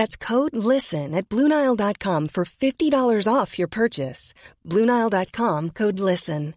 That's 0.00 0.16
code 0.16 0.56
LISTEN 0.56 1.14
at 1.14 1.28
Bluenile.com 1.28 2.28
for 2.28 2.44
$50 2.44 3.26
off 3.28 3.58
your 3.58 3.68
purchase. 3.68 4.32
Bluenile.com 4.64 5.70
code 5.70 6.00
LISTEN. 6.00 6.54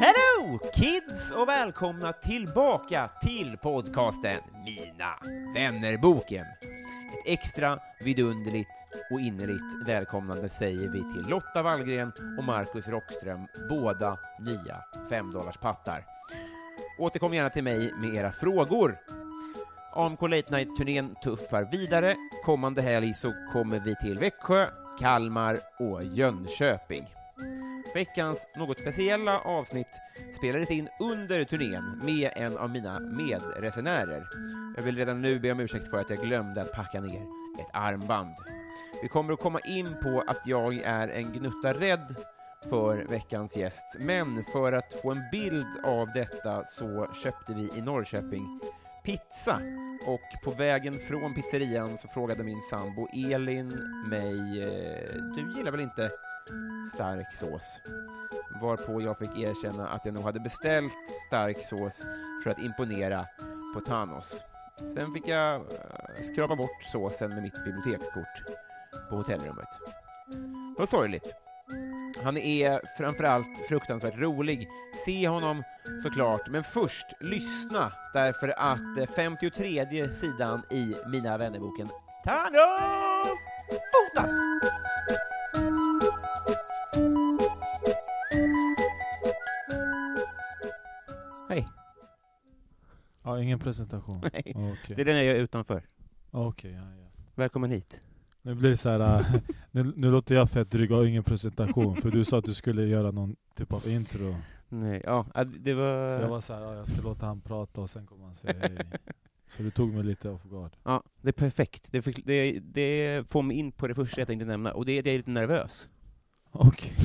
Hello 0.00 0.58
kids 0.74 1.30
och 1.30 1.48
välkomna 1.48 2.12
tillbaka 2.12 3.10
till 3.22 3.56
podcasten 3.56 4.40
Mina 4.64 5.18
vännerboken. 5.54 6.44
Ett 7.08 7.22
extra 7.24 7.78
vidunderligt 8.00 8.70
och 9.10 9.20
innerligt 9.20 9.88
välkomnande 9.88 10.48
säger 10.48 10.88
vi 10.88 10.98
till 10.98 11.30
Lotta 11.30 11.62
Wallgren 11.62 12.12
och 12.38 12.44
Marcus 12.44 12.88
Rockström, 12.88 13.46
båda 13.68 14.18
nya 14.40 14.84
femdollarspattar. 15.10 16.04
Återkom 16.98 17.34
gärna 17.34 17.50
till 17.50 17.64
mig 17.64 17.92
med 17.92 18.14
era 18.14 18.32
frågor. 18.32 18.98
AMK 19.92 20.22
Late 20.22 20.56
Night-turnén 20.56 21.14
tuffar 21.22 21.68
vidare. 21.72 22.16
Kommande 22.44 22.82
helg 22.82 23.14
så 23.14 23.32
kommer 23.52 23.80
vi 23.80 23.96
till 23.96 24.18
Växjö, 24.18 24.66
Kalmar 25.00 25.60
och 25.78 26.04
Jönköping. 26.04 27.06
Veckans 27.94 28.46
något 28.56 28.78
speciella 28.78 29.40
avsnitt 29.40 30.00
spelades 30.36 30.70
in 30.70 30.88
under 31.00 31.44
turnén 31.44 32.00
med 32.04 32.32
en 32.36 32.58
av 32.58 32.70
mina 32.70 33.00
medresenärer. 33.00 34.26
Jag 34.76 34.82
vill 34.82 34.96
redan 34.96 35.22
nu 35.22 35.38
be 35.38 35.52
om 35.52 35.60
ursäkt 35.60 35.90
för 35.90 36.00
att 36.00 36.10
jag 36.10 36.18
glömde 36.18 36.62
att 36.62 36.72
packa 36.72 37.00
ner 37.00 37.22
ett 37.60 37.70
armband. 37.72 38.34
Vi 39.02 39.08
kommer 39.08 39.32
att 39.32 39.40
komma 39.40 39.60
in 39.60 39.96
på 40.02 40.24
att 40.26 40.46
jag 40.46 40.74
är 40.74 41.08
en 41.08 41.32
gnutta 41.32 41.72
rädd 41.72 42.14
för 42.70 43.06
veckans 43.08 43.56
gäst, 43.56 43.96
men 43.98 44.44
för 44.44 44.72
att 44.72 44.92
få 45.02 45.10
en 45.10 45.22
bild 45.32 45.84
av 45.84 46.08
detta 46.14 46.64
så 46.64 47.06
köpte 47.24 47.54
vi 47.54 47.70
i 47.78 47.80
Norrköping 47.80 48.60
pizza 49.08 49.60
och 50.06 50.44
på 50.44 50.50
vägen 50.50 50.94
från 50.94 51.34
pizzerian 51.34 51.98
så 51.98 52.08
frågade 52.08 52.44
min 52.44 52.62
sambo 52.70 53.08
Elin 53.12 53.68
mig, 54.10 54.60
eh, 54.60 55.14
du 55.36 55.54
gillar 55.56 55.70
väl 55.70 55.80
inte 55.80 56.10
stark 56.94 57.34
sås? 57.34 57.80
Varpå 58.60 59.02
jag 59.02 59.18
fick 59.18 59.38
erkänna 59.38 59.88
att 59.88 60.04
jag 60.04 60.14
nog 60.14 60.24
hade 60.24 60.40
beställt 60.40 60.92
stark 61.26 61.58
sås 61.64 62.02
för 62.44 62.50
att 62.50 62.58
imponera 62.58 63.26
på 63.74 63.80
Thanos. 63.80 64.42
Sen 64.94 65.14
fick 65.14 65.28
jag 65.28 65.54
eh, 65.54 65.60
skrapa 66.32 66.56
bort 66.56 66.82
såsen 66.92 67.30
med 67.30 67.42
mitt 67.42 67.64
bibliotekskort 67.64 68.42
på 69.10 69.16
hotellrummet. 69.16 69.68
Det 70.76 70.78
var 70.78 70.86
sorgligt. 70.86 71.34
Han 72.24 72.36
är 72.36 72.80
framförallt 72.98 73.66
fruktansvärt 73.68 74.18
rolig. 74.18 74.68
Se 75.04 75.28
honom 75.28 75.62
såklart, 76.02 76.48
men 76.48 76.64
först 76.64 77.06
lyssna 77.20 77.92
därför 78.12 78.48
att 78.48 78.98
eh, 78.98 79.06
53 79.16 80.12
sidan 80.12 80.62
i 80.70 80.94
Mina 81.06 81.38
vännerboken 81.38 81.88
Thanos 82.24 83.07
Ingen 93.42 93.58
presentation? 93.58 94.20
Nej, 94.32 94.52
Okej, 94.56 94.96
det 94.96 95.02
är 95.02 95.04
den 95.04 95.16
jag 95.16 95.24
gör 95.24 95.34
utanför. 95.34 95.82
Okej, 96.30 96.72
ja, 96.72 96.78
ja. 96.80 97.08
Välkommen 97.34 97.70
hit. 97.70 98.00
Nu 98.42 98.54
blir 98.54 98.70
det 98.70 98.76
så 98.76 98.88
här, 98.88 99.20
äh, 99.20 99.34
nu, 99.70 99.92
nu 99.96 100.10
låter 100.10 100.34
jag 100.34 100.50
fett 100.50 100.70
dryg 100.70 100.92
och 100.92 101.08
ingen 101.08 101.24
presentation, 101.24 101.96
för 101.96 102.10
du 102.10 102.24
sa 102.24 102.38
att 102.38 102.44
du 102.44 102.54
skulle 102.54 102.84
göra 102.86 103.10
någon 103.10 103.36
typ 103.54 103.72
av 103.72 103.88
intro. 103.88 104.34
Nej, 104.68 105.02
ja, 105.04 105.26
äh, 105.34 105.40
det 105.44 105.74
var... 105.74 106.16
Så 106.16 106.22
jag 106.22 106.28
var 106.28 106.40
såhär, 106.40 106.62
ja, 106.62 106.74
jag 106.74 106.88
ska 106.88 107.02
låta 107.02 107.26
han 107.26 107.40
prata 107.40 107.80
och 107.80 107.90
sen 107.90 108.06
kommer 108.06 108.24
han 108.24 108.34
säga 108.34 108.54
hej. 108.60 108.78
Så 109.46 109.62
du 109.62 109.70
tog 109.70 109.94
mig 109.94 110.04
lite 110.04 110.30
off 110.30 110.42
guard. 110.42 110.76
Ja, 110.84 111.02
det 111.22 111.28
är 111.28 111.32
perfekt. 111.32 111.88
Det, 111.90 112.00
det, 112.24 112.60
det 112.60 113.24
får 113.30 113.42
mig 113.42 113.56
in 113.56 113.72
på 113.72 113.88
det 113.88 113.94
första 113.94 114.20
jag 114.20 114.28
tänkte 114.28 114.46
nämna, 114.46 114.72
och 114.72 114.84
det 114.86 114.92
är 114.92 115.00
att 115.00 115.06
jag 115.06 115.14
är 115.14 115.18
lite 115.18 115.30
nervös. 115.30 115.88
Okej. 116.50 116.92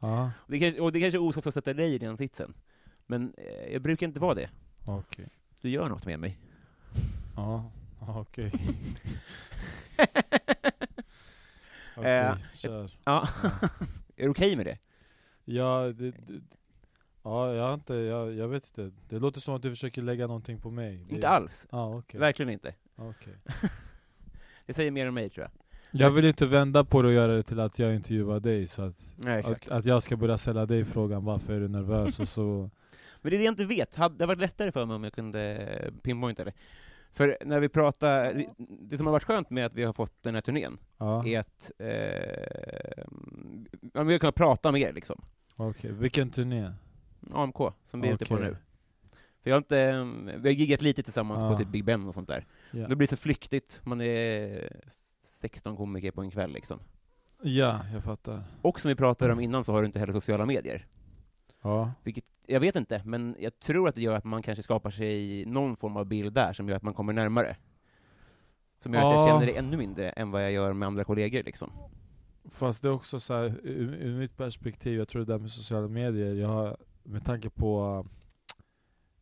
Ja, 0.00 0.30
Och 0.38 0.52
det 0.52 0.58
kanske, 0.58 0.80
och 0.80 0.92
det 0.92 1.00
kanske 1.00 1.18
är 1.18 1.22
osagt 1.22 1.46
att 1.46 1.54
sätta 1.54 1.74
dig 1.74 1.94
i 1.94 1.98
den 1.98 2.16
sitsen, 2.16 2.54
men 3.06 3.34
eh, 3.36 3.72
jag 3.72 3.82
brukar 3.82 4.06
inte 4.06 4.20
vara 4.20 4.34
det. 4.34 4.50
Okej. 4.96 5.28
Du 5.60 5.70
gör 5.70 5.88
något 5.88 6.06
med 6.06 6.18
mig. 6.18 6.38
Ja, 7.36 7.70
ja, 8.00 8.20
okej. 8.20 8.52
Eh, 11.96 12.30
Okej, 12.32 12.44
kör. 12.54 12.90
Ja. 13.04 13.28
är 14.16 14.24
du 14.24 14.28
okej 14.28 14.56
med 14.56 14.66
det? 14.66 14.78
Ja, 15.44 15.80
det, 15.82 16.10
det, 16.10 16.40
ja 17.22 17.54
jag, 17.54 17.74
inte, 17.74 17.94
jag, 17.94 18.34
jag 18.34 18.48
vet 18.48 18.66
inte. 18.66 18.96
Det 19.08 19.18
låter 19.18 19.40
som 19.40 19.54
att 19.54 19.62
du 19.62 19.70
försöker 19.70 20.02
lägga 20.02 20.26
någonting 20.26 20.58
på 20.58 20.70
mig. 20.70 21.04
Det, 21.08 21.14
Inte 21.14 21.28
alls. 21.28 21.66
Ja, 21.70 21.96
okej. 21.96 22.20
Verkligen 22.20 22.52
inte. 22.52 22.74
okej. 22.96 23.34
Det 24.66 24.74
säger 24.74 24.90
mer 24.90 25.08
om 25.08 25.14
mig, 25.14 25.30
tror 25.30 25.44
jag. 25.44 25.50
Jag 26.02 26.10
vill 26.10 26.24
inte 26.24 26.46
vända 26.46 26.84
på 26.84 27.02
det 27.02 27.08
och 27.08 27.14
göra 27.14 27.32
det 27.32 27.42
till 27.42 27.60
att 27.60 27.78
jag 27.78 27.94
intervjuar 27.94 28.40
dig, 28.40 28.66
så 28.66 28.82
att, 28.82 29.14
Nej, 29.16 29.44
att, 29.44 29.68
att 29.68 29.84
jag 29.84 30.02
ska 30.02 30.16
börja 30.16 30.38
ställa 30.38 30.66
dig 30.66 30.84
frågan 30.84 31.24
varför 31.24 31.52
är 31.52 31.60
du 31.60 31.68
nervös 31.68 32.20
och 32.20 32.28
så... 32.28 32.70
Men 33.22 33.30
det 33.30 33.36
är 33.36 33.38
det 33.38 33.44
jag 33.44 33.52
inte 33.52 33.64
vet. 33.64 33.94
Hade 33.94 34.18
det 34.18 34.26
varit 34.26 34.40
lättare 34.40 34.72
för 34.72 34.86
mig 34.86 34.96
om 34.96 35.04
jag 35.04 35.12
kunde 35.12 35.92
pinpointa 36.02 36.44
det? 36.44 36.52
För 37.12 37.36
när 37.44 37.60
vi 37.60 37.68
pratar, 37.68 38.44
det 38.58 38.96
som 38.96 39.06
har 39.06 39.12
varit 39.12 39.24
skönt 39.24 39.50
med 39.50 39.66
att 39.66 39.74
vi 39.74 39.84
har 39.84 39.92
fått 39.92 40.22
den 40.22 40.34
här 40.34 40.40
turnén, 40.40 40.78
Ja, 40.98 41.26
är 41.26 41.40
att 41.40 41.70
eh, 41.78 43.04
vi 44.04 44.12
har 44.12 44.18
kunnat 44.18 44.34
prata 44.34 44.72
mer 44.72 44.92
liksom. 44.92 45.20
okej. 45.56 45.92
Vilken 45.92 46.30
turné? 46.30 46.72
AMK, 47.32 47.56
som 47.86 48.00
vi 48.00 48.08
är 48.08 48.14
ute 48.14 48.24
på 48.26 48.36
nu. 48.36 48.56
För 49.42 49.50
jag 49.50 49.54
har 49.54 49.58
inte, 49.58 50.06
vi 50.36 50.48
har 50.48 50.54
giggat 50.54 50.82
lite 50.82 51.02
tillsammans 51.02 51.42
Ja. 51.42 51.52
på 51.52 51.58
typ 51.58 51.68
Big 51.68 51.84
Ben 51.84 52.06
och 52.08 52.14
sånt 52.14 52.28
där. 52.28 52.46
Ja, 52.70 52.88
Det 52.88 52.96
blir 52.96 53.06
så 53.08 53.16
flyktigt, 53.16 53.80
man 53.84 54.00
är 54.00 54.68
16 55.22 55.76
komiker 55.76 56.10
på 56.10 56.20
en 56.20 56.30
kväll 56.30 56.52
liksom. 56.52 56.80
ja 57.42 57.80
jag 57.92 58.04
fattar. 58.04 58.42
Och 58.62 58.80
som 58.80 58.88
vi 58.88 58.94
pratade 58.94 59.32
om 59.32 59.40
innan 59.40 59.64
så 59.64 59.72
har 59.72 59.80
du 59.80 59.86
inte 59.86 59.98
heller 59.98 60.12
sociala 60.12 60.46
medier. 60.46 60.86
Ja, 61.62 61.92
Vilket, 62.02 62.24
jag 62.46 62.60
vet 62.60 62.76
inte, 62.76 63.02
men 63.04 63.36
jag 63.38 63.58
tror 63.58 63.88
att 63.88 63.94
det 63.94 64.00
gör 64.00 64.14
att 64.14 64.24
man 64.24 64.42
kanske 64.42 64.62
skapar 64.62 64.90
sig 64.90 65.44
någon 65.46 65.76
form 65.76 65.96
av 65.96 66.06
bild 66.06 66.32
där 66.34 66.52
som 66.52 66.68
gör 66.68 66.76
att 66.76 66.82
man 66.82 66.94
kommer 66.94 67.12
närmare. 67.12 67.56
Som 68.78 68.94
gör 68.94 69.00
att 69.00 69.12
jag 69.12 69.20
Ja. 69.20 69.26
känner 69.26 69.46
det 69.46 69.56
ännu 69.58 69.76
mindre 69.76 70.10
än 70.10 70.30
vad 70.30 70.44
jag 70.44 70.52
gör 70.52 70.72
med 70.72 70.86
andra 70.86 71.04
kollegor 71.04 71.42
liksom. 71.42 71.70
fast 72.50 72.82
det 72.82 72.88
är 72.88 72.92
också 72.92 73.20
så 73.20 73.34
här, 73.34 73.60
ur, 73.62 73.94
ur 73.94 74.18
mitt 74.18 74.36
perspektiv, 74.36 74.98
jag 74.98 75.08
tror 75.08 75.24
det 75.24 75.32
där 75.32 75.38
med 75.38 75.50
sociala 75.50 75.88
medier, 75.88 76.34
jag 76.34 76.48
har, 76.48 76.76
med 77.02 77.24
tanke 77.24 77.50
på 77.50 77.98
uh, 78.04 78.10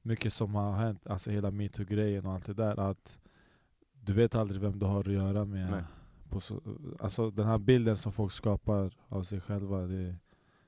mycket 0.03 0.33
som 0.33 0.55
har 0.55 0.73
hänt, 0.73 1.07
alltså 1.07 1.31
hela 1.31 1.51
metoo-grejen 1.51 2.27
och 2.27 2.33
allt 2.33 2.47
det 2.47 2.55
där, 2.55 2.81
att 2.91 3.19
du 3.93 4.13
vet 4.13 4.35
aldrig 4.35 4.61
vem 4.61 4.79
du 4.79 4.87
har 4.87 5.01
att 5.01 5.13
göra 5.13 5.45
med. 5.45 5.71
Nej. 5.71 5.83
På 6.31 6.41
så, 6.41 6.61
alltså 7.01 7.31
den 7.31 7.47
här 7.47 7.59
bilden 7.59 7.97
som 7.97 8.13
folk 8.13 8.33
skapar 8.33 8.93
av 9.09 9.23
sig 9.23 9.41
själva, 9.41 9.81
det, 9.81 10.15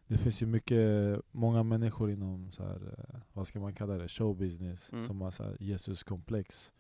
det 0.08 0.19
finns 0.19 0.43
ju 0.43 0.46
mycket, 0.46 1.20
många 1.32 1.62
människor 1.62 2.10
inom 2.10 2.52
så 2.52 2.62
här, 2.64 2.94
eh, 2.99 3.20
vad 3.32 3.46
ska 3.46 3.60
man 3.60 3.75
kalla 3.75 3.94
det, 3.99 4.08
showbusiness 4.08 4.93
Mm. 4.93 5.05
som 5.06 5.20
har 5.20 5.31
så 5.31 5.56
Jesus-komplex. 5.60 6.72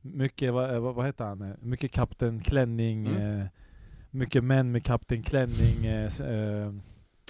Mycket, 0.00 0.52
vad, 0.52 0.80
vad, 0.82 0.94
vad 0.94 1.06
heter 1.06 1.24
han? 1.24 1.42
Eh, 1.42 1.54
Mycket 1.60 1.92
Kapten 1.92 2.40
Klänning, 2.40 3.06
Mm. 3.06 3.40
eh, 3.40 3.46
mycket 4.10 4.44
män 4.44 4.72
med 4.72 4.84
Kapten 4.84 5.22
Klänning. 5.22 5.86
Eh, 5.86 6.20
eh, 6.20 6.72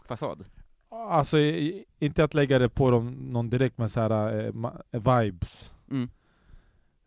Fasad. 0.05 0.45
alltså 0.91 1.39
i- 1.39 1.85
inte 1.99 2.25
att 2.25 2.35
lägga 2.35 2.59
det 2.59 2.69
på 2.69 2.91
dem 2.91 3.11
någon 3.13 3.51
direkt 3.51 3.79
men 3.79 3.89
så 3.89 4.01
här, 4.01 4.39
eh, 4.45 4.53
ma- 4.53 4.83
eh, 4.91 5.23
vibes. 5.23 5.73
Mm. 5.91 6.09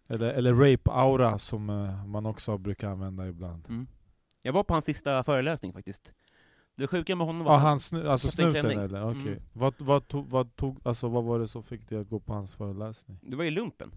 Eller, 0.07 0.29
eller 0.33 0.53
rape-aura 0.53 1.37
som 1.37 1.69
eh, 1.69 2.05
man 2.05 2.25
också 2.25 2.57
brukar 2.57 2.89
använda 2.89 3.27
ibland. 3.27 3.65
Mm. 3.69 3.87
Jag 4.43 4.53
var 4.53 4.63
på 4.63 4.73
hans 4.73 4.85
sista 4.85 5.23
föreläsning 5.23 5.73
faktiskt. 5.73 6.13
Det 6.79 6.87
sjuka 6.87 7.15
med 7.15 7.27
honom 7.27 7.45
var 7.45 7.53
Ja, 7.53 7.57
att 7.57 7.63
han 7.63 7.79
snu, 7.79 8.09
alltså 8.09 8.27
snuten 8.27 8.65
eller? 8.65 9.03
Okej. 9.03 9.21
Mm. 9.21 9.43
Vad, 9.53 9.73
vad, 9.77 10.07
tog, 10.07 10.29
vad, 10.29 10.55
tog, 10.55 10.79
alltså, 10.83 11.07
vad 11.07 11.23
var 11.23 11.39
det 11.39 11.47
som 11.47 11.63
fick 11.63 11.89
dig 11.89 11.99
att 11.99 12.09
gå 12.09 12.19
på 12.19 12.33
hans 12.33 12.51
föreläsning? 12.51 13.19
det 13.21 13.35
var 13.35 13.43
i 13.43 13.51
lumpen. 13.51 13.91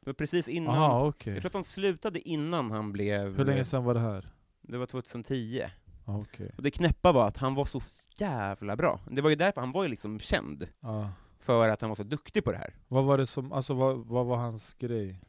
Det 0.00 0.08
var 0.08 0.14
precis 0.14 0.48
innan... 0.48 0.74
Jaha, 0.74 1.06
okej. 1.06 1.32
Jag 1.32 1.42
tror 1.42 1.48
att 1.48 1.54
han 1.54 1.64
slutade 1.64 2.28
innan 2.28 2.70
han 2.70 2.92
blev... 2.92 3.36
Hur 3.36 3.44
länge 3.44 3.64
sedan 3.64 3.84
var 3.84 3.94
det 3.94 4.00
här? 4.00 4.30
Det 4.62 4.78
var 4.78 4.86
2010. 4.86 5.64
Ja, 6.04 6.18
Okej. 6.18 6.50
Och 6.56 6.62
det 6.62 6.70
knäppa 6.70 7.12
var 7.12 7.28
att 7.28 7.36
han 7.36 7.54
var 7.54 7.64
så 7.64 7.80
jävla 8.16 8.76
bra. 8.76 9.00
Det 9.10 9.22
var 9.22 9.30
ju 9.30 9.36
därför 9.36 9.60
han 9.60 9.72
var 9.72 9.82
ju 9.82 9.88
liksom 9.88 10.20
känd. 10.20 10.68
Ja. 10.80 11.10
För 11.38 11.68
att 11.68 11.80
han 11.80 11.90
var 11.90 11.94
så 11.94 12.02
duktig 12.02 12.44
på 12.44 12.52
det 12.52 12.58
här. 12.58 12.74
Vad 12.88 13.04
var 13.04 13.18
det 13.18 13.26
som, 13.26 13.52
alltså 13.52 13.74
vad, 13.74 14.06
vad 14.06 14.26
var 14.26 14.36
hans 14.36 14.74
grej? 14.74 15.20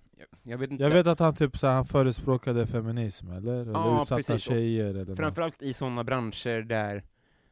Jag, 0.43 0.57
vet 0.57 0.71
inte. 0.71 0.83
Jag 0.83 0.89
vet 0.89 1.07
att 1.07 1.19
han 1.19 1.35
typ 1.35 1.57
så 1.57 1.67
här, 1.67 1.73
han 1.73 1.85
förespråkade 1.85 2.67
feminism 2.67 3.31
eller? 3.31 3.53
Eller 3.53 3.71
Ja, 3.71 4.01
utsatta 4.01 4.15
precis. 4.17 4.41
Tjejer 4.43 4.85
eller 4.85 5.05
något. 5.05 5.17
Framförallt 5.17 5.61
i 5.61 5.73
sådana 5.73 6.03
branscher 6.03 6.61
där 6.61 7.03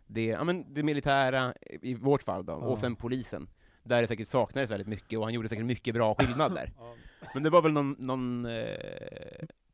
det, 0.07 0.25
ja, 0.25 0.43
men 0.43 0.73
det 0.73 0.83
militära, 0.83 1.53
i 1.81 1.95
vårt 1.95 2.23
fall 2.23 2.45
då, 2.45 2.51
Ja. 2.53 2.55
och 2.57 2.79
sen 2.79 2.95
polisen, 2.95 3.49
där 3.83 4.01
det 4.01 4.07
säkert 4.07 4.27
saknades 4.27 4.71
väldigt 4.71 4.87
mycket, 4.87 5.19
och 5.19 5.25
han 5.25 5.33
gjorde 5.33 5.49
säkert 5.49 5.65
mycket 5.65 5.93
bra 5.93 6.15
skillnad 6.15 6.55
där. 6.55 6.71
Ja. 6.79 6.95
Men 7.33 7.43
det 7.43 7.49
var 7.49 7.61
väl 7.61 7.71
någon, 7.71 7.95
någon 7.99 8.45
eh, 8.45 8.61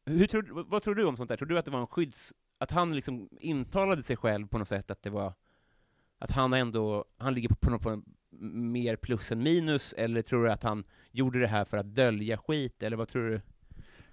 hur 0.06 0.28
tror, 0.28 0.64
vad- 0.70 0.84
tror 0.84 0.96
du 0.96 1.06
om 1.06 1.18
sånt 1.18 1.30
där? 1.30 1.38
Tror 1.38 1.48
du 1.48 1.58
att 1.58 1.66
det 1.66 1.72
var 1.72 1.80
en 1.80 1.88
skydds... 1.88 2.34
Att 2.60 2.72
han 2.72 2.96
liksom 2.96 3.30
intalade 3.40 4.04
sig 4.04 4.18
själv 4.18 4.48
på 4.48 4.58
något 4.58 4.68
sätt 4.68 4.92
att 4.92 5.02
det 5.04 5.10
var... 5.10 5.34
Att 6.20 6.32
han 6.32 6.54
ändå, 6.54 7.06
han 7.18 7.34
ligger 7.34 7.50
på, 7.50 7.56
på, 7.56 7.70
något- 7.70 7.82
på 7.82 8.02
mer 8.40 8.96
plus 8.96 9.32
än 9.32 9.44
minus, 9.44 9.94
eller 9.94 10.22
tror 10.22 10.44
du 10.44 10.52
att 10.52 10.64
han 10.64 10.84
gjorde 11.12 11.40
det 11.40 11.48
här 11.48 11.66
för 11.66 11.78
att 11.78 11.96
dölja 11.96 12.38
skit, 12.38 12.84
eller 12.84 12.98
vad 12.98 13.08
tror 13.08 13.30
du? 13.30 13.42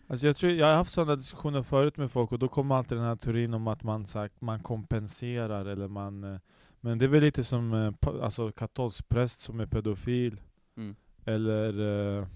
Alltså 0.06 0.26
jag, 0.26 0.36
tror, 0.36 0.52
jag 0.52 0.66
har 0.66 0.74
haft 0.74 0.92
sådana 0.92 1.16
diskussioner 1.16 1.62
förut 1.62 1.96
med 1.96 2.10
folk 2.10 2.32
och 2.32 2.38
då 2.38 2.48
kommer 2.48 2.74
alltid 2.74 2.98
den 2.98 3.04
här 3.04 3.16
teorin 3.16 3.54
om 3.54 3.66
att 3.68 3.82
man, 3.82 4.04
sagt, 4.06 4.40
man 4.40 4.60
kompenserar 4.60 5.64
eller 5.66 5.88
man... 5.88 6.24
eh, 6.24 6.40
Men 6.80 6.98
det 6.98 7.04
är 7.04 7.08
väl 7.08 7.20
lite 7.20 7.44
som 7.44 7.72
eh, 7.72 7.92
alltså, 8.22 8.52
katolsk 8.52 9.08
präst 9.08 9.40
som 9.40 9.60
är 9.60 9.66
pedofil. 9.66 10.40
Mm. 10.76 10.96
Eller 11.24 11.80
eh, 12.18 12.26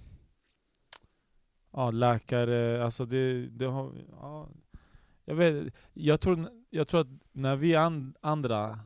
ja, 1.72 1.90
läkare, 1.90 2.84
alltså 2.84 3.06
det, 3.06 3.46
det 3.46 3.66
har... 3.66 3.92
Ja, 4.20 4.48
jag, 5.24 5.34
vet, 5.34 5.74
jag, 5.94 6.20
tror, 6.20 6.48
jag 6.70 6.88
tror 6.88 7.00
att 7.00 7.20
när 7.32 7.56
vi 7.56 7.74
an, 7.76 8.14
andra 8.20 8.80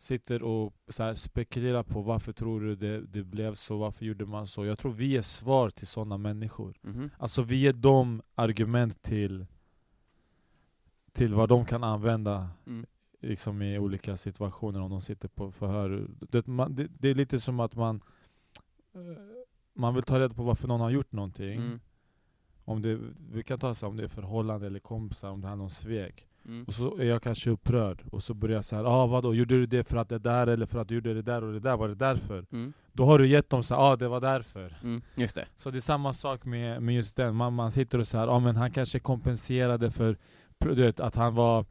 sitter 0.00 0.42
och 0.42 0.74
så 0.88 1.14
spekulerar 1.14 1.82
på 1.82 2.02
varför 2.02 2.32
tror 2.32 2.60
du 2.60 2.76
det, 2.76 3.00
det 3.00 3.24
blev 3.24 3.54
så, 3.54 3.78
varför 3.78 4.04
gjorde 4.04 4.26
man 4.26 4.46
så? 4.46 4.64
Jag 4.66 4.78
tror 4.78 4.92
vi 4.92 5.16
är 5.16 5.22
svar 5.22 5.70
till 5.70 5.86
sådana 5.86 6.18
människor. 6.18 6.78
Mhm. 6.82 7.10
Alltså 7.18 7.42
vi 7.42 7.56
ger 7.56 7.72
dem 7.72 8.22
argument 8.34 9.02
till, 9.02 9.46
till 11.12 11.34
vad 11.34 11.48
de 11.48 11.64
kan 11.64 11.84
använda 11.84 12.50
Mm. 12.66 12.86
liksom 13.20 13.62
i 13.62 13.78
olika 13.78 14.16
situationer 14.16 14.80
om 14.80 14.90
de 14.90 15.00
sitter 15.00 15.28
på 15.28 15.52
förhör. 15.52 16.08
Det, 16.20 16.46
man, 16.46 16.74
det, 16.74 16.88
det 16.98 17.08
är 17.08 17.14
lite 17.14 17.40
som 17.40 17.60
att 17.60 17.74
man 17.74 18.00
eh, 18.94 19.00
man 19.72 19.94
vill 19.94 20.02
ta 20.04 20.20
reda 20.20 20.34
på 20.34 20.42
varför 20.42 20.68
någon 20.68 20.80
har 20.80 20.90
gjort 20.90 21.12
någonting. 21.12 21.60
Mm. 21.60 21.80
Om 22.64 22.82
det, 22.82 23.00
vi 23.32 23.42
kan 23.42 23.58
ta 23.58 23.74
så 23.74 23.86
om 23.86 23.96
det 23.96 24.04
är 24.04 24.08
förhållande 24.08 24.66
eller 24.66 24.80
kompisar, 24.80 25.30
om 25.30 25.40
det 25.40 25.48
handlar 25.48 25.64
om 25.64 25.70
svek. 25.70 26.26
Mm. 26.50 26.64
Och 26.64 26.74
så 26.74 26.98
är 26.98 27.04
jag 27.04 27.22
kanske 27.22 27.50
upprörd, 27.50 28.02
och 28.10 28.22
så 28.22 28.34
börjar 28.34 28.54
jag 28.54 28.64
säga 28.64 28.86
ah, 28.86 29.06
vadå, 29.06 29.34
gjorde 29.34 29.54
du 29.54 29.66
det 29.66 29.84
för 29.84 29.96
att 29.96 30.08
det 30.08 30.18
där 30.18 30.46
eller 30.46 30.66
för 30.66 30.78
att 30.78 30.88
du 30.88 30.94
gjorde 30.94 31.14
det 31.14 31.22
där 31.22 31.44
och 31.44 31.52
det 31.52 31.60
där, 31.60 31.76
var 31.76 31.88
det 31.88 31.94
därför? 31.94 32.44
Mm. 32.52 32.72
Då 32.92 33.04
har 33.04 33.18
du 33.18 33.26
gett 33.26 33.50
dem 33.50 33.62
så 33.62 33.74
här, 33.74 33.82
ah, 33.82 33.96
det 33.96 34.08
var 34.08 34.20
därför. 34.20 34.78
Mm. 34.82 35.02
Just 35.14 35.34
det. 35.34 35.46
Så 35.56 35.70
det 35.70 35.78
är 35.78 35.80
samma 35.80 36.12
sak 36.12 36.44
med, 36.44 36.82
med 36.82 36.94
just 36.94 37.16
den, 37.16 37.34
man, 37.36 37.52
man 37.52 37.70
sitter 37.70 37.98
och 37.98 38.06
säger 38.06 38.28
ah, 38.28 38.38
men 38.38 38.56
han 38.56 38.70
kanske 38.70 38.98
kompenserade 38.98 39.90
för 39.90 40.16
du 40.58 40.74
vet, 40.74 41.00
att 41.00 41.14
han 41.14 41.34
var 41.34 41.64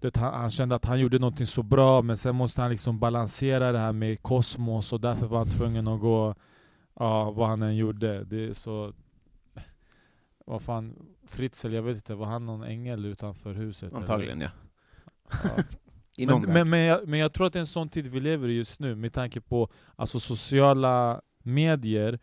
vet, 0.00 0.16
han, 0.16 0.34
han 0.34 0.50
kände 0.50 0.74
att 0.74 0.84
han 0.84 1.00
gjorde 1.00 1.18
någonting 1.18 1.46
så 1.46 1.62
bra, 1.62 2.02
men 2.02 2.16
sen 2.16 2.34
måste 2.34 2.62
han 2.62 2.70
liksom 2.70 2.98
balansera 2.98 3.72
det 3.72 3.78
här 3.78 3.92
med 3.92 4.22
kosmos 4.22 4.92
och 4.92 5.00
därför 5.00 5.26
var 5.26 5.38
han 5.38 5.48
tvungen 5.48 5.88
att 5.88 6.00
gå, 6.00 6.34
ja 6.98 7.30
vad 7.30 7.48
han 7.48 7.62
än 7.62 7.76
gjorde. 7.76 8.24
Det 8.24 8.54
så... 8.54 8.92
Vad 10.46 10.62
fan, 10.62 10.94
Fritzl, 11.26 11.72
jag 11.72 11.82
vet 11.82 11.96
inte, 11.96 12.14
var 12.14 12.26
han 12.26 12.46
någon 12.46 12.62
ängel 12.62 13.04
utanför 13.04 13.52
huset? 13.54 13.92
eller? 13.92 14.00
Antagligen, 14.00 14.40
ja. 14.40 14.48
Ja. 15.44 15.62
Någon 16.26 16.42
Men, 16.42 16.52
men, 16.52 16.70
men, 16.70 16.80
jag, 16.80 17.08
men 17.08 17.20
jag 17.20 17.32
tror 17.32 17.46
att 17.46 17.52
det 17.52 17.58
är 17.58 17.60
en 17.60 17.66
sån 17.66 17.88
tid 17.88 18.06
vi 18.06 18.20
lever 18.20 18.48
i 18.48 18.52
just 18.52 18.80
nu, 18.80 18.94
med 18.94 19.12
tanke 19.12 19.40
på 19.40 19.68
alltså 19.96 20.20
sociala 20.20 21.20
medier 21.42 22.18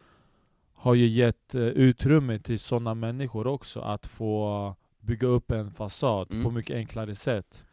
har 0.73 0.93
ju 0.95 1.05
gett 1.07 1.55
eh, 1.55 1.61
utrymme 1.61 2.39
till 2.39 2.59
sådana 2.59 2.93
människor 2.93 3.47
också 3.47 3.79
att 3.81 4.07
få 4.07 4.75
bygga 4.99 5.27
upp 5.27 5.51
en 5.51 5.71
fasad 5.71 6.31
Mm. 6.31 6.43
på 6.43 6.51
mycket 6.51 6.75
enklare 6.75 7.15
sätt. 7.15 7.65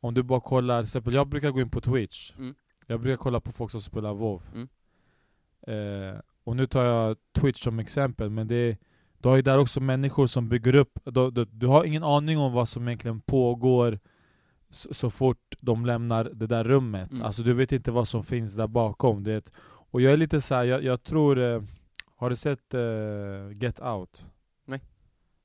Om 0.00 0.14
du 0.14 0.22
bara 0.22 0.40
kollar, 0.40 0.82
till 0.82 0.86
exempel 0.86 1.14
jag 1.14 1.28
brukar 1.28 1.50
gå 1.50 1.60
in 1.60 1.70
på 1.70 1.80
Twitch, 1.80 2.32
Mm. 2.38 2.54
jag 2.86 3.00
brukar 3.00 3.16
kolla 3.16 3.40
på 3.40 3.52
folk 3.52 3.70
som 3.70 3.80
spelar 3.80 4.14
WoW. 4.14 4.42
Mm. 4.54 4.68
Eh, 5.66 6.20
och 6.44 6.56
nu 6.56 6.66
tar 6.66 6.84
jag 6.84 7.16
Twitch 7.32 7.62
som 7.62 7.78
exempel, 7.78 8.30
men 8.30 8.48
det 8.48 8.54
är, 8.56 8.78
du 9.22 9.28
har 9.28 9.36
ju 9.36 9.42
där 9.42 9.58
också 9.58 9.80
människor 9.80 10.26
som 10.26 10.48
bygger 10.48 10.74
upp, 10.74 10.98
du, 11.04 11.30
du, 11.30 11.44
du 11.44 11.66
har 11.66 11.84
ingen 11.84 12.04
aning 12.04 12.38
om 12.38 12.52
vad 12.52 12.68
som 12.68 12.88
egentligen 12.88 13.20
pågår 13.20 13.98
så, 14.70 14.94
så 14.94 15.10
fort 15.10 15.54
de 15.60 15.86
lämnar 15.86 16.30
det 16.34 16.46
där 16.46 16.64
rummet. 16.64 17.10
Mm. 17.10 17.22
Alltså 17.24 17.42
du 17.42 17.52
vet 17.52 17.72
inte 17.72 17.90
vad 17.90 18.08
som 18.08 18.22
finns 18.22 18.54
där 18.54 18.66
bakom. 18.66 19.24
Det 19.24 19.50
och 19.92 20.00
jag 20.00 20.12
är 20.12 20.16
lite 20.16 20.40
så 20.40 20.54
här, 20.54 20.64
jag, 20.64 20.84
jag 20.84 21.02
tror... 21.02 21.38
Eh, 21.38 21.62
har 22.20 22.30
du 22.30 22.36
sett 22.36 22.74
eh, 22.74 23.62
Get 23.62 23.80
Out? 23.80 24.24
Nej. 24.64 24.80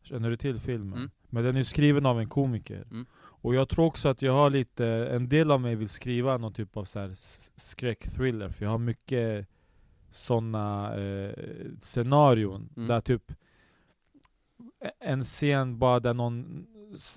Känner 0.04 0.30
du 0.30 0.38
till 0.38 0.60
filmen? 0.60 0.98
Mm. 0.98 1.10
Men 1.30 1.44
den 1.44 1.56
är 1.58 1.64
skriven 1.64 2.06
av 2.06 2.20
en 2.20 2.30
komiker. 2.30 2.82
Mm. 2.92 3.06
Och 3.18 3.56
jag 3.56 3.70
tror 3.70 3.86
också 3.86 4.10
att 4.10 4.22
jag 4.22 4.34
har 4.34 4.50
lite, 4.50 4.88
en 4.88 5.30
del 5.30 5.52
av 5.52 5.62
mig 5.62 5.76
vill 5.76 5.90
skriva 5.90 6.38
någon 6.38 6.54
typ 6.54 6.78
av 6.78 6.86
så 6.86 7.00
här 7.00 7.12
skräckthriller, 7.56 8.50
för 8.50 8.66
jag 8.66 8.72
har 8.72 8.78
mycket 8.78 9.48
sådana 10.12 10.96
eh, 10.96 11.34
scenarion 11.80 12.70
Mm. 12.76 12.88
där 12.88 13.02
typ 13.02 13.32
en 15.00 15.24
scen 15.24 15.80
bara 15.80 16.00
där 16.00 16.14
någon 16.14 16.66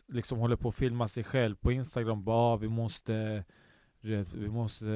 liksom 0.08 0.38
håller 0.38 0.56
på 0.56 0.68
att 0.68 0.74
filma 0.74 1.08
sig 1.08 1.24
själv 1.24 1.54
på 1.56 1.72
Instagram, 1.72 2.24
bara 2.24 2.36
ah, 2.36 2.56
vi 2.56 2.68
måste 2.68 3.44
vi 4.34 4.48
måste 4.48 4.86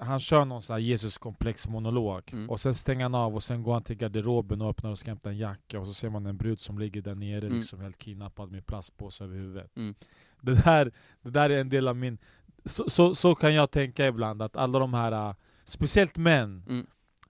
han 0.00 0.20
kör 0.20 0.44
någon 0.44 0.62
sån 0.62 0.74
här 0.74 0.80
Jesus-komplex 0.80 1.68
monolog 1.68 2.30
Mm. 2.32 2.50
och 2.50 2.60
sen 2.60 2.74
stänger 2.74 3.02
han 3.04 3.14
av 3.14 3.34
och 3.34 3.42
sen 3.42 3.62
går 3.62 3.72
han 3.72 3.82
till 3.82 3.96
garderoben 3.96 4.60
och 4.62 4.70
öppnar 4.70 4.90
och 4.90 4.98
ska 4.98 5.10
hämta 5.10 5.30
en 5.30 5.38
jacka 5.38 5.80
och 5.80 5.86
så 5.86 5.92
ser 5.92 6.10
man 6.10 6.26
en 6.26 6.36
brud 6.36 6.60
som 6.60 6.78
ligger 6.78 7.02
där 7.02 7.14
nere 7.14 7.46
Mm. 7.46 7.58
liksom 7.58 7.80
helt 7.80 7.98
kidnappad 7.98 8.50
med 8.52 8.66
plastpåse 8.66 9.24
över 9.24 9.36
huvudet. 9.36 9.76
Mm. 9.76 9.94
Det, 10.40 10.64
där, 10.64 10.92
det 11.22 11.30
där 11.30 11.50
är 11.50 11.60
en 11.60 11.68
del 11.68 11.88
av 11.88 11.96
min... 11.96 12.18
Så, 12.64 12.90
så, 12.90 13.14
så 13.14 13.34
kan 13.34 13.54
jag 13.54 13.70
tänka 13.70 14.06
ibland, 14.06 14.42
att 14.42 14.56
alla 14.56 14.78
de 14.78 14.94
här, 14.94 15.12
äh, 15.28 15.34
speciellt 15.64 16.16
män, 16.18 16.64
Mm. 16.68 16.86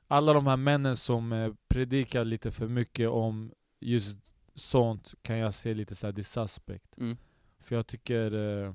alla 0.08 0.32
de 0.32 0.46
här 0.46 0.56
männen 0.56 0.96
som 0.96 1.32
eh, 1.32 1.52
predikar 1.68 2.24
lite 2.24 2.50
för 2.50 2.68
mycket 2.68 3.08
om 3.08 3.52
just 3.80 4.18
sånt 4.54 5.14
kan 5.22 5.38
jag 5.38 5.54
se 5.54 5.74
lite 5.74 5.94
så 5.94 6.06
här 6.06 6.12
dissuspect. 6.12 6.98
Mm. 6.98 7.16
För 7.60 7.76
jag 7.76 7.86
tycker... 7.86 8.32
Eh, 8.64 8.74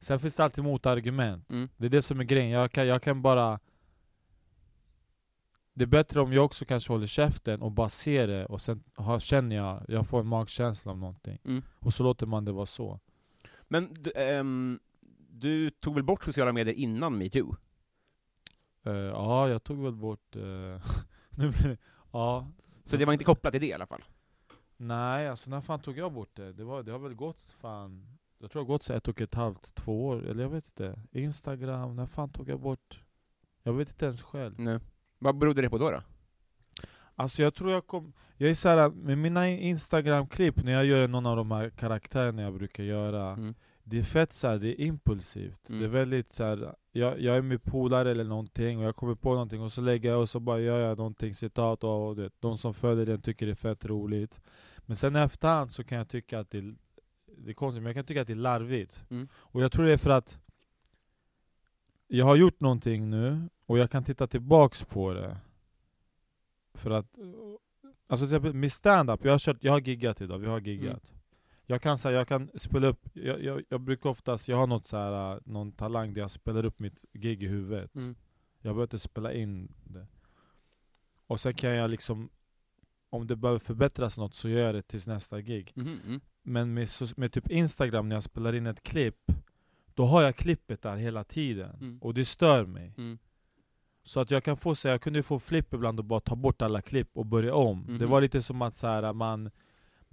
sen 0.00 0.20
finns 0.20 0.36
det 0.36 0.44
alltid 0.44 0.64
motargument. 0.64 1.50
Mm. 1.50 1.68
Det 1.76 1.86
är 1.86 1.90
det 1.90 2.02
som 2.02 2.20
är 2.20 2.24
grejen. 2.24 2.50
Jag 2.50 2.72
kan, 2.72 2.86
jag 2.86 3.02
kan 3.02 3.22
bara... 3.22 3.60
Det 5.76 5.84
är 5.84 5.86
bättre 5.86 6.20
om 6.20 6.32
jag 6.32 6.44
också 6.44 6.64
kanske 6.64 6.92
håller 6.92 7.06
käften 7.06 7.62
och 7.62 7.72
bara 7.72 7.88
ser 7.88 8.26
det 8.26 8.46
och 8.46 8.60
sen 8.60 8.84
har, 8.94 9.18
känner 9.18 9.56
jag, 9.56 9.84
jag 9.88 10.06
får 10.06 10.20
en 10.20 10.26
magkänsla 10.26 10.92
av 10.92 10.98
någonting. 10.98 11.38
Mm. 11.44 11.62
Och 11.80 11.94
så 11.94 12.02
låter 12.02 12.26
man 12.26 12.44
det 12.44 12.52
vara 12.52 12.66
så. 12.66 13.00
Men 13.62 13.94
du, 13.94 14.12
ehm, 14.16 14.80
du 15.30 15.70
tog 15.70 15.94
väl 15.94 16.04
bort 16.04 16.24
sociala 16.24 16.52
medier 16.52 16.74
innan 16.74 17.18
metoo? 17.18 17.56
Eh, 18.82 18.92
ja, 18.92 19.48
jag 19.48 19.64
tog 19.64 19.82
väl 19.82 19.92
bort... 19.94 20.30
det- 21.30 21.78
ja. 22.12 22.48
Så 22.84 22.96
det 22.96 23.04
var 23.04 23.12
inte 23.12 23.24
kopplat 23.24 23.52
till 23.52 23.60
det 23.60 23.66
i 23.66 23.72
alla 23.72 23.86
fall? 23.86 24.04
Nej, 24.76 25.28
alltså 25.28 25.50
när 25.50 25.60
fan 25.60 25.80
tog 25.80 25.98
jag 25.98 26.12
bort 26.12 26.36
det? 26.36 26.52
Det, 26.52 26.64
var, 26.64 26.82
det 26.82 26.92
har 26.92 26.98
väl 26.98 27.14
gått 27.14 27.44
fan... 27.60 28.18
Jag 28.38 28.50
tror 28.50 28.62
det 28.62 28.66
har 28.66 28.74
gått 28.74 28.82
så 28.82 28.92
ett 28.92 29.08
och 29.08 29.20
ett 29.20 29.34
halvt, 29.34 29.74
två 29.74 30.06
år, 30.06 30.26
eller 30.26 30.42
jag 30.42 30.50
vet 30.50 30.64
inte. 30.64 31.00
Instagram, 31.12 31.96
när 31.96 32.06
fan 32.06 32.28
tog 32.28 32.48
jag 32.48 32.60
bort? 32.60 33.00
Jag 33.62 33.72
vet 33.72 33.88
inte 33.88 34.04
ens 34.04 34.22
själv. 34.22 34.54
Nej. 34.58 34.78
Vad 35.18 35.38
berodde 35.38 35.62
det 35.62 35.70
på 35.70 35.78
då? 35.78 35.90
då? 35.90 36.02
Alltså 37.14 37.42
jag 37.42 37.54
tror 37.54 37.72
jag 37.72 37.86
kom... 37.86 38.12
Jag 38.36 38.50
är 38.50 38.54
såhär, 38.54 38.90
med 38.90 39.18
mina 39.18 39.48
Instagram-klipp, 39.48 40.64
när 40.64 40.72
jag 40.72 40.84
gör 40.84 41.08
någon 41.08 41.26
av 41.26 41.36
de 41.36 41.50
här 41.50 41.70
karaktärerna 41.70 42.42
jag 42.42 42.54
brukar 42.54 42.84
göra, 42.84 43.30
Mm. 43.32 43.54
Det 43.84 43.98
är 43.98 44.02
fett 44.02 44.32
så 44.32 44.48
här, 44.48 44.58
det 44.58 44.68
är 44.82 44.84
impulsivt. 44.86 45.68
Mm. 45.68 45.80
Det 45.80 45.86
är 45.86 45.90
väldigt 45.90 46.32
så 46.32 46.44
här, 46.44 46.74
jag, 46.92 47.20
jag 47.20 47.36
är 47.36 47.42
med 47.42 47.62
polare 47.62 48.10
eller 48.10 48.24
någonting 48.24 48.78
och 48.78 48.84
jag 48.84 48.96
kommer 48.96 49.14
på 49.14 49.32
någonting 49.32 49.60
och 49.62 49.72
så 49.72 49.80
lägger 49.80 50.10
jag 50.10 50.20
och 50.20 50.28
så 50.28 50.40
bara 50.40 50.60
gör 50.60 50.78
jag 50.80 50.98
någonting, 50.98 51.34
citat 51.34 51.84
och, 51.84 52.08
och 52.08 52.16
det, 52.16 52.30
de 52.40 52.58
som 52.58 52.74
följer 52.74 53.06
den 53.06 53.22
tycker 53.22 53.46
det 53.46 53.52
är 53.52 53.56
fett 53.56 53.84
roligt. 53.84 54.40
Men 54.78 54.96
sen 54.96 55.16
i 55.16 55.18
efterhand 55.18 55.70
så 55.70 55.84
kan 55.84 55.98
jag 55.98 56.08
tycka 56.08 56.38
att 56.40 56.50
det, 56.50 56.58
är- 56.58 56.74
det 57.38 57.50
är 57.50 57.54
konstigt, 57.54 57.82
men 57.82 57.88
jag 57.90 57.94
kan 57.96 58.04
tycka 58.04 58.20
att 58.20 58.26
det 58.26 58.32
är 58.32 58.36
larvigt. 58.36 59.04
Mm. 59.10 59.28
Och 59.34 59.62
jag 59.62 59.72
tror 59.72 59.84
det 59.84 59.92
är 59.92 59.96
för 59.96 60.10
att 60.10 60.38
jag 62.08 62.24
har 62.24 62.36
gjort 62.36 62.60
någonting 62.60 63.10
nu 63.10 63.48
och 63.66 63.78
jag 63.78 63.90
kan 63.90 64.04
titta 64.04 64.26
tillbaks 64.26 64.84
på 64.84 65.12
det. 65.12 65.36
För 66.74 66.90
att, 66.90 67.06
alltså 68.06 68.26
till 68.26 68.34
exempel 68.36 68.54
med 68.54 68.72
stand-up, 68.72 69.24
jag 69.24 69.32
har, 69.32 69.38
kört, 69.38 69.56
jag 69.60 69.72
har 69.72 69.80
giggat 69.80 70.20
idag, 70.20 70.38
vi 70.38 70.46
har 70.46 70.60
giggat. 70.60 71.12
Jag 71.66 71.82
kan 71.82 71.98
säga, 71.98 72.18
jag 72.18 72.28
kan 72.28 72.50
spela 72.54 72.86
upp, 72.86 73.08
jag, 73.12 73.42
jag, 73.42 73.62
jag 73.68 73.80
brukar 73.80 74.10
oftast, 74.10 74.48
jag 74.48 74.56
har 74.56 74.66
något 74.66 74.86
så 74.86 74.96
här, 74.96 75.34
äh, 75.34 75.40
någon 75.44 75.72
talang 75.72 76.14
där 76.14 76.20
jag 76.20 76.30
spelar 76.30 76.64
upp 76.64 76.78
mitt 76.78 77.04
gig 77.12 77.42
i 77.42 77.46
huvudet. 77.46 77.94
Mm. 77.94 78.14
Jag 78.60 78.74
behöver 78.74 78.82
inte 78.82 78.98
spela 78.98 79.32
in 79.32 79.74
det. 79.84 80.06
Och 81.26 81.40
sen 81.40 81.54
kan 81.54 81.70
jag 81.70 81.90
liksom, 81.90 82.30
om 83.10 83.26
det 83.26 83.36
behöver 83.36 83.58
förbättras 83.58 84.18
något 84.18 84.34
så 84.34 84.48
gör 84.48 84.66
jag 84.66 84.74
det 84.74 84.82
tills 84.82 85.06
nästa 85.06 85.40
gig. 85.40 85.72
Mhm, 85.74 85.98
mm. 86.06 86.20
Men 86.42 86.74
med, 86.74 86.88
med 87.16 87.32
typ 87.32 87.50
Instagram, 87.50 88.08
när 88.08 88.16
jag 88.16 88.22
spelar 88.22 88.54
in 88.54 88.66
ett 88.66 88.82
klipp, 88.82 89.32
då 89.94 90.06
har 90.06 90.22
jag 90.22 90.36
klippet 90.36 90.82
där 90.82 90.96
hela 90.96 91.24
tiden. 91.24 91.76
Mm. 91.80 91.98
Och 91.98 92.14
det 92.14 92.24
stör 92.24 92.66
mig. 92.66 92.94
Mm. 92.96 93.18
Så 94.02 94.20
att 94.20 94.30
jag 94.30 94.44
kan 94.44 94.56
få 94.56 94.74
så 94.74 94.88
jag 94.88 95.00
kunde 95.00 95.22
få 95.22 95.38
flipp 95.38 95.74
ibland 95.74 95.98
och 95.98 96.04
bara 96.04 96.20
ta 96.20 96.36
bort 96.36 96.62
alla 96.62 96.82
klipp 96.82 97.16
och 97.16 97.26
börja 97.26 97.54
om. 97.54 97.80
Mhm. 97.80 97.98
Det 97.98 98.06
var 98.06 98.20
lite 98.20 98.42
som 98.42 98.62
att 98.62 98.74
så 98.74 98.86
här, 98.86 99.12
man, 99.12 99.50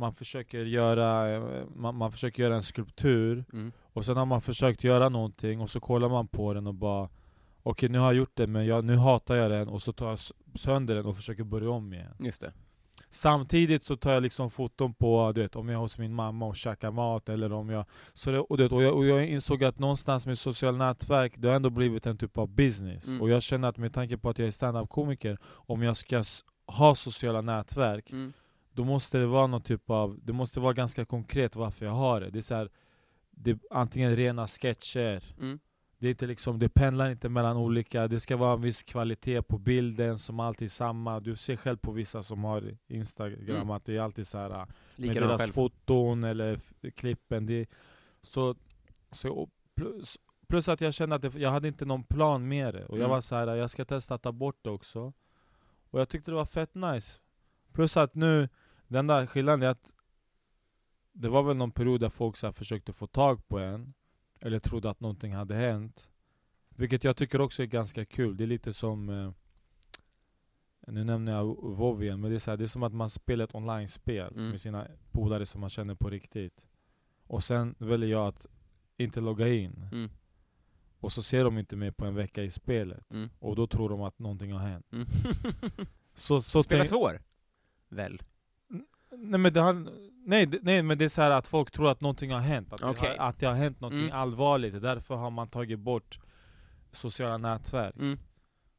man, 0.01 0.13
försöker 0.13 0.65
göra, 0.65 1.35
eh, 1.35 1.63
man, 1.75 1.95
man 1.95 2.11
försöker 2.11 2.43
göra 2.43 2.55
en 2.55 2.63
skulptur, 2.63 3.45
Mm. 3.53 3.71
och 3.93 4.05
sen 4.05 4.17
har 4.17 4.25
man 4.25 4.41
försökt 4.41 4.83
göra 4.83 5.09
någonting 5.09 5.61
och 5.61 5.69
så 5.69 5.79
kollar 5.79 6.09
man 6.09 6.27
på 6.27 6.53
den 6.53 6.67
och 6.67 6.75
bara 6.75 7.09
Okej 7.63 7.89
nu 7.89 7.99
har 7.99 8.05
jag 8.05 8.15
gjort 8.15 8.35
det 8.35 8.47
men 8.47 8.65
jag, 8.65 8.85
nu 8.85 8.95
hatar 8.95 9.35
jag 9.35 9.51
den 9.51 9.67
och 9.67 9.81
så 9.81 9.93
tar 9.93 10.09
jag 10.09 10.19
sönder 10.55 10.95
den 10.95 11.05
och 11.05 11.15
försöker 11.15 11.43
börja 11.43 11.69
om 11.69 11.93
igen. 11.93 12.15
Just 12.19 12.41
det. 12.41 12.53
Samtidigt 13.09 13.83
så 13.83 13.95
tar 13.97 14.11
jag 14.13 14.23
liksom 14.23 14.49
foton 14.51 14.93
på, 14.93 15.31
du 15.35 15.41
vet, 15.41 15.55
om 15.55 15.69
jag 15.69 15.75
är 15.75 15.79
hos 15.81 15.97
min 15.97 16.13
mamma 16.13 16.45
och 16.45 16.55
käkar 16.55 16.91
mat 16.91 17.29
eller 17.29 17.53
om 17.53 17.69
jag... 17.69 17.85
Så 18.13 18.31
det, 18.31 18.39
och, 18.39 18.57
det, 18.57 18.67
och, 18.67 18.83
jag, 18.83 18.95
och 18.95 19.05
jag 19.05 19.25
insåg 19.27 19.63
att 19.63 19.79
någonstans 19.79 20.27
med 20.27 20.37
sociala 20.37 20.77
nätverk, 20.87 21.33
det 21.37 21.47
har 21.47 21.55
ändå 21.55 21.69
blivit 21.69 22.05
en 22.05 22.17
typ 22.17 22.37
av 22.37 22.47
business. 22.47 23.07
Mm. 23.07 23.21
Och 23.21 23.29
jag 23.29 23.41
känner 23.43 23.67
att 23.67 23.77
med 23.77 23.93
tanke 23.93 24.17
på 24.17 24.29
att 24.29 24.39
jag 24.39 24.47
är 24.47 24.51
standup-komiker, 24.51 25.37
om 25.43 25.81
jag 25.83 25.95
ska 25.97 26.23
ha 26.67 26.95
sociala 26.95 27.41
nätverk, 27.41 28.11
Mm. 28.11 28.33
Då 28.73 28.83
måste 28.85 29.17
det 29.17 29.25
vara 29.25 29.47
någon 29.47 29.61
typ 29.61 29.89
av, 29.89 30.19
det 30.23 30.33
måste 30.33 30.59
vara 30.59 30.73
ganska 30.73 31.05
konkret 31.05 31.55
varför 31.55 31.85
jag 31.85 31.93
har 31.93 32.21
det. 32.21 32.29
Det 32.29 32.39
är 32.39 32.41
så 32.41 32.55
här, 32.55 32.69
det 33.31 33.51
är 33.51 33.59
antingen 33.71 34.15
rena 34.15 34.47
sketcher, 34.47 35.23
Mm. 35.39 35.59
det, 35.97 36.07
är 36.07 36.09
inte 36.11 36.27
liksom, 36.27 36.59
det 36.59 36.69
pendlar 36.69 37.09
inte 37.09 37.29
mellan 37.29 37.57
olika, 37.57 38.07
det 38.07 38.19
ska 38.19 38.37
vara 38.37 38.53
en 38.53 38.61
viss 38.61 38.83
kvalitet 38.83 39.41
på 39.41 39.57
bilden 39.57 40.17
som 40.17 40.39
alltid 40.39 40.65
är 40.65 40.69
samma. 40.69 41.19
Du 41.19 41.35
ser 41.35 41.55
själv 41.55 41.77
på 41.77 41.91
vissa 41.91 42.23
som 42.23 42.43
har 42.43 42.77
Instagram 42.87 43.55
Mm. 43.55 43.69
att 43.69 43.85
det 43.85 43.95
är 43.97 44.01
alltid 44.01 44.27
så 44.27 44.37
här 44.37 44.49
med 44.49 44.67
Likadan 44.95 45.27
deras 45.27 45.41
själv. 45.41 45.51
foton 45.53 46.23
eller 46.23 46.59
klippen. 46.95 47.45
Det, 47.45 47.69
så, 48.21 48.55
så, 49.11 49.49
plus, 49.75 50.17
plus 50.47 50.67
att 50.67 50.81
jag 50.81 50.93
kände 50.93 51.15
att 51.15 51.21
det, 51.21 51.35
jag 51.35 51.51
hade 51.51 51.67
inte 51.67 51.85
någon 51.85 52.03
plan 52.03 52.47
med 52.47 52.73
det. 52.73 52.85
Och 52.85 52.95
jag 52.97 52.99
Mm. 53.05 53.09
var 53.09 53.21
så 53.21 53.35
här, 53.35 53.55
jag 53.55 53.69
ska 53.69 53.85
testa 53.85 54.15
att 54.15 54.21
ta 54.23 54.31
bort 54.31 54.59
det 54.61 54.69
också. 54.69 55.13
Och 55.89 55.99
jag 55.99 56.09
tyckte 56.09 56.31
det 56.31 56.35
var 56.35 56.45
fett 56.45 56.75
nice. 56.75 57.19
Plus 57.73 57.97
att 57.97 58.15
nu, 58.15 58.49
den 58.91 59.07
där 59.07 59.25
skillnaden 59.25 59.63
är 59.63 59.67
att 59.67 59.93
det 61.13 61.29
var 61.29 61.43
väl 61.43 61.57
någon 61.57 61.71
period 61.71 61.99
där 62.01 62.09
folk 62.09 62.37
så 62.37 62.53
försökte 62.53 62.93
få 62.93 63.07
tag 63.07 63.47
på 63.47 63.59
en. 63.59 63.93
Eller 64.39 64.59
trodde 64.59 64.89
att 64.89 64.99
någonting 64.99 65.33
hade 65.33 65.55
hänt. 65.55 66.09
Vilket 66.69 67.03
jag 67.03 67.17
tycker 67.17 67.41
också 67.41 67.63
är 67.63 67.67
ganska 67.67 68.05
kul. 68.05 68.37
Det 68.37 68.43
är 68.43 68.47
lite 68.47 68.73
som 68.73 69.09
eh, 69.09 69.31
nu 70.87 71.03
nämner 71.03 71.31
jag 71.31 71.45
WoW 71.45 72.03
igen, 72.03 72.21
men 72.21 72.29
det 72.31 72.37
är, 72.37 72.39
så 72.39 72.51
här, 72.51 72.57
det 72.57 72.63
är 72.63 72.67
som 72.67 72.83
att 72.83 72.93
man 72.93 73.09
spelar 73.09 73.45
ett 73.45 73.55
online-spel 73.55 74.33
Mm. 74.33 74.49
med 74.49 74.61
sina 74.61 74.87
polare 75.11 75.45
som 75.45 75.61
man 75.61 75.69
känner 75.69 75.95
på 75.95 76.09
riktigt. 76.09 76.65
Och 77.23 77.43
sen 77.43 77.75
väljer 77.77 78.09
jag 78.09 78.27
att 78.27 78.45
inte 78.97 79.21
logga 79.21 79.47
in. 79.47 79.87
Mm. 79.91 80.09
Och 80.99 81.11
så 81.11 81.21
ser 81.21 81.43
de 81.43 81.57
inte 81.57 81.75
mig 81.75 81.91
på 81.91 82.05
en 82.05 82.15
vecka 82.15 82.43
i 82.43 82.51
spelet. 82.51 83.11
Mm. 83.11 83.29
Och 83.39 83.55
då 83.55 83.67
tror 83.67 83.89
de 83.89 84.01
att 84.01 84.19
någonting 84.19 84.51
har 84.51 84.59
hänt. 84.59 84.85
Mm. 84.91 85.07
Så, 86.13 86.41
så 86.41 86.63
Spela 86.63 86.85
svår? 86.85 87.21
Väl? 87.89 88.21
Nej, 89.17 89.39
men 89.39 89.53
det 89.53 89.59
har, 89.61 89.73
nej, 90.25 90.49
nej 90.61 90.83
men 90.83 90.97
det 90.97 91.05
är 91.05 91.09
så 91.09 91.21
här 91.21 91.31
att 91.31 91.47
folk 91.47 91.71
tror 91.71 91.89
att 91.91 92.01
någonting 92.01 92.31
har 92.31 92.39
hänt. 92.39 92.73
Att, 92.73 92.83
Okej. 92.83 93.09
det, 93.15 93.21
har, 93.21 93.29
att 93.29 93.39
det 93.39 93.45
har 93.45 93.53
hänt 93.53 93.79
någonting 93.81 94.05
Mm. 94.05 94.17
allvarligt. 94.17 94.81
Därför 94.81 95.15
har 95.15 95.29
man 95.29 95.47
tagit 95.47 95.79
bort 95.79 96.19
sociala 96.91 97.37
nätverk. 97.37 97.95
Mm. 97.95 98.19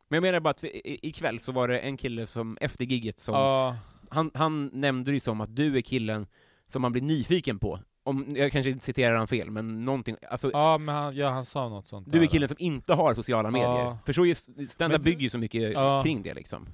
Men 0.08 0.16
jag 0.16 0.22
menar 0.22 0.40
bara 0.40 0.50
att 0.50 0.64
i- 0.64 0.98
ikväll 1.08 1.38
så 1.40 1.52
var 1.52 1.68
det 1.68 1.78
en 1.78 1.96
kille 1.96 2.26
som, 2.26 2.58
efter 2.60 2.84
gigget 2.84 3.20
som, 3.20 3.34
Ja, 3.34 3.76
han, 4.10 4.30
han 4.34 4.70
nämnde 4.72 5.12
det 5.12 5.20
som 5.20 5.40
att 5.40 5.56
du 5.56 5.76
är 5.76 5.80
killen 5.80 6.26
som 6.66 6.82
man 6.82 6.92
blir 6.92 7.02
nyfiken 7.02 7.58
på. 7.58 7.80
Om, 8.04 8.26
jag 8.36 8.52
kanske 8.52 8.70
inte 8.70 8.84
citerar 8.84 9.16
han 9.16 9.28
fel, 9.28 9.50
men 9.50 9.84
någonting, 9.84 10.16
alltså, 10.30 10.50
ja, 10.52 10.78
men 10.78 10.94
han, 10.94 11.16
ja, 11.16 11.30
han 11.30 11.44
sa 11.44 11.68
något 11.68 11.86
sånt 11.86 12.12
du 12.12 12.22
är 12.22 12.26
killen 12.26 12.48
som 12.48 12.56
inte 12.60 12.94
har 12.94 13.14
sociala 13.14 13.50
medier. 13.50 13.68
Ja. 13.68 13.98
För 14.06 14.12
så 14.12 14.26
är 14.26 14.66
stand-up 14.66 15.02
bygger 15.02 15.20
ju 15.20 15.30
så 15.30 15.38
mycket 15.38 15.72
Ja. 15.72 16.02
kring 16.02 16.22
det 16.22 16.34
liksom. 16.34 16.66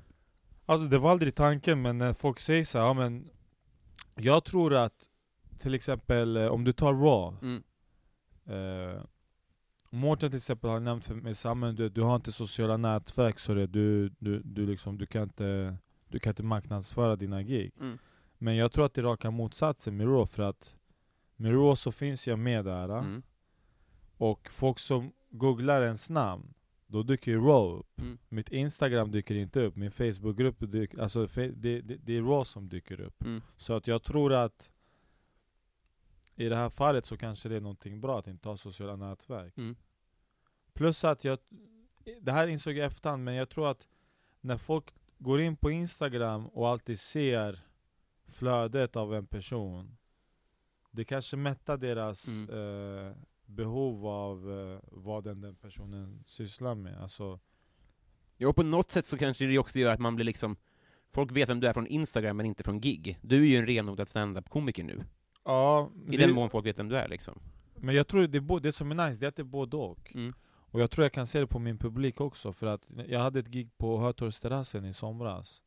Alltså 0.67 0.88
det 0.88 0.99
var 0.99 1.11
aldrig 1.11 1.35
tanken, 1.35 1.83
men 1.83 1.99
när 1.99 2.12
folk 2.12 2.38
säger 2.38 2.65
så 2.65 2.79
här, 2.79 2.85
ja, 2.87 2.93
men 2.95 3.29
Jag 4.21 4.45
tror 4.45 4.75
att, 4.75 5.09
till 5.59 5.75
exempel 5.75 6.37
eh, 6.37 6.47
om 6.47 6.65
du 6.65 6.73
tar 6.73 6.95
Raw 6.95 7.37
Mm. 7.43 7.63
eh, 8.47 9.03
Mårten 9.91 10.31
till 10.31 10.37
exempel 10.37 10.71
har 10.71 10.81
nämnt 10.81 11.07
för 11.07 11.15
mig, 11.15 11.35
Samuel, 11.35 11.77
du, 11.77 11.89
du 11.89 12.03
har 12.03 12.17
inte 12.17 12.33
sociala 12.33 12.77
nätverk 12.77 13.39
så 13.39 13.55
det, 13.55 13.67
du, 13.67 14.09
du, 14.19 14.43
du, 14.45 14.67
liksom, 14.67 14.99
du, 14.99 15.07
kan 15.07 15.23
inte, 15.23 15.77
du 16.09 16.19
kan 16.19 16.31
inte 16.31 16.43
marknadsföra 16.43 17.17
dina 17.17 17.43
gig 17.43 17.73
Mm. 17.81 17.99
Men 18.41 18.57
jag 18.57 18.73
tror 18.73 18.85
att 18.85 18.95
det 18.95 19.01
är 19.01 19.03
raka 19.03 19.31
motsatsen 19.31 19.97
med 19.97 20.07
Raw, 20.07 20.27
för 20.27 20.43
att 20.43 20.77
med 21.37 21.53
Raw 21.53 21.77
så 21.77 21.93
finns 21.93 22.29
jag 22.29 22.39
med 22.39 22.65
där 22.65 22.99
Mm. 22.99 23.23
Och 24.17 24.49
folk 24.51 24.79
som 24.79 25.13
googlar 25.31 25.83
ens 25.83 26.11
namn, 26.11 26.55
då 26.90 27.02
dyker 27.02 27.30
ju 27.33 27.38
Raw 27.38 27.78
upp. 27.78 27.99
Mm. 28.00 28.18
Mitt 28.28 28.49
Instagram 28.49 29.11
dyker 29.11 29.35
inte 29.35 29.61
upp, 29.61 29.76
min 29.76 29.90
Facebookgrupp 29.90 30.57
dyker 30.61 30.99
alltså 30.99 31.26
det, 31.26 31.50
det, 31.80 31.80
det 31.80 32.16
är 32.16 32.23
Raw 32.23 32.45
som 32.45 32.68
dyker 32.68 33.00
upp. 33.00 33.23
Mm. 33.23 33.42
Så 33.57 33.75
att 33.75 33.87
jag 33.87 34.02
tror 34.02 34.33
att 34.33 34.71
i 36.37 36.49
det 36.49 36.57
här 36.57 36.68
fallet 36.68 37.07
så 37.07 37.16
kanske 37.16 37.49
det 37.49 37.57
är 37.57 37.61
någonting 37.61 38.00
bra 38.00 38.18
att 38.18 38.26
inte 38.26 38.49
ha 38.49 38.57
sociala 38.57 38.97
nätverk. 38.97 39.57
Mm. 39.57 39.76
Plus 40.73 41.04
att 41.04 41.25
jag, 41.25 41.38
det 42.21 42.33
här 42.33 42.47
insåg 42.47 42.73
jag 42.73 42.78
i 42.78 42.87
efterhand, 42.87 43.25
men 43.25 43.35
jag 43.35 43.49
tror 43.49 43.71
att 43.71 43.88
när 44.40 44.57
folk 44.57 44.95
går 45.18 45.40
in 45.40 45.57
på 45.57 45.71
Instagram 45.71 46.47
och 46.47 46.68
alltid 46.68 46.99
ser 47.00 47.61
flödet 48.26 48.97
av 48.97 49.14
en 49.14 49.26
person, 49.26 49.97
det 50.90 51.04
kanske 51.04 51.37
mättar 51.37 51.76
deras 51.76 52.26
Mm. 52.28 52.50
eh, 52.50 53.16
behov 53.49 54.07
av 54.07 54.50
eh, 54.61 54.78
vad 54.90 55.25
den, 55.25 55.40
den 55.40 55.57
personen 55.57 56.23
sysslar 56.26 56.75
med. 56.75 57.02
Alltså, 57.02 57.40
Ja, 58.40 58.49
och 58.49 58.57
på 58.57 58.62
något 58.62 58.90
sätt 58.90 59.07
så 59.07 59.19
kanske 59.19 59.47
det 59.47 59.59
också 59.59 59.78
gör 59.78 59.93
att 59.93 60.00
man 60.00 60.14
blir 60.17 60.25
liksom, 60.25 60.57
folk 61.12 61.33
vet 61.33 61.49
vem 61.49 61.61
du 61.61 61.67
är 61.69 61.73
från 61.73 61.87
Instagram 61.87 62.37
men 62.37 62.47
inte 62.47 62.62
från 62.62 62.81
gig. 62.81 63.19
Du 63.23 63.37
är 63.37 63.47
ju 63.47 63.57
en 63.57 63.67
renodlad 63.67 64.09
stand-up-komiker 64.09 64.85
nu. 64.85 65.05
ja, 65.45 65.90
I 66.07 66.17
det- 66.17 66.26
den 66.26 66.35
mån 66.35 66.50
folk 66.50 66.67
vet 66.67 66.78
vem 66.78 66.88
du 66.88 66.97
är 66.97 67.09
liksom. 67.09 67.40
Men 67.76 67.95
jag 67.95 68.07
tror 68.09 68.26
det, 68.26 68.38
är 68.38 68.61
det 68.61 68.73
som 68.73 68.90
är 68.90 69.07
nice, 69.09 69.21
det 69.21 69.26
är 69.26 69.28
att 69.28 69.37
det 69.37 69.43
är 69.43 69.45
både 69.45 69.76
och. 69.76 70.12
Mm. 70.14 70.35
Och 70.71 70.81
jag 70.81 70.90
tror 70.90 71.05
jag 71.05 71.12
kan 71.12 71.26
se 71.26 71.40
det 71.40 71.47
på 71.47 71.59
min 71.59 71.78
publik 71.78 72.21
också, 72.21 72.52
för 72.52 72.67
att 72.67 72.87
jag 73.07 73.21
hade 73.21 73.38
ett 73.38 73.49
gig 73.49 73.78
på 73.78 74.00
Hötorgsterrassen 74.00 74.85
i 74.85 74.93
somras. 74.95 75.62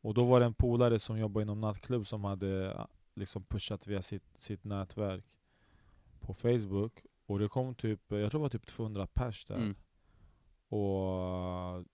Och 0.00 0.14
då 0.14 0.24
var 0.24 0.40
det 0.40 0.46
en 0.46 0.54
polare 0.54 0.98
som 0.98 1.18
jobbade 1.18 1.42
inom 1.42 1.60
nattklubb 1.60 2.06
som 2.06 2.24
hade 2.24 2.76
ah, 2.78 2.88
liksom 3.14 3.44
pushat 3.44 3.86
via 3.86 4.02
sitt, 4.02 4.38
sitt 4.38 4.64
nätverk 4.64 5.24
på 6.20 6.34
Facebook. 6.34 7.04
Och 7.26 7.38
det 7.38 7.48
kom 7.48 7.74
typ, 7.74 8.00
jag 8.08 8.30
tror 8.30 8.38
det 8.40 8.42
var 8.42 8.48
typ 8.48 8.66
200 8.66 9.06
pers 9.06 9.44
där. 9.44 9.56
Mm. 9.56 9.74
Och 10.68 11.84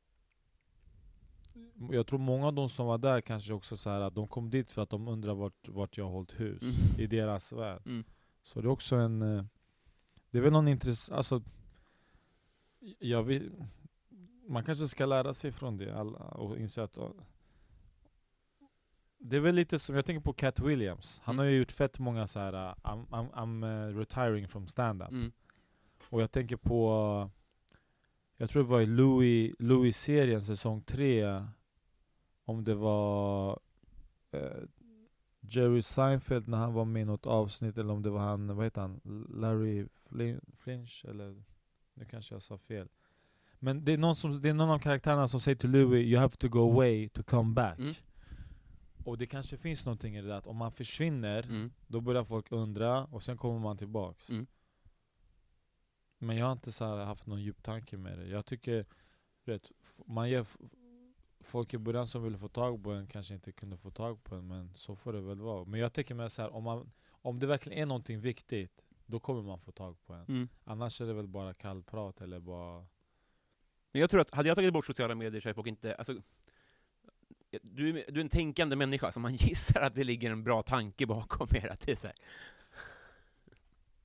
jag 1.95 2.07
tror 2.07 2.19
många 2.19 2.47
av 2.47 2.55
de 2.55 2.69
som 2.69 2.87
var 2.87 2.99
där 2.99 3.21
kanske 3.21 3.53
också 3.53 3.77
så 3.77 3.91
att 3.91 4.15
de 4.15 4.29
kom 4.29 4.51
dit 4.51 4.71
för 4.71 4.83
att 4.83 4.91
de 4.91 5.09
undrar 5.09 5.35
vart, 5.35 5.69
vart 5.69 5.97
jag 5.99 6.05
har 6.05 6.13
hållit 6.13 6.41
hus 6.41 6.63
Mm. 6.63 7.01
i 7.01 7.07
deras 7.07 7.53
värld. 7.53 7.83
Mm. 7.87 8.05
Så 8.43 8.61
det 8.61 8.67
är 8.67 8.71
också 8.71 8.97
en... 8.97 9.23
eh, 9.23 9.45
Det 10.31 10.39
är 10.39 10.43
väl 10.43 10.53
någon 10.53 10.69
intressant... 10.69 11.17
Alltså, 11.17 11.43
jag 12.99 13.23
vill, 13.23 13.53
man 14.49 14.65
kanske 14.65 14.89
ska 14.89 15.07
lära 15.07 15.35
sig 15.35 15.53
från 15.53 15.77
det 15.77 15.99
alla, 15.99 16.19
och 16.19 16.59
inse 16.59 16.83
att... 16.83 16.99
Det 19.25 19.37
är 19.37 19.41
väl 19.41 19.55
lite 19.55 19.79
som, 19.79 19.97
jag 19.97 20.05
tänker 20.07 20.21
på 20.21 20.33
Cat 20.33 20.61
Williams. 20.61 21.21
Han 21.25 21.35
Mm. 21.35 21.39
har 21.39 21.51
ju 21.51 21.59
gjort 21.59 21.73
fett 21.73 21.99
många 21.99 22.27
så 22.27 22.39
här. 22.41 22.53
uh, 22.55 22.75
I'm, 22.83 23.07
I'm, 23.07 23.31
I'm 23.33 23.89
uh, 23.91 23.99
retiring 23.99 24.49
from 24.49 24.67
stand-up. 24.67 25.11
Mm. 25.11 25.33
Och 26.09 26.23
jag 26.23 26.31
tänker 26.33 26.57
på... 26.57 27.31
Jag 28.37 28.51
tror 28.51 28.63
det 28.63 28.69
var 28.69 28.81
i 28.81 28.87
Louis, 28.87 29.55
Louis-serien 29.59 30.43
säsong 30.43 30.83
3 30.83 31.45
Om 32.45 32.65
det 32.65 32.75
var 32.75 33.59
eh, 34.31 34.41
Jerry 35.41 35.83
Seinfeld 35.83 36.49
när 36.49 36.59
han 36.59 36.73
var 36.73 36.85
med 36.85 37.03
i 37.03 37.05
något 37.05 37.27
avsnitt, 37.27 37.79
eller 37.79 37.93
om 37.93 38.03
det 38.03 38.11
var 38.11 38.21
han, 38.21 38.57
vad 38.57 38.67
heter 38.67 38.81
han? 38.81 39.01
Larry 39.35 39.87
Flin 40.09 40.41
Flinch? 40.55 41.05
Eller, 41.09 41.43
nu 41.95 42.05
kanske 42.05 42.35
jag 42.35 42.43
sa 42.43 42.59
fel. 42.59 42.89
Men 43.59 43.85
det 43.85 43.93
är, 43.93 43.99
någon 43.99 44.15
som, 44.17 44.43
det 44.43 44.49
är 44.49 44.55
någon 44.55 44.71
av 44.71 44.79
karaktärerna 44.79 45.29
som 45.29 45.41
säger 45.41 45.57
till 45.57 45.71
Louis 45.71 46.07
'You 46.07 46.19
have 46.21 46.37
to 46.37 46.49
go 46.49 46.59
away 46.73 47.09
to 47.09 47.23
come 47.23 47.55
back' 47.61 47.79
Mm. 47.79 47.95
Och 49.05 49.19
det 49.19 49.27
kanske 49.27 49.57
finns 49.59 49.87
någonting 49.87 50.17
i 50.17 50.21
det 50.23 50.29
där, 50.29 50.35
att 50.35 50.47
om 50.47 50.57
man 50.57 50.73
försvinner, 50.73 51.43
Mm. 51.43 51.73
då 51.87 52.01
börjar 52.01 52.25
folk 52.25 52.53
undra, 52.53 53.05
och 53.05 53.23
sen 53.23 53.37
kommer 53.37 53.59
man 53.61 53.77
tillbaks. 53.77 54.31
Mm. 54.31 54.47
Men 56.19 56.37
jag 56.37 56.47
har 56.47 56.53
inte 56.53 56.73
så 56.73 56.97
haft 57.05 57.27
någon 57.27 57.43
djup 57.43 57.63
tanke 57.63 57.97
med 57.97 58.19
det. 58.19 58.27
Jag 58.27 58.47
tycker, 58.47 58.87
vet, 59.45 59.71
man 60.07 60.31
ger 60.31 60.47
folk 61.41 61.75
i 61.75 61.79
början 61.79 62.07
som 62.07 62.23
ville 62.23 62.39
få 62.39 62.49
tag 62.49 62.85
på 62.85 62.91
en 62.93 63.07
kanske 63.07 63.35
inte 63.35 63.53
kunde 63.53 63.77
få 63.77 63.91
tag 63.91 64.25
på 64.25 64.35
en, 64.35 64.47
men 64.47 64.75
så 64.75 64.97
får 64.97 65.13
det 65.13 65.21
väl 65.21 65.41
vara. 65.41 65.65
Men 65.65 65.81
jag 65.81 65.93
tänker 65.93 66.15
mig 66.15 66.31
så 66.31 66.43
här, 66.43 66.55
om, 66.55 66.65
man, 66.65 66.93
om 67.11 67.39
det 67.39 67.47
verkligen 67.47 67.79
är 67.79 67.87
någonting 67.87 68.21
viktigt, 68.21 68.85
då 69.07 69.21
kommer 69.21 69.43
man 69.43 69.61
få 69.61 69.73
tag 69.73 69.97
på 70.07 70.13
en. 70.13 70.25
Mm. 70.29 70.49
Annars 70.65 71.01
är 71.01 71.07
det 71.07 71.15
väl 71.15 71.29
bara 71.29 71.55
kallprat 71.55 72.21
eller 72.21 72.41
bara... 72.41 72.87
Men 73.93 74.01
jag 74.01 74.11
tror 74.11 74.21
att, 74.21 74.31
hade 74.35 74.49
jag 74.49 74.57
tagit 74.57 74.73
bort 74.73 74.87
sociala 74.87 75.15
medier 75.15 75.41
så 75.41 75.49
hade 75.49 75.55
folk 75.55 75.69
inte, 75.69 75.95
alltså, 75.95 76.15
du, 77.63 77.89
är- 78.01 78.13
du 78.13 78.21
är 78.21 78.25
en 78.25 78.29
tänkande 78.29 78.77
människa, 78.77 79.13
så 79.13 79.21
man 79.21 79.33
gissar 79.37 79.81
att 79.81 79.95
det 79.95 80.05
ligger 80.05 80.31
en 80.31 80.45
bra 80.45 80.63
tanke 80.63 81.07
bakom 81.07 81.47
er, 81.55 81.73
att 81.73 81.81
det 81.81 81.93
är 81.93 81.97
så 81.97 82.07
här. 82.07 82.17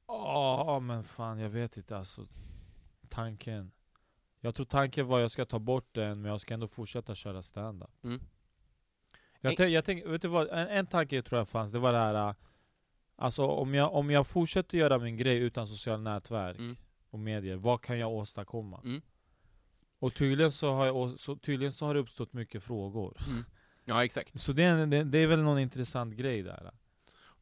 Ja 0.08 0.80
men 0.80 1.04
fan 1.04 1.40
jag 1.40 1.50
vet 1.50 1.78
inte 1.78 1.98
alltså. 1.98 2.26
Tanken. 3.10 3.72
Jag 4.40 4.56
tror 4.56 4.66
tanken 4.66 5.08
var 5.08 5.18
att 5.18 5.22
jag 5.22 5.32
ska 5.32 5.46
ta 5.46 5.60
bort 5.60 5.90
den, 5.92 6.22
men 6.22 6.32
jag 6.32 6.42
ska 6.42 6.54
ändå 6.54 6.68
fortsätta 6.68 7.16
köra 7.16 7.42
stand-up. 7.42 8.04
Mm. 8.04 8.20
Jag, 9.42 9.52
En- 9.52 9.58
tänk, 9.58 9.72
jag 9.72 9.86
tänk, 9.86 10.06
vet 10.06 10.22
du 10.22 10.28
vad, 10.28 10.48
en, 10.50 10.68
en 10.68 10.86
tanke 10.88 11.22
tror 11.22 11.40
jag 11.40 11.50
fanns, 11.50 11.72
det 11.72 11.80
var 11.80 11.92
det 11.94 11.98
här... 12.00 12.28
äh, 12.30 12.36
Alltså 13.20 13.46
om 13.46 13.74
jag, 13.74 13.94
om 13.94 14.10
jag 14.12 14.28
fortsätter 14.28 14.78
göra 14.78 14.98
min 15.00 15.18
grej 15.18 15.38
utan 15.38 15.68
sociala 15.68 15.98
nätverk 16.14 16.58
Mm. 16.58 16.78
och 17.10 17.20
medier, 17.20 17.56
vad 17.56 17.82
kan 17.82 18.00
jag 18.00 18.12
åstadkomma? 18.12 18.82
Mm. 18.84 19.02
Och 20.00 20.14
tydligen 20.14 20.52
så, 20.52 20.74
har 20.74 20.86
jag, 20.86 21.20
så, 21.20 21.36
tydligen 21.36 21.72
så 21.72 21.86
har 21.86 21.94
det 21.94 22.00
uppstått 22.00 22.34
mycket 22.34 22.64
frågor. 22.64 23.18
Ja, 23.86 24.06
exakt. 24.06 24.40
Så 24.40 24.54
det 24.54 24.64
är, 24.64 24.86
det, 24.88 25.04
det 25.04 25.18
är 25.20 25.28
väl 25.28 25.42
någon 25.42 25.60
intressant 25.60 26.14
grej 26.16 26.44
där. 26.44 26.72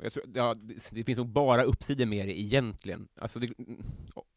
Jag 0.02 0.14
tror, 0.14 0.26
ja, 0.34 0.54
det, 0.58 0.90
det 0.92 1.04
finns 1.04 1.18
nog 1.18 1.28
bara 1.30 1.64
uppsidor 1.64 2.06
med 2.06 2.28
det 2.28 2.40
egentligen. 2.40 3.08
Alltså 3.22 3.40
det, 3.40 3.54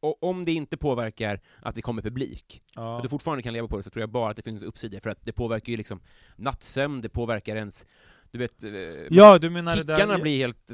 och, 0.01 0.23
om 0.23 0.45
det 0.45 0.53
inte 0.53 0.77
påverkar 0.77 1.41
att 1.63 1.75
det 1.75 1.83
kommer 1.83 2.03
publik, 2.03 2.63
Ja. 2.75 2.97
och 2.97 3.03
du 3.03 3.09
fortfarande 3.09 3.43
kan 3.43 3.53
leva 3.53 3.69
på 3.69 3.77
det, 3.77 3.83
så 3.83 3.91
tror 3.91 4.01
jag 4.03 4.11
bara 4.11 4.31
att 4.31 4.37
det 4.37 4.43
finns 4.43 4.63
uppsidor, 4.63 5.01
för 5.01 5.11
att 5.11 5.25
det 5.25 5.33
påverkar 5.33 5.71
ju 5.71 5.77
liksom 5.77 6.01
nattsömn, 6.37 7.01
det 7.01 7.09
påverkar 7.09 7.57
ens, 7.57 7.87
du 8.31 8.39
vet, 8.39 8.65
eh, 8.65 8.71
ja 9.11 9.39
du 9.39 9.51
menar 9.51 9.77
det 9.77 9.83
kickarna 9.83 10.13
där... 10.13 10.23
blir 10.23 10.39
helt 10.39 10.71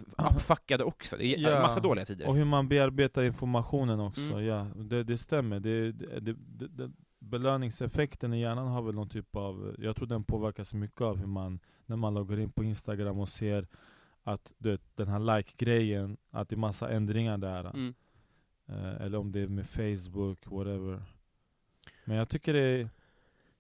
fuckade 0.47 0.85
också. 0.85 1.17
Det 1.17 1.27
är 1.27 1.39
Ja. 1.39 1.61
massa 1.61 1.81
dåliga 1.81 2.05
sidor. 2.05 2.29
Och 2.29 2.37
hur 2.37 2.45
man 2.45 2.69
bearbetar 2.69 3.23
informationen 3.23 4.01
också, 4.01 4.21
Mm. 4.21 4.45
ja. 4.45 4.67
Det, 4.77 5.05
det 5.05 5.19
stämmer. 5.19 5.61
Det, 5.61 5.93
det, 5.93 6.21
det, 6.21 6.33
det, 6.33 6.69
det, 6.69 6.91
belöningseffekten 7.25 8.35
i 8.35 8.41
hjärnan 8.41 8.69
har 8.69 8.83
väl 8.83 8.95
någon 8.95 9.09
typ 9.09 9.37
av, 9.37 9.77
jag 9.79 9.97
tror 9.97 10.09
den 10.09 10.25
påverkas 10.25 10.75
mycket 10.75 11.01
av 11.01 11.17
hur 11.17 11.27
man, 11.27 11.61
när 11.87 11.97
man 11.97 12.15
loggar 12.15 12.39
in 12.39 12.51
på 12.51 12.65
Instagram 12.65 13.19
och 13.19 13.29
ser 13.29 13.67
att 14.23 14.53
du 14.59 14.71
vet, 14.71 14.97
den 14.97 15.09
här 15.09 15.19
like-grejen, 15.19 16.17
att 16.31 16.49
det 16.49 16.55
är 16.55 16.59
massa 16.59 16.91
ändringar 16.91 17.39
där. 17.39 17.65
Mm. 17.65 17.95
Eh, 18.67 19.03
eller 19.03 19.19
om 19.19 19.33
det 19.33 19.41
är 19.41 19.49
med 19.49 19.67
Facebook, 19.67 20.47
whatever. 20.47 21.03
Men 22.05 22.17
jag 22.17 22.29
tycker 22.29 22.53
det 22.53 22.61
är, 22.61 22.91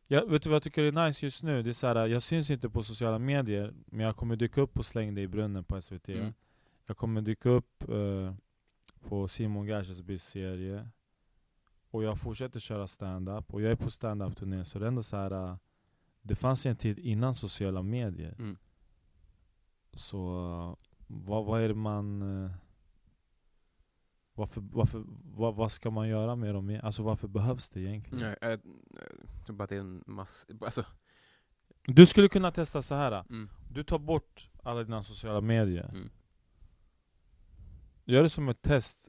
jag, 0.06 0.26
vet 0.26 0.42
du 0.42 0.48
vad 0.48 0.54
jag 0.54 0.62
tycker 0.62 0.84
är 0.84 1.06
nice 1.06 1.26
just 1.26 1.42
nu? 1.42 1.62
Det 1.62 1.70
är 1.70 1.72
så 1.72 1.86
här, 1.86 2.06
jag 2.06 2.22
syns 2.22 2.50
inte 2.50 2.70
på 2.70 2.82
sociala 2.82 3.18
medier, 3.18 3.74
men 3.86 4.06
jag 4.06 4.16
kommer 4.16 4.36
dyka 4.36 4.60
upp 4.60 4.78
och 4.78 4.84
släng 4.84 5.14
dig 5.14 5.24
i 5.24 5.28
brunnen 5.28 5.64
på 5.64 5.80
SVT. 5.80 6.08
Mm. 6.08 6.32
Jag 6.86 6.96
kommer 6.96 7.20
dyka 7.20 7.48
upp 7.48 7.88
eh, 7.88 8.34
på 9.08 9.28
Simon 9.28 9.66
Gärdsbergs 9.66 10.24
serie. 10.24 10.88
Och 11.94 12.04
jag 12.04 12.18
fortsätter 12.18 12.60
köra 12.60 12.86
stand-up, 12.86 13.54
och 13.54 13.62
jag 13.62 13.72
är 13.72 13.76
på 13.76 13.90
stand-up-turné, 13.90 14.64
så 14.64 14.78
det 14.78 14.84
är 14.84 14.88
ändå 14.88 15.02
så 15.02 15.16
här. 15.16 15.30
eh, 15.30 15.56
Det 16.22 16.34
fanns 16.34 16.66
ju 16.66 16.70
en 16.70 16.76
tid 16.76 16.98
innan 16.98 17.34
sociala 17.34 17.82
medier. 17.82 18.34
Mm. 18.38 18.56
Så 19.92 20.18
eh, 20.46 20.76
vad, 21.06 21.44
vad 21.44 21.62
är 21.62 21.68
det 21.68 21.74
man... 21.74 22.22
eh, 22.44 22.50
Varför, 24.36 24.60
varför, 24.60 25.04
vad, 25.24 25.54
vad 25.54 25.72
ska 25.72 25.90
man 25.90 26.08
göra 26.08 26.36
med 26.36 26.54
dem? 26.54 26.80
Alltså 26.82 27.02
varför 27.02 27.28
behövs 27.28 27.70
det 27.70 27.80
egentligen? 27.80 28.24
Nej, 28.24 28.36
jag, 28.40 28.50
jag 29.40 29.46
tror 29.46 29.56
bara 29.56 29.64
att 29.64 29.70
det 29.70 29.76
är 29.76 29.80
en 29.80 30.04
mass... 30.06 30.46
Alltså, 30.60 30.84
Du 31.82 32.06
skulle 32.06 32.28
kunna 32.28 32.50
testa 32.50 32.82
så 32.82 32.94
här. 32.94 33.24
mm. 33.30 33.48
Du 33.70 33.84
tar 33.84 33.98
bort 33.98 34.50
alla 34.62 34.84
dina 34.84 35.02
sociala 35.02 35.40
medier. 35.40 35.88
Mm. 35.88 36.10
Gör 38.04 38.22
det 38.22 38.30
som 38.30 38.48
ett 38.48 38.62
test. 38.62 39.08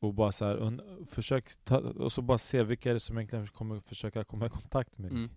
Och 0.00 0.14
bara 0.14 0.32
så 0.32 0.44
här, 0.44 0.56
und- 0.56 1.06
försök 1.06 1.64
ta, 1.64 1.78
och 1.78 2.12
så 2.12 2.22
bara 2.22 2.38
se 2.38 2.62
vilka 2.62 2.90
är 2.90 2.94
det 2.94 3.00
som 3.00 3.18
egentligen 3.18 3.46
kommer 3.46 3.80
försöka 3.80 4.24
komma 4.24 4.46
i 4.46 4.50
kontakt 4.50 4.98
med 4.98 5.10
dig. 5.10 5.18
Mm. 5.18 5.30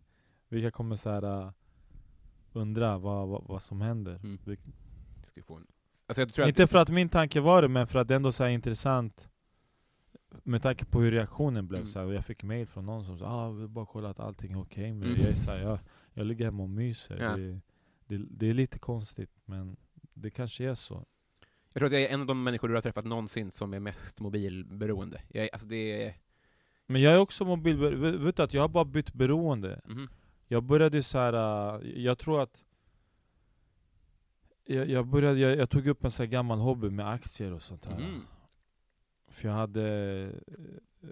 Vilka 0.50 0.72
kommer 0.72 0.96
så 0.96 1.10
här, 1.10 1.24
äh, 1.24 1.52
undra 2.54 2.98
vad, 2.98 3.28
vad, 3.28 3.44
vad 3.44 3.62
som 3.62 3.82
händer. 3.82 4.16
Mm. 4.16 4.40
Vi 4.46 4.58
en... 5.58 5.68
Alltså 6.08 6.26
tror 6.26 6.44
att... 6.44 6.50
Inte 6.50 6.68
för 6.68 6.78
att 6.78 6.90
min 6.90 7.10
tanke 7.10 7.40
var 7.42 7.62
det, 7.62 7.68
men 7.68 7.88
för 7.88 8.00
att 8.00 8.08
det 8.08 8.16
ändå 8.16 8.32
så 8.32 8.48
intressant 8.48 9.30
med 10.44 10.62
tanke 10.62 10.86
på 10.86 11.02
hur 11.02 11.12
reaktionen 11.12 11.68
blev. 11.68 11.80
Mm. 11.80 11.88
Så 11.88 12.00
här, 12.00 12.12
jag 12.12 12.26
fick 12.26 12.44
mail 12.44 12.68
från 12.68 12.86
någon 12.86 13.06
som 13.06 13.18
sa 13.20 13.26
ah, 13.26 13.52
vill 13.52 13.68
bara 13.68 13.86
kolla 13.86 14.10
att 14.10 14.20
allting 14.20 14.52
är 14.52 14.62
okej 14.62 14.94
med 14.94 15.08
Mm. 15.08 15.22
Jag, 15.22 15.30
är 15.30 15.36
så 15.36 15.52
här, 15.52 15.62
jag, 15.64 15.80
jag 16.14 16.28
ligger 16.28 16.46
hemma 16.46 16.64
och 16.64 16.70
myser. 16.70 17.18
Ja. 17.22 17.36
Det, 17.36 17.60
det, 18.08 18.26
det 18.30 18.50
är 18.50 18.54
lite 18.54 18.80
konstigt, 18.80 19.32
men 19.46 19.78
det 20.14 20.32
kanske 20.32 20.64
är 20.64 20.76
så. 20.76 21.06
Jag 21.74 21.80
tror 21.82 21.88
att 21.88 21.94
jag 21.94 22.02
är 22.02 22.10
en 22.10 22.22
av 22.22 22.28
de 22.28 22.44
människor 22.44 22.68
du 22.68 22.74
har 22.74 22.82
träffat 22.82 23.06
någonsin 23.06 23.52
som 23.52 23.74
är 23.74 23.80
mest 23.80 24.20
mobilberoende. 24.20 25.22
Jag, 25.30 25.50
alltså 25.54 25.68
det 25.68 26.04
är... 26.04 26.16
Men 26.88 27.02
jag 27.02 27.14
är 27.14 27.18
också 27.20 27.46
mobilberoende. 27.46 28.18
Vet 28.18 28.36
du 28.38 28.44
att 28.44 28.54
jag 28.54 28.62
har 28.62 28.68
bara 28.70 28.86
bytt 28.86 29.14
beroende. 29.14 29.82
Mhm. 29.86 30.10
Jag 30.48 30.64
började 30.64 31.04
så 31.04 31.18
här. 31.18 31.34
äh, 31.84 31.90
jag 32.02 32.18
tror 32.18 32.42
att 32.42 32.64
jag, 34.66 34.90
jag, 34.90 35.08
började, 35.08 35.40
jag, 35.40 35.58
jag 35.58 35.70
tog 35.70 35.88
upp 35.88 36.04
en 36.06 36.12
så 36.12 36.26
gammal 36.26 36.60
hobby 36.60 36.90
med 36.90 37.10
aktier 37.10 37.54
och 37.54 37.62
sånt 37.64 37.86
här. 37.86 38.00
Mhm. 38.00 38.22
För 39.28 39.48
jag 39.48 39.56
hade... 39.56 39.84
eh, 41.02 41.10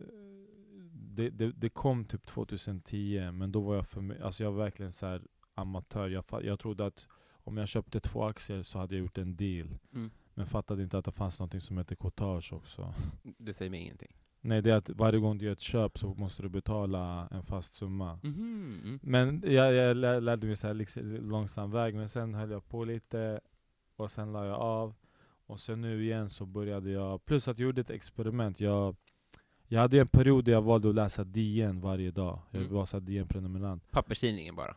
Det, 0.91 1.29
det, 1.29 1.51
det 1.51 1.69
kom 1.69 2.05
typ 2.05 2.25
2010, 2.25 3.31
men 3.31 3.51
då 3.51 3.61
var 3.61 3.75
jag 3.75 3.87
för 3.87 4.21
Alltså 4.23 4.43
jag 4.43 4.51
var 4.51 4.63
verkligen 4.63 4.91
så 4.91 5.05
här 5.05 5.21
amatör. 5.55 6.09
Jag, 6.09 6.23
jag 6.43 6.59
trodde 6.59 6.85
att 6.85 7.07
om 7.31 7.57
jag 7.57 7.67
köpte 7.67 7.99
två 7.99 8.23
aktier 8.23 8.63
så 8.63 8.79
hade 8.79 8.95
jag 8.95 9.01
gjort 9.01 9.17
en 9.17 9.35
deal. 9.35 9.77
Mm. 9.93 10.11
Men 10.39 10.47
fattade 10.47 10.83
inte 10.83 10.97
att 10.97 11.05
det 11.05 11.11
fanns 11.11 11.39
något 11.39 11.63
som 11.63 11.77
heter 11.77 11.95
courtage 11.95 12.53
också. 12.53 12.93
Det 13.37 13.53
säger 13.53 13.71
mig 13.71 13.79
ingenting. 13.81 14.15
Nej, 14.41 14.61
det 14.61 14.71
är 14.71 14.75
att 14.75 14.89
varje 14.89 15.19
gång 15.19 15.37
du 15.37 15.45
gör 15.45 15.51
ett 15.51 15.59
köp 15.59 15.97
så 15.97 16.13
måste 16.13 16.41
du 16.43 16.49
betala 16.49 17.27
en 17.31 17.43
fast 17.43 17.73
summa. 17.73 18.19
Mhm. 18.23 18.79
Mm. 18.83 18.99
Men 19.03 19.43
jag, 19.45 19.73
jag 19.73 19.97
lär- 19.97 20.21
lärde 20.21 20.47
mig 20.47 20.55
så 20.55 20.67
här 20.67 20.73
liksom, 20.73 21.03
långsam 21.29 21.71
väg, 21.71 21.95
men 21.95 22.09
sen 22.09 22.33
höll 22.33 22.51
jag 22.51 22.67
på 22.69 22.83
lite, 22.85 23.39
och 23.95 24.11
sen 24.11 24.31
la 24.31 24.45
jag 24.45 24.59
av. 24.59 24.95
Och 25.45 25.59
sen 25.59 25.81
nu 25.81 26.03
igen 26.03 26.29
så 26.29 26.45
började 26.45 26.91
jag, 26.91 27.25
plus 27.25 27.47
att 27.47 27.59
jag 27.59 27.65
gjorde 27.65 27.81
ett 27.81 27.89
experiment. 27.89 28.59
Jag, 28.59 28.95
jag 29.67 29.79
hade 29.81 29.99
en 29.99 30.07
period 30.07 30.45
där 30.45 30.51
jag 30.51 30.61
valde 30.61 30.89
att 30.89 30.95
läsa 30.95 31.23
DN 31.23 31.81
varje 31.81 32.11
dag. 32.11 32.39
Jag 32.51 32.61
Mm. 32.61 32.73
var 32.73 32.99
DN-prenumerant. 32.99 33.91
Papperstidningen 33.91 34.55
bara. 34.55 34.75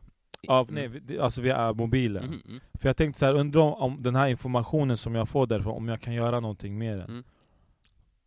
Av, 0.48 0.70
Mm. 0.70 1.02
nej, 1.06 1.18
alltså 1.18 1.40
via 1.42 1.72
mobilen. 1.72 2.24
Mhm. 2.26 2.42
Mm. 2.48 2.60
För 2.74 2.88
jag 2.88 2.96
tänkte 2.96 3.18
så 3.18 3.26
här, 3.26 3.34
undrar 3.34 3.60
om, 3.60 3.74
om 3.74 4.02
den 4.02 4.14
här 4.14 4.28
informationen 4.28 4.96
som 4.96 5.14
jag 5.14 5.28
får 5.28 5.46
därifrån, 5.46 5.76
om 5.76 5.88
jag 5.88 6.00
kan 6.00 6.14
göra 6.14 6.40
någonting 6.40 6.78
med 6.78 6.98
den. 6.98 7.10
Mm. 7.10 7.24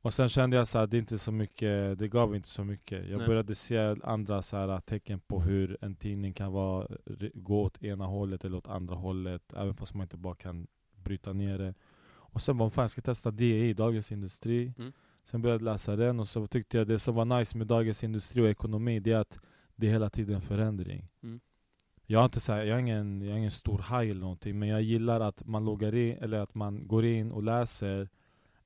Och 0.01 0.13
sen 0.13 0.29
kände 0.29 0.57
jag 0.57 0.67
så 0.67 0.79
här, 0.79 0.87
det 0.87 0.97
inte 0.97 1.19
så 1.19 1.31
mycket, 1.31 1.99
det 1.99 2.07
gav 2.07 2.35
inte 2.35 2.47
så 2.47 2.63
mycket. 2.63 3.09
Jag 3.09 3.17
Nej. 3.17 3.27
började 3.27 3.55
se 3.55 3.95
andra 4.03 4.41
så 4.41 4.57
här, 4.57 4.79
tecken 4.79 5.19
på 5.19 5.41
hur 5.41 5.77
en 5.81 5.95
tidning 5.95 6.33
kan 6.33 6.51
vara, 6.51 6.87
gå 7.33 7.61
åt 7.63 7.83
ena 7.83 8.05
hållet 8.05 8.45
eller 8.45 8.57
åt 8.57 8.67
andra 8.67 8.95
hållet, 8.95 9.53
även 9.53 9.73
fast 9.75 9.93
man 9.93 10.03
inte 10.03 10.17
bara 10.17 10.35
kan 10.35 10.67
bryta 11.03 11.33
ner 11.33 11.57
det. 11.57 11.73
Och 12.07 12.41
sen 12.41 12.57
bara, 12.57 12.69
fan 12.69 12.83
jag 12.83 12.89
ska 12.89 13.01
testa 13.01 13.31
DI, 13.31 13.73
Dagens 13.73 14.11
Industri. 14.11 14.73
Mm. 14.77 14.91
Sen 15.23 15.41
började 15.41 15.65
jag 15.65 15.73
läsa 15.73 15.95
den, 15.95 16.19
och 16.19 16.27
så 16.27 16.47
tyckte 16.47 16.77
jag 16.77 16.87
det 16.87 16.99
som 16.99 17.15
var 17.15 17.25
nice 17.25 17.57
med 17.57 17.67
Dagens 17.67 18.03
Industri 18.03 18.41
och 18.41 18.49
ekonomi, 18.49 18.99
det 18.99 19.11
är 19.11 19.17
att 19.17 19.39
det 19.75 19.87
är 19.87 19.91
hela 19.91 20.09
tiden 20.09 20.41
förändring. 20.41 21.07
Mm. 21.23 21.39
Jag, 22.05 22.19
har 22.19 22.25
inte 22.25 22.39
så 22.39 22.53
här, 22.53 22.63
jag, 22.63 22.75
är 22.75 22.79
ingen, 22.79 23.21
jag 23.21 23.33
är 23.33 23.37
ingen 23.37 23.51
stor 23.51 23.77
haj 23.79 24.09
eller 24.09 24.21
någonting, 24.21 24.59
men 24.59 24.69
jag 24.69 24.81
gillar 24.81 25.19
att 25.19 25.45
man 25.45 25.65
loggar 25.65 25.95
in, 25.95 26.17
eller 26.17 26.39
att 26.39 26.55
man 26.55 26.87
går 26.87 27.05
in 27.05 27.31
och 27.31 27.43
läser 27.43 28.09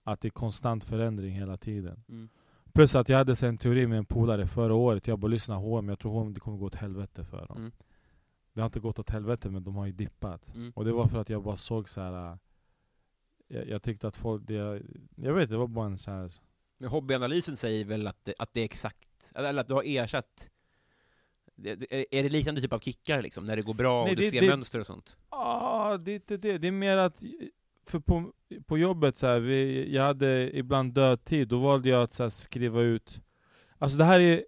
att 0.04 0.22
det 0.22 0.28
är 0.28 0.30
konstant 0.30 0.84
förändring 0.84 1.34
hela 1.36 1.58
tiden. 1.58 2.04
Mm. 2.10 2.30
Plus 2.74 2.96
att 2.96 3.10
jag 3.10 3.18
hade 3.18 3.36
så 3.36 3.46
en 3.46 3.58
teori 3.58 3.88
med 3.88 3.98
en 3.98 4.06
polare 4.06 4.48
förra 4.48 4.74
året, 4.74 5.08
jag 5.08 5.20
bara 5.20 5.28
lyssna 5.28 5.56
H&M, 5.56 5.90
jag 5.90 6.00
tror 6.00 6.12
H&M 6.12 6.34
det 6.34 6.40
kommer 6.40 6.58
gå 6.58 6.66
åt 6.66 6.76
helvete 6.76 7.26
för 7.26 7.48
dem. 7.48 7.58
Mm. 7.58 7.72
Det 8.54 8.62
har 8.62 8.66
inte 8.66 8.80
gått 8.80 9.00
åt 9.00 9.10
helvete 9.10 9.50
men 9.50 9.64
de 9.64 9.76
har 9.76 9.86
ju 9.86 9.92
dippat. 9.92 10.56
Mm. 10.56 10.72
Och 10.76 10.86
det 10.86 10.92
var 10.92 11.08
för 11.08 11.20
att 11.22 11.30
jag 11.30 11.44
bara 11.44 11.56
såg 11.56 11.90
så 11.90 12.02
här. 12.02 12.32
äh, 12.32 12.38
Jag, 13.48 13.68
jag 13.68 13.84
tyckte 13.84 14.08
att 14.08 14.18
folk, 14.18 14.44
det, 14.48 14.82
jag 15.16 15.34
vet 15.34 15.50
det 15.50 15.58
var 15.58 15.68
bara 15.68 15.86
en 15.86 15.98
så 15.98 16.12
här. 16.12 16.32
Men 16.78 16.90
hobbyanalysen 16.90 17.58
säger 17.58 17.86
väl 17.86 18.08
att 18.08 18.26
det, 18.26 18.34
att 18.40 18.54
det 18.54 18.62
är 18.62 18.66
exakt, 18.66 19.32
eller 19.36 19.60
att 19.60 19.68
du 19.68 19.74
har 19.74 19.84
ersatt 19.86 20.50
är- 21.66 22.24
det 22.24 22.30
liknande 22.30 22.62
typ 22.62 22.74
av 22.74 22.80
kickar 22.80 23.22
liksom, 23.22 23.46
när 23.46 23.56
det 23.56 23.62
går 23.62 23.74
bra 23.74 24.04
Nej, 24.04 24.12
och 24.12 24.18
du 24.18 24.24
det- 24.24 24.32
ser 24.32 24.42
det- 24.42 24.48
mönster 24.48 24.80
och 24.80 24.86
sånt? 24.88 25.16
Ja, 25.32 25.98
det 26.06 26.12
är 26.12 26.16
inte 26.16 26.38
det. 26.38 26.58
Det 26.58 26.68
är 26.68 26.72
mer 26.72 26.98
att, 26.98 27.24
för 27.88 28.00
på, 28.00 28.34
på 28.66 28.78
jobbet 28.78 29.18
så 29.18 29.28
här, 29.28 29.40
vi, 29.40 29.88
jag 29.96 30.04
hade 30.04 30.58
ibland 30.58 30.94
dödtid, 30.94 31.48
då 31.48 31.60
valde 31.60 31.90
jag 31.90 32.04
att 32.04 32.12
så 32.12 32.24
här, 32.24 32.30
skriva 32.30 32.82
ut 32.82 33.22
Alltså 33.78 33.98
det 33.98 34.04
här 34.06 34.20
är 34.20 34.44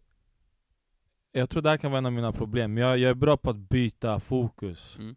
Jag 1.32 1.50
tror 1.50 1.62
det 1.62 1.70
här 1.70 1.78
kan 1.78 1.92
vara 1.92 1.98
en 1.98 2.06
av 2.06 2.14
mina 2.14 2.32
problem, 2.32 2.78
jag, 2.78 2.98
jag 2.98 3.10
är 3.10 3.14
bra 3.16 3.38
på 3.38 3.50
att 3.50 3.56
byta 3.70 4.20
fokus 4.20 4.98
Mm. 5.00 5.16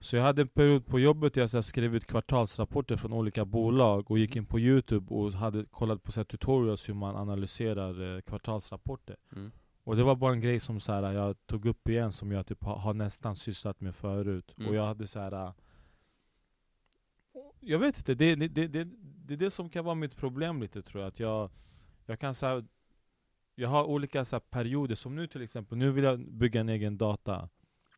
Så 0.00 0.16
jag 0.16 0.22
hade 0.22 0.42
en 0.42 0.48
period 0.48 0.86
på 0.86 1.00
jobbet 1.00 1.34
där 1.34 1.40
jag 1.42 1.50
så 1.50 1.62
skrev 1.62 1.96
ut 1.96 2.06
kvartalsrapporter 2.06 2.96
från 2.96 3.12
olika 3.12 3.44
bolag 3.44 4.10
och 4.10 4.18
gick 4.18 4.36
in 4.36 4.46
på 4.46 4.58
youtube 4.60 5.14
och 5.14 5.32
hade 5.32 5.64
kollat 5.64 6.02
på 6.02 6.12
så 6.12 6.24
tutorials 6.24 6.88
hur 6.88 6.94
man 6.94 7.16
analyserar 7.16 8.14
eh, 8.16 8.20
kvartalsrapporter 8.20 9.16
Mm. 9.36 9.52
Och 9.84 9.96
det 9.96 10.02
var 10.04 10.16
bara 10.16 10.32
en 10.32 10.40
grej 10.40 10.60
som 10.60 10.80
så 10.80 10.92
här, 10.92 11.12
jag 11.12 11.46
tog 11.46 11.66
upp 11.66 11.88
igen 11.88 12.12
som 12.12 12.32
jag 12.32 12.46
typ 12.46 12.64
har, 12.64 12.76
har 12.76 12.94
nästan 12.94 13.36
sysslat 13.36 13.80
med 13.80 13.94
förut. 13.94 14.54
Mm. 14.56 14.68
Och 14.68 14.74
jag 14.74 14.86
hade 14.86 15.06
så 15.06 15.20
här. 15.20 15.52
Jag 17.60 17.78
vet 17.78 17.98
inte, 17.98 18.14
det, 18.14 18.34
det, 18.34 18.48
det, 18.48 18.68
det, 18.68 18.88
det 19.26 19.34
är 19.34 19.38
det 19.38 19.50
som 19.50 19.68
kan 19.68 19.84
vara 19.84 19.94
mitt 19.94 20.16
problem 20.16 20.60
lite 20.62 20.82
tror 20.82 21.02
jag. 21.02 21.08
Att 21.08 21.20
jag, 21.20 21.50
jag 22.06 22.20
kan 22.20 22.34
så 22.34 22.46
här, 22.46 22.64
Jag 23.54 23.68
har 23.68 23.84
olika 23.84 24.24
så 24.24 24.40
perioder, 24.40 24.94
som 24.94 25.16
nu 25.16 25.26
till 25.26 25.42
exempel. 25.42 25.78
Nu 25.78 25.90
vill 25.90 26.04
jag 26.04 26.20
bygga 26.32 26.60
en 26.60 26.68
egen 26.68 26.98
data. 26.98 27.48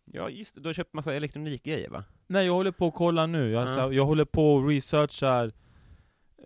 Ja, 0.04 0.30
just 0.30 0.54
det. 0.54 0.60
Du 0.60 0.68
har 0.68 0.74
köpt 0.74 0.94
massa 0.94 1.14
elektronikgrejer 1.14 1.90
va? 1.90 2.04
Nej 2.26 2.46
jag 2.46 2.52
håller 2.52 2.72
på 2.72 2.86
att 2.86 2.94
kolla 2.94 3.26
nu. 3.26 3.50
Jag, 3.50 3.62
Ja. 3.62 3.66
så 3.66 3.80
här, 3.80 3.90
jag 3.92 4.06
håller 4.06 4.24
på 4.24 4.54
och 4.54 4.68
researchar 4.68 5.52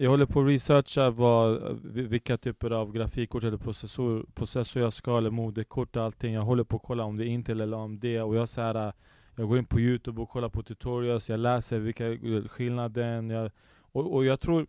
jag 0.03 0.11
håller 0.11 0.27
på 0.27 0.41
och 0.41 0.47
researchar 0.47 1.11
vad, 1.11 1.79
vilka 1.85 2.37
typer 2.37 2.71
av 2.71 2.93
grafikkort 2.93 3.45
eller 3.45 3.57
processor, 3.57 4.27
processor 4.35 4.83
jag 4.83 4.93
ska, 4.93 5.19
eller 5.19 5.31
moderkort 5.31 5.97
och 5.97 6.03
allting. 6.03 6.35
Jag 6.35 6.43
håller 6.43 6.65
på 6.65 6.77
att 6.77 6.83
kolla 6.83 7.05
om 7.05 7.17
det 7.17 7.25
är 7.25 7.27
Intel 7.27 7.61
eller 7.61 7.85
AMD. 7.85 8.05
Och 8.05 8.37
jag, 8.37 8.49
så 8.49 8.61
här, 8.61 8.93
jag 9.37 9.49
går 9.49 9.59
in 9.59 9.65
på 9.65 9.81
Youtube 9.81 10.21
och 10.21 10.29
kollar 10.29 10.49
på 10.49 10.63
tutorials, 10.63 11.31
jag 11.31 11.41
läser 11.41 11.79
vilka 11.79 12.05
skillnaden. 12.49 13.31
Jag, 13.31 13.51
och, 13.93 14.15
och 14.15 14.25
jag 14.25 14.41
tror 14.41 14.67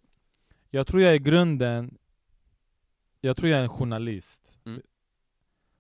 jag 0.70 0.88
tror 0.88 1.02
jag 1.02 1.15
i 1.15 1.20
grunden 1.20 1.98
Jag 3.22 3.38
tror 3.38 3.50
jag 3.50 3.60
är 3.60 3.63
en 3.63 3.70
journalist. 3.70 4.60
Mm. 4.65 4.82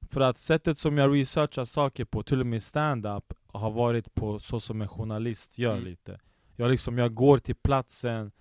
För 0.09 0.21
att 0.21 0.37
sättet 0.37 0.77
som 0.77 0.97
jag 0.97 1.15
researchar 1.15 1.65
saker 1.65 2.05
på, 2.05 2.23
till 2.23 2.39
och 2.39 2.47
med 2.47 2.61
stand-up 2.61 3.33
har 3.47 3.71
varit 3.71 4.13
på 4.13 4.39
så 4.39 4.59
som 4.59 4.81
en 4.81 4.87
journalist 4.87 5.57
gör 5.57 5.73
Mm. 5.73 5.85
lite. 5.85 6.19
Jag, 6.55 6.71
liksom, 6.71 6.97
jag 6.97 7.13
går 7.13 7.37
till 7.37 7.55
platsen. 7.55 8.31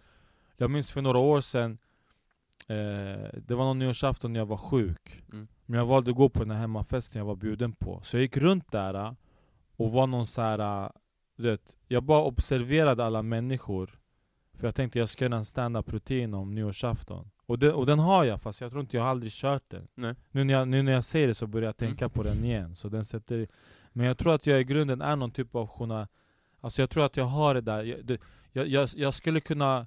Jag 0.60 0.70
minns 0.70 0.92
för 0.92 1.02
några 1.02 1.18
år 1.18 1.40
sedan, 1.40 1.78
eh, 2.68 3.40
det 3.46 3.54
var 3.54 3.64
någon 3.64 3.78
nyårsafton 3.78 4.32
när 4.32 4.40
jag 4.40 4.46
var 4.46 4.56
sjuk. 4.56 5.22
Mm. 5.32 5.48
Men 5.66 5.78
jag 5.78 5.86
valde 5.86 6.10
att 6.10 6.16
gå 6.16 6.28
på 6.28 6.38
den 6.38 6.50
här 6.50 6.58
hemmafesten 6.60 7.18
jag 7.18 7.26
var 7.26 7.36
bjuden 7.36 7.72
på. 7.72 8.00
Så 8.02 8.16
jag 8.16 8.22
gick 8.22 8.36
runt 8.36 8.72
där 8.72 8.94
eh, 8.94 9.12
och 9.76 9.92
var 9.92 10.06
någon 10.06 10.26
så 10.26 10.40
här, 10.42 10.84
eh, 10.84 10.90
du 11.36 11.42
vet, 11.42 11.76
jag 11.88 12.02
bara 12.02 12.24
observerade 12.24 13.04
alla 13.04 13.22
människor. 13.22 13.98
För 14.54 14.66
jag 14.66 14.74
tänkte 14.74 14.98
jag 14.98 15.08
ska 15.08 15.24
göra 15.24 15.36
en 15.36 15.44
stand-up 15.44 15.92
rutin 15.92 16.34
om 16.34 16.54
nyårsafton. 16.54 17.30
Och 17.46 17.58
den, 17.58 17.72
och 17.74 17.86
den 17.86 17.98
har 17.98 18.24
jag, 18.24 18.42
fast 18.42 18.60
jag 18.60 18.70
tror 18.70 18.80
inte 18.80 18.96
jag 18.96 19.04
har 19.04 19.10
aldrig 19.10 19.32
kört 19.32 19.62
den. 19.68 19.88
Nej. 19.94 20.14
Nu 20.30 20.44
när 20.44 20.54
jag, 20.54 20.68
nu 20.68 20.82
när 20.82 20.92
jag 20.92 21.04
säger 21.04 21.28
det 21.28 21.34
så 21.34 21.46
börjar 21.46 21.68
jag 21.68 21.76
tänka 21.76 22.04
Mm. 22.04 22.10
på 22.10 22.22
den 22.22 22.44
igen. 22.44 22.74
Så 22.74 22.88
den 22.88 23.04
sätter, 23.04 23.48
men 23.92 24.06
jag 24.06 24.18
tror 24.18 24.34
att 24.34 24.46
jag 24.46 24.60
i 24.60 24.64
grunden 24.64 25.00
är 25.00 25.16
någon 25.16 25.30
typ 25.30 25.54
av 25.54 25.66
journal... 25.68 26.06
Alltså 26.60 26.82
jag 26.82 26.90
tror 26.90 27.04
att 27.04 27.16
jag 27.16 27.24
har 27.24 27.54
det 27.54 27.60
där. 27.60 27.82
Jag, 27.82 28.04
det, 28.04 28.20
jag, 28.52 28.68
jag, 28.68 28.88
jag 28.96 29.14
skulle 29.14 29.40
kunna... 29.40 29.86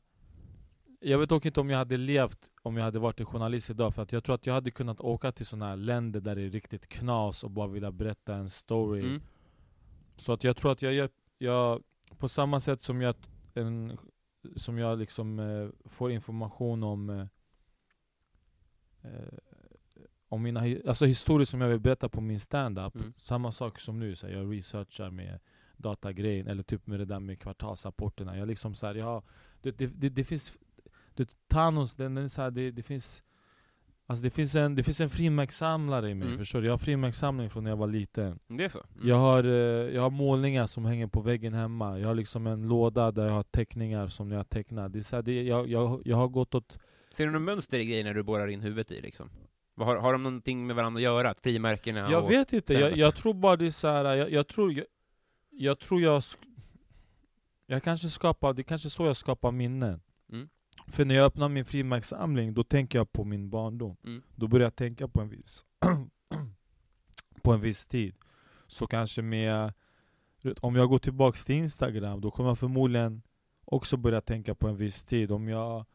Jag 1.04 1.20
vet 1.20 1.30
dock 1.30 1.46
inte 1.46 1.60
om 1.60 1.70
jag 1.70 1.78
hade 1.78 1.98
levt 1.98 2.52
om 2.62 2.78
jag 2.78 2.84
hade 2.84 3.00
varit 3.00 3.20
en 3.20 3.26
journalist 3.26 3.70
idag. 3.70 3.96
För 3.96 4.02
att 4.02 4.12
jag 4.12 4.24
tror 4.24 4.36
att 4.36 4.46
jag 4.46 4.54
hade 4.54 4.72
kunnat 4.72 5.02
åka 5.02 5.32
till 5.32 5.46
sådana 5.46 5.68
här 5.68 5.76
länder 5.76 6.22
där 6.22 6.36
det 6.36 6.42
är 6.42 6.50
riktigt 6.50 6.88
knas 6.88 7.44
och 7.44 7.52
bara 7.52 7.68
vilja 7.68 7.92
berätta 7.92 8.36
en 8.36 8.50
story. 8.50 9.02
Mm. 9.02 9.22
Så 10.18 10.34
att 10.34 10.44
jag 10.44 10.58
tror 10.58 10.72
att 10.72 10.82
jag 10.82 11.10
jag, 11.38 11.84
på 12.18 12.28
samma 12.30 12.60
sätt 12.60 12.82
som 12.82 13.02
jag, 13.02 13.16
en, 13.54 13.98
som 14.56 14.78
jag 14.78 15.00
liksom 15.00 15.40
eh, 15.40 15.70
får 15.86 16.12
information 16.12 16.84
om 16.84 17.10
eh, 17.10 17.28
eh, 19.02 19.34
om 20.30 20.44
mina 20.44 20.60
alltså 20.88 21.06
historier 21.06 21.46
som 21.46 21.62
jag 21.62 21.70
vill 21.70 21.80
berätta 21.80 22.10
på 22.10 22.22
min 22.22 22.40
stand-up. 22.40 22.96
Mm. 22.96 23.14
Samma 23.18 23.52
sak 23.52 23.80
som 23.80 24.00
nu, 24.00 24.16
så 24.16 24.28
här, 24.28 24.34
jag 24.34 24.54
researchar 24.54 25.10
med 25.10 25.40
datagrejen, 25.78 26.48
eller 26.48 26.64
typ 26.64 26.88
med 26.88 27.00
det 27.00 27.06
där 27.06 27.20
med 27.20 27.40
kvartalsrapporterna. 27.40 28.38
Jag 28.38 28.48
liksom 28.48 28.76
så 28.76 28.88
här, 28.88 28.96
jag 28.96 29.06
har, 29.06 29.24
det, 29.62 29.72
det, 29.72 29.88
det, 29.88 30.10
det 30.10 30.24
finns, 30.24 30.54
det, 31.16 31.36
Thanos, 31.48 31.96
den, 31.96 32.16
den 32.16 32.24
är 32.24 32.28
så 32.28 32.42
här, 32.42 32.52
det, 32.52 32.72
det 32.72 32.84
finns 32.84 33.24
Alltså 34.06 34.24
det 34.24 34.30
finns 34.30 34.56
en, 34.56 34.76
det 34.76 34.84
finns 34.84 35.02
en 35.02 35.10
frimärkssamlare 35.10 36.10
i 36.10 36.14
mig, 36.14 36.28
Mm. 36.28 36.40
förstår 36.40 36.62
du? 36.62 36.68
Jag 36.68 36.74
har 36.74 36.78
frimärkssamling 36.78 37.50
från 37.50 37.64
när 37.64 37.72
jag 37.72 37.78
var 37.78 37.88
liten. 37.88 38.40
Det 38.48 38.66
är 38.66 38.70
så? 38.70 38.84
Mm. 38.96 39.08
Jag 39.08 39.16
har, 39.16 39.44
eh, 39.44 39.52
jag 39.96 40.02
har 40.02 40.10
målningar 40.10 40.68
som 40.68 40.86
hänger 40.86 41.08
på 41.08 41.22
väggen 41.22 41.54
hemma. 41.54 42.00
Jag 42.00 42.08
har 42.08 42.16
liksom 42.16 42.48
en 42.48 42.68
låda 42.68 43.12
där 43.12 43.26
jag 43.26 43.34
har 43.34 43.44
teckningar 43.44 44.08
som 44.08 44.32
jag 44.32 44.40
har 44.40 44.44
tecknat. 44.44 44.94
Det 44.94 45.00
är 45.00 45.04
så 45.04 45.16
här, 45.16 45.24
det, 45.24 45.44
jag, 45.44 45.68
jag, 45.70 46.02
jag 46.06 46.18
har 46.18 46.28
gått 46.28 46.56
åt... 46.56 46.80
Ser 47.12 47.26
du 47.26 47.32
något 47.32 47.42
mönster 47.42 47.80
i 47.80 47.86
grejerna 47.86 48.14
du 48.14 48.24
borrar 48.24 48.48
in 48.48 48.62
huvudet 48.62 48.92
i 48.92 49.02
liksom? 49.02 49.30
Har, 49.78 49.96
har 49.96 50.14
de 50.14 50.24
någonting 50.24 50.68
med 50.68 50.76
varandra 50.76 50.98
att 51.00 51.04
göra? 51.04 51.30
Att 51.30 51.40
frimärkena 51.40 52.12
jag 52.12 52.24
och... 52.24 52.32
vet 52.32 52.54
inte, 52.54 52.74
jag, 52.74 52.98
jag 52.98 53.16
tror 53.16 53.34
bara 53.34 53.56
det 53.56 53.66
är 53.66 53.70
så 53.70 53.88
här, 53.88 54.16
jag, 54.16 54.32
jag 54.32 54.48
tror 54.48 54.74
jag, 54.74 54.86
jag 55.52 55.80
tror 55.80 56.02
jag 56.02 56.24
Jag 57.66 57.84
kanske 57.84 58.10
skapar, 58.10 58.54
det 58.54 58.62
är 58.62 58.64
kanske 58.64 58.90
så 58.90 59.06
jag 59.06 59.16
skapar 59.16 59.52
minnen. 59.52 60.02
Mm. 60.32 60.50
För 60.88 61.06
när 61.06 61.16
jag 61.16 61.26
öppnar 61.26 61.50
min 61.50 61.66
frimärkssamling, 61.66 62.54
då 62.54 62.64
tänker 62.64 63.00
jag 63.00 63.12
på 63.12 63.24
min 63.24 63.50
barndom. 63.50 63.96
Mm. 64.04 64.22
Då 64.36 64.48
börjar 64.48 64.66
jag 64.66 64.76
tänka 64.76 65.08
på 65.08 65.22
en 65.22 65.30
viss 65.30 65.66
på 67.42 67.54
en 67.54 67.62
viss 67.62 67.88
tid. 67.88 68.16
Så 68.68 68.88
kanske 68.88 69.22
med 69.22 69.74
om 70.60 70.76
jag 70.76 70.90
går 70.90 71.00
tillbaks 71.00 71.46
till 71.46 71.56
Instagram, 71.56 72.22
då 72.22 72.32
kommer 72.32 72.50
jag 72.50 72.60
förmodligen 72.60 73.22
också 73.66 73.98
börja 73.98 74.22
tänka 74.22 74.56
på 74.56 74.68
en 74.68 74.78
viss 74.78 75.06
tid. 75.06 75.32
Om 75.32 75.48
jag 75.48 75.86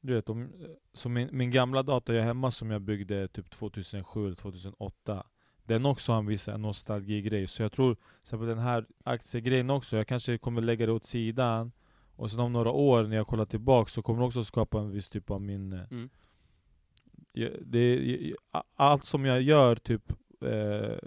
du 0.00 0.14
vet, 0.14 0.30
om, 0.30 0.52
så 0.92 1.08
min, 1.08 1.28
min 1.32 1.50
gamla 1.50 1.82
dator 1.82 2.14
jag 2.14 2.24
hemma 2.24 2.50
som 2.50 2.70
jag 2.70 2.82
byggde 2.82 3.28
typ 3.28 3.50
2007 3.50 4.26
eller 4.26 4.36
2008 4.36 5.26
Den 5.64 5.86
också 5.86 6.12
har 6.12 6.18
en 6.18 6.26
viss 6.26 6.48
nostalgigrej, 6.48 7.46
så 7.46 7.62
jag 7.62 7.72
tror 7.72 7.96
exempel 8.22 8.48
den 8.48 8.58
här 8.58 8.86
aktiegrejen 9.04 9.70
också, 9.70 9.96
jag 9.96 10.06
kanske 10.06 10.38
kommer 10.38 10.62
lägga 10.62 10.86
det 10.86 10.92
åt 10.92 11.04
sidan 11.04 11.72
Och 12.20 12.30
sen 12.30 12.40
om 12.40 12.52
några 12.52 12.70
år 12.70 13.02
när 13.06 13.16
jag 13.16 13.26
kollar 13.26 13.44
tillbaks 13.44 13.92
så 13.92 14.02
kommer 14.02 14.20
det 14.20 14.26
också 14.26 14.42
skapa 14.42 14.78
en 14.80 14.90
viss 14.90 15.10
typ 15.10 15.30
av 15.30 15.40
minne 15.42 15.88
Mm. 15.90 16.08
det, 17.60 18.34
allt 18.76 19.04
som 19.04 19.24
jag 19.24 19.42
gör 19.42 19.76
typ 19.76 20.12
eh, 20.44 20.98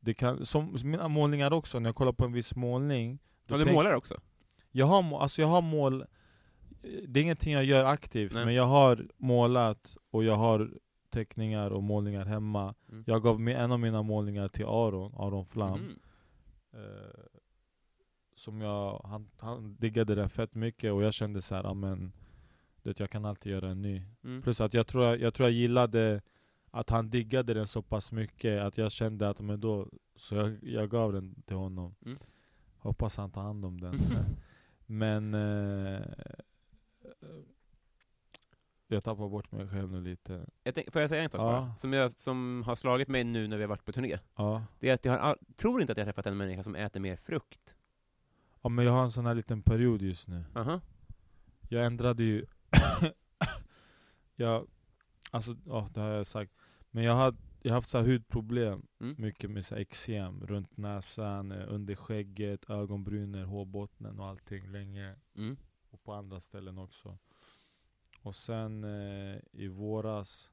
det 0.00 0.14
kan, 0.14 0.46
som 0.46 0.76
mina 0.84 1.08
målningar 1.08 1.52
också, 1.52 1.78
när 1.78 1.88
jag 1.88 1.96
kollar 1.96 2.12
på 2.12 2.24
en 2.24 2.32
viss 2.32 2.56
målning 2.56 3.18
Ja, 3.46 3.56
du 3.56 3.64
tänk- 3.64 3.74
målar 3.74 3.94
också? 3.94 4.14
jag 4.70 4.86
har, 4.86 5.20
alltså 5.20 5.40
jag 5.42 5.48
har 5.48 5.62
mål 5.62 6.04
Det 7.08 7.20
är 7.20 7.22
ingenting 7.22 7.52
jag 7.52 7.64
gör 7.64 7.84
aktivt, 7.84 8.34
Nej. 8.34 8.44
men 8.44 8.54
jag 8.54 8.66
har 8.66 9.08
målat 9.16 9.96
och 10.10 10.24
jag 10.24 10.36
har 10.36 10.70
teckningar 11.10 11.70
och 11.70 11.82
målningar 11.82 12.24
hemma 12.24 12.74
Mm. 12.88 13.04
Jag 13.06 13.22
gav 13.22 13.48
en 13.48 13.72
av 13.72 13.80
mina 13.80 14.02
målningar 14.02 14.48
till 14.48 14.64
Aron, 14.64 15.14
Aron 15.16 15.46
Flam 15.46 15.80
Mhm. 15.80 15.98
eh, 16.72 17.39
Som 18.40 18.60
jag, 18.60 19.00
han, 19.04 19.30
han 19.38 19.76
diggade 19.78 20.14
den 20.14 20.28
fett 20.30 20.54
mycket 20.54 20.92
och 20.92 21.02
jag 21.02 21.14
kände 21.14 21.42
så 21.42 21.54
här, 21.54 21.74
men 21.74 22.12
du 22.82 22.90
vet, 22.90 23.00
jag 23.00 23.10
kan 23.10 23.24
alltid 23.24 23.52
göra 23.52 23.68
en 23.70 23.82
ny 23.82 24.02
Mm. 24.24 24.42
Plus 24.42 24.60
att 24.60 24.74
jag 24.74 24.86
tror 24.86 25.16
jag, 25.16 25.34
tror 25.34 25.48
jag 25.48 25.54
gillade 25.56 26.22
att 26.70 26.90
han 26.90 27.10
diggade 27.10 27.54
den 27.54 27.66
så 27.66 27.82
pass 27.82 28.12
mycket 28.12 28.60
att 28.62 28.78
jag 28.78 28.92
kände 28.92 29.28
att 29.28 29.40
men 29.40 29.60
då, 29.60 29.88
så 30.16 30.34
jag, 30.34 30.58
jag 30.62 30.90
gav 30.90 31.12
den 31.12 31.42
till 31.42 31.56
honom. 31.56 31.94
Mm. 32.04 32.18
Hoppas 32.78 33.16
han 33.16 33.30
tar 33.30 33.42
hand 33.42 33.64
om 33.64 33.80
den. 33.80 33.94
Men 34.86 35.34
eh, 35.34 36.00
jag 38.86 39.04
tappar 39.04 39.28
bort 39.28 39.52
mig 39.52 39.68
själv 39.68 39.92
nu 39.92 40.00
lite. 40.00 40.46
Jag 40.64 40.74
tänk, 40.74 40.92
får 40.92 41.00
jag 41.00 41.08
säga 41.10 41.22
en 41.22 41.30
sak 41.30 41.40
Ja. 41.40 41.44
bara? 41.44 41.74
Som, 41.76 41.92
jag, 41.92 42.10
som 42.12 42.62
har 42.66 42.76
slagit 42.76 43.08
mig 43.08 43.24
nu 43.24 43.48
när 43.48 43.56
vi 43.56 43.62
har 43.62 43.68
varit 43.68 43.84
på 43.84 43.92
turné. 43.92 44.18
Ja. 44.36 44.64
Det 44.78 44.88
är 44.88 44.94
att 44.94 45.04
jag 45.04 45.12
har, 45.12 45.18
all- 45.18 45.38
tror 45.56 45.80
inte 45.80 45.92
att 45.92 45.96
jag 45.98 46.04
har 46.04 46.12
träffat 46.12 46.26
en 46.26 46.36
människa 46.36 46.62
som 46.62 46.74
äter 46.76 47.00
mer 47.00 47.16
frukt. 47.16 47.76
Ja, 48.62 48.68
men 48.68 48.84
jag 48.84 48.92
har 48.92 49.02
en 49.02 49.10
sån 49.10 49.26
här 49.26 49.34
liten 49.34 49.62
period 49.62 50.02
just 50.02 50.28
nu. 50.28 50.44
Aha. 50.54 50.80
Jag 51.68 51.86
ändrade 51.86 52.22
ju... 52.22 52.46
jag, 54.36 54.66
alltså, 55.30 55.56
ja, 55.66 55.88
det 55.94 56.00
har 56.00 56.08
jag 56.08 56.26
sagt. 56.26 56.52
Men 56.90 57.04
jag 57.04 57.14
har, 57.14 57.34
jag 57.62 57.72
haft 57.72 57.88
så 57.88 57.98
här 57.98 58.06
hudproblem. 58.06 58.86
Mm. 59.00 59.14
Mycket 59.18 59.50
med 59.50 59.64
så 59.64 59.74
här 59.74 59.82
eksem 59.82 60.46
runt 60.46 60.76
näsan, 60.76 61.52
eh, 61.52 61.64
under 61.68 61.94
skägget, 61.94 62.70
ögonbrynen, 62.70 63.44
hårbottnen 63.44 64.20
och 64.20 64.26
allting 64.26 64.72
länge. 64.72 65.16
Mm. 65.36 65.56
Och 65.90 66.02
på 66.02 66.12
andra 66.12 66.40
ställen 66.40 66.78
också. 66.78 67.18
Och 68.22 68.36
sen 68.36 68.84
eh, 68.84 69.38
i 69.52 69.68
våras, 69.68 70.50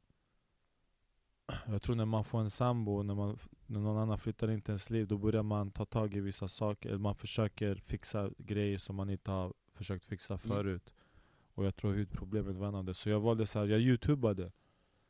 jag 1.68 1.82
tror 1.82 1.96
när 1.96 2.06
man 2.06 2.24
får 2.24 2.40
en 2.40 2.50
sambo, 2.50 3.04
när, 3.04 3.16
man, 3.16 3.38
när 3.66 3.80
någon 3.80 3.98
annan 3.98 4.18
flyttar 4.18 4.52
in 4.52 4.62
till 4.62 4.72
ens 4.72 4.90
liv, 4.90 5.08
då 5.08 5.18
börjar 5.18 5.44
man 5.44 5.72
ta 5.72 5.86
tag 5.86 6.14
i 6.14 6.20
vissa 6.20 6.48
saker. 6.48 6.90
Eller 6.90 7.00
man 7.00 7.16
försöker 7.16 7.76
fixa 7.76 8.30
grejer 8.38 8.78
som 8.78 8.96
man 8.96 9.10
inte 9.10 9.32
har 9.32 9.54
försökt 9.74 10.06
fixa 10.06 10.34
Mm. 10.34 10.40
förut. 10.40 10.94
Och 11.54 11.66
jag 11.66 11.76
tror 11.76 11.94
hudproblemet 11.94 12.56
var 12.56 12.68
en 12.68 12.76
av 12.76 12.86
det. 12.86 12.94
Så 12.94 13.10
jag 13.10 13.20
valde 13.20 13.46
så 13.48 13.60
här, 13.60 13.66
jag 13.66 13.80
youtubade. 13.82 14.52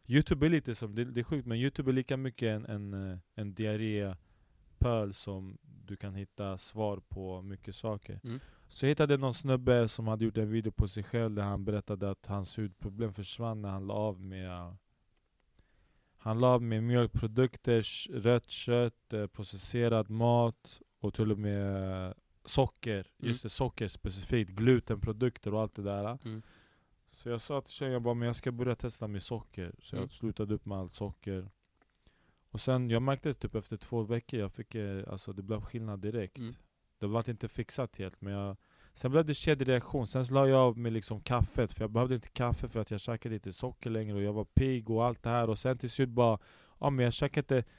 Youtube 0.07 0.45
är 0.45 0.49
lite 0.49 0.75
som, 0.75 0.95
det, 0.95 1.05
det 1.05 1.19
är 1.19 1.23
sjukt 1.23 1.47
men 1.47 1.57
Youtube 1.57 1.91
är 1.91 1.93
lika 1.93 2.17
mycket 2.17 2.47
en, 2.47 2.65
en, 2.65 3.11
eh, 3.11 3.17
en 3.35 3.53
diarrépöl 3.53 5.13
som 5.13 5.57
du 5.63 5.95
kan 5.97 6.15
hitta 6.15 6.57
svar 6.57 7.01
på 7.09 7.41
mycket 7.41 7.75
saker. 7.75 8.19
Mm. 8.23 8.39
Så 8.67 8.85
jag 8.85 8.89
hittade 8.89 9.17
någon 9.17 9.33
snubbe 9.33 9.87
som 9.87 10.07
hade 10.07 10.25
gjort 10.25 10.37
en 10.37 10.51
video 10.51 10.71
på 10.71 10.87
sig 10.87 11.03
själv 11.03 11.35
där 11.35 11.43
han 11.43 11.65
berättade 11.65 12.09
att 12.11 12.25
hans 12.25 12.57
hudproblem 12.57 13.13
försvann 13.13 13.61
när 13.61 13.69
han 13.69 13.87
la 13.87 13.93
av 13.93 14.21
med 14.21 14.75
Han 16.27 16.39
la 16.39 16.59
med 16.59 16.83
mjölkprodukter, 16.83 17.81
rött 18.21 18.49
kött, 18.49 19.13
eh, 19.13 19.27
processerad 19.27 20.09
mat 20.09 20.81
och 20.99 21.13
till 21.13 21.31
och 21.31 21.37
med 21.37 22.13
socker. 22.45 23.07
Just 23.17 23.43
det, 23.43 23.49
socker 23.49 23.87
specifikt. 23.87 24.51
Glutenprodukter 24.51 25.53
och 25.53 25.61
allt 25.61 25.75
det 25.75 25.81
där. 25.83 26.17
Mm. 26.25 26.41
Så 27.11 27.29
jag 27.29 27.41
sa 27.41 27.61
till 27.61 27.73
tjejen, 27.73 27.93
jag 27.93 28.01
bara, 28.01 28.13
men 28.13 28.25
jag 28.25 28.35
ska 28.35 28.51
börja 28.51 28.75
testa 28.75 29.07
med 29.07 29.23
socker. 29.23 29.75
Så 29.79 29.95
jag 29.95 29.99
Mm. 29.99 30.09
slutade 30.09 30.53
upp 30.53 30.65
med 30.65 30.77
allt 30.77 30.91
socker. 30.91 31.49
Och 32.51 32.61
sen, 32.61 32.89
jag 32.89 33.01
märkte 33.01 33.33
typ 33.33 33.55
efter 33.55 33.77
två 33.77 34.01
veckor, 34.03 34.39
jag 34.39 34.51
fick, 34.51 34.75
eh, 34.75 35.03
alltså 35.07 35.33
det 35.33 35.43
blev 35.43 35.61
skillnad 35.61 35.99
direkt. 35.99 36.37
Mm. 36.37 36.55
Det 36.97 37.07
var 37.07 37.29
inte 37.29 37.47
fixat 37.47 37.97
helt, 37.97 38.21
men 38.21 38.33
jag 38.33 38.57
Sen 38.97 39.11
blev 39.11 39.25
det 39.25 39.33
kedjereaktion, 39.33 40.07
sen 40.07 40.25
la 40.31 40.47
jag 40.47 40.59
av 40.59 40.77
med 40.77 40.93
liksom 40.93 41.21
kaffet, 41.21 41.73
för 41.73 41.83
jag 41.83 41.91
behövde 41.91 42.15
inte 42.15 42.29
kaffe 42.29 42.67
för 42.67 42.79
att 42.79 42.91
jag 42.91 42.99
käkade 42.99 43.35
inte 43.35 43.53
socker 43.53 43.89
längre 43.89 44.15
och 44.15 44.21
jag 44.21 44.33
var 44.33 44.45
pigg 44.45 44.89
och 44.89 45.05
allt 45.05 45.23
det 45.23 45.29
här. 45.29 45.49
Och 45.49 45.57
sen 45.57 45.77
till 45.77 45.89
slut 45.89 46.09
bara 46.09 46.39
Ja 46.79 46.89
men 46.89 47.03
jag 47.03 47.13
käkade 47.13 47.57
inte 47.57 47.69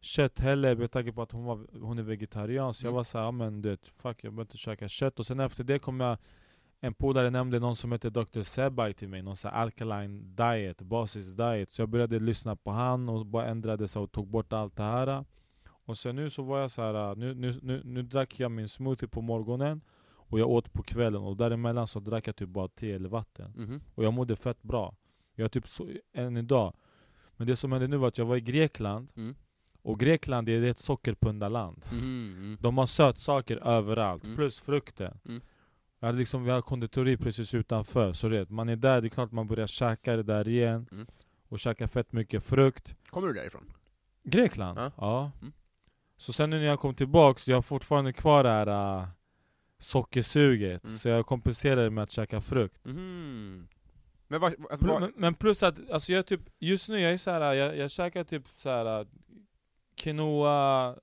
kött 0.00 0.40
heller 0.40 0.76
med 0.76 0.90
tanke 0.90 1.12
på 1.12 1.22
att 1.22 1.32
hon, 1.32 1.44
var, 1.44 1.66
hon 1.80 1.98
är 1.98 2.02
vegetarian. 2.02 2.74
Så 2.74 2.86
jag 2.86 2.90
Mm. 2.90 2.96
var 2.96 3.02
såhär, 3.04 3.24
ja 3.24 3.30
men 3.30 3.62
du 3.62 3.68
vet, 3.68 3.88
fuck 3.88 4.24
jag 4.24 4.32
behöver 4.32 4.42
inte 4.42 4.56
käka 4.56 4.88
kött. 4.88 5.18
Och 5.18 5.26
sen 5.26 5.40
efter 5.40 5.64
det 5.64 5.78
kom 5.78 6.00
jag 6.00 6.18
En 6.80 6.94
polare 6.94 7.30
nämnde 7.30 7.58
någon 7.58 7.76
som 7.76 7.92
heter 7.92 8.10
Dr. 8.10 8.42
Sebai 8.42 8.94
till 8.94 9.08
mig, 9.08 9.22
någon 9.22 9.36
sån 9.36 9.50
alkaline 9.50 10.36
diet, 10.36 10.82
basis 10.82 11.36
diet 11.36 11.70
Så 11.70 11.82
jag 11.82 11.88
började 11.88 12.18
lyssna 12.20 12.56
på 12.56 12.70
han 12.70 13.08
och 13.08 13.26
bara 13.26 13.46
ändrade 13.46 13.88
sig 13.88 14.02
och 14.02 14.12
tog 14.12 14.28
bort 14.28 14.52
allt 14.52 14.76
det 14.76 14.82
här. 14.82 15.24
Och 15.68 15.96
sen 15.96 16.16
nu 16.16 16.30
så 16.30 16.42
var 16.42 16.60
jag 16.60 16.70
så 16.70 16.82
här, 16.82 17.14
nu, 17.16 17.34
nu, 17.34 17.52
nu, 17.62 17.82
nu 17.84 18.02
drack 18.02 18.40
jag 18.40 18.50
min 18.50 18.68
smoothie 18.68 19.08
på 19.08 19.20
morgonen 19.20 19.80
och 20.28 20.38
jag 20.40 20.48
åt 20.48 20.72
på 20.72 20.82
kvällen 20.82 21.22
och 21.22 21.36
däremellan 21.36 21.86
så 21.86 22.00
drack 22.00 22.28
jag 22.28 22.36
typ 22.36 22.48
bara 22.48 22.68
te 22.68 22.92
eller 22.92 23.08
vatten 23.08 23.52
Mhm. 23.56 23.80
Och 23.94 24.04
jag 24.04 24.12
mådde 24.12 24.36
fett 24.36 24.62
bra 24.62 24.94
Jag 25.34 25.44
är 25.44 25.48
typ 25.48 25.68
så, 25.68 25.88
än 26.12 26.36
idag 26.36 26.74
Men 27.36 27.46
det 27.46 27.56
som 27.56 27.72
hände 27.72 27.88
nu 27.88 27.96
var 27.96 28.08
att 28.08 28.18
jag 28.18 28.24
var 28.26 28.36
i 28.36 28.40
Grekland 28.40 29.12
Mm. 29.16 29.34
Och 29.82 30.00
Grekland 30.00 30.48
är 30.48 30.62
ett 30.62 30.78
sockerpundarland 30.78 31.84
Mhm, 31.92 32.34
mm. 32.36 32.56
De 32.60 32.78
har 32.78 32.86
sötsaker 32.86 33.56
överallt, 33.56 34.24
Mm. 34.24 34.36
plus 34.36 34.60
frukten 34.60 35.18
Mm. 35.24 35.40
jag 36.00 36.06
hade 36.08 36.18
liksom, 36.18 36.44
Vi 36.44 36.50
har 36.50 36.62
konditori 36.62 37.16
precis 37.16 37.54
utanför, 37.54 38.12
så 38.12 38.28
det, 38.28 38.50
man 38.50 38.68
är 38.68 38.76
där, 38.76 39.00
det 39.00 39.06
är 39.06 39.10
klart 39.10 39.32
man 39.32 39.46
börjar 39.48 39.66
käka 39.66 40.16
det 40.16 40.22
där 40.22 40.48
igen 40.48 40.86
Mm. 40.92 41.06
Och 41.50 41.58
käka 41.60 41.88
fett 41.88 42.12
mycket 42.12 42.44
frukt 42.44 42.94
Kommer 43.10 43.28
du 43.28 43.34
därifrån? 43.34 43.72
Grekland? 44.24 44.78
Ja. 44.78 44.90
Ja, 44.96 45.30
Mm. 45.40 45.52
Så 46.16 46.32
sen 46.32 46.50
nu 46.50 46.58
när 46.58 46.64
jag 46.66 46.80
kom 46.80 46.94
tillbaks, 46.94 47.48
jag 47.48 47.56
har 47.56 47.62
fortfarande 47.62 48.12
kvar 48.12 48.42
det 48.44 48.48
här 48.50 48.98
äh, 49.02 49.08
sockersuget 49.78 50.84
Mm. 50.84 50.96
Så 50.96 51.08
jag 51.08 51.26
kompenserar 51.26 51.84
det 51.84 51.90
med 51.90 52.02
att 52.04 52.10
käka 52.10 52.40
frukt 52.40 52.84
Mhm. 52.84 53.68
Men 54.30 54.40
vad, 54.40 54.54
alltså, 54.70 54.86
vad 54.86 55.00
men, 55.00 55.12
men 55.16 55.34
plus 55.34 55.62
att, 55.62 55.90
alltså 55.90 56.12
jag 56.12 56.26
typ, 56.26 56.40
just 56.58 56.88
nu 56.88 57.00
jag 57.00 57.12
är 57.12 57.16
så 57.16 57.30
här, 57.30 57.54
jag, 57.54 57.76
jag 57.76 57.90
käkar 57.90 58.24
typ 58.24 58.42
så 58.56 58.70
här 58.70 59.06
quinoa, 59.96 60.96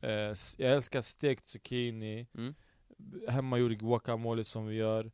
eh, 0.00 0.34
jag 0.58 0.72
älskar 0.72 1.00
stekt 1.00 1.44
zucchini, 1.44 2.26
Mm. 2.34 2.54
hemmagjord 3.28 3.78
guacamole 3.78 4.44
som 4.44 4.66
vi 4.66 4.76
gör. 4.76 5.10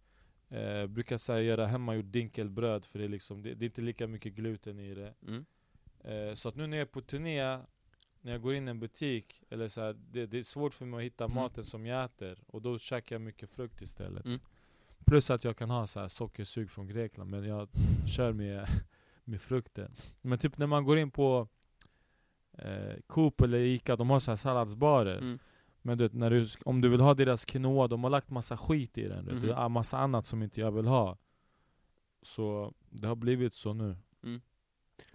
Eh, 0.49 0.87
brukar 0.87 1.17
säga 1.19 1.41
göra 1.43 1.67
hemmagjort 1.67 2.13
dinkelbröd 2.13 2.85
för 2.85 2.99
det 2.99 3.05
är, 3.05 3.09
liksom, 3.09 3.43
det, 3.43 3.55
det 3.55 3.65
är 3.65 3.67
inte 3.67 3.81
lika 3.83 4.07
mycket 4.07 4.33
gluten 4.33 4.81
i 4.81 4.95
det. 4.95 5.15
Mm. 5.29 5.45
Eh, 6.05 6.35
så 6.35 6.49
att 6.49 6.57
nu 6.57 6.67
när 6.67 6.77
jag 6.77 6.89
är 6.89 6.93
på 6.93 7.01
turné, 7.01 7.59
när 8.27 8.33
jag 8.33 8.43
går 8.43 8.55
in 8.55 8.69
i 8.69 8.71
en 8.71 8.81
butik, 8.81 9.43
eller 9.51 9.69
så 9.69 9.81
här, 9.81 9.97
det, 10.11 10.27
det 10.27 10.39
är 10.39 10.43
svårt 10.43 10.75
för 10.75 10.85
mig 10.85 10.99
att 10.99 11.05
hitta 11.05 11.25
Mm. 11.25 11.35
maten 11.35 11.65
som 11.65 11.87
jag 11.87 12.05
äter, 12.05 12.39
och 12.47 12.63
då 12.63 12.79
käkar 12.79 13.15
jag 13.15 13.21
mycket 13.21 13.51
frukt 13.51 13.83
istället. 13.83 14.25
Mm. 14.25 14.41
Plus 15.05 15.31
att 15.31 15.45
jag 15.45 15.57
kan 15.57 15.71
ha 15.71 15.87
så 15.87 16.01
här 16.01 16.09
sockersug 16.09 16.71
från 16.71 16.87
Grekland, 16.87 17.31
men 17.31 17.45
jag 17.45 17.69
kör 18.07 18.33
med, 18.33 18.67
med 19.25 19.41
frukten. 19.41 19.95
Men 20.21 20.39
typ 20.39 20.59
när 20.59 20.67
man 20.67 20.85
går 20.85 20.99
in 20.99 21.11
på 21.11 21.49
eh, 22.53 22.95
Coop 23.07 23.41
eller 23.41 23.59
Ica, 23.59 23.97
de 23.97 24.11
har 24.11 24.19
så 24.19 24.31
här 24.31 24.37
salladsbarer. 24.37 25.19
Mm. 25.19 25.39
Men 25.83 25.99
du 25.99 26.05
vet, 26.05 26.13
när 26.13 26.31
du, 26.31 26.47
om 26.65 26.81
du 26.81 26.89
vill 26.89 27.01
ha 27.01 27.15
deras 27.15 27.45
quinoa, 27.45 27.89
de 27.89 28.03
har 28.05 28.11
lagt 28.11 28.31
massa 28.31 28.57
skit 28.57 28.99
i 28.99 29.09
den. 29.09 29.25
du 29.25 29.31
vet. 29.31 29.41
Mhm. 29.41 29.47
Det 29.49 29.55
är 29.55 29.69
massa 29.69 29.99
annat 29.99 30.27
som 30.27 30.43
inte 30.43 30.61
jag 30.61 30.73
vill 30.73 30.87
ha. 30.87 31.19
Så 32.23 32.75
det 32.91 33.07
har 33.07 33.17
blivit 33.17 33.55
så 33.55 33.73
nu. 33.75 33.97
Mm. 34.23 34.41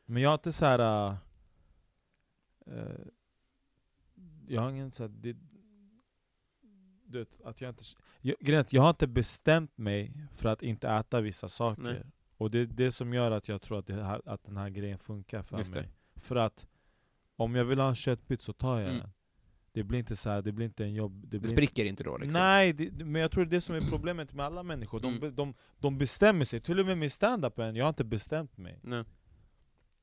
Men 0.05 0.23
jag 0.23 0.29
har 0.29 0.33
inte 0.33 0.51
så 0.51 0.65
här. 0.65 1.17
Eh, 2.67 3.05
jag 4.47 4.61
har 4.61 4.69
ingen 4.69 4.91
så 4.91 5.03
här, 5.03 5.09
det, 5.09 5.35
du 7.05 7.19
vet, 7.19 7.41
att 7.41 7.61
jag 7.61 7.69
inte... 7.69 7.83
Jag, 8.21 8.35
grejen 8.39 8.65
jag 8.69 8.81
har 8.81 8.89
inte 8.89 9.07
bestämt 9.07 9.77
mig 9.77 10.13
för 10.33 10.49
att 10.49 10.63
inte 10.63 10.89
äta 10.89 11.21
vissa 11.21 11.47
saker. 11.49 11.81
Nej. 11.81 12.03
Och 12.37 12.51
det 12.51 12.59
är 12.59 12.65
det 12.65 12.91
som 12.91 13.13
gör 13.13 13.31
att 13.31 13.47
jag 13.47 13.61
tror 13.61 13.79
att, 13.79 13.87
det 13.87 14.03
här, 14.03 14.21
att 14.25 14.43
den 14.43 14.57
här 14.57 14.69
grejen 14.69 14.99
funkar 14.99 15.41
för 15.43 15.57
Just 15.57 15.73
det. 15.73 15.79
mig. 15.79 15.89
För 16.15 16.35
att 16.35 16.67
om 17.35 17.55
jag 17.55 17.65
vill 17.65 17.79
ha 17.79 17.89
en 17.89 17.95
köttbit 17.95 18.41
så 18.41 18.53
tar 18.53 18.79
jag 18.79 18.89
Mm. 18.89 18.99
den. 19.01 19.09
Det 19.73 19.83
blir 19.83 19.99
inte 19.99 20.15
så 20.15 20.29
här, 20.29 20.41
det 20.41 20.51
blir 20.51 20.65
inte 20.65 20.83
en 20.83 20.93
jobb... 20.93 21.25
Det 21.27 21.39
blir 21.39 21.49
spricker 21.49 21.85
inte 21.85 22.03
då 22.03 22.17
liksom? 22.17 22.33
Nej, 22.33 22.73
det, 22.73 22.89
det- 22.89 23.05
men 23.05 23.21
jag 23.21 23.31
tror 23.31 23.45
det 23.45 23.49
är 23.49 23.51
det 23.51 23.61
som 23.61 23.75
är 23.75 23.81
problemet 23.81 24.33
med 24.33 24.45
alla 24.45 24.63
människor. 24.63 24.99
De, 24.99 25.15
Mm. 25.17 25.35
de, 25.35 25.53
de 25.79 25.97
bestämmer 25.97 26.45
sig, 26.45 26.61
till 26.61 26.79
och 26.79 26.85
med 26.85 26.97
med 26.97 27.09
stand-upen, 27.11 27.75
jag 27.77 27.85
har 27.85 27.89
inte 27.89 28.03
bestämt 28.03 28.57
mig. 28.57 28.79
Nej. 28.83 29.03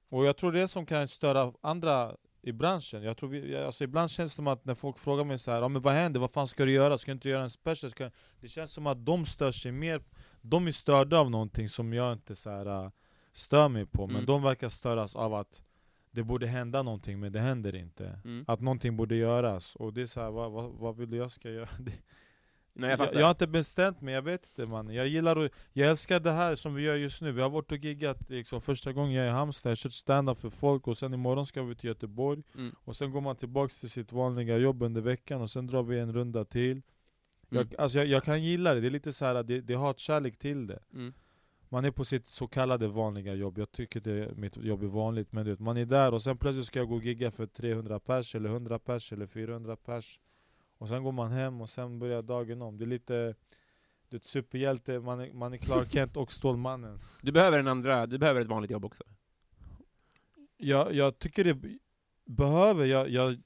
Och 0.08 0.24
jag 0.24 0.36
tror 0.36 0.52
det 0.52 0.60
är 0.60 0.66
som 0.66 0.86
kan 0.86 1.08
störa 1.08 1.52
andra 1.60 2.16
i 2.42 2.52
branschen. 2.52 3.02
Jag 3.02 3.16
tror 3.16 3.30
vi, 3.30 3.56
alltså 3.56 3.84
ibland 3.84 4.10
känns 4.10 4.32
det 4.32 4.36
som 4.36 4.46
att 4.46 4.64
när 4.64 4.74
folk 4.74 4.98
frågar 4.98 5.24
mig 5.24 5.38
så 5.38 5.50
här, 5.50 5.60
ja, 5.62 5.68
men 5.68 5.82
vad 5.82 5.94
händer? 5.94 6.20
Vad 6.20 6.30
fan 6.32 6.46
ska 6.46 6.64
du 6.64 6.72
göra? 6.72 6.98
Ska 6.98 7.10
du 7.10 7.14
inte 7.14 7.28
göra 7.28 7.42
en 7.42 7.50
special? 7.50 7.90
Ska... 7.90 8.10
Det 8.40 8.48
känns 8.48 8.72
som 8.72 8.86
att 8.86 9.04
de 9.06 9.26
stör 9.26 9.52
sig 9.52 9.72
mer, 9.72 10.02
de 10.40 10.66
är 10.66 10.72
störda 10.72 11.18
av 11.18 11.30
någonting 11.30 11.68
som 11.68 11.92
jag 11.92 12.12
inte 12.12 12.34
så 12.34 12.50
här, 12.50 12.84
äh, 12.84 12.90
stör 13.32 13.68
mig 13.68 13.86
på. 13.86 14.06
Men 14.06 14.16
Mm. 14.16 14.26
de 14.26 14.42
verkar 14.42 14.68
störas 14.68 15.16
av 15.16 15.34
att 15.34 15.62
det 16.10 16.22
borde 16.22 16.46
hända 16.46 16.82
någonting, 16.82 17.20
men 17.20 17.32
det 17.32 17.40
händer 17.40 17.74
inte. 17.76 18.20
Mm. 18.24 18.44
Att 18.48 18.60
någonting 18.60 18.96
borde 18.96 19.16
göras. 19.16 19.76
Och 19.76 19.92
det 19.92 20.02
är 20.02 20.06
så 20.06 20.20
här, 20.20 20.30
vad, 20.30 20.52
vad, 20.52 20.70
vad 20.70 20.96
vill 20.96 21.12
jag 21.12 21.30
ska 21.30 21.50
göra? 21.50 21.68
Nej 22.78 22.90
jag 22.90 23.00
jag, 23.00 23.14
jag 23.14 23.24
har 23.26 23.30
inte 23.30 23.46
bestämt 23.46 24.00
mig, 24.00 24.14
jag 24.14 24.22
vet 24.22 24.46
inte 24.48 24.70
man. 24.70 24.94
Jag 24.94 25.06
gillar 25.06 25.36
och, 25.36 25.50
jag 25.72 25.90
älskar 25.90 26.20
det 26.20 26.32
här 26.32 26.54
som 26.54 26.74
vi 26.74 26.82
gör 26.82 26.94
just 26.96 27.22
nu. 27.22 27.32
Vi 27.32 27.42
har 27.42 27.50
varit 27.50 27.72
och 27.72 27.78
giggat 27.78 28.30
liksom, 28.30 28.60
första 28.60 28.92
gången 28.92 29.12
jag 29.12 29.24
är 29.24 29.28
i 29.28 29.32
Halmstad, 29.32 29.70
jag 29.70 29.72
har 29.72 29.76
kört 29.76 29.92
stand-up 29.92 30.38
för 30.38 30.50
folk 30.50 30.88
och 30.88 30.98
sen 30.98 31.14
imorgon 31.14 31.46
ska 31.46 31.62
vi 31.62 31.74
till 31.74 31.88
Göteborg. 31.88 32.42
Mm. 32.54 32.74
Och 32.84 32.96
sen 32.96 33.10
går 33.10 33.20
man 33.20 33.36
tillbaks 33.36 33.80
till 33.80 33.90
sitt 33.90 34.12
vanliga 34.12 34.56
jobb 34.56 34.82
under 34.82 35.00
veckan 35.00 35.40
och 35.40 35.50
sen 35.50 35.66
drar 35.66 35.82
vi 35.82 35.98
en 35.98 36.12
runda 36.12 36.44
till. 36.44 36.82
Jag, 37.48 37.60
Mm. 37.62 37.74
alltså 37.78 37.98
jag, 37.98 38.06
jag 38.06 38.24
kan 38.24 38.42
gilla 38.44 38.74
det, 38.74 38.80
det 38.80 38.86
är 38.86 38.90
lite 38.90 39.12
så 39.12 39.24
här, 39.24 39.42
det, 39.42 39.60
det 39.60 39.74
har 39.74 39.90
ett 39.90 39.98
kärlek 39.98 40.38
till 40.38 40.66
det. 40.66 40.78
Mm. 40.94 41.12
Man 41.68 41.84
är 41.84 41.90
på 41.90 42.04
sitt 42.04 42.28
så 42.28 42.46
kallade 42.46 42.88
vanliga 42.88 43.34
jobb, 43.34 43.58
jag 43.58 43.72
tycker 43.72 44.00
det, 44.00 44.36
mitt 44.36 44.56
jobb 44.56 44.82
är 44.82 44.86
vanligt 44.86 45.32
men 45.32 45.44
du 45.44 45.50
vet, 45.50 45.60
man 45.60 45.76
är 45.76 45.84
där 45.86 46.14
och 46.14 46.22
sen 46.22 46.38
plötsligt 46.38 46.66
ska 46.66 46.78
jag 46.78 46.88
gå 46.88 46.94
och 46.94 47.04
gigga 47.04 47.30
för 47.30 47.46
300 47.46 48.00
pers, 48.00 48.34
eller 48.34 48.48
100 48.50 48.78
pers, 48.78 49.12
eller 49.12 49.26
400 49.26 49.76
pers 49.76 50.20
Och 50.78 50.88
sen 50.88 51.02
går 51.02 51.12
man 51.12 51.32
hem 51.32 51.60
och 51.60 51.68
sen 51.68 51.98
börjar 51.98 52.22
dagen 52.22 52.62
om, 52.62 52.78
det 52.78 52.84
är 52.84 52.86
lite 52.86 53.34
du 54.08 54.16
vet, 54.16 54.24
superhjälte, 54.24 55.00
man 55.00 55.20
är, 55.20 55.32
man 55.32 55.52
är 55.52 55.56
Clark 55.58 55.88
Kent 55.92 56.16
och 56.16 56.32
Stålmannen 56.32 56.98
Du 57.22 57.32
behöver 57.32 57.58
en 57.58 57.68
andra, 57.68 58.06
du 58.06 58.18
behöver 58.18 58.40
ett 58.40 58.46
vanligt 58.48 58.70
jobb 58.70 58.84
också. 58.84 59.04
jag, 60.56 60.94
jag 60.94 61.18
tycker 61.18 61.44
det 61.44 61.78
behöver, 62.24 62.84
jag, 62.84 63.08
jag, 63.08 63.42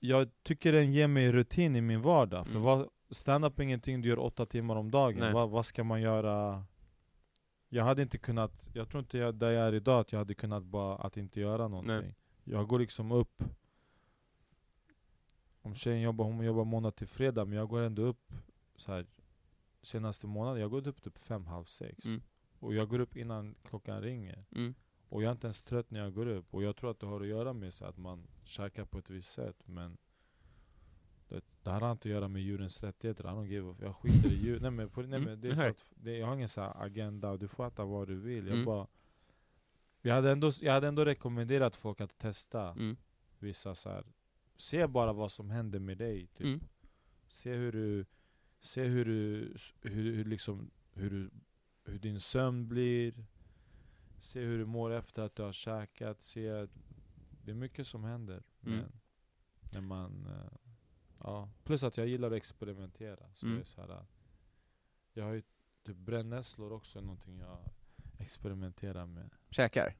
jag 0.00 0.28
tycker 0.42 0.72
den 0.72 0.92
ger 0.92 1.08
mig 1.08 1.32
rutin 1.32 1.76
i 1.76 1.80
min 1.80 2.02
vardag 2.02 2.46
För 2.46 2.50
Mm. 2.52 2.62
vad, 2.62 2.88
stand-up 3.10 3.58
är 3.58 3.62
ingenting 3.62 4.02
du 4.02 4.08
gör 4.08 4.18
åtta 4.18 4.46
timmar 4.46 4.76
om 4.76 4.90
dagen, 4.90 5.20
Nej. 5.20 5.32
vad, 5.32 5.66
ska 5.66 5.84
man 5.84 6.00
göra? 6.00 6.64
Jag 7.68 7.84
hade 7.84 8.02
inte 8.02 8.18
kunnat, 8.18 8.68
jag 8.72 8.88
tror 8.88 9.00
inte 9.00 9.18
jag, 9.18 9.34
där 9.34 9.50
jag 9.50 9.66
är 9.66 9.74
idag, 9.74 10.00
att 10.00 10.12
jag 10.12 10.18
hade 10.18 10.34
kunnat 10.34 10.62
bara 10.64 10.96
att 10.96 11.16
inte 11.16 11.40
göra 11.40 11.68
någonting 11.68 12.14
Jag 12.44 12.68
går 12.68 12.78
liksom 12.78 13.12
upp 13.12 13.42
Om 15.66 15.74
tjejen 15.74 16.00
jobbar, 16.00 16.24
hon 16.24 16.44
jobbar 16.44 16.64
måndag 16.64 16.90
till 16.90 17.06
fredag, 17.06 17.44
men 17.44 17.58
jag 17.58 17.68
går 17.68 17.80
ändå 17.80 18.02
upp 18.02 18.32
så 18.76 18.92
här 18.92 19.06
Senaste 19.82 20.26
månaden, 20.26 20.60
jag 20.60 20.70
går 20.70 20.88
upp 20.88 21.02
typ 21.02 21.18
fem, 21.18 21.46
halv 21.46 21.64
sex 21.64 22.04
Mm. 22.04 22.22
Och 22.58 22.74
jag 22.74 22.88
går 22.88 22.98
upp 22.98 23.16
innan 23.16 23.54
klockan 23.64 24.00
ringer 24.02 24.44
Mm. 24.50 24.74
och 25.08 25.22
jag 25.22 25.28
är 25.28 25.32
inte 25.32 25.46
ens 25.46 25.64
trött 25.64 25.90
när 25.90 26.00
jag 26.00 26.14
går 26.14 26.26
upp, 26.26 26.54
och 26.54 26.62
jag 26.62 26.76
tror 26.76 26.90
att 26.90 27.00
det 27.00 27.06
har 27.06 27.20
att 27.20 27.26
göra 27.26 27.52
med 27.52 27.74
så 27.74 27.84
att 27.84 27.96
man 27.96 28.26
käkar 28.44 28.84
på 28.84 28.98
ett 28.98 29.10
visst 29.10 29.32
sätt 29.32 29.56
Men 29.64 29.98
det, 31.28 31.44
det 31.62 31.70
här 31.70 31.80
har 31.80 31.92
inte 31.92 32.08
att 32.08 32.12
göra 32.12 32.28
med 32.28 32.42
djurens 32.42 32.82
rättigheter, 32.82 33.24
I 33.24 33.26
don't 33.26 33.44
give 33.46 33.70
a, 33.70 33.76
jag 33.80 33.96
skiter 33.96 34.32
i 34.32 34.36
djur 34.44 34.60
Nej 34.60 34.70
men, 34.70 34.90
på, 34.90 35.00
nej, 35.02 35.06
Mm, 35.18 35.24
men 35.24 35.40
det 35.40 35.48
är 35.48 35.54
så 35.54 35.66
att, 35.66 35.84
det, 35.90 36.16
jag 36.18 36.26
har 36.26 36.34
ingen 36.34 36.48
så 36.48 36.60
här 36.60 36.82
agenda, 36.84 37.30
och 37.30 37.38
du 37.38 37.48
får 37.48 37.66
äta 37.66 37.84
vad 37.84 38.08
du 38.08 38.16
vill 38.16 38.46
Jag 38.46 38.54
Mm. 38.54 38.64
bara 38.64 38.86
jag 40.02 40.14
hade, 40.14 40.30
ändå, 40.32 40.50
jag 40.60 40.72
hade 40.72 40.88
ändå 40.88 41.04
rekommenderat 41.04 41.76
folk 41.76 42.00
att 42.00 42.18
testa 42.18 42.70
Mm. 42.70 42.96
vissa 43.38 43.74
så 43.74 43.88
här. 43.90 44.04
Se 44.56 44.86
bara 44.86 45.12
vad 45.12 45.32
som 45.32 45.50
händer 45.50 45.78
med 45.78 45.98
dig 45.98 46.26
typ. 46.26 46.40
Mm. 46.46 46.60
Se 47.28 47.54
hur 47.54 47.72
du 47.72 48.06
Se 48.60 48.84
hur 48.84 49.04
du, 49.04 49.54
hur, 49.80 50.12
hur 50.16 50.24
liksom, 50.24 50.70
hur, 50.92 51.10
du, 51.10 51.30
hur 51.84 51.98
din 51.98 52.20
sömn 52.20 52.68
blir 52.68 53.24
se 54.20 54.40
hur 54.40 54.58
du 54.58 54.64
mår 54.64 54.90
efter 54.90 55.22
att 55.22 55.36
du 55.36 55.42
har 55.42 55.52
käkat, 55.52 56.20
se... 56.22 56.66
Det 57.44 57.50
är 57.50 57.54
mycket 57.54 57.86
som 57.86 58.04
händer. 58.04 58.42
Mm. 58.66 58.78
Men, 58.78 58.92
när 59.72 59.80
man... 59.80 60.26
eh, 60.26 60.58
Ja. 61.22 61.50
Plus 61.64 61.82
att 61.82 61.96
jag 61.96 62.06
gillar 62.08 62.30
att 62.30 62.36
experimentera. 62.36 63.34
Så 63.34 63.46
Mm. 63.46 63.56
det 63.58 63.62
är 63.62 63.64
så 63.64 63.80
här, 63.80 64.06
jag 65.12 65.24
har 65.24 65.32
ju 65.32 65.42
typ 65.82 65.96
brännässlor 65.96 66.72
också, 66.72 67.00
någonting 67.00 67.38
jag 67.38 67.58
experimenterar 68.18 69.06
med. 69.06 69.30
Käkar? 69.50 69.96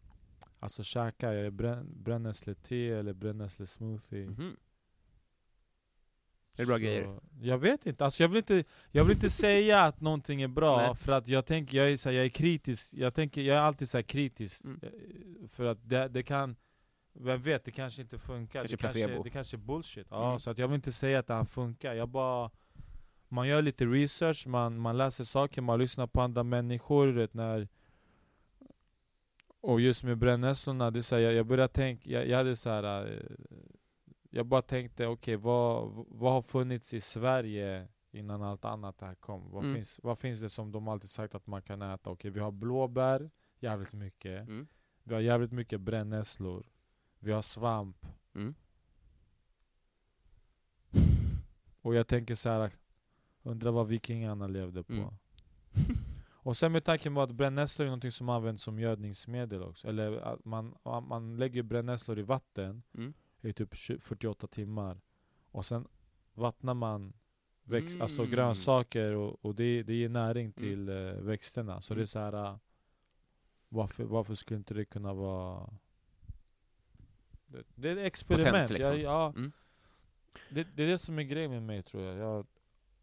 Alltså 0.59 0.83
käka, 0.83 1.33
jag 1.35 1.47
är 1.47 1.51
brän, 1.51 2.03
brännässlete 2.03 2.77
eller 2.77 3.13
brännässlesmoothie. 3.13 4.27
Mhm. 4.27 4.57
Det 6.57 6.63
är 6.63 6.67
bra 6.67 6.77
Så- 6.77 6.81
grejer. 6.85 7.21
Jag 7.41 7.59
vet 7.59 7.87
inte, 7.87 8.05
alltså 8.05 8.23
jag 8.23 8.29
vill 8.29 8.37
inte, 8.37 8.65
jag 8.91 9.05
vill 9.05 9.15
inte 9.15 9.31
säga 9.31 9.83
att 9.83 10.01
någonting 10.01 10.43
är 10.43 10.49
bra, 10.49 10.77
Nej. 10.77 10.95
för 10.95 11.13
att 11.13 11.29
jag 11.29 11.47
tänker, 11.47 11.77
jag 11.77 11.93
är, 11.93 11.97
så 11.97 12.09
här, 12.09 12.17
jag 12.17 12.25
är 12.25 12.29
kritisk, 12.31 12.95
jag, 12.95 13.15
tänker, 13.15 13.43
jag 13.43 13.57
är 13.57 13.61
alltid 13.61 13.89
så 13.89 14.03
kritisk, 14.03 14.65
Mm. 14.65 14.81
eh, 14.83 15.49
för 15.49 15.65
att 15.65 15.79
det, 15.89 16.09
det 16.09 16.23
kan, 16.23 16.57
vem 17.13 17.43
vet, 17.43 17.65
det 17.65 17.71
kanske 17.71 18.03
inte 18.03 18.19
funkar, 18.19 18.61
Kanske 18.61 18.77
det, 18.77 18.81
kanske, 18.83 19.23
det 19.23 19.31
kanske 19.31 19.57
är 19.57 19.59
bullshit. 19.59 20.07
Ja, 20.11 20.27
Mm. 20.29 20.39
Så 20.39 20.51
att 20.51 20.59
jag 20.59 20.69
vill 20.69 20.75
inte 20.75 20.93
säga 20.93 21.19
att 21.19 21.27
det 21.27 21.35
här 21.35 21.45
funkar, 21.45 21.95
jag 21.95 22.09
bara 22.09 22.51
Man 23.29 23.49
gör 23.49 23.63
lite 23.63 23.85
research, 23.87 24.47
man, 24.47 24.79
man 24.79 24.97
läser 24.97 25.25
saker, 25.25 25.63
man 25.63 25.79
lyssnar 25.79 26.07
på 26.07 26.21
andra 26.21 26.43
människor, 26.43 27.07
vet, 27.09 27.35
när 27.35 27.69
Och 29.67 29.81
just 29.81 30.05
med 30.05 30.19
brännässlorna, 30.19 30.91
det 30.91 30.99
är 31.01 31.03
så 31.03 31.15
här, 31.15 31.23
jag, 31.23 31.33
jag 31.35 31.47
började 31.47 31.73
tänka, 31.73 32.11
jag, 32.11 32.29
jag 32.29 32.37
hade 32.37 32.57
så 32.57 32.71
här. 32.71 33.13
eh, 33.13 33.37
Jag 34.31 34.47
bara 34.47 34.63
tänkte, 34.63 35.07
okej 35.07 35.37
vad, 35.37 36.05
vad 36.09 36.33
har 36.33 36.43
funnits 36.43 36.95
i 36.95 37.01
Sverige 37.01 37.89
innan 38.11 38.43
allt 38.43 38.65
annat 38.65 39.01
här 39.01 39.15
kom? 39.15 39.51
Vad, 39.51 39.65
Mm. 39.65 39.75
finns, 39.75 40.01
vad 40.03 40.19
finns 40.19 40.41
det 40.41 40.49
som 40.49 40.73
de 40.73 40.89
alltid 40.89 41.11
sagt 41.11 41.35
att 41.35 41.47
man 41.47 41.63
kan 41.63 41.83
äta? 41.83 42.11
Okej, 42.11 42.31
vi 42.31 42.41
har 42.41 42.51
blåbär, 42.51 43.31
jävligt 43.61 43.93
mycket. 43.93 44.49
Mm. 44.49 44.67
Vi 45.03 45.15
har 45.15 45.21
jävligt 45.21 45.53
mycket 45.53 45.81
brännässlor. 45.81 46.67
Vi 47.19 47.33
har 47.33 47.43
svamp. 47.43 48.07
Mm. 48.35 48.55
Och 51.83 51.95
jag 51.95 52.07
tänker 52.07 52.35
så 52.35 52.49
här. 52.49 52.71
undrar 53.43 53.71
vad 53.71 53.87
vikingarna 53.89 54.47
levde 54.47 54.83
på. 54.85 54.93
Mm. 56.47 56.51
Och 56.51 56.57
sen 56.57 56.73
med 56.73 56.85
tanke 56.85 57.11
på 57.11 57.21
att 57.23 57.31
brännässlor 57.31 57.87
är 57.89 57.97
något 57.97 58.15
som 58.15 58.29
används 58.29 58.63
som 58.63 58.79
gödningsmedel 58.79 59.63
också. 59.63 59.89
Eller 59.89 60.13
att 60.17 60.45
man, 60.45 60.75
man 61.09 61.37
lägger 61.37 61.63
brännässlor 61.63 62.19
i 62.19 62.23
vatten 62.23 62.83
Mm. 62.95 63.15
i 63.41 63.53
typ 63.53 63.75
20 63.77 63.99
48 64.01 64.47
timmar. 64.47 65.01
Och 65.51 65.65
sen 65.67 65.89
vattnar 66.35 66.75
man 66.75 67.13
växt, 67.65 67.95
Mm. 67.95 68.03
alltså 68.03 68.25
grönsaker 68.27 69.13
och, 69.15 69.45
och 69.45 69.55
det, 69.55 69.83
det 69.83 69.95
ger 69.95 70.09
näring 70.09 70.53
till 70.53 70.89
eh, 70.89 70.95
växterna. 71.13 71.81
Så 71.81 71.93
Mm. 71.95 71.99
det 71.99 72.05
är 72.05 72.07
så 72.07 72.19
här. 72.19 72.59
varför, 73.69 74.05
varför 74.05 74.35
skulle 74.35 74.59
inte 74.59 74.75
det 74.75 74.85
kunna 74.85 75.15
vara... 75.15 75.71
Det, 77.47 77.63
det 77.75 77.89
är 77.91 77.97
ett 77.97 78.07
experiment. 78.07 78.51
Potent, 78.53 78.71
liksom. 78.71 79.01
jag, 79.01 79.03
ja, 79.03 79.33
Mm. 79.37 79.53
det, 80.51 80.67
det 80.75 80.83
är 80.83 80.87
det 80.87 80.99
som 80.99 81.19
är 81.19 81.23
grejen 81.23 81.51
med 81.51 81.63
mig 81.63 81.83
tror 81.83 82.03
jag. 82.03 82.17
Jag, 82.17 82.47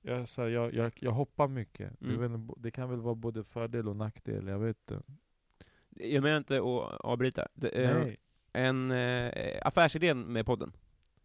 jag, 0.06 0.30
så 0.30 0.42
här, 0.42 0.50
jag, 0.50 0.74
jag, 0.74 0.92
jag 1.00 1.12
hoppar 1.12 1.48
mycket. 1.48 2.02
Mm. 2.02 2.20
väl, 2.20 2.56
det 2.58 2.72
kan 2.72 2.90
väl 2.90 3.02
vara 3.02 3.16
både 3.16 3.44
fördel 3.44 3.88
och 3.88 3.96
nackdel, 3.96 4.48
jag 4.48 4.60
vet 4.60 4.78
inte. 4.78 5.04
Jag 5.90 6.24
menar 6.24 6.38
inte 6.38 6.58
att 6.58 7.00
avbryta. 7.00 7.48
Det, 7.54 7.68
eh. 7.70 8.14
En 8.54 8.92
eh, 8.92 9.60
affärsidén 9.62 10.20
med 10.20 10.46
podden 10.46 10.74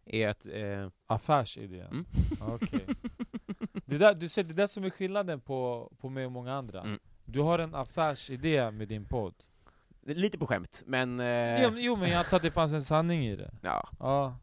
är 0.05 0.27
att... 0.27 0.45
Eh, 0.45 0.89
Affärsidé? 1.07 1.81
Mm. 1.81 2.05
Okej. 2.41 2.85
Det, 3.85 3.97
där, 3.97 4.13
du 4.13 4.29
ser, 4.29 4.43
det 4.43 4.53
där 4.53 4.67
som 4.67 4.83
är 4.83 4.89
skillnaden 4.89 5.41
på, 5.41 5.91
på 5.97 6.09
mig 6.09 6.25
och 6.25 6.31
många 6.31 6.53
andra. 6.53 6.81
Mm. 6.81 6.99
Du 7.25 7.39
har 7.39 7.59
en 7.59 7.75
affärsidé 7.75 8.71
med 8.71 8.87
din 8.87 9.05
podd. 9.05 9.33
lite 10.01 10.37
på 10.37 10.47
skämt, 10.47 10.83
men... 10.85 11.19
Eh, 11.19 11.63
Jo, 11.63 11.69
jo 11.77 11.95
men 11.95 12.09
jag 12.09 12.19
antar 12.19 12.37
att 12.37 12.43
det 12.43 12.51
fanns 12.51 12.73
en 12.73 12.81
sanning 12.81 13.25
i 13.25 13.35
det. 13.35 13.51
ja. 13.61 13.89
Ja. 13.99 14.37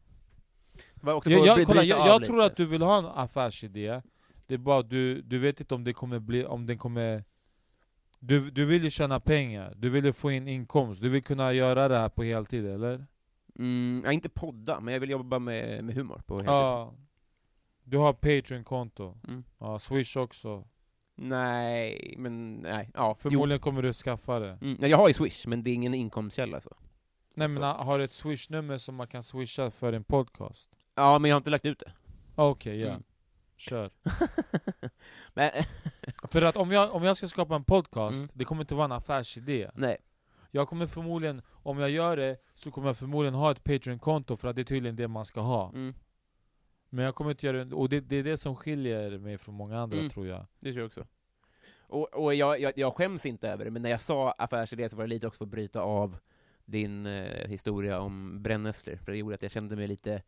Jag, 1.02 1.26
jag, 1.26 1.66
kolla, 1.66 1.82
jag, 1.82 2.08
jag 2.08 2.26
tror 2.26 2.42
att 2.42 2.56
du 2.56 2.66
vill 2.66 2.82
ha 2.82 2.98
en 2.98 3.04
affärsidé, 3.04 4.02
det 4.46 4.54
är 4.54 4.58
bara 4.58 4.82
du, 4.82 5.22
du 5.22 5.38
vet 5.38 5.60
inte 5.60 5.74
om 5.74 5.84
det 5.84 5.92
kommer 5.92 6.18
bli, 6.18 6.44
om 6.44 6.66
den 6.66 6.78
kommer 6.78 7.24
du, 8.18 8.50
du 8.50 8.64
vill 8.64 8.84
ju 8.84 8.90
tjäna 8.90 9.20
pengar, 9.20 9.74
du 9.76 9.90
vill 9.90 10.04
ju 10.04 10.12
få 10.12 10.30
in 10.30 10.48
inkomst, 10.48 11.02
du 11.02 11.08
vill 11.08 11.22
kunna 11.22 11.52
göra 11.52 11.88
det 11.88 11.98
här 11.98 12.08
på 12.08 12.22
heltid 12.22 12.66
eller? 12.66 13.06
Mm, 13.58 14.02
ja, 14.06 14.12
inte 14.12 14.28
podda, 14.28 14.80
men 14.80 14.94
jag 14.94 15.00
vill 15.00 15.10
jobba 15.10 15.38
med, 15.38 15.84
med 15.84 15.94
humor 15.94 16.22
på 16.26 16.34
heltid. 16.34 16.50
Ja. 16.52 16.94
Du 17.84 17.96
har 17.98 18.12
Patreon-konto, 18.12 19.18
Mm. 19.28 19.44
ja, 19.58 19.78
Swish 19.78 20.16
också. 20.16 20.64
Nej, 21.14 22.14
men 22.18 22.54
nej. 22.54 22.90
Ja, 22.94 23.14
Förmodligen 23.14 23.60
kommer 23.60 23.82
du 23.82 23.92
skaffa 23.92 24.38
det. 24.38 24.58
Jo. 24.60 24.66
Mm, 24.68 24.90
jag 24.90 24.98
har 24.98 25.08
ju 25.08 25.14
Swish, 25.14 25.46
men 25.46 25.62
det 25.62 25.70
är 25.70 25.74
ingen 25.74 25.94
inkomstkälla 25.94 26.60
så. 26.60 26.76
Nej 27.34 27.48
men 27.48 27.62
har 27.62 27.98
du 27.98 28.04
ett 28.04 28.10
Swish-nummer 28.10 28.78
som 28.78 28.94
man 28.94 29.06
kan 29.06 29.22
swisha 29.22 29.70
för 29.70 29.92
en 29.92 30.04
podcast? 30.04 30.70
Ja, 30.94 31.18
men 31.18 31.28
jag 31.28 31.34
har 31.34 31.40
inte 31.40 31.50
lagt 31.50 31.64
ut 31.64 31.78
det. 31.78 31.92
Okej, 32.34 32.80
ja. 32.80 32.88
Mm. 32.88 33.02
Kör. 33.56 33.90
men, 35.34 35.50
För 36.30 36.42
att 36.42 36.56
om 36.56 36.72
jag, 36.72 36.94
om 36.94 37.02
jag 37.04 37.16
ska 37.16 37.28
skapa 37.28 37.56
en 37.56 37.64
podcast, 37.64 38.16
Mm. 38.16 38.28
det 38.34 38.44
kommer 38.44 38.60
inte 38.62 38.74
vara 38.74 38.84
en 38.84 38.92
affärsidé. 38.92 39.70
nej. 39.74 39.96
Jag 40.50 40.68
kommer 40.68 40.86
förmodligen, 40.86 41.42
om 41.52 41.78
jag 41.78 41.90
gör 41.90 42.16
det, 42.16 42.36
så 42.54 42.70
kommer 42.70 42.86
jag 42.88 42.96
förmodligen 42.96 43.34
ha 43.34 43.50
ett 43.50 43.64
Patreon-konto 43.64 44.36
för 44.36 44.48
att 44.48 44.56
det 44.56 44.62
är 44.62 44.64
tydligen 44.64 44.96
det 44.96 45.08
man 45.08 45.24
ska 45.24 45.40
ha. 45.40 45.68
Mm, 45.74 45.94
Men 46.88 47.04
jag 47.04 47.14
kommer 47.14 47.30
inte 47.30 47.46
göra 47.46 47.64
det, 47.64 47.74
och 47.74 47.88
det, 47.88 48.00
det 48.00 48.16
är 48.16 48.22
det 48.24 48.36
som 48.36 48.56
skiljer 48.56 49.18
mig 49.18 49.38
från 49.38 49.54
många 49.54 49.78
andra 49.78 49.96
Mm. 49.98 50.10
tror 50.10 50.26
jag. 50.26 50.46
det 50.60 50.70
tror 50.72 50.78
jag 50.80 50.86
också. 50.86 51.06
Och, 51.78 52.14
och 52.24 52.34
jag, 52.34 52.60
jag, 52.60 52.72
jag 52.76 52.94
skäms 52.94 53.26
inte 53.26 53.48
över 53.50 53.64
det, 53.64 53.70
men 53.70 53.82
när 53.82 53.90
jag 53.90 54.00
sa 54.00 54.30
affärsidé 54.32 54.88
så 54.88 54.96
var 54.96 55.04
det 55.04 55.08
lite 55.10 55.26
också 55.26 55.38
för 55.38 55.44
att 55.44 55.50
bryta 55.50 55.80
av 55.80 56.18
din 56.64 57.06
eh, 57.06 57.48
historia 57.48 58.00
om 58.00 58.42
brännässlor, 58.42 58.96
för 58.96 59.12
det 59.12 59.18
gjorde 59.18 59.34
att 59.34 59.42
jag 59.42 59.50
kände 59.50 59.76
mig 59.76 59.86
lite, 59.86 60.22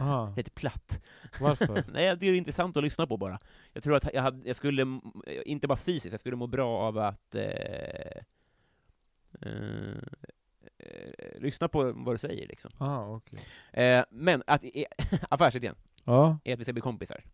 Aha. 0.00 0.32
lite 0.36 0.50
platt. 0.50 1.02
Varför? 1.40 1.84
Nej, 1.92 2.16
det 2.16 2.26
är 2.26 2.34
intressant 2.34 2.76
att 2.76 2.82
lyssna 2.82 3.06
på 3.06 3.16
bara. 3.16 3.38
Jag 3.72 3.82
tror 3.82 3.96
att 3.96 4.08
jag, 4.14 4.22
hade, 4.22 4.48
jag 4.48 4.56
skulle, 4.56 5.00
inte 5.44 5.68
bara 5.68 5.78
fysiskt, 5.78 6.12
jag 6.12 6.20
skulle 6.20 6.36
må 6.36 6.46
bra 6.46 6.78
av 6.78 6.98
att 6.98 7.34
eh, 7.34 7.42
eh, 9.42 9.98
eh, 10.78 11.40
lyssna 11.40 11.68
på 11.68 11.92
vad 11.92 12.14
du 12.14 12.18
säger 12.18 12.46
liksom. 12.48 12.70
Aha, 12.78 13.16
okej. 13.16 13.40
Eh, 13.84 14.04
men 14.10 14.42
att, 14.46 14.64
affärsidén 15.28 15.74
Ja, 16.04 16.38
är 16.44 16.52
att 16.54 16.60
vi 16.60 16.64
ska 16.64 16.72
bli 16.72 16.82
kompisar. 16.82 17.24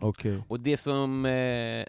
okej. 0.00 0.42
Och 0.48 0.60
det 0.60 0.76
som, 0.76 1.26
eh, 1.26 1.86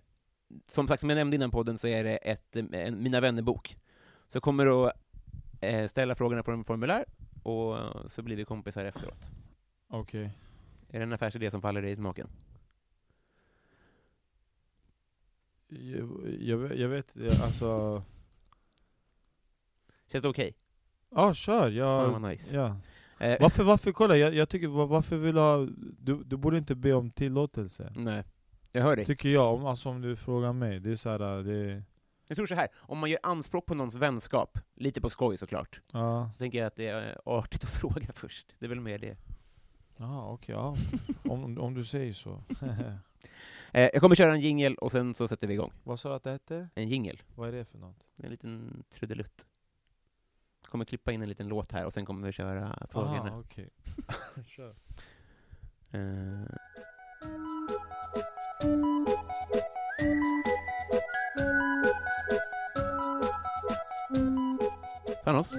som 0.67 0.87
sagt, 0.87 0.99
som 0.99 1.09
jag 1.09 1.17
nämnde 1.17 1.35
innan 1.35 1.51
podden, 1.51 1.77
så 1.77 1.87
är 1.87 2.03
det 2.03 2.15
ett, 2.17 2.55
en 2.55 3.03
Mina 3.03 3.19
vänner-bok. 3.19 3.77
Så 4.27 4.35
jag 4.35 4.43
kommer 4.43 4.87
att 4.87 4.93
eh, 5.61 5.87
ställa 5.87 6.15
frågorna 6.15 6.43
på 6.43 6.51
en 6.51 6.63
formulär, 6.63 7.05
och 7.43 7.77
så 8.11 8.21
blir 8.21 8.35
vi 8.35 8.45
kompisar 8.45 8.85
efteråt. 8.85 9.29
Okej. 9.87 10.37
Är 10.89 10.99
det 10.99 11.03
en 11.03 11.13
affärsidé 11.13 11.51
som 11.51 11.61
faller 11.61 11.81
dig 11.81 11.91
i 11.91 11.95
smaken? 11.95 12.29
Jag, 15.67 16.09
jag, 16.39 16.77
jag 16.77 16.89
vet, 16.89 17.11
jag, 17.15 17.41
alltså... 17.41 18.03
Känns 20.07 20.21
det 20.21 20.29
okej? 20.29 20.55
Ja, 21.09 21.33
kör! 21.33 21.69
Jag, 21.69 22.03
Fan 22.11 22.21
vad 22.21 22.31
nice. 22.31 22.55
ja. 22.55 22.75
Eh, 23.19 23.37
Varför, 23.41 23.63
varför, 23.63 23.91
kolla, 23.91 24.17
jag, 24.17 24.33
jag 24.35 24.49
tycker, 24.49 24.67
var- 24.67 24.87
varför 24.87 25.17
vill 25.17 25.35
du 25.35 25.41
ha... 25.41 25.67
Du, 25.99 26.23
du 26.23 26.37
borde 26.37 26.57
inte 26.57 26.75
be 26.75 26.93
om 26.93 27.11
tillåtelse. 27.11 27.93
Nej, 27.95 28.23
jag 28.71 28.83
hör 28.83 28.95
dig. 28.95 29.05
Tycker 29.05 29.29
jag, 29.29 29.53
om, 29.53 29.65
alltså 29.65 29.89
om 29.89 30.01
du 30.01 30.15
frågar 30.15 30.53
mig. 30.53 30.79
Det 30.79 30.91
är 30.91 30.95
så 30.95 31.09
här, 31.09 31.19
det... 31.43 31.83
Jag 32.27 32.35
tror 32.35 32.45
så 32.45 32.55
här, 32.55 32.67
om 32.75 32.97
man 32.97 33.09
gör 33.09 33.19
anspråk 33.23 33.65
på 33.65 33.75
någons 33.75 33.95
vänskap, 33.95 34.59
lite 34.75 35.01
på 35.01 35.09
skoj 35.09 35.37
såklart, 35.37 35.81
Ja, 35.91 36.29
så 36.33 36.37
tänker 36.37 36.57
jag 36.57 36.67
att 36.67 36.75
det 36.75 36.87
är 36.87 37.17
artigt 37.25 37.63
att 37.63 37.69
fråga 37.81 38.07
först. 38.13 38.55
Det 38.59 38.65
är 38.65 38.69
väl 38.69 38.79
mer 38.81 38.97
det. 38.99 39.17
Jaha, 39.97 40.31
okej, 40.31 40.55
ja. 40.55 40.75
om, 41.29 41.57
om 41.57 41.73
du 41.73 41.83
säger 41.85 42.13
så. 42.13 42.43
Eh, 43.71 43.89
jag 43.93 44.01
kommer 44.01 44.15
köra 44.15 44.33
en 44.33 44.41
jingel 44.41 44.75
och 44.75 44.91
sen 44.91 45.13
så 45.13 45.27
sätter 45.27 45.47
vi 45.47 45.53
igång. 45.53 45.71
Vad 45.83 45.99
sa 45.99 46.09
du 46.09 46.15
att 46.15 46.23
det 46.23 46.31
hette? 46.31 46.69
En 46.75 46.87
jingel. 46.87 47.21
Vad 47.35 47.47
är 47.47 47.51
det 47.51 47.65
för 47.65 47.77
något? 47.77 48.05
En 48.17 48.29
liten 48.29 48.83
trudelutt. 48.89 49.45
Jag 50.61 50.71
kommer 50.71 50.85
klippa 50.85 51.11
in 51.11 51.21
en 51.21 51.29
liten 51.29 51.47
låt 51.47 51.71
här 51.71 51.85
och 51.85 51.93
sen 51.93 52.05
kommer 52.05 52.25
vi 52.25 52.31
köra 52.31 52.87
frågorna. 52.91 53.29
Aha, 53.29 53.39
okej. 53.39 53.69
Kör. 54.47 54.75
Eh, 55.91 56.55
Thanos, 65.23 65.51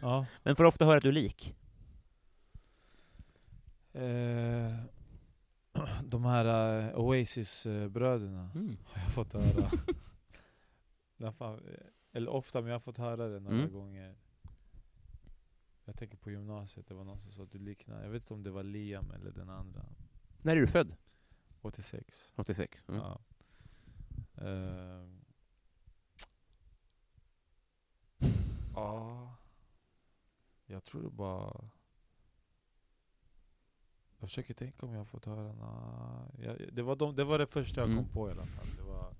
Ja. 0.00 0.26
men 0.42 0.56
får 0.56 0.64
ofta 0.64 0.84
höra 0.84 0.96
att 0.96 1.02
du 1.02 1.08
är 1.08 1.12
lik. 1.12 1.54
Eh, 3.98 4.74
de 6.04 6.24
här 6.24 6.78
eh, 6.88 6.98
Oasis-bröderna 7.00 8.50
Mm. 8.54 8.76
har 8.84 9.02
jag 9.02 9.10
fått 9.10 9.32
höra. 9.32 9.70
Fan, 11.32 11.54
eh, 11.68 11.74
eller 12.12 12.30
ofta, 12.30 12.60
men 12.60 12.68
jag 12.68 12.74
har 12.74 12.80
fått 12.80 12.98
höra 12.98 13.28
det 13.28 13.40
några 13.40 13.56
Mm. 13.58 13.72
gånger. 13.72 14.16
Jag 15.84 15.96
tänker 15.96 16.16
på 16.16 16.30
gymnasiet, 16.30 16.86
det 16.86 16.94
var 16.94 17.04
någon 17.04 17.20
som 17.20 17.30
sa 17.32 17.42
att 17.42 17.52
du 17.52 17.58
liknar, 17.58 18.02
jag 18.02 18.10
vet 18.10 18.22
inte 18.22 18.34
om 18.34 18.42
det 18.42 18.50
var 18.50 18.62
Liam 18.62 19.10
eller 19.10 19.30
den 19.32 19.48
andra. 19.50 19.84
När 20.42 20.56
är 20.56 20.60
du 20.60 20.66
född? 20.66 20.96
86. 21.62 22.32
86. 22.36 22.84
Mm. 22.88 23.00
Ja. 23.00 23.20
Eh, 24.36 25.08
Ja. 28.74 29.34
Jag 30.66 30.84
tror 30.84 31.02
det 31.02 31.10
bara... 31.10 31.70
Jag 34.20 34.28
försöker 34.28 34.54
tänka 34.54 34.86
om 34.86 34.92
jag 34.92 34.98
har 35.00 35.04
fått 35.04 35.24
höra 35.24 35.52
nå- 35.52 36.30
jag, 36.42 36.56
det, 36.72 36.82
var 36.82 36.96
de, 36.96 37.16
det 37.16 37.24
var 37.24 37.38
det 37.38 37.46
första 37.46 37.80
jag 37.80 37.90
Mm. 37.90 38.04
kom 38.04 38.12
på 38.12 38.28
i 38.28 38.32
alla 38.32 38.44
fall. 38.44 38.66
Det 38.76 38.82
var, 38.82 39.12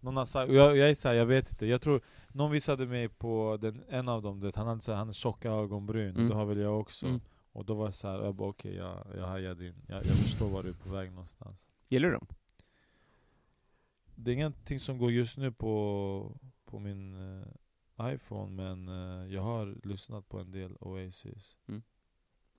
någon 0.00 0.16
har 0.16 0.24
sagt, 0.24 0.52
jag, 0.52 0.76
jag 0.76 0.90
är 0.90 0.94
såhär, 0.94 1.14
jag 1.14 1.26
vet 1.26 1.50
inte. 1.50 1.66
Jag 1.66 1.82
tror, 1.82 2.00
någon 2.32 2.50
visade 2.50 2.86
mig 2.86 3.08
på 3.08 3.58
den, 3.60 3.84
en 3.88 4.08
av 4.08 4.22
dem, 4.22 4.40
det, 4.40 4.56
han 4.56 4.66
hade 4.66 4.80
såhär, 4.80 4.98
han 4.98 5.06
hade 5.06 5.14
tjocka 5.14 5.50
ögonbryn, 5.50 6.14
Mm. 6.16 6.28
det 6.28 6.34
har 6.34 6.44
väl 6.44 6.58
jag 6.58 6.80
också. 6.80 7.06
Mm. 7.06 7.20
Och 7.52 7.64
då 7.64 7.74
var 7.74 7.86
det 7.86 7.92
såhär, 7.92 8.22
jag 8.24 8.34
bara 8.34 8.48
okej, 8.48 8.74
jag, 8.74 9.06
jag 9.16 9.26
hajar 9.26 9.54
din. 9.54 9.74
Jag, 9.88 9.96
jag 9.96 10.16
förstår 10.16 10.48
var 10.48 10.62
du 10.62 10.68
är 10.68 10.72
på 10.74 10.88
väg 10.88 11.10
någonstans. 11.12 11.66
Gillar 11.88 12.08
du 12.08 12.14
dem? 12.14 12.26
Det 14.14 14.30
är 14.30 14.34
ingenting 14.34 14.78
som 14.80 14.98
går 14.98 15.12
just 15.12 15.38
nu 15.38 15.52
på, 15.52 16.36
på 16.64 16.78
min 16.78 17.14
eh, 17.40 18.14
iPhone, 18.14 18.50
men 18.52 18.88
eh, 18.88 19.34
jag 19.34 19.42
har 19.42 19.86
lyssnat 19.88 20.28
på 20.28 20.38
en 20.38 20.50
del 20.50 20.76
Oasis. 20.80 21.56
Mm. 21.68 21.82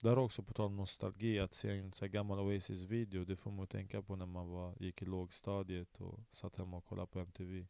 Där 0.06 0.18
också 0.18 0.44
på 0.44 0.54
tal 0.54 0.66
om 0.66 0.76
nostalgi, 0.76 1.40
att 1.40 1.54
se 1.54 1.78
en 1.78 1.94
så 1.94 2.08
gammal 2.08 2.40
Oasis-video, 2.40 3.26
det 3.26 3.36
får 3.36 3.52
man 3.52 3.68
tänka 3.68 4.02
på 4.02 4.16
när 4.16 4.26
man 4.26 4.50
var, 4.50 4.76
gick 4.80 5.02
i 5.02 5.06
lågstadiet 5.06 6.02
och 6.02 6.20
satt 6.32 6.56
hemma 6.56 6.78
och 6.78 6.86
kollade 6.86 7.08
på 7.08 7.20
MTV. 7.20 7.68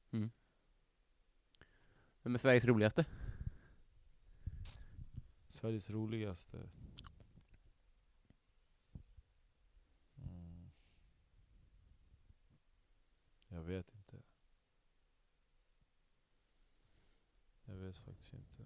Vem 2.24 2.34
är 2.34 2.38
Sveriges 2.38 2.66
roligaste? 2.66 3.06
Sveriges 5.50 5.90
roligaste? 5.90 6.70
Mm. 10.18 10.72
Jag 13.48 13.64
vet 13.64 13.96
inte. 13.96 14.22
Jag 17.66 17.76
vet 17.76 17.98
faktiskt 17.98 18.34
inte. 18.34 18.66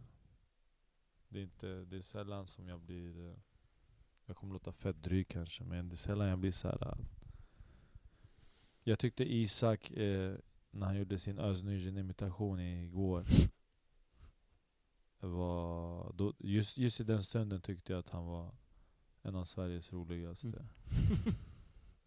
Det 1.27 1.39
är, 1.39 1.43
inte, 1.43 1.85
det 1.85 1.97
är 1.97 2.01
sällan 2.01 2.47
som 2.47 2.67
jag 2.67 2.79
blir... 2.79 3.39
Jag 4.29 4.37
kommer 4.37 4.53
låta 4.53 4.71
fett 4.71 5.03
dryg 5.03 5.27
kanske, 5.27 5.63
men 5.63 5.89
det 5.89 5.93
är 5.93 5.97
sällan 5.97 6.27
jag 6.27 6.39
blir 6.39 6.51
så 6.51 6.67
här. 6.67 6.87
eh, 6.87 6.97
Jag 8.83 8.99
tyckte 8.99 9.33
Isak, 9.33 9.91
eh, 9.91 10.35
när 10.71 10.85
han 10.87 10.97
gjorde 10.97 11.19
sin 11.19 11.39
Özz 11.39 11.63
igår, 11.63 13.25
var, 15.19 16.13
då, 16.13 16.33
just, 16.39 16.77
just 16.77 16.99
i 16.99 17.03
den 17.03 17.23
stunden 17.23 17.61
tyckte 17.61 17.93
jag 17.93 17.99
att 17.99 18.09
han 18.09 18.25
var 18.25 18.55
en 19.21 19.35
av 19.35 19.43
Sveriges 19.43 19.93
roligaste. 19.93 20.47
Mm. 20.47 20.65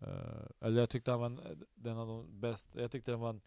Eh, 0.03 0.47
eller 0.61 0.81
jag 0.81 0.91
tyckte 0.91 1.11
han 1.11 1.21
var 1.21 1.27
en, 1.27 1.65
den 1.75 1.97
av 1.97 2.07
de 2.07 2.41
bästa, 2.41 2.81
jag 2.81 2.91
tyckte 2.91 3.11
den 3.11 3.21
var 3.21 3.31
en, 3.31 3.41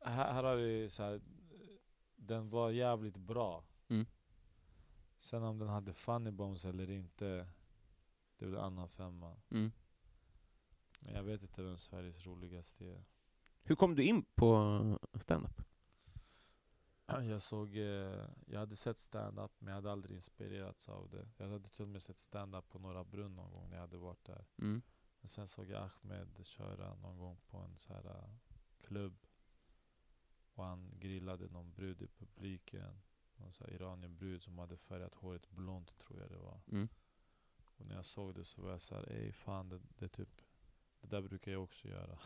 här, 0.00 0.32
här 0.32 0.44
har 0.44 0.56
det 0.56 0.90
så 0.90 1.02
här, 1.02 1.20
den 2.16 2.50
var 2.50 2.70
jävligt 2.70 3.16
bra. 3.16 3.64
Sen 5.24 5.42
om 5.42 5.58
den 5.58 5.68
hade 5.68 5.92
funny 5.92 6.30
bones 6.30 6.64
eller 6.64 6.90
inte, 6.90 7.46
det 8.36 8.44
en 8.44 8.56
annan 8.56 8.88
femma. 8.88 9.36
Mm. 9.50 9.72
Men 10.98 11.14
jag 11.14 11.22
vet 11.22 11.42
inte 11.42 11.62
vem 11.62 11.76
Sveriges 11.76 12.26
roligaste 12.26 12.86
är. 12.86 13.04
Hur 13.62 13.74
kom 13.74 13.94
du 13.94 14.02
in 14.04 14.24
på 14.34 14.98
stand-up? 15.14 15.62
Jag 17.06 17.42
såg, 17.42 17.76
eh, 17.76 18.28
jag 18.46 18.58
hade 18.58 18.76
sett 18.76 18.98
stand-up 18.98 19.52
men 19.58 19.68
jag 19.68 19.74
hade 19.74 19.92
aldrig 19.92 20.16
inspirerats 20.16 20.88
av 20.88 21.10
det. 21.10 21.28
Jag 21.36 21.48
hade 21.48 21.68
till 21.68 21.82
och 21.82 21.88
med 21.88 22.02
sett 22.02 22.18
stand-up 22.18 22.68
på 22.68 22.78
Norra 22.78 23.04
Brunn 23.04 23.36
någon 23.36 23.52
gång 23.52 23.68
när 23.68 23.76
jag 23.76 23.82
hade 23.82 23.96
varit 23.96 24.24
där. 24.24 24.46
Mm. 24.58 24.82
Men 25.20 25.28
sen 25.28 25.48
såg 25.48 25.68
jag 25.68 25.82
Ahmed 25.82 26.46
köra 26.46 26.94
någon 26.94 27.18
gång 27.18 27.40
på 27.46 27.58
en 27.58 27.76
så 27.76 27.92
här 27.92 28.06
uh, 28.06 28.34
klubb. 28.80 29.26
Och 30.54 30.64
han 30.64 30.90
grillade 30.98 31.48
någon 31.48 31.72
brud 31.72 32.02
i 32.02 32.06
publiken. 32.06 33.00
Någon 33.44 33.52
så 33.52 33.68
iranienbrud 33.68 34.42
som 34.42 34.58
hade 34.58 34.76
färgat 34.76 35.14
håret 35.14 35.50
blont 35.50 35.98
tror 35.98 36.20
jag 36.20 36.30
det 36.30 36.38
var. 36.38 36.60
Mm. 36.72 36.88
Och 37.76 37.86
när 37.86 37.94
jag 37.94 38.04
såg 38.04 38.34
det 38.34 38.44
så 38.44 38.62
var 38.62 38.70
jag 38.70 38.80
såhär, 38.80 39.12
ey 39.12 39.32
fan 39.32 39.68
det, 39.68 39.80
det 39.98 40.08
typ 40.08 40.28
Det 41.00 41.08
där 41.08 41.22
brukar 41.22 41.52
jag 41.52 41.62
också 41.62 41.88
göra. 41.88 42.18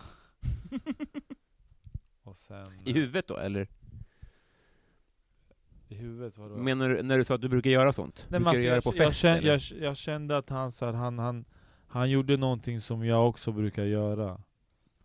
och 2.22 2.36
sen... 2.36 2.88
I 2.88 2.92
huvudet 2.92 3.26
då, 3.28 3.36
eller? 3.36 3.68
I 5.88 5.94
huvudet 5.94 6.38
vadå? 6.38 6.56
Menar 6.56 6.88
du, 6.88 7.02
när 7.02 7.18
du 7.18 7.24
sa 7.24 7.34
att 7.34 7.40
du 7.40 7.48
brukar 7.48 7.70
göra 7.70 7.92
sånt? 7.92 8.26
Nej, 8.28 8.40
brukar 8.40 8.50
alltså, 8.50 8.62
du 8.62 8.66
göra 8.66 8.76
jag, 8.76 8.84
på 8.84 8.96
jag, 8.96 9.06
fest, 9.06 9.18
kände, 9.18 9.38
eller? 9.38 9.72
jag, 9.72 9.82
jag 9.82 9.96
kände 9.96 10.36
att 10.36 10.48
han, 10.48 10.70
så 10.70 10.86
här, 10.86 10.92
han, 10.92 11.18
han, 11.18 11.44
han 11.86 12.10
gjorde 12.10 12.36
någonting 12.36 12.80
som 12.80 13.04
jag 13.04 13.28
också 13.28 13.52
brukar 13.52 13.84
göra. 13.84 14.42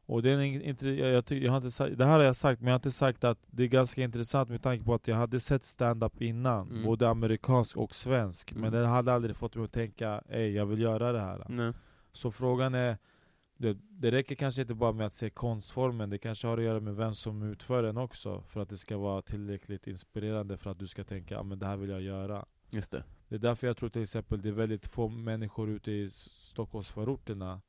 Och 0.06 0.22
det, 0.22 0.32
är 0.32 0.42
inte, 0.42 0.90
jag, 0.90 1.10
jag, 1.10 1.32
jag 1.44 1.52
har 1.52 1.58
inte 1.58 1.72
sagt, 1.72 1.98
det 1.98 2.06
här 2.06 2.18
har 2.18 2.24
jag 2.24 2.36
sagt, 2.36 2.62
men 2.62 2.68
jag 2.68 2.74
har 2.74 2.80
inte 2.80 2.92
sagt 2.92 3.24
att 3.24 3.40
det 3.48 3.64
är 3.64 3.68
ganska 3.68 4.04
intressant 4.04 4.50
med 4.50 4.62
tanke 4.62 4.86
på 4.86 4.94
att 4.94 5.08
jag 5.08 5.16
hade 5.16 5.40
sett 5.40 5.64
stand-up 5.64 6.22
innan, 6.22 6.70
Mm. 6.70 6.84
både 6.84 7.10
amerikansk 7.10 7.78
och 7.78 7.96
svensk. 7.96 8.52
Mm. 8.52 8.62
Men 8.62 8.72
det 8.72 8.88
hade 8.88 9.14
aldrig 9.14 9.36
fått 9.36 9.56
mig 9.56 9.66
att 9.66 9.72
tänka, 9.72 10.22
ey 10.30 10.50
jag 10.52 10.66
vill 10.66 10.80
göra 10.82 11.12
det 11.12 11.20
här. 11.20 11.46
Nej. 11.50 11.74
Så 12.12 12.32
frågan 12.32 12.74
är, 12.74 12.98
det, 13.58 13.78
det 13.90 14.12
räcker 14.12 14.36
kanske 14.36 14.62
inte 14.62 14.74
bara 14.74 14.92
med 14.92 15.06
att 15.06 15.14
se 15.14 15.30
konstformen, 15.30 16.10
det 16.10 16.18
kanske 16.18 16.48
har 16.48 16.58
att 16.58 16.64
göra 16.64 16.80
med 16.80 16.96
vem 16.96 17.14
som 17.14 17.44
utför 17.44 17.84
den 17.84 17.98
också. 17.98 18.42
För 18.48 18.60
att 18.60 18.70
det 18.70 18.78
ska 18.78 18.98
vara 18.98 19.22
tillräckligt 19.22 19.88
inspirerande 19.88 20.58
för 20.58 20.72
att 20.72 20.80
du 20.80 20.88
ska 20.88 21.04
tänka, 21.04 21.40
ah, 21.40 21.44
men 21.44 21.60
det 21.60 21.66
här 21.66 21.78
vill 21.78 21.90
jag 21.90 22.02
göra. 22.02 22.46
Just 22.70 22.92
det. 22.92 23.04
Det 23.28 23.36
är 23.36 23.40
därför 23.40 23.68
jag 23.68 23.78
tror 23.78 23.90
till 23.90 24.02
exempel 24.02 24.42
det 24.42 24.50
är 24.50 24.54
väldigt 24.54 24.88
få 24.88 25.08
människor 25.08 25.70
ute 25.70 25.92
i 25.92 26.10
Stockholmsförorterna 26.10 27.62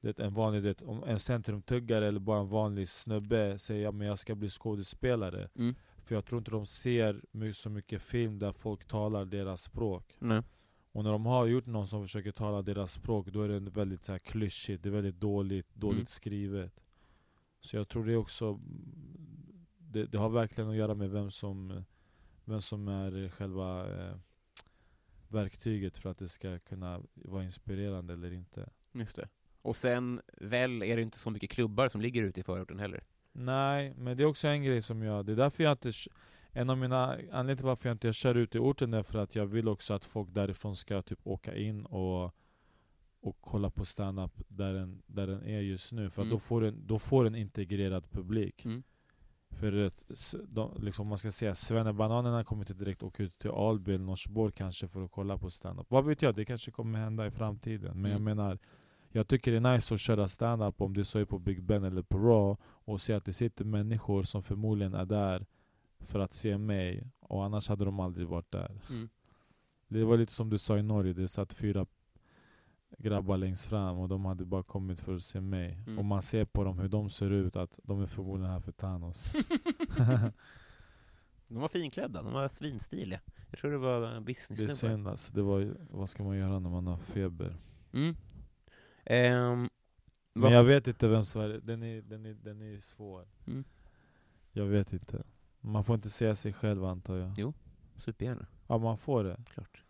det 0.00 0.18
är 0.18 0.24
en 0.24 0.34
vanlig, 0.34 0.62
det, 0.62 0.82
om 0.82 1.04
en 1.04 1.18
centrumtuggare 1.18 2.06
eller 2.08 2.20
bara 2.20 2.40
en 2.40 2.48
vanlig 2.48 2.88
snubbe 2.88 3.58
säger 3.58 3.82
ja, 3.82 3.92
men 3.92 4.06
jag 4.06 4.18
ska 4.18 4.34
bli 4.34 4.48
skådespelare. 4.48 5.48
Mm. 5.54 5.74
För 6.04 6.14
jag 6.14 6.24
tror 6.24 6.38
inte 6.38 6.50
de 6.50 6.66
ser 6.66 7.52
så 7.52 7.70
mycket 7.70 8.02
film 8.02 8.38
där 8.38 8.52
folk 8.52 8.84
talar 8.84 9.24
deras 9.24 9.62
språk. 9.62 10.16
Nej. 10.18 10.42
Och 10.92 11.04
när 11.04 11.12
de 11.12 11.26
har 11.26 11.46
gjort 11.46 11.66
någon 11.66 11.86
som 11.86 12.02
försöker 12.02 12.32
tala 12.32 12.62
deras 12.62 12.92
språk, 12.92 13.26
då 13.26 13.42
är 13.42 13.48
det 13.48 13.70
väldigt 13.70 14.04
så 14.04 14.12
här 14.12 14.18
klyschigt, 14.18 14.82
det 14.82 14.88
är 14.88 14.90
väldigt 14.90 15.20
dåligt, 15.20 15.74
dåligt 15.74 15.96
Mm. 15.96 16.06
skrivet. 16.06 16.80
Så 17.60 17.76
jag 17.76 17.88
tror 17.88 18.04
det 18.04 18.12
är 18.12 18.16
också, 18.16 18.60
det, 19.78 20.04
det 20.04 20.18
har 20.18 20.28
verkligen 20.28 20.70
att 20.70 20.76
göra 20.76 20.94
med 20.94 21.10
vem 21.10 21.30
som, 21.30 21.84
vem 22.44 22.60
som 22.60 22.88
är 22.88 23.28
själva 23.28 23.88
eh, 23.88 24.16
verktyget 25.28 25.98
för 25.98 26.10
att 26.10 26.18
det 26.18 26.28
ska 26.28 26.58
kunna 26.58 27.02
vara 27.14 27.44
inspirerande 27.44 28.12
eller 28.12 28.32
inte. 28.32 28.68
Just 28.92 29.16
det. 29.16 29.28
Och 29.62 29.76
sen, 29.76 30.20
väl, 30.36 30.82
är 30.82 30.96
det 30.96 31.02
inte 31.02 31.18
så 31.18 31.30
mycket 31.30 31.50
klubbar 31.50 31.88
som 31.88 32.00
ligger 32.00 32.22
ute 32.22 32.40
i 32.40 32.42
förorten 32.42 32.78
heller. 32.78 33.04
Nej, 33.32 33.94
men 33.96 34.16
det 34.16 34.22
är 34.22 34.26
också 34.26 34.48
en 34.48 34.62
grej 34.62 34.82
som 34.82 35.02
jag, 35.02 35.26
det 35.26 35.32
är 35.32 35.36
därför 35.36 35.64
jag 35.64 35.72
inte 35.72 35.92
en 36.52 36.70
av 36.70 36.78
mina 36.78 37.06
anledningar 37.12 37.56
till 37.56 37.64
varför 37.66 37.88
jag 37.88 37.94
inte 37.94 38.12
kör 38.12 38.34
ut 38.34 38.54
i 38.54 38.58
orten 38.58 38.94
är 38.94 39.02
för 39.02 39.18
att 39.18 39.34
jag 39.34 39.46
vill 39.46 39.68
också 39.68 39.94
att 39.94 40.04
folk 40.04 40.28
därifrån 40.34 40.76
ska 40.76 41.02
typ 41.02 41.18
åka 41.24 41.54
in 41.56 41.84
och, 41.86 42.34
och 43.20 43.36
kolla 43.40 43.70
på 43.70 43.84
stand-up 43.84 44.32
där 44.48 44.74
den, 44.74 45.02
där 45.06 45.26
den 45.26 45.42
är 45.44 45.60
just 45.60 45.92
nu. 45.92 46.10
För 46.10 46.22
Mm. 46.22 46.30
då, 46.32 46.38
får 46.38 46.60
den, 46.60 46.86
då 46.86 46.98
får 46.98 47.26
en 47.26 47.34
integrerad 47.34 48.10
publik. 48.10 48.64
Mm. 48.64 48.82
För 49.50 49.86
att, 49.86 50.04
de, 50.48 50.76
liksom 50.82 51.06
man 51.06 51.18
ska 51.18 51.32
säga, 51.32 51.54
Svennebananerna 51.54 52.44
kommer 52.44 52.62
inte 52.62 52.74
direkt 52.74 53.02
åka 53.02 53.22
ut 53.22 53.38
till 53.38 53.50
Alby 53.50 53.94
eller 53.94 54.04
Norsborg 54.04 54.52
kanske 54.52 54.88
för 54.88 55.04
att 55.04 55.10
kolla 55.10 55.38
på 55.38 55.50
stand-up. 55.50 55.86
Vad 55.90 56.04
vet 56.04 56.22
jag, 56.22 56.34
det 56.34 56.44
kanske 56.44 56.70
kommer 56.70 56.98
hända 56.98 57.26
i 57.26 57.30
framtiden. 57.30 58.00
Men 58.02 58.10
jag 58.10 58.20
Mm. 58.20 58.36
menar, 58.36 58.58
jag 59.12 59.28
tycker 59.28 59.50
det 59.50 59.56
är 59.56 59.72
nice 59.74 59.94
att 59.94 60.00
köra 60.00 60.28
stand-up 60.28 60.80
om 60.80 60.94
det 60.94 61.04
så 61.04 61.18
är 61.18 61.24
på 61.24 61.38
Big 61.38 61.62
Ben 61.62 61.84
eller 61.84 62.02
på 62.02 62.18
Raw 62.18 62.62
och 62.64 63.00
se 63.00 63.12
att 63.12 63.24
det 63.24 63.32
sitter 63.32 63.64
människor 63.64 64.22
som 64.22 64.42
förmodligen 64.42 64.94
är 64.94 65.04
där 65.04 65.46
för 66.00 66.18
att 66.18 66.32
se 66.32 66.58
mig 66.58 67.06
och 67.20 67.44
annars 67.44 67.68
hade 67.68 67.84
de 67.84 68.00
aldrig 68.00 68.26
varit 68.26 68.50
där. 68.50 68.80
Mm. 68.90 69.08
Det 69.88 70.04
var 70.04 70.16
lite 70.16 70.32
som 70.32 70.50
du 70.50 70.58
sa 70.58 70.78
i 70.78 70.82
Norge, 70.82 71.12
det 71.12 71.28
satt 71.28 71.52
fyra 71.52 71.86
grabbar 72.98 73.36
längst 73.36 73.66
fram 73.66 73.98
och 73.98 74.08
de 74.08 74.24
hade 74.24 74.44
bara 74.44 74.62
kommit 74.62 75.00
för 75.00 75.14
att 75.14 75.22
se 75.22 75.40
mig. 75.40 75.78
Mm. 75.86 75.98
Och 75.98 76.04
man 76.04 76.22
ser 76.22 76.44
på 76.44 76.64
dem 76.64 76.78
hur 76.78 76.88
de 76.88 77.10
ser 77.10 77.30
ut 77.30 77.56
att 77.56 77.80
de 77.82 78.02
är 78.02 78.06
förmodligen 78.06 78.52
här 78.52 78.60
för 78.60 78.72
Thanos. 78.72 79.32
De 81.50 81.60
var 81.60 81.68
finklädda, 81.68 82.22
de 82.22 82.32
var 82.32 82.48
svinstiliga. 82.48 83.20
Jag 83.50 83.58
tror 83.58 83.70
det 83.70 83.78
var 83.78 84.00
det 84.00 84.06
är 84.06 84.20
business 84.20 84.78
synd 84.78 85.08
alltså, 85.08 85.32
det 85.32 85.42
var, 85.42 85.76
vad 85.90 86.08
ska 86.08 86.22
man 86.22 86.36
göra 86.36 86.58
när 86.58 86.70
man 86.70 86.86
har 86.86 86.96
feber? 86.96 87.56
Mm. 87.92 88.16
Ehm, 89.12 89.68
Men 90.32 90.52
jag 90.52 90.64
vet 90.64 90.86
inte 90.86 91.08
vem 91.08 91.22
Sverige, 91.22 91.60
den 91.60 91.82
är, 91.82 92.02
den 92.02 92.26
är, 92.26 92.34
den 92.34 92.62
är 92.62 92.78
svår. 92.78 93.28
Mm. 93.46 93.64
Jag 94.52 94.64
vet 94.66 94.92
inte. 94.92 95.22
Man 95.60 95.84
får 95.84 95.94
inte 95.94 96.10
säga 96.10 96.34
sig 96.34 96.52
själv 96.52 96.84
antar 96.84 97.16
jag. 97.16 97.32
Jo. 97.36 97.52
Supergärna, 97.96 98.46
Ja 98.66 98.78
man 98.78 98.98
får 98.98 99.24
det. 99.24 99.44
klart. 99.46 99.82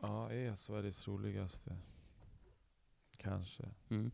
Ja, 0.00 0.30
är 0.30 0.44
jag 0.44 0.58
Sveriges 0.58 1.08
roligaste? 1.08 1.76
Kanske. 3.16 3.64
Mm. 3.88 4.10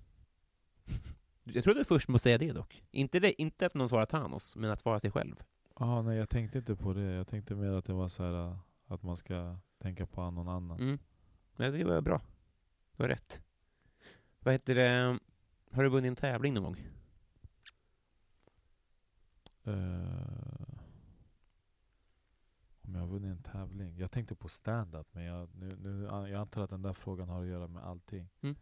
Jag 1.45 1.65
trodde 1.65 1.85
först 1.85 2.11
att 2.11 2.23
säga 2.23 2.39
det 2.39 2.53
dock. 2.53 2.83
Inte, 2.91 3.21
det, 3.21 3.43
inte 3.43 3.67
att 3.67 3.75
någon 3.75 3.89
svarar 3.89 4.07
Thanos, 4.07 4.57
men 4.57 4.71
att 4.71 4.81
svara 4.81 5.01
sig 5.01 5.11
själv. 5.11 5.37
Ja, 5.79 6.03
nej 6.03 6.19
jag 6.19 6.29
tänkte 6.29 6.59
inte 6.59 6.77
på 6.77 6.93
det. 6.93 7.03
Jag 7.03 7.29
tänkte 7.29 7.55
mer 7.55 7.73
att 7.73 7.85
det 7.85 7.93
var 7.93 8.09
så 8.09 8.23
här 8.23 8.49
äh, 8.49 8.57
att 8.87 9.03
man 9.03 9.17
ska 9.17 9.57
tänka 9.79 10.07
på 10.07 10.31
någon 10.31 10.49
annan. 10.49 10.81
Mm. 10.81 10.99
Men 11.57 11.73
det 11.73 11.85
var 11.85 12.01
bra. 12.01 12.21
Du 12.97 13.03
har 13.03 13.09
rätt. 13.09 13.43
Vad 14.43 14.55
heter 14.55 14.75
det? 14.75 15.19
Har 15.73 15.83
du 15.83 15.89
vunnit 15.89 16.09
en 16.09 16.17
tävling 16.17 16.55
någon 16.55 16.65
gång? 16.65 16.77
Eh, 19.65 20.21
jag 22.83 23.01
har 23.01 23.07
vunnit 23.07 23.31
en 23.31 23.43
tävling. 23.43 23.99
Jag 23.99 24.11
tänkte 24.11 24.35
på 24.35 24.49
stand-up 24.49 25.07
men 25.13 25.25
jag, 25.25 25.49
nu, 25.55 25.77
nu, 25.77 26.03
jag 26.05 26.35
antar 26.35 26.63
att 26.63 26.71
den 26.71 26.83
där 26.83 26.93
frågan 26.93 27.29
har 27.29 27.43
att 27.43 27.49
göra 27.49 27.67
med 27.67 27.85
allting. 27.85 28.29
Mm. 28.41 28.57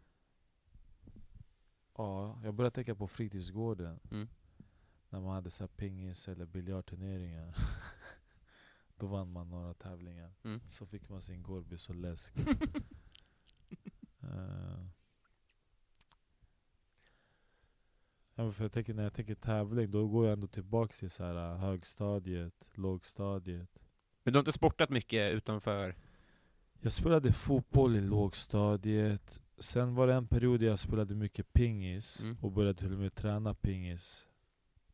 Ja, 1.97 2.41
jag 2.43 2.53
började 2.53 2.75
tänka 2.75 2.95
på 2.95 3.07
fritidsgården. 3.07 3.99
Mm. 4.11 4.27
När 5.09 5.19
man 5.19 5.33
hade 5.33 5.49
så 5.49 5.67
pingis 5.67 6.27
eller 6.27 6.45
biljardturneringar. 6.45 7.55
Då 8.95 9.07
vann 9.07 9.31
man 9.31 9.49
några 9.49 9.73
tävlingar. 9.73 10.33
Mm. 10.43 10.61
Så 10.67 10.85
fick 10.85 11.09
man 11.09 11.21
sin 11.21 11.43
Gorbis 11.43 11.89
och 11.89 11.95
läsk. 11.95 12.33
Eh. 14.21 14.68
Ja, 18.39 18.51
för 18.51 18.63
jag 18.63 18.71
tänker, 18.71 18.93
när 18.93 19.03
jag 19.03 19.13
tänker 19.13 19.35
tävling, 19.35 19.91
då 19.91 20.07
går 20.07 20.25
jag 20.25 20.33
ändå 20.33 20.47
tillbaka 20.47 20.93
till 20.93 21.09
så 21.09 21.23
här, 21.23 21.51
äh, 21.53 21.57
högstadiet, 21.57 22.69
lågstadiet. 22.73 23.79
Men 24.23 24.33
du 24.33 24.37
har 24.37 24.41
inte 24.41 24.51
sportat 24.53 24.89
mycket 24.89 25.33
utanför? 25.33 25.95
Jag 26.81 26.93
spelade 26.93 27.33
fotboll 27.33 27.95
i 27.95 28.01
lågstadiet. 28.01 29.39
Sen 29.57 29.95
var 29.95 30.07
det 30.07 30.13
en 30.13 30.27
period 30.27 30.61
jag 30.61 30.79
spelade 30.79 31.15
mycket 31.15 31.53
pingis 31.53 32.21
Mm. 32.23 32.37
och 32.41 32.51
började 32.51 32.79
till 32.79 32.93
och 32.93 32.99
med 32.99 33.15
träna 33.15 33.53
pingis. 33.53 34.27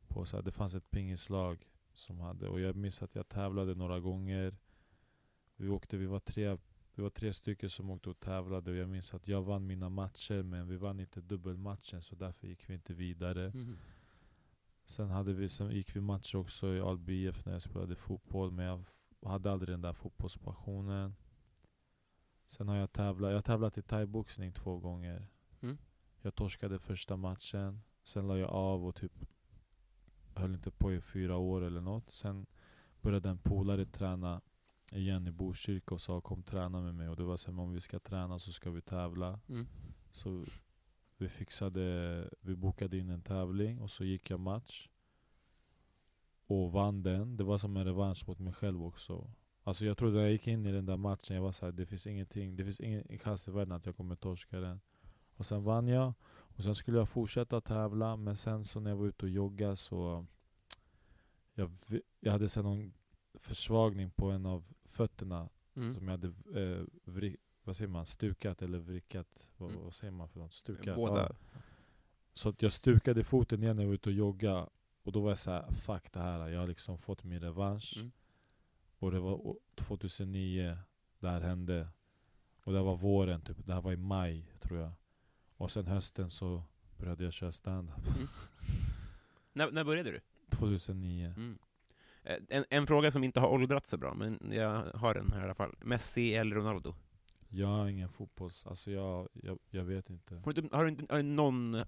På 0.07 0.25
så 0.25 0.35
här, 0.37 0.43
det 0.43 0.51
fanns 0.51 0.75
ett 0.75 0.91
pingislag 0.91 1.67
som 1.93 2.19
hade, 2.19 2.47
och 2.47 2.59
jag 2.59 2.75
minns 2.75 3.01
att 3.01 3.15
jag 3.15 3.27
tävlade 3.27 3.75
några 3.75 3.99
gånger. 3.99 4.55
Vi 5.55 5.69
åkte, 5.69 5.97
vi 5.97 6.05
var 6.05 6.19
tre, 6.19 6.57
vi 6.95 7.03
var 7.03 7.09
tre 7.09 7.33
stycken 7.33 7.69
som 7.69 7.89
åkte 7.89 8.09
och 8.09 8.19
tävlade 8.19 8.71
och 8.71 8.77
jag 8.77 8.89
minns 8.89 9.13
att 9.13 9.27
jag 9.27 9.41
vann 9.41 9.67
mina 9.67 9.89
matcher 9.89 10.43
men 10.43 10.67
vi 10.67 10.77
vann 10.77 10.99
inte 10.99 11.21
dubbelmatchen 11.21 12.01
så 12.01 12.15
därför 12.15 12.47
gick 12.47 12.69
vi 12.69 12.73
inte 12.73 12.93
vidare. 12.93 13.45
Mm. 13.45 13.77
Sen, 14.85 15.09
hade 15.09 15.33
vi, 15.33 15.49
sen 15.49 15.71
gick 15.71 15.95
vi 15.95 16.01
matcher 16.01 16.35
också 16.37 16.67
i 16.67 16.81
Alby 16.81 17.27
IF 17.27 17.45
när 17.45 17.53
jag 17.53 17.61
spelade 17.61 17.95
fotboll, 17.95 18.51
men 18.51 18.65
jag 18.65 18.83
hade 19.29 19.51
aldrig 19.51 19.73
den 19.73 19.81
där 19.81 19.93
fotbollspassionen. 19.93 21.15
Sen 22.47 22.67
har 22.67 22.75
jag 22.75 22.91
tävlat, 22.91 23.29
jag 23.29 23.37
har 23.37 23.41
tävlat 23.41 23.77
i 23.77 23.81
thaiboxning 23.81 24.53
två 24.53 24.79
gånger. 24.79 25.27
Mm. 25.61 25.77
Jag 26.21 26.35
torskade 26.35 26.79
första 26.79 27.17
matchen, 27.17 27.81
sen 28.03 28.27
la 28.27 28.37
jag 28.37 28.49
av 28.49 28.85
och 28.85 28.95
typ 28.95 29.25
höll 30.35 30.53
inte 30.53 30.71
på 30.71 30.93
i 30.93 31.01
fyra 31.01 31.37
år 31.37 31.61
eller 31.61 31.81
något. 31.81 32.11
Sen 32.11 32.45
började 33.01 33.29
en 33.29 33.37
polare 33.37 33.85
träna 33.85 34.41
igen 34.91 35.27
i 35.27 35.31
Botkyrka 35.31 35.95
och 35.95 36.01
sa 36.01 36.21
kom 36.21 36.43
träna 36.43 36.81
med 36.81 36.95
mig. 36.95 37.09
Och 37.09 37.15
det 37.15 37.23
var 37.23 37.37
så 37.37 37.51
här, 37.51 37.59
om 37.59 37.71
vi 37.71 37.79
ska 37.79 37.99
träna 37.99 38.39
så 38.39 38.51
ska 38.51 38.71
vi 38.71 38.81
tävla. 38.81 39.39
Mm. 39.49 39.67
Så 40.11 40.45
vi 41.17 41.29
fixade, 41.29 42.29
vi 42.41 42.55
bokade 42.55 42.97
in 42.97 43.09
en 43.09 43.21
tävling 43.21 43.81
och 43.81 43.91
så 43.91 44.03
gick 44.03 44.29
jag 44.29 44.39
match. 44.39 44.89
Och 46.47 46.71
vann 46.71 47.03
den. 47.03 47.37
Det 47.37 47.43
var 47.43 47.57
som 47.57 47.77
en 47.77 47.85
revansch 47.85 48.27
mot 48.27 48.39
mig 48.39 48.53
själv 48.53 48.83
också. 48.83 49.31
Alltså 49.63 49.85
jag 49.85 49.97
trodde 49.97 50.15
när 50.15 50.21
jag 50.21 50.31
gick 50.31 50.47
in 50.47 50.65
i 50.65 50.71
den 50.71 50.85
där 50.85 50.97
matchen, 50.97 51.35
jag 51.35 51.43
var 51.43 51.51
såhär, 51.51 51.71
det 51.71 51.85
finns 51.85 52.07
ingenting, 52.07 52.55
det 52.55 52.63
finns 52.63 52.79
ingen 52.79 53.19
chans 53.19 53.47
i 53.47 53.51
världen 53.51 53.71
att 53.71 53.85
jag 53.85 53.97
kommer 53.97 54.15
torska 54.15 54.59
den. 54.59 54.79
Och 55.35 55.45
sen 55.45 55.63
vann 55.63 55.87
jag, 55.87 56.13
och 56.27 56.63
sen 56.63 56.75
skulle 56.75 56.97
jag 56.97 57.09
fortsätta 57.09 57.61
tävla, 57.61 58.15
men 58.15 58.37
sen 58.37 58.63
så 58.63 58.79
när 58.79 58.89
jag 58.89 58.97
var 58.97 59.07
ute 59.07 59.25
och 59.25 59.29
joggade 59.29 59.75
så 59.75 60.25
jag, 61.53 61.71
jag 62.19 62.31
hade 62.31 62.49
sen 62.49 62.63
någon 62.63 62.93
försvagning 63.45 64.11
på 64.11 64.31
en 64.31 64.45
av 64.45 64.67
fötterna 64.85 65.49
Mm. 65.77 65.93
som 65.95 66.07
jag 66.07 66.11
hade 66.17 66.27
eh, 66.61 66.83
vri, 67.05 67.37
vad 67.63 67.75
säger 67.75 67.89
man, 67.89 68.05
stukat 68.05 68.61
eller 68.61 68.77
vrickat, 68.79 69.47
vad, 69.57 69.71
Mm. 69.71 69.83
vad 69.83 69.93
säger 69.93 70.11
man 70.11 70.29
för 70.29 70.39
något? 70.39 70.53
Stukat? 70.53 70.95
Båda. 70.95 71.21
Ja. 71.53 71.59
Så 72.33 72.49
att 72.49 72.61
jag 72.61 72.71
stukade 72.71 73.23
foten 73.23 73.63
igen 73.63 73.75
när 73.75 73.83
jag 73.83 73.87
var 73.87 73.93
ute 73.95 74.09
och 74.09 74.15
jogga 74.15 74.69
Och 75.03 75.11
då 75.11 75.21
var 75.21 75.29
jag 75.31 75.37
så 75.39 75.51
här, 75.51 75.71
fuck 75.71 76.11
det 76.13 76.19
här, 76.19 76.47
jag 76.49 76.59
har 76.59 76.67
liksom 76.67 76.97
fått 76.97 77.23
min 77.23 77.39
revansch 77.39 77.93
Mm. 77.97 78.11
Och 78.99 79.11
det 79.11 79.19
var 79.19 79.31
å- 79.47 79.59
2009 79.75 80.77
det 81.19 81.29
här 81.29 81.41
hände 81.41 81.87
Och 82.63 82.71
det 82.71 82.77
här 82.77 82.85
var 82.85 82.95
våren, 82.95 83.41
typ. 83.41 83.57
det 83.65 83.73
här 83.73 83.81
var 83.81 83.91
i 83.93 83.97
maj 83.97 84.45
tror 84.61 84.79
jag 84.79 84.91
Och 85.57 85.71
sen 85.71 85.87
hösten 85.87 86.29
så 86.29 86.63
började 86.97 87.23
jag 87.23 87.33
köra 87.33 87.51
stand-up 87.51 87.95
När, 89.53 89.71
när 89.71 89.83
började 89.83 90.11
du? 90.11 90.19
2009 90.49 91.33
Mm. 91.37 91.57
Eh, 92.25 92.35
En, 92.49 92.65
en 92.69 92.87
fråga 92.87 93.11
som 93.11 93.23
inte 93.23 93.39
har 93.39 93.47
åldrats 93.47 93.89
så 93.89 93.97
bra, 93.97 94.13
men 94.13 94.39
jag 94.51 94.83
har 94.93 95.13
den 95.13 95.31
här 95.33 95.41
i 95.41 95.43
alla 95.43 95.55
fall. 95.55 95.75
Messi 95.81 96.35
eller 96.35 96.55
Ronaldo? 96.55 96.95
Jag 97.49 97.67
har 97.67 97.87
ingen 97.87 98.09
fotbolls, 98.09 98.65
alltså 98.65 98.91
jag, 98.91 99.27
jag, 99.33 99.57
jag 99.69 99.83
vet 99.83 100.09
inte 100.09 100.35
Har 100.45 100.53
du, 100.53 100.69
har 100.71 100.83
du 100.85 100.89
inte 100.91 101.05
har 101.13 101.17
du 101.17 101.23
någon... 101.23 101.75
Eh, 101.75 101.83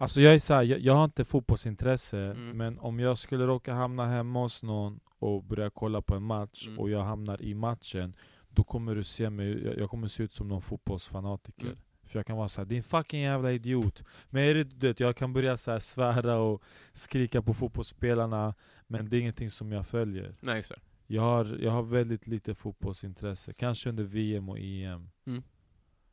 Alltså 0.00 0.20
jag 0.20 0.34
är 0.34 0.38
så 0.38 0.54
här, 0.54 0.62
jag, 0.62 0.78
jag 0.80 0.94
har 0.94 1.04
inte 1.04 1.24
fotbollsintresse, 1.24 2.18
Mm. 2.18 2.56
men 2.56 2.78
om 2.78 3.00
jag 3.00 3.18
skulle 3.18 3.46
råka 3.46 3.72
hamna 3.74 4.06
hemma 4.06 4.40
hos 4.42 4.62
någon 4.62 5.00
och 5.18 5.44
börja 5.44 5.70
kolla 5.70 6.02
på 6.02 6.14
en 6.14 6.22
match, 6.22 6.66
Mm. 6.66 6.78
och 6.78 6.90
jag 6.90 7.02
hamnar 7.04 7.42
i 7.42 7.54
matchen, 7.54 8.16
då 8.48 8.64
kommer 8.64 8.94
du 8.94 9.02
se 9.04 9.30
mig, 9.30 9.64
jag, 9.64 9.78
jag 9.78 9.90
kommer 9.90 10.08
se 10.08 10.22
ut 10.22 10.32
som 10.32 10.48
någon 10.48 10.62
fotbollsfanatiker. 10.62 11.66
Mm. 11.66 11.78
För 12.12 12.18
jag 12.18 12.26
kan 12.26 12.36
vara 12.36 12.48
såhär, 12.48 12.66
din 12.66 12.82
fucking 12.82 13.20
jävla 13.22 13.52
idiot. 13.52 14.02
Men 14.30 14.42
är 14.42 14.54
det, 14.54 14.64
du 14.64 14.86
vet, 14.86 15.00
jag 15.00 15.16
kan 15.16 15.32
börja 15.32 15.56
så 15.56 15.80
svära 15.80 16.36
och 16.36 16.62
skrika 16.92 17.42
på 17.42 17.54
fotbollsspelarna, 17.54 18.54
men 18.86 19.08
det 19.10 19.16
är 19.16 19.20
ingenting 19.20 19.50
som 19.50 19.72
jag 19.72 19.86
följer. 19.86 20.36
nej, 20.40 20.56
just 20.56 20.68
det. 20.68 20.80
Jag 21.06 21.22
har, 21.22 21.58
jag 21.60 21.70
har 21.70 21.82
väldigt 21.82 22.26
lite 22.26 22.54
fotbollsintresse, 22.54 23.52
kanske 23.52 23.88
under 23.88 24.04
VM 24.04 24.48
och 24.48 24.58
EM. 24.58 25.10
Mm. 25.26 25.42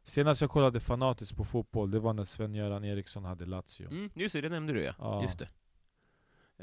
Senast 0.04 0.42
jag 0.42 0.50
kollade 0.50 0.80
fanatiskt 0.80 1.38
på 1.38 1.46
fotboll, 1.46 1.92
det 1.92 2.00
var 2.00 2.14
när 2.14 2.24
Sven-Göran 2.24 2.84
Eriksson 2.86 3.26
hade 3.26 3.46
Lazio. 3.46 3.88
Mm, 3.92 4.10
just 4.14 4.34
det, 4.34 4.42
det 4.42 4.50
nämnde 4.50 4.74
du 4.74 4.84
ja. 4.84 4.94
Ja. 5.00 5.22
Just 5.24 5.40
det. 5.40 5.50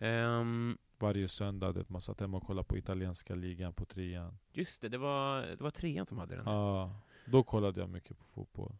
Ehm, 0.06 0.78
Varje 0.98 1.28
söndag, 1.28 1.72
det, 1.72 1.88
man 1.88 2.00
satt 2.00 2.20
hemma 2.20 2.36
och 2.36 2.42
kollade 2.46 2.68
på 2.68 2.76
italienska 2.76 3.34
ligan 3.34 3.72
på 3.72 3.84
trean. 3.84 4.38
just 4.52 4.82
det, 4.82 4.88
det 4.88 4.98
var, 4.98 5.40
det 5.42 5.60
var 5.60 5.70
trean 5.70 6.06
som 6.06 6.18
hade 6.18 6.36
den. 6.36 6.44
Ja, 6.46 7.00
då 7.26 7.42
kollade 7.42 7.80
jag 7.80 7.90
mycket 7.90 8.18
på 8.18 8.24
fotboll. 8.24 8.76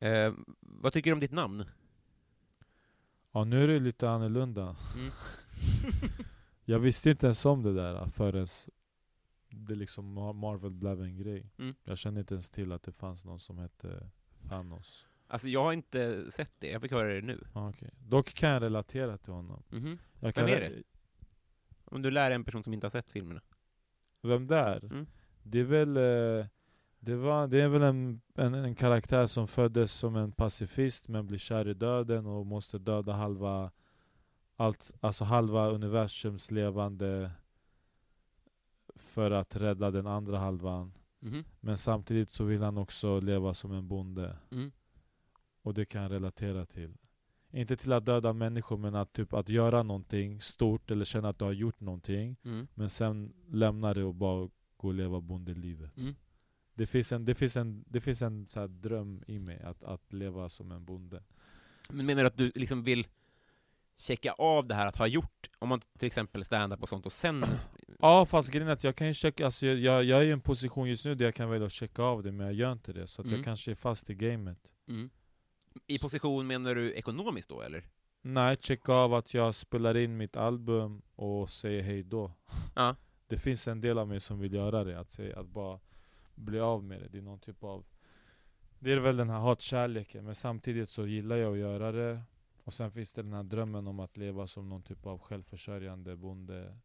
Ehm, 0.00 0.44
vad 0.60 0.92
tycker 0.92 1.10
du 1.10 1.14
om 1.14 1.20
ditt 1.20 1.32
namn? 1.32 1.64
Ja, 3.32 3.44
nu 3.44 3.64
är 3.64 3.68
det 3.68 3.78
lite 3.78 4.10
annorlunda. 4.10 4.76
Mm. 4.96 5.10
Jag 6.64 6.78
visste 6.78 7.10
inte 7.10 7.26
ens 7.26 7.44
om 7.44 7.62
det 7.62 7.74
där 7.74 8.06
förrän 8.06 8.46
det 9.50 9.74
liksom 9.74 10.18
Mar- 10.18 10.32
Marvel 10.32 10.70
blev 10.70 11.02
en 11.02 11.16
grej. 11.16 11.50
Mm. 11.58 11.74
Jag 11.84 11.98
kände 11.98 12.20
inte 12.20 12.34
ens 12.34 12.50
till 12.50 12.72
att 12.72 12.82
det 12.82 12.92
fanns 12.92 13.24
någon 13.24 13.40
som 13.40 13.58
hette 13.58 14.10
Thanos. 14.48 15.06
Alltså, 15.28 15.48
jag 15.48 15.62
har 15.64 15.72
inte 15.72 16.30
sett 16.30 16.52
det. 16.58 16.70
Jag 16.70 16.82
fick 16.82 16.92
höra 16.92 17.14
det 17.14 17.22
nu. 17.22 17.44
Ah, 17.52 17.68
okay. 17.68 17.88
Dock 18.08 18.34
kan 18.34 18.50
jag 18.50 18.62
relatera 18.62 19.18
till 19.18 19.32
honom. 19.32 19.62
Mhm. 19.70 19.98
Jag 20.20 20.34
kan 20.34 20.46
Vem 20.46 20.54
är 20.54 20.60
det? 20.60 20.82
Om 21.84 22.02
du 22.02 22.10
lär 22.10 22.30
en 22.30 22.44
person 22.44 22.64
som 22.64 22.72
inte 22.74 22.86
har 22.86 22.90
sett 22.90 23.12
filmerna. 23.12 23.40
Vem 24.22 24.46
där? 24.46 24.84
Mm. 24.84 25.06
Det 25.42 25.58
är 25.60 25.64
väl, 25.64 25.96
eh, 25.96 26.46
det 27.06 27.16
var, 27.16 27.46
det 27.46 27.60
är 27.60 27.68
väl 27.68 27.82
en, 27.82 28.20
en, 28.34 28.54
en 28.54 28.74
karaktär 28.74 29.26
som 29.26 29.48
föddes 29.48 29.92
som 29.92 30.16
en 30.16 30.32
pacifist 30.32 31.08
men 31.08 31.26
blir 31.26 31.38
kär 31.38 31.68
i 31.68 31.74
döden 31.74 32.26
och 32.26 32.46
måste 32.46 32.78
döda 32.78 33.12
halva 33.12 33.70
allt, 34.56 34.92
alltså 35.00 35.24
halva 35.24 35.68
universums 35.68 36.50
levande 36.50 37.30
för 38.94 39.30
att 39.30 39.56
rädda 39.56 39.90
den 39.90 40.06
andra 40.06 40.38
halvan. 40.38 40.92
Mhm. 41.18 41.44
Men 41.60 41.76
samtidigt 41.76 42.30
så 42.30 42.44
vill 42.44 42.62
han 42.62 42.78
också 42.78 43.20
leva 43.20 43.54
som 43.54 43.72
en 43.72 43.88
bonde. 43.88 44.36
Mm. 44.50 44.72
Och 45.62 45.74
det 45.74 45.84
kan 45.84 46.02
jag 46.02 46.12
relatera 46.12 46.66
till. 46.66 46.96
Inte 47.50 47.76
till 47.76 47.92
att 47.92 48.04
döda 48.04 48.32
människor 48.32 48.76
men 48.76 48.94
att, 48.94 49.12
typ, 49.12 49.32
att 49.32 49.48
göra 49.48 49.82
någonting 49.82 50.40
stort 50.40 50.90
eller 50.90 51.04
känna 51.04 51.28
att 51.28 51.38
du 51.38 51.44
har 51.44 51.52
gjort 51.52 51.80
någonting. 51.80 52.36
Mm. 52.44 52.66
Men 52.74 52.90
sen 52.90 53.32
lämna 53.48 53.94
det 53.94 54.04
och 54.04 54.14
bara 54.14 54.48
gå 54.76 54.88
och 54.88 54.94
leva 54.94 55.20
bondelivet. 55.20 55.98
Mm. 55.98 56.14
Det 56.76 56.86
finns 56.86 57.12
en, 57.12 57.24
det 57.24 57.34
finns 57.34 57.56
en, 57.56 57.84
det 57.88 58.00
finns 58.00 58.22
en 58.22 58.46
så 58.46 58.66
dröm 58.66 59.22
i 59.26 59.38
mig 59.38 59.60
att, 59.62 59.82
att 59.84 60.12
leva 60.12 60.48
som 60.48 60.72
en 60.72 60.84
bonde. 60.84 61.22
Men 61.90 62.06
menar 62.06 62.22
du 62.22 62.26
att 62.26 62.36
du 62.36 62.52
liksom 62.54 62.82
vill 62.82 63.06
checka 63.96 64.32
av 64.32 64.66
det 64.66 64.74
här 64.74 64.86
att 64.86 64.96
ha 64.96 65.06
gjort, 65.06 65.50
om 65.58 65.68
man 65.68 65.80
till 65.98 66.06
exempel 66.06 66.44
stand-up 66.44 66.82
och 66.82 66.88
sånt, 66.88 67.06
och 67.06 67.12
sen... 67.12 67.44
Ja 68.00 68.26
fast 68.26 68.50
grejen 68.50 68.68
är 68.68 68.72
att 68.72 68.84
jag 68.84 68.96
kan 68.96 69.06
ju 69.06 69.14
checka, 69.14 69.44
alltså 69.44 69.66
jag, 69.66 69.78
jag, 69.78 70.04
jag 70.04 70.22
är 70.22 70.26
i 70.26 70.30
en 70.30 70.40
position 70.40 70.88
just 70.88 71.04
nu 71.04 71.14
där 71.14 71.24
jag 71.24 71.34
kan 71.34 71.50
välja 71.50 71.66
att 71.66 71.72
checka 71.72 72.02
av 72.02 72.22
det 72.22 72.32
men 72.32 72.46
jag 72.46 72.54
gör 72.54 72.72
inte 72.72 72.92
det. 72.92 73.06
Så 73.06 73.20
att 73.22 73.26
Mm. 73.26 73.38
jag 73.38 73.44
kanske 73.44 73.70
är 73.70 73.74
fast 73.74 74.10
i 74.10 74.14
gamet. 74.14 74.72
Mm. 74.88 75.10
I 75.86 75.98
position 75.98 76.46
menar 76.46 76.74
du 76.74 76.92
ekonomiskt 76.92 77.48
då, 77.48 77.62
eller? 77.62 77.84
Nej, 78.22 78.56
checka 78.60 78.92
av 78.92 79.14
att 79.14 79.34
jag 79.34 79.54
spelar 79.54 79.96
in 79.96 80.16
mitt 80.16 80.36
album 80.36 81.02
och 81.14 81.50
säger 81.50 81.82
hej 81.82 82.02
då. 82.02 82.32
Ja. 82.74 82.96
Det 83.28 83.38
finns 83.38 83.68
en 83.68 83.80
del 83.80 83.98
av 83.98 84.08
mig 84.08 84.20
som 84.20 84.38
vill 84.38 84.52
göra 84.52 84.84
det, 84.84 85.00
att, 85.00 85.10
säga, 85.10 85.38
att 85.40 85.46
bara 85.48 85.80
bli 86.36 86.60
av 86.60 86.84
med 86.84 87.00
det. 87.00 87.08
Det 87.08 87.18
är 87.18 87.22
någon 87.22 87.38
typ 87.40 87.64
av... 87.64 87.84
Det 88.78 88.92
är 88.92 88.96
väl 89.00 89.16
den 89.16 89.30
här 89.30 89.38
hatkärleken, 89.40 90.24
men 90.24 90.34
samtidigt 90.34 90.88
så 90.88 91.06
gillar 91.06 91.36
jag 91.36 91.52
att 91.52 91.58
göra 91.58 91.92
det. 91.92 92.22
Och 92.64 92.74
sen 92.74 92.90
finns 92.90 93.14
det 93.14 93.22
den 93.22 93.32
här 93.32 93.42
drömmen 93.42 93.86
om 93.86 94.00
att 94.00 94.16
leva 94.16 94.46
som 94.46 94.68
någon 94.68 94.82
typ 94.82 95.06
av 95.06 95.18
självförsörjande 95.18 96.16
bonde. 96.16 96.78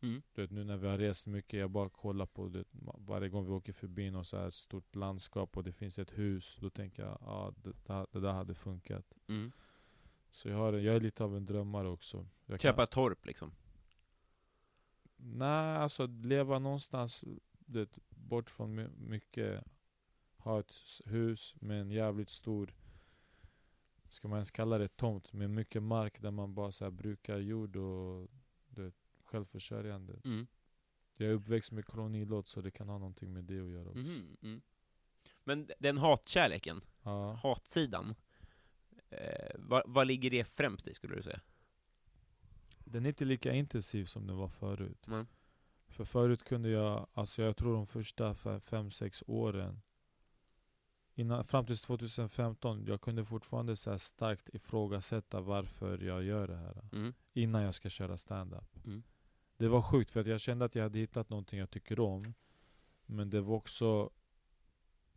Mm. 0.00 0.22
Du 0.34 0.42
vet, 0.42 0.50
nu 0.50 0.64
när 0.64 0.76
vi 0.76 0.88
har 0.88 0.98
rest 0.98 1.26
mycket, 1.26 1.60
jag 1.60 1.70
bara 1.70 1.88
kollar 1.88 2.26
på 2.26 2.48
det 2.48 2.64
varje 2.98 3.28
gång 3.28 3.44
vi 3.44 3.50
åker 3.52 3.72
förbi 3.72 4.10
något 4.10 4.26
så 4.26 4.36
här 4.36 4.50
stort 4.50 4.94
landskap 4.94 5.56
och 5.56 5.64
det 5.64 5.72
finns 5.72 5.98
ett 5.98 6.18
hus. 6.18 6.56
Då 6.60 6.70
tänker 6.70 7.02
jag, 7.02 7.18
ja 7.20 7.52
det, 7.62 7.72
det, 8.12 8.20
där 8.20 8.32
hade 8.32 8.54
funkat. 8.54 9.14
Mm. 9.28 9.52
Så 10.30 10.48
jag, 10.48 10.56
har, 10.56 10.72
jag 10.72 10.96
är 10.96 11.00
lite 11.00 11.24
av 11.24 11.36
en 11.36 11.44
drömmare 11.44 11.88
också. 11.88 12.26
Jag 12.46 12.60
kan- 12.60 12.70
Köpa 12.70 12.82
ett 12.82 12.90
torp 12.90 13.26
liksom. 13.26 13.52
Nej, 15.16 15.76
alltså 15.76 16.06
leva 16.06 16.58
någonstans 16.58 17.24
du 17.72 17.86
bort 18.08 18.50
från 18.50 18.74
my- 18.74 18.88
mycket. 18.96 19.64
Ha 20.36 20.60
ett 20.60 20.72
hus 21.04 21.54
med 21.60 21.80
en 21.80 21.90
jävligt 21.90 22.30
stor, 22.30 22.74
ska 24.08 24.28
man 24.28 24.36
ens 24.36 24.50
kalla 24.50 24.78
det 24.78 24.96
tomt, 24.96 25.32
med 25.32 25.50
mycket 25.50 25.82
mark 25.82 26.20
där 26.22 26.30
man 26.30 26.54
bara 26.54 26.72
så 26.72 26.90
brukar 26.90 27.38
jord 27.38 27.76
och 27.76 28.28
du 28.68 28.84
vet, 28.84 28.94
självförsörjande. 29.24 30.20
Mm. 30.24 30.46
Jag 31.18 31.28
är 31.28 31.32
uppväxt 31.34 31.72
med 31.72 31.84
kolonilott 31.86 32.46
så 32.46 32.60
det 32.60 32.70
kan 32.70 32.88
ha 32.88 32.98
någonting 32.98 33.32
med 33.32 33.44
det 33.44 33.60
att 33.60 33.70
göra 33.70 33.88
också. 33.88 33.98
Mhm, 34.00 34.36
mm. 34.42 34.62
Men 35.44 35.70
den 35.78 35.98
hatkärleken, 35.98 36.80
Ja. 37.02 37.32
hatsidan, 37.32 38.14
eh, 39.10 39.50
vad, 39.58 39.82
vad 39.86 40.06
ligger 40.06 40.30
det 40.30 40.44
främst 40.44 40.88
i, 40.88 40.94
skulle 40.94 41.16
du 41.16 41.22
säga? 41.22 41.40
Den 42.84 43.04
är 43.04 43.08
inte 43.08 43.24
lika 43.24 43.52
intensiv 43.54 44.04
som 44.04 44.26
den 44.26 44.36
var 44.36 44.48
förut. 44.48 45.06
Mm. 45.06 45.26
För 45.92 46.04
förut 46.04 46.44
kunde 46.44 46.68
jag, 46.68 47.06
alltså 47.14 47.42
jag 47.42 47.56
tror 47.56 47.74
de 47.74 47.86
första 47.86 48.32
5-6 48.34 49.22
åren 49.26 49.82
innan, 51.14 51.44
Fram 51.44 51.66
till 51.66 51.78
2015, 51.78 52.84
jag 52.86 53.00
kunde 53.00 53.24
fortfarande 53.24 53.76
så 53.76 53.98
starkt 53.98 54.48
ifrågasätta 54.54 55.40
varför 55.40 55.98
jag 55.98 56.22
gör 56.22 56.48
det 56.48 56.56
här 56.56 56.88
Mm. 56.92 57.14
Innan 57.32 57.62
jag 57.62 57.74
ska 57.74 57.88
köra 57.88 58.16
stand-up 58.16 58.76
Mm. 58.84 59.02
Det 59.56 59.68
var 59.68 59.82
sjukt 59.82 60.10
för 60.10 60.20
att 60.20 60.26
jag 60.26 60.40
kände 60.40 60.64
att 60.64 60.74
jag 60.74 60.82
hade 60.82 60.98
hittat 60.98 61.30
någonting 61.30 61.58
jag 61.58 61.70
tycker 61.70 62.00
om 62.00 62.34
Men 63.06 63.30
det 63.30 63.40
var 63.40 63.56
också 63.56 64.10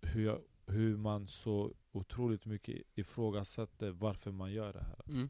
hur, 0.01 0.25
jag, 0.25 0.41
hur 0.65 0.97
man 0.97 1.27
så 1.27 1.73
otroligt 1.91 2.45
mycket 2.45 2.81
ifrågasatte 2.95 3.91
varför 3.91 4.31
man 4.31 4.51
gör 4.53 4.73
det 4.73 4.83
här 4.83 5.01
Mm. 5.07 5.29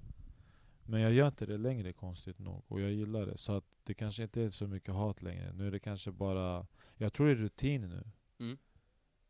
men 0.84 1.02
jag 1.02 1.14
gör 1.14 1.28
inte 1.28 1.46
det 1.46 1.58
längre 1.58 1.94
konstigt 1.94 2.40
nog, 2.40 2.64
och 2.68 2.82
jag 2.82 2.92
gillar 2.92 3.26
det. 3.26 3.38
Så 3.38 3.52
att 3.52 3.75
det 3.86 3.94
kanske 3.94 4.24
inte 4.24 4.42
är 4.42 4.50
så 4.50 4.68
mycket 4.68 4.94
hat 4.94 5.22
längre. 5.22 5.54
Nu 5.54 5.68
är 5.68 5.72
det 5.72 5.80
kanske 5.80 6.12
bara... 6.12 6.68
Jag 6.98 7.14
tror 7.14 7.28
det 7.28 7.34
är 7.34 7.36
rutin 7.36 7.90
nu. 7.90 8.04
Mm. 8.40 8.58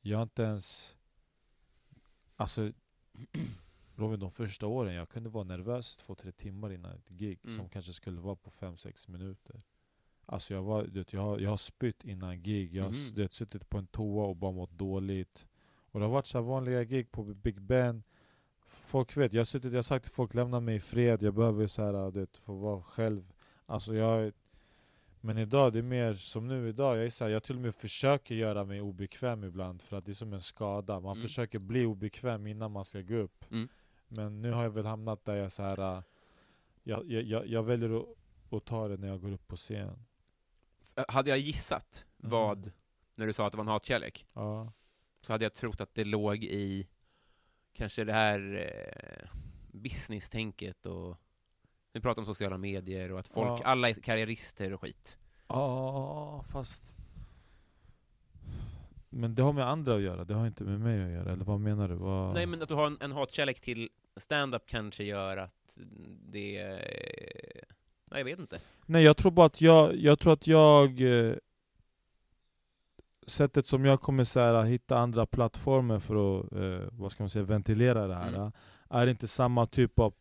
Jag 0.01 0.18
har 0.18 0.24
inte 0.24 0.43
ens... 0.43 0.95
Alltså... 2.36 2.72
Robin, 3.97 4.20
de 4.20 4.32
första 4.32 4.68
åren, 4.68 4.93
jag 4.93 5.10
kunde 5.10 5.30
vara 5.30 5.43
nervös 5.43 5.97
två, 5.97 6.16
tre 6.16 6.32
timmar 6.32 6.72
innan 6.72 6.91
ett 6.91 7.10
gig 7.10 7.39
Mm. 7.43 7.56
som 7.56 7.70
kanske 7.70 7.93
skulle 7.93 8.22
vara 8.22 8.36
på 8.36 8.51
fem, 8.51 8.78
sex 8.78 9.08
minuter. 9.08 9.62
Alltså 10.26 10.53
jag, 10.53 10.64
var, 10.64 10.84
du 10.84 10.99
vet, 10.99 11.14
jag, 11.14 11.22
har, 11.22 11.39
jag 11.39 11.49
har 11.49 11.58
spytt 11.58 12.06
innan 12.06 12.41
gig, 12.43 12.74
jag 12.76 12.84
har 12.84 13.16
du 13.16 13.22
vet, 13.22 13.34
suttit 13.34 13.70
på 13.70 13.78
en 13.78 13.88
toa 13.88 14.26
och 14.26 14.36
bara 14.36 14.51
mått 14.51 14.72
dåligt. 14.72 15.47
Och 15.78 15.99
det 15.99 16.06
har 16.06 16.14
varit 16.14 16.26
så 16.26 16.41
vanliga 16.41 16.84
gig 16.84 17.12
på 17.12 17.24
Big 17.24 17.62
Ben. 17.62 18.03
Folk 18.66 19.18
vet, 19.18 19.34
jag 19.34 19.39
har 19.39 19.45
suttit, 19.45 19.72
jag 19.72 19.78
har 19.78 19.82
sagt 19.84 20.06
till 20.06 20.14
folk 20.14 20.34
lämna 20.34 20.60
mig 20.60 20.76
i 20.76 20.80
fred, 20.80 21.22
jag 21.24 21.34
behöver 21.34 21.68
så 21.68 21.82
här, 21.84 22.12
du 22.12 22.20
vet, 22.20 22.38
få 22.38 22.53
vara 22.53 22.84
själv. 22.84 23.34
Alltså 23.66 23.95
jag, 23.95 24.34
men 25.26 25.38
idag, 25.38 25.74
det 25.74 25.80
är 25.80 25.84
mer 25.84 26.14
som 26.14 26.48
nu 26.48 26.70
idag, 26.70 26.98
jag, 26.98 27.06
är 27.06 27.10
så 27.10 27.24
här, 27.24 27.32
jag 27.32 27.44
till 27.44 27.56
och 27.56 27.62
med 27.62 27.76
försöker 27.76 28.36
göra 28.36 28.64
mig 28.64 28.82
obekväm 28.82 29.44
ibland 29.44 29.82
för 29.82 29.98
att 29.98 30.06
det 30.06 30.12
är 30.12 30.14
som 30.14 30.34
en 30.34 30.42
skada. 30.42 31.00
Man 31.00 31.12
Mm. 31.18 31.28
försöker 31.28 31.60
bli 31.60 31.86
obekväm 31.86 32.48
innan 32.48 32.72
man 32.72 32.86
ska 32.86 33.02
gå 33.02 33.16
upp. 33.16 33.52
Mm. 33.52 33.70
Men 34.08 34.42
nu 34.42 34.52
har 34.52 34.64
jag 34.64 34.70
väl 34.70 34.86
hamnat 34.86 35.26
där 35.26 35.36
jag 35.36 35.52
så 35.52 35.64
här, 35.64 35.98
äh, 35.98 36.04
jag, 36.84 37.12
jag, 37.12 37.24
jag, 37.24 37.48
jag 37.48 37.64
väljer 37.64 37.98
att, 38.02 38.06
att 38.54 38.66
ta 38.66 38.88
det 38.88 38.98
när 38.98 39.08
jag 39.08 39.22
går 39.22 39.32
upp 39.32 39.48
på 39.48 39.56
scen. 39.56 40.06
F- 40.98 41.06
Hade 41.08 41.30
jag 41.30 41.40
gissat 41.40 42.06
Mhm. 42.18 42.30
vad, 42.30 42.72
när 43.16 43.28
du 43.28 43.34
sa 43.34 43.46
att 43.46 43.52
det 43.52 43.58
var 43.58 43.64
en 43.64 43.68
hatkärlek, 43.68 44.26
Ja. 44.34 44.72
så 45.22 45.34
hade 45.34 45.46
jag 45.46 45.54
trott 45.54 45.82
att 45.82 45.96
det 45.96 46.04
låg 46.06 46.44
i 46.44 46.88
kanske 47.74 48.04
det 48.04 48.14
här 48.14 48.40
eh, 48.56 49.30
business-tänket 49.72 50.86
och 50.86 51.18
vi 51.96 52.02
pratar 52.02 52.22
om 52.22 52.26
sociala 52.26 52.58
medier 52.58 53.12
och 53.12 53.20
att 53.20 53.28
folk, 53.28 53.48
Ja. 53.48 53.62
alla 53.66 53.89
är 53.89 53.93
karriärister 53.93 54.74
och 54.74 54.82
skit. 54.82 55.18
Ja, 55.48 56.43
fast... 56.52 56.96
Men 59.10 59.36
det 59.36 59.41
har 59.43 59.54
med 59.54 59.68
andra 59.70 59.96
att 59.96 60.02
göra, 60.02 60.24
det 60.26 60.34
har 60.34 60.48
inte 60.48 60.64
med 60.64 60.80
mig 60.80 61.04
att 61.06 61.12
göra. 61.12 61.32
Eller 61.32 61.46
vad 61.46 61.60
menar 61.60 61.88
du? 61.89 61.96
Vad... 61.96 62.34
Nej, 62.34 62.46
men 62.46 62.62
att 62.62 62.68
du 62.70 62.74
har 62.76 62.88
en, 62.88 62.98
en 63.02 63.12
hatkärlek 63.12 63.60
till 63.62 63.89
stand-up 64.18 64.64
kanske 64.66 65.04
gör 65.04 65.38
att 65.38 65.78
det... 66.30 66.64
Nej, 68.12 68.20
jag 68.20 68.26
vet 68.26 68.39
inte. 68.39 68.60
Nej, 68.86 69.04
jag 69.04 69.18
tror 69.18 69.32
bara 69.32 69.46
att 69.46 69.62
jag, 69.62 69.96
jag 69.96 70.20
tror 70.20 70.34
att 70.34 70.48
jag 70.48 71.02
eh, 71.02 71.36
Sättet 73.28 73.68
som 73.68 73.86
jag 73.86 74.02
kommer 74.02 74.24
så 74.24 74.39
här, 74.39 74.64
hitta 74.64 74.98
andra 74.98 75.26
plattformar 75.26 76.00
för 76.00 76.39
att, 76.39 76.52
eh, 76.54 76.88
vad 76.91 77.12
ska 77.12 77.24
man 77.24 77.30
säga, 77.30 77.46
ventilera 77.46 78.08
det 78.08 78.16
här 78.16 78.28
Mm. 78.28 78.41
eh, 78.41 78.52
Är 78.89 79.08
inte 79.08 79.28
samma 79.28 79.66
typ 79.66 80.00
av, 80.00 80.14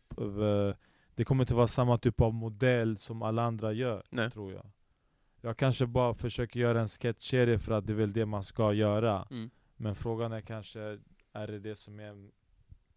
Det 1.15 1.25
kommer 1.25 1.43
inte 1.43 1.55
vara 1.55 1.67
samma 1.67 1.97
typ 1.97 2.21
av 2.21 2.33
modell 2.33 2.97
som 2.97 3.21
alla 3.21 3.43
andra 3.43 3.73
gör, 3.73 4.03
Nej. 4.09 4.31
tror 4.31 4.53
jag 4.53 4.65
Jag 5.41 5.57
kanske 5.57 5.85
bara 5.85 6.13
försöker 6.13 6.59
göra 6.59 6.81
en 6.81 6.87
sketchserie 6.87 7.59
för 7.59 7.73
att 7.73 7.87
det 7.87 7.93
är 7.93 7.97
väl 7.97 8.13
det 8.13 8.25
man 8.25 8.43
ska 8.43 8.73
göra 8.73 9.27
Mm. 9.31 9.49
Men 9.77 9.95
frågan 9.95 10.31
är 10.31 10.41
kanske, 10.41 10.99
är 11.33 11.47
det 11.47 11.59
det 11.59 11.75
som 11.75 11.99
är 11.99 12.29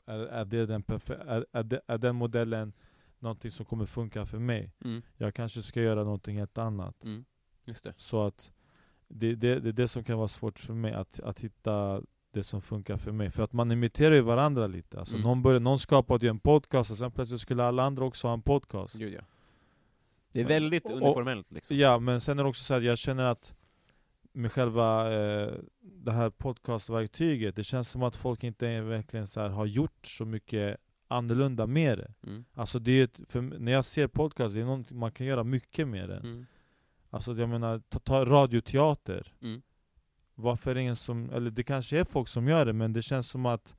Är, 0.04 0.18
är, 0.18 0.44
det 0.44 0.66
den 0.66 0.84
är, 1.26 1.46
är, 1.52 1.62
det, 1.62 1.80
är 1.86 1.98
den 1.98 2.16
modellen 2.16 2.72
någonting 3.18 3.50
som 3.50 3.66
kommer 3.66 3.86
funka 3.86 4.26
för 4.26 4.38
mig? 4.38 4.72
Mm. 4.84 5.02
Jag 5.16 5.34
kanske 5.34 5.62
ska 5.62 5.82
göra 5.82 6.04
någonting 6.04 6.38
helt 6.38 6.58
annat. 6.58 7.04
Mm. 7.04 7.24
Just 7.64 7.84
det. 7.84 7.94
Så 7.96 8.22
att 8.22 8.52
det, 9.08 9.34
det, 9.34 9.60
det 9.60 9.68
är 9.68 9.72
det 9.72 9.88
som 9.88 10.04
kan 10.04 10.18
vara 10.18 10.28
svårt 10.28 10.58
för 10.58 10.74
mig, 10.74 10.92
att, 10.92 11.20
att 11.20 11.40
hitta 11.40 12.02
det 12.38 12.44
som 12.44 12.62
funkar 12.62 12.96
för 12.96 13.12
mig. 13.12 13.30
För 13.30 13.42
att 13.42 13.52
man 13.52 13.72
imiterar 13.72 14.14
ju 14.14 14.20
varandra 14.20 14.66
lite. 14.66 14.98
Alltså 14.98 15.14
Mm. 15.14 15.26
någon, 15.28 15.42
började, 15.42 15.64
någon 15.64 15.78
skapade 15.78 16.26
ju 16.26 16.30
en 16.30 16.38
podcast, 16.38 16.90
och 16.90 16.96
sen 16.98 17.10
plötsligt 17.10 17.40
skulle 17.40 17.64
alla 17.64 17.82
andra 17.82 18.04
också 18.04 18.26
ha 18.28 18.34
en 18.34 18.42
podcast. 18.42 18.94
Gud, 18.94 19.14
ja. 19.14 19.20
Det 20.32 20.40
är 20.40 20.44
väldigt 20.44 20.84
Och- 20.84 20.90
uniformellt 20.96 21.52
liksom. 21.52 21.76
Ja, 21.76 21.98
men 21.98 22.20
sen 22.20 22.38
är 22.38 22.42
det 22.42 22.48
också 22.48 22.64
så 22.64 22.74
att 22.74 22.82
jag 22.84 22.98
känner 22.98 23.24
att 23.24 23.54
med 24.32 24.52
själva 24.52 25.12
eh, 25.14 25.52
det 25.80 26.12
här 26.12 26.30
podcastverktyget, 26.30 27.56
det 27.56 27.64
känns 27.64 27.90
som 27.90 28.02
att 28.02 28.16
folk 28.16 28.44
inte 28.44 28.80
verkligen 28.80 29.26
så 29.26 29.40
här, 29.40 29.48
har 29.48 29.66
gjort 29.66 30.06
så 30.06 30.24
mycket 30.24 30.76
annorlunda 31.08 31.66
med 31.66 31.98
det. 31.98 32.12
Mm. 32.26 32.44
Alltså 32.54 32.78
det 32.78 32.92
är 32.92 33.04
ett, 33.04 33.20
för 33.26 33.40
när 33.40 33.72
jag 33.72 33.84
ser 33.84 34.06
podcast, 34.06 34.54
det 34.54 34.60
är 34.60 34.64
någonting 34.64 34.98
man 34.98 35.12
kan 35.12 35.26
göra 35.26 35.44
mycket 35.44 35.88
med 35.88 36.08
det. 36.08 36.16
Mm. 36.16 36.46
Alltså 37.10 37.32
jag 37.34 37.48
menar, 37.48 37.78
ta, 37.88 37.98
ta 37.98 38.24
radioteater. 38.24 39.32
Mm. 39.42 39.62
Varför 40.40 40.70
är 40.70 40.74
det 40.74 40.80
ingen 40.82 40.96
som, 40.96 41.30
eller 41.30 41.50
det 41.50 41.62
kanske 41.62 41.98
är 41.98 42.04
folk 42.04 42.28
som 42.28 42.48
gör 42.48 42.64
det, 42.64 42.72
men 42.72 42.92
det 42.92 43.02
känns 43.02 43.30
som 43.30 43.46
att 43.46 43.74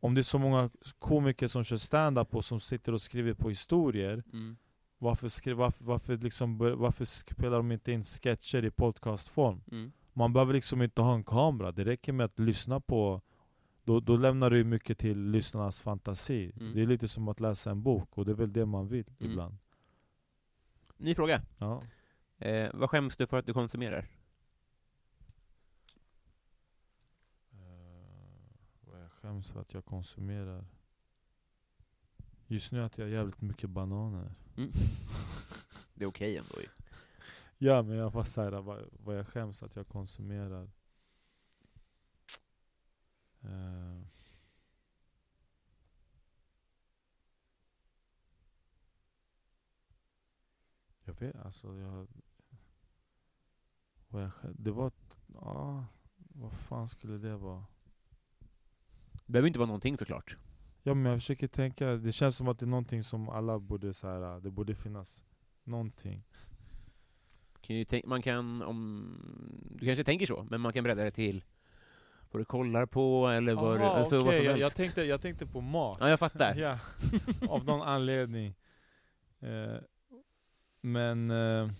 om 0.00 0.14
det 0.14 0.20
är 0.20 0.22
så 0.22 0.38
många 0.38 0.70
komiker 0.98 1.46
som 1.46 1.64
kör 1.64 1.76
stand-up 1.76 2.34
och 2.34 2.44
som 2.44 2.60
sitter 2.60 2.92
och 2.92 3.00
skriver 3.00 3.34
på 3.34 3.48
historier, 3.48 4.22
Mm. 4.32 4.56
varför, 4.98 5.28
skri, 5.28 5.52
varför, 5.52 5.84
varför, 5.84 6.16
liksom, 6.16 6.58
varför 6.58 7.04
spelar 7.04 7.56
de 7.56 7.72
inte 7.72 7.92
in 7.92 8.02
sketcher 8.02 8.64
i 8.64 8.70
podcastform? 8.70 9.60
Mm. 9.72 9.92
Man 10.12 10.32
behöver 10.32 10.52
liksom 10.54 10.82
inte 10.82 11.02
ha 11.02 11.14
en 11.14 11.24
kamera, 11.24 11.72
det 11.72 11.84
räcker 11.84 12.12
med 12.12 12.24
att 12.24 12.38
lyssna 12.38 12.80
på 12.80 13.20
då, 13.84 14.00
då 14.00 14.16
lämnar 14.16 14.50
du 14.50 14.64
mycket 14.64 14.98
till 14.98 15.18
lyssnarnas 15.30 15.80
fantasi. 15.82 16.52
Mm. 16.60 16.74
Det 16.74 16.82
är 16.82 16.86
lite 16.86 17.08
som 17.08 17.28
att 17.28 17.40
läsa 17.40 17.70
en 17.70 17.82
bok, 17.82 18.18
och 18.18 18.24
det 18.24 18.30
är 18.32 18.36
väl 18.36 18.52
det 18.52 18.66
man 18.66 18.88
vill 18.88 19.06
Mm. 19.20 19.30
ibland. 19.32 19.56
Ny 20.96 21.14
fråga. 21.14 21.42
Ja. 21.58 21.82
Eh, 22.38 22.70
vad 22.74 22.90
skäms 22.90 23.16
du 23.16 23.26
för 23.26 23.36
att 23.38 23.46
du 23.46 23.52
konsumerar? 23.52 24.06
Eh, 27.52 28.50
vad 28.80 29.02
jag 29.02 29.09
skäms 29.20 29.50
för 29.50 29.60
att 29.60 29.74
jag 29.74 29.84
konsumerar. 29.84 30.64
Just 32.46 32.72
nu 32.72 32.84
äter 32.84 33.04
jag 33.04 33.14
jävligt 33.14 33.40
mycket 33.40 33.70
bananer. 33.70 34.34
Mm. 34.56 34.70
Det 35.94 36.04
är 36.04 36.08
okej 36.08 36.36
ändå 36.36 36.60
ju. 36.60 36.68
Ja 37.58 37.82
men 37.82 37.96
jag 37.96 38.12
bara 38.12 38.24
säger 38.24 38.50
vad, 38.50 38.88
vad 38.92 39.18
jag 39.18 39.28
skäms 39.28 39.62
att 39.62 39.76
jag 39.76 39.88
konsumerar. 39.88 40.70
Eh. 43.40 44.00
Jag 51.04 51.20
vet 51.20 51.36
alltså, 51.36 51.78
jag... 51.78 52.08
Vad 54.08 54.22
jag 54.22 54.32
det 54.42 54.70
var... 54.70 54.92
Ja, 55.26 55.86
vad 56.16 56.52
fan 56.52 56.88
skulle 56.88 57.18
det 57.18 57.36
vara? 57.36 57.66
Det 59.30 59.32
behöver 59.32 59.46
inte 59.46 59.58
vara 59.58 59.66
någonting 59.66 59.96
såklart. 59.96 60.36
Ja 60.82 60.94
men 60.94 61.12
jag 61.12 61.20
försöker 61.20 61.48
tänka, 61.48 61.86
det 61.86 62.12
känns 62.12 62.36
som 62.36 62.48
att 62.48 62.58
det 62.58 62.64
är 62.64 62.68
någonting 62.68 63.02
som 63.02 63.28
alla 63.28 63.58
borde 63.58 63.94
så 63.94 64.08
här, 64.08 64.40
det 64.40 64.50
borde 64.50 64.74
finnas 64.74 65.24
någonting. 65.64 66.24
Man 68.04 68.22
kan, 68.22 68.62
om, 68.62 69.06
du 69.70 69.86
kanske 69.86 70.04
tänker 70.04 70.26
så, 70.26 70.46
men 70.50 70.60
man 70.60 70.72
kan 70.72 70.84
bredda 70.84 71.04
det 71.04 71.10
till 71.10 71.44
vad 72.30 72.40
du 72.40 72.44
kollar 72.44 72.86
på 72.86 73.28
eller 73.28 73.54
vad 73.54 73.78
du, 73.78 73.84
Aha, 73.84 73.96
alltså 73.96 74.16
vad 74.16 74.26
okej, 74.26 74.38
som 74.38 74.46
jag, 74.46 74.58
jag, 74.58 74.62
helst. 74.62 74.76
tänkte, 74.76 75.02
jag 75.02 75.22
tänkte 75.22 75.46
på 75.46 75.60
mat. 75.60 75.98
Ja, 76.00 76.08
jag 76.08 76.18
fattar. 76.18 76.54
ja, 76.56 76.78
av 77.48 77.64
någon 77.64 77.82
anledning. 77.82 78.54
Eh, 79.40 79.76
men... 80.80 81.30
Eh, 81.30 81.70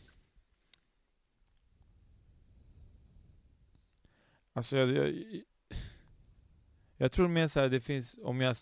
alltså 4.52 4.76
jag, 4.76 4.90
jag, 4.90 5.14
jag 7.00 7.12
tror 7.12 7.28
mer 7.28 7.46
såhär, 7.46 7.68
det 7.68 7.80
finns, 7.80 8.18
om 8.22 8.40
jag, 8.40 8.56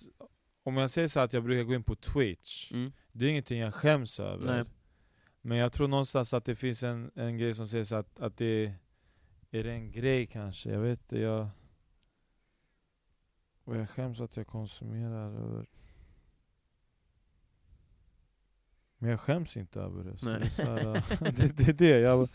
om 0.63 0.77
jag 0.77 0.91
säger 0.91 1.09
så 1.09 1.21
att 1.21 1.33
jag 1.33 1.45
brukar 1.45 1.63
gå 1.65 1.75
in 1.75 1.83
på 1.83 1.97
Twitch, 1.97 2.73
Mm. 2.73 2.93
det 3.13 3.25
är 3.27 3.31
ingenting 3.31 3.59
jag 3.61 3.75
skäms 3.75 4.21
över. 4.21 4.47
Nej. 4.47 4.65
Men 5.41 5.59
jag 5.59 5.73
tror 5.73 5.89
någonstans 5.89 6.35
att 6.35 6.45
det 6.45 6.55
finns 6.57 6.83
en, 6.83 7.11
en 7.15 7.39
grej 7.39 7.55
som 7.55 7.67
säger 7.69 7.85
så 7.85 7.97
att, 7.97 8.21
att 8.21 8.37
det 8.37 8.75
är 9.51 9.65
det 9.65 9.73
en 9.73 9.91
grej 9.91 10.27
kanske, 10.27 10.71
jag 10.71 10.81
vet 10.81 11.01
inte, 11.01 11.19
jag... 11.19 11.49
Och 13.65 13.77
jag 13.77 13.91
skäms 13.91 14.21
att 14.21 14.37
jag 14.37 14.47
konsumerar 14.47 15.31
över... 15.31 15.67
Men 18.99 19.11
jag 19.11 19.21
skäms 19.21 19.57
inte 19.57 19.81
över 19.81 20.05
det. 20.05 20.17
Så 20.17 20.27
Nej. 20.27 20.41
det, 20.41 20.63
är 20.63 20.67
här, 20.67 21.33
det, 21.37 21.57
det 21.57 21.73
det, 21.73 21.89
jag, 22.01 22.29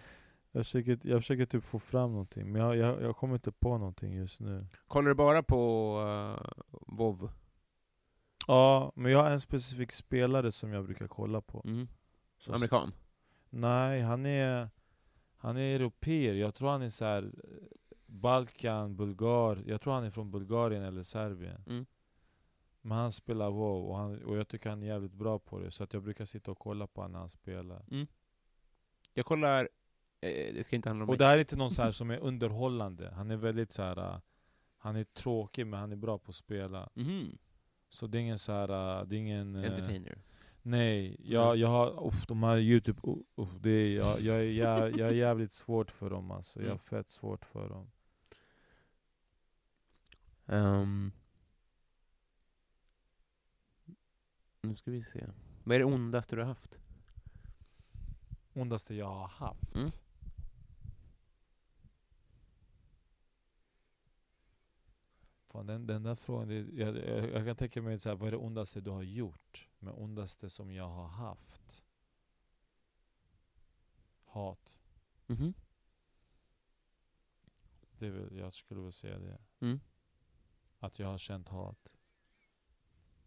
jag, 0.55 0.65
försöker, 0.65 0.99
jag 1.03 1.21
försöker 1.21 1.45
typ 1.45 1.63
få 1.63 1.79
fram 1.79 2.11
någonting, 2.11 2.51
men 2.51 2.61
jag, 2.61 2.75
jag, 2.77 3.01
jag 3.01 3.15
kommer 3.15 3.33
inte 3.33 3.51
på 3.51 3.77
någonting 3.77 4.13
just 4.13 4.39
nu. 4.39 4.65
Kollar 4.87 5.09
du 5.09 5.15
bara 5.15 5.43
på 5.43 5.97
uh, 6.01 6.63
WoW? 6.71 7.31
Ja, 8.47 8.91
men 8.95 9.11
jag 9.11 9.23
har 9.23 9.29
en 9.29 9.41
specifik 9.41 9.91
spelare 9.91 10.51
som 10.51 10.73
jag 10.73 10.85
brukar 10.85 11.07
kolla 11.07 11.41
på. 11.41 11.61
Mm. 11.65 11.87
Så- 12.37 12.53
Amerikan? 12.53 12.91
Nej, 13.49 14.01
han 14.01 14.25
är, 14.25 14.69
han 15.37 15.57
är 15.57 15.75
europeer. 15.75 16.33
Jag 16.33 16.55
tror 16.55 16.69
han 16.69 16.81
är 16.81 16.89
så 16.89 17.05
här 17.05 17.23
eh, 17.23 17.67
Balkan, 18.05 18.95
Bulgar. 18.95 19.63
Jag 19.65 19.81
tror 19.81 19.93
han 19.93 20.03
är 20.03 20.09
från 20.11 20.31
Bulgarien 20.31 20.83
eller 20.83 21.03
Serbien. 21.03 21.63
Mm. 21.67 21.85
Men 22.81 22.97
han 22.97 23.11
spelar 23.11 23.51
WoW 23.51 23.85
och, 23.89 23.97
han, 23.97 24.23
och 24.23 24.37
jag 24.37 24.47
tycker 24.47 24.69
han 24.69 24.83
är 24.83 24.87
jävligt 24.87 25.13
bra 25.13 25.39
på 25.39 25.59
det. 25.59 25.71
Så 25.71 25.83
att 25.83 25.93
jag 25.93 26.03
brukar 26.03 26.25
sitta 26.25 26.51
och 26.51 26.59
kolla 26.59 26.87
på 26.87 27.01
honom 27.01 27.11
när 27.11 27.19
han 27.19 27.29
spelar. 27.29 27.85
Jag 29.13 29.25
kollar... 29.25 29.69
Eh, 30.23 30.53
det 30.53 30.63
ska 30.63 30.75
inte 30.75 30.89
handla 30.89 31.03
om 31.03 31.09
Och 31.09 31.13
mig. 31.13 31.17
det 31.17 31.25
här 31.25 31.35
är 31.35 31.39
inte 31.39 31.55
någon 31.55 31.69
så 31.69 31.81
här 31.81 31.91
som 31.91 32.11
är 32.11 32.17
underhållande. 32.17 33.11
Han 33.15 33.31
är 33.31 33.35
väldigt 33.37 33.71
så 33.71 33.81
här. 33.83 33.97
eh, 34.13 34.19
Han 34.77 34.95
är 34.95 35.03
tråkig 35.03 35.67
men 35.67 35.79
han 35.79 35.91
är 35.91 35.95
bra 35.95 36.17
på 36.17 36.29
att 36.29 36.35
spela. 36.35 36.89
Mhm. 36.93 37.37
Så 37.89 38.07
det 38.07 38.17
är 38.17 38.19
ingen 38.19 38.39
så 38.39 38.51
här, 38.51 38.99
eh, 38.99 39.05
det 39.07 39.15
är 39.15 39.19
ingen... 39.19 39.55
eh, 39.55 39.69
Entertainer. 39.71 40.21
Nej, 40.61 41.17
jag, 41.19 41.47
Mm. 41.47 41.59
jag 41.59 41.67
har, 41.67 42.07
uff, 42.07 42.25
de 42.27 42.43
här 42.43 42.57
youtube, 42.57 42.99
uff, 43.03 43.19
uff, 43.35 43.49
det 43.61 43.69
är, 43.69 43.95
jag, 43.95 44.19
jag, 44.21 44.35
är, 44.37 44.43
jä- 44.43 44.97
jag 44.99 45.09
är 45.09 45.13
jävligt 45.13 45.51
svårt 45.51 45.91
för 45.91 46.09
dem 46.09 46.31
alltså. 46.31 46.59
Jag 46.59 46.65
har 46.65 46.71
Mm. 46.71 46.79
fett 46.79 47.09
svårt 47.09 47.45
för 47.45 47.69
dem. 47.69 47.91
Ehm. 50.45 51.11
nu 54.61 54.75
ska 54.75 54.91
vi 54.91 55.03
se. 55.03 55.25
Vad 55.63 55.75
är 55.75 55.79
det 55.79 55.85
ondaste 55.85 56.35
du 56.35 56.41
har 56.41 56.47
haft? 56.47 56.77
Ondaste 58.53 58.95
jag 58.95 59.05
har 59.09 59.27
haft. 59.27 59.75
Mm. 59.75 59.89
Fan, 65.53 65.65
den, 65.65 65.87
den 65.87 66.03
där 66.03 66.15
frågan, 66.15 66.47
det, 66.47 66.55
jag, 66.55 66.97
jag, 66.97 67.29
jag 67.29 67.45
kan 67.45 67.55
tänka 67.55 67.81
mig 67.81 67.99
så 67.99 68.09
här, 68.09 68.15
vad 68.15 68.27
är 68.27 68.31
det 68.31 68.37
ondaste 68.37 68.81
du 68.81 68.91
har 68.91 69.03
gjort? 69.03 69.69
Men 69.79 69.93
ondaste 69.93 70.49
som 70.49 70.71
jag 70.71 70.87
har 70.87 71.07
haft? 71.07 71.83
Hat. 74.23 74.79
Mhm. 75.27 75.53
Det 77.91 78.07
är 78.07 78.11
väl, 78.11 78.37
jag 78.37 78.53
skulle 78.53 78.81
väl 78.81 78.93
säga 78.93 79.19
det. 79.19 79.41
Mm. 79.59 79.79
Att 80.79 80.99
jag 80.99 81.07
har 81.07 81.17
känt 81.17 81.49
hat. 81.49 81.87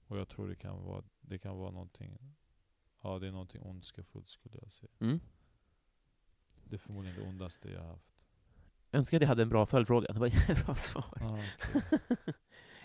Och 0.07 0.19
jag 0.19 0.29
tror 0.29 0.49
det 0.49 0.57
kan 0.57 0.83
vara, 0.85 1.05
det 1.21 1.39
kan 1.39 1.57
vara 1.57 1.71
någonting, 1.71 2.35
ja 3.03 3.19
det 3.19 3.27
är 3.27 3.33
någonting 3.33 3.63
ondskefullt 3.63 4.29
skulle 4.29 4.59
jag 4.63 4.73
säga. 4.73 4.93
Mm. 4.99 5.21
Det 6.65 6.77
är 6.77 6.79
förmodligen 6.79 7.21
det 7.21 7.29
ondaste 7.29 7.71
jag 7.71 7.81
har 7.81 7.89
haft. 7.89 8.16
Önskar 8.93 9.17
att 9.17 9.21
jag 9.21 9.29
hade 9.29 9.43
en 9.43 9.49
bra 9.49 9.67
följdfråga. 9.67 10.13
Det 10.13 10.19
var 10.19 10.27
ett 10.51 10.67
bra 10.67 10.75
svar. 10.75 11.05
Ah, 11.21 11.39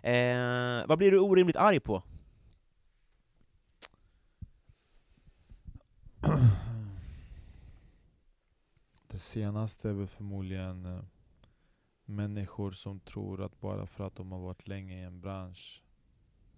eh, 0.07 0.87
vad 0.87 0.97
blir 0.97 1.11
du 1.11 1.19
orimligt 1.19 1.55
arg 1.55 1.79
på? 1.79 2.03
Det 9.07 9.19
senaste 9.19 9.89
är 9.89 9.93
väl 9.93 10.07
förmodligen 10.07 10.85
eh, 10.85 11.03
människor 12.05 12.71
som 12.71 12.99
tror 12.99 13.41
att 13.41 13.59
bara 13.59 13.85
för 13.85 14.07
att 14.07 14.15
de 14.15 14.31
har 14.31 14.39
varit 14.39 14.67
länge 14.67 14.99
i 14.99 15.03
en 15.03 15.21
bransch 15.21 15.83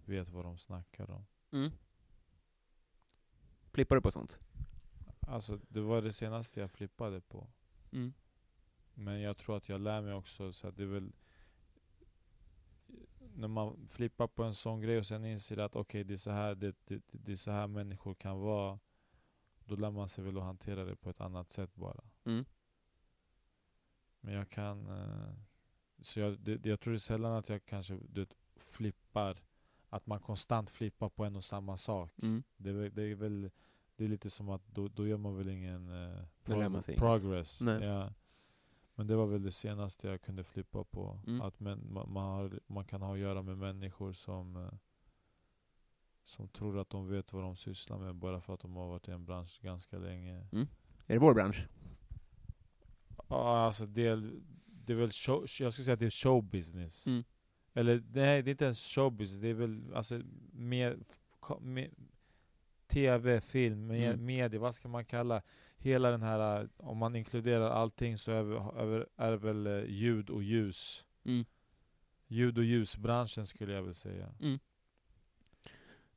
vet 0.05 0.29
vad 0.29 0.45
de 0.45 0.57
snackar 0.57 1.11
om. 1.11 1.25
Mm. 1.51 1.71
Flippar 3.71 3.95
du 3.95 4.01
på 4.01 4.11
sånt? 4.11 4.39
Alltså 5.19 5.59
det 5.67 5.81
var 5.81 6.01
det 6.01 6.13
senaste 6.13 6.59
jag 6.59 6.71
flippade 6.71 7.21
på. 7.21 7.47
Mm. 7.91 8.13
Men 8.93 9.21
jag 9.21 9.37
tror 9.37 9.57
att 9.57 9.69
jag 9.69 9.81
lär 9.81 10.01
mig 10.01 10.13
också 10.13 10.53
så 10.53 10.67
att 10.67 10.77
det 10.77 10.83
är 10.83 10.87
väl 10.87 11.11
när 13.35 13.47
man 13.47 13.87
flippar 13.87 14.27
på 14.27 14.43
en 14.43 14.53
sån 14.53 14.81
grej 14.81 14.97
och 14.97 15.05
sen 15.05 15.25
inser 15.25 15.57
att 15.57 15.75
okej 15.75 16.03
det 16.03 16.13
är 16.13 16.17
så 16.17 16.31
här 16.31 16.55
det, 16.55 16.75
det, 16.85 17.01
det 17.11 17.31
är 17.31 17.35
så 17.35 17.51
här 17.51 17.67
människor 17.67 18.15
kan 18.15 18.39
vara. 18.39 18.79
Då 19.65 19.75
lär 19.75 19.91
man 19.91 20.09
sig 20.09 20.23
väl 20.23 20.37
att 20.37 20.43
hantera 20.43 20.83
det 20.85 20.95
på 20.95 21.09
ett 21.09 21.21
annat 21.21 21.49
sätt 21.49 21.75
bara. 21.75 22.03
Mm. 22.25 22.45
Men 24.19 24.33
jag 24.33 24.49
kan... 24.49 24.87
eh, 24.87 25.33
Så 26.01 26.19
jag, 26.19 26.39
det, 26.39 26.65
jag 26.65 26.79
tror 26.79 26.91
det 26.93 26.97
är 26.97 26.99
sällan 26.99 27.33
att 27.33 27.49
jag 27.49 27.65
kanske 27.65 27.99
du 28.09 28.25
flippar. 28.55 29.43
Att 29.89 30.05
man 30.05 30.19
konstant 30.19 30.69
flippar 30.69 31.09
på 31.09 31.25
en 31.25 31.35
och 31.35 31.43
samma 31.43 31.77
sak. 31.77 32.11
Mm. 32.21 32.43
Det, 32.57 32.69
är, 32.69 32.73
väl- 32.73 32.93
det 32.95 33.03
är 33.03 33.15
väl 33.15 33.51
det 33.95 34.03
är 34.03 34.07
lite 34.07 34.29
som 34.29 34.49
att 34.49 34.67
då, 34.67 34.87
då 34.87 35.07
gör 35.07 35.17
man 35.17 35.37
väl 35.37 35.49
ingen 35.49 35.89
eh, 35.89 36.23
inget. 36.77 36.85
progress. 36.99 37.61
Nej. 37.61 37.83
Ja. 37.83 38.13
Men 38.95 39.07
det 39.07 39.15
var 39.15 39.25
väl 39.25 39.43
det 39.43 39.51
senaste 39.51 40.07
jag 40.07 40.21
kunde 40.21 40.43
flippa 40.43 40.83
på. 40.83 41.19
Mm. 41.27 41.41
Att 41.41 41.59
men, 41.59 41.93
man, 41.93 42.11
man, 42.13 42.23
har, 42.23 42.59
man 42.67 42.85
kan 42.85 43.01
ha 43.01 43.13
att 43.13 43.19
göra 43.19 43.41
med 43.41 43.57
människor 43.57 44.13
som 44.13 44.55
eh, 44.55 44.73
som 46.23 46.47
tror 46.47 46.79
att 46.79 46.89
de 46.89 47.07
vet 47.07 47.33
vad 47.33 47.43
de 47.43 47.55
sysslar 47.55 47.97
med 47.97 48.15
bara 48.15 48.41
för 48.41 48.53
att 48.53 48.59
de 48.59 48.75
har 48.75 48.87
varit 48.87 49.07
i 49.07 49.11
en 49.11 49.25
bransch 49.25 49.59
ganska 49.61 49.97
länge. 49.97 50.47
Är 51.07 51.13
det 51.13 51.19
vår 51.19 51.33
bransch? 51.33 51.67
Ja, 53.29 53.59
alltså 53.65 53.85
det, 53.85 54.07
är- 54.07 54.31
det 54.65 54.93
är 54.93 54.97
väl 54.97 55.11
show, 55.11 55.41
jag 55.59 55.73
skulle 55.73 55.85
säga 55.85 55.93
att 55.93 55.99
det 55.99 56.05
är 56.05 56.09
showbusiness. 56.09 57.07
Mm. 57.07 57.23
Eller 57.73 58.03
nej, 58.13 58.41
det 58.41 58.49
är 58.49 58.51
inte 58.51 58.65
ens 58.65 58.79
showbusiness. 58.79 59.41
Det 59.41 59.47
är 59.47 59.53
väl 59.53 59.93
alltså 59.93 60.21
mer, 60.51 60.97
mer 61.61 61.89
TV, 62.87 63.41
film, 63.41 63.87
med, 63.87 64.13
Mm. 64.13 64.25
media, 64.25 64.59
vad 64.59 64.75
ska 64.75 64.87
man 64.87 65.05
kalla 65.05 65.41
hela 65.83 66.11
den 66.11 66.21
här, 66.21 66.61
eh, 66.61 66.67
om 66.77 66.97
man 66.97 67.15
inkluderar 67.15 67.69
allting 67.69 68.17
så 68.17 68.31
är, 68.31 69.07
är, 69.15 69.33
väl 69.33 69.67
eh, 69.67 69.83
ljud 69.83 70.29
och 70.29 70.43
ljus. 70.43 71.05
Mm. 71.25 71.45
Ljud 72.27 72.57
och 72.57 72.63
ljusbranschen 72.63 73.45
skulle 73.45 73.73
jag 73.73 73.83
väl 73.83 73.93
säga. 73.93 74.29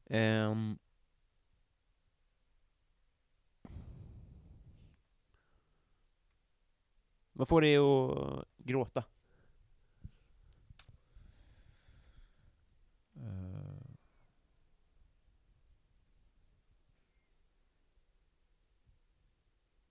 Ehm. 0.06 0.78
Vad 7.32 7.48
får 7.48 7.60
dig 7.60 7.76
att 7.76 8.44
gråta? 8.56 9.04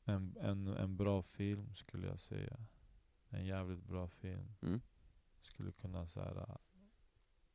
En, 0.05 0.37
en, 0.41 0.67
en 0.67 0.97
bra 0.97 1.21
film 1.23 1.73
skulle 1.75 2.07
jag 2.07 2.19
säga. 2.19 2.57
En 3.29 3.45
jävligt 3.45 3.83
bra 3.83 4.07
film. 4.07 4.55
Mm. 4.61 4.81
Skulle 5.41 5.71
kunna 5.71 6.07
så 6.07 6.19
här, 6.21 6.37
äh, 6.49 6.55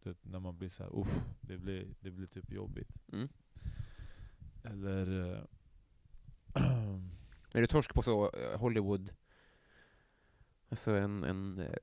du 0.03 0.11
vet, 0.11 0.25
när 0.25 0.41
man 0.41 0.59
blir 0.59 0.69
så 0.69 0.83
här, 0.83 1.01
uff, 1.01 1.21
det 1.41 1.59
blir, 1.59 1.95
det 2.01 2.11
blir 2.11 2.27
typ 2.27 2.53
jobbigt. 2.53 3.03
Mm. 3.13 3.29
Eller 4.65 5.33
eh, 5.33 5.43
Är 7.53 7.61
du 7.61 7.67
torsk 7.67 7.95
på 7.95 8.03
så 8.03 8.31
eh, 8.31 8.59
Hollywood, 8.61 9.13
alltså 10.69 10.91
en, 10.97 11.25
en 11.25 11.59
eh, 11.59 11.75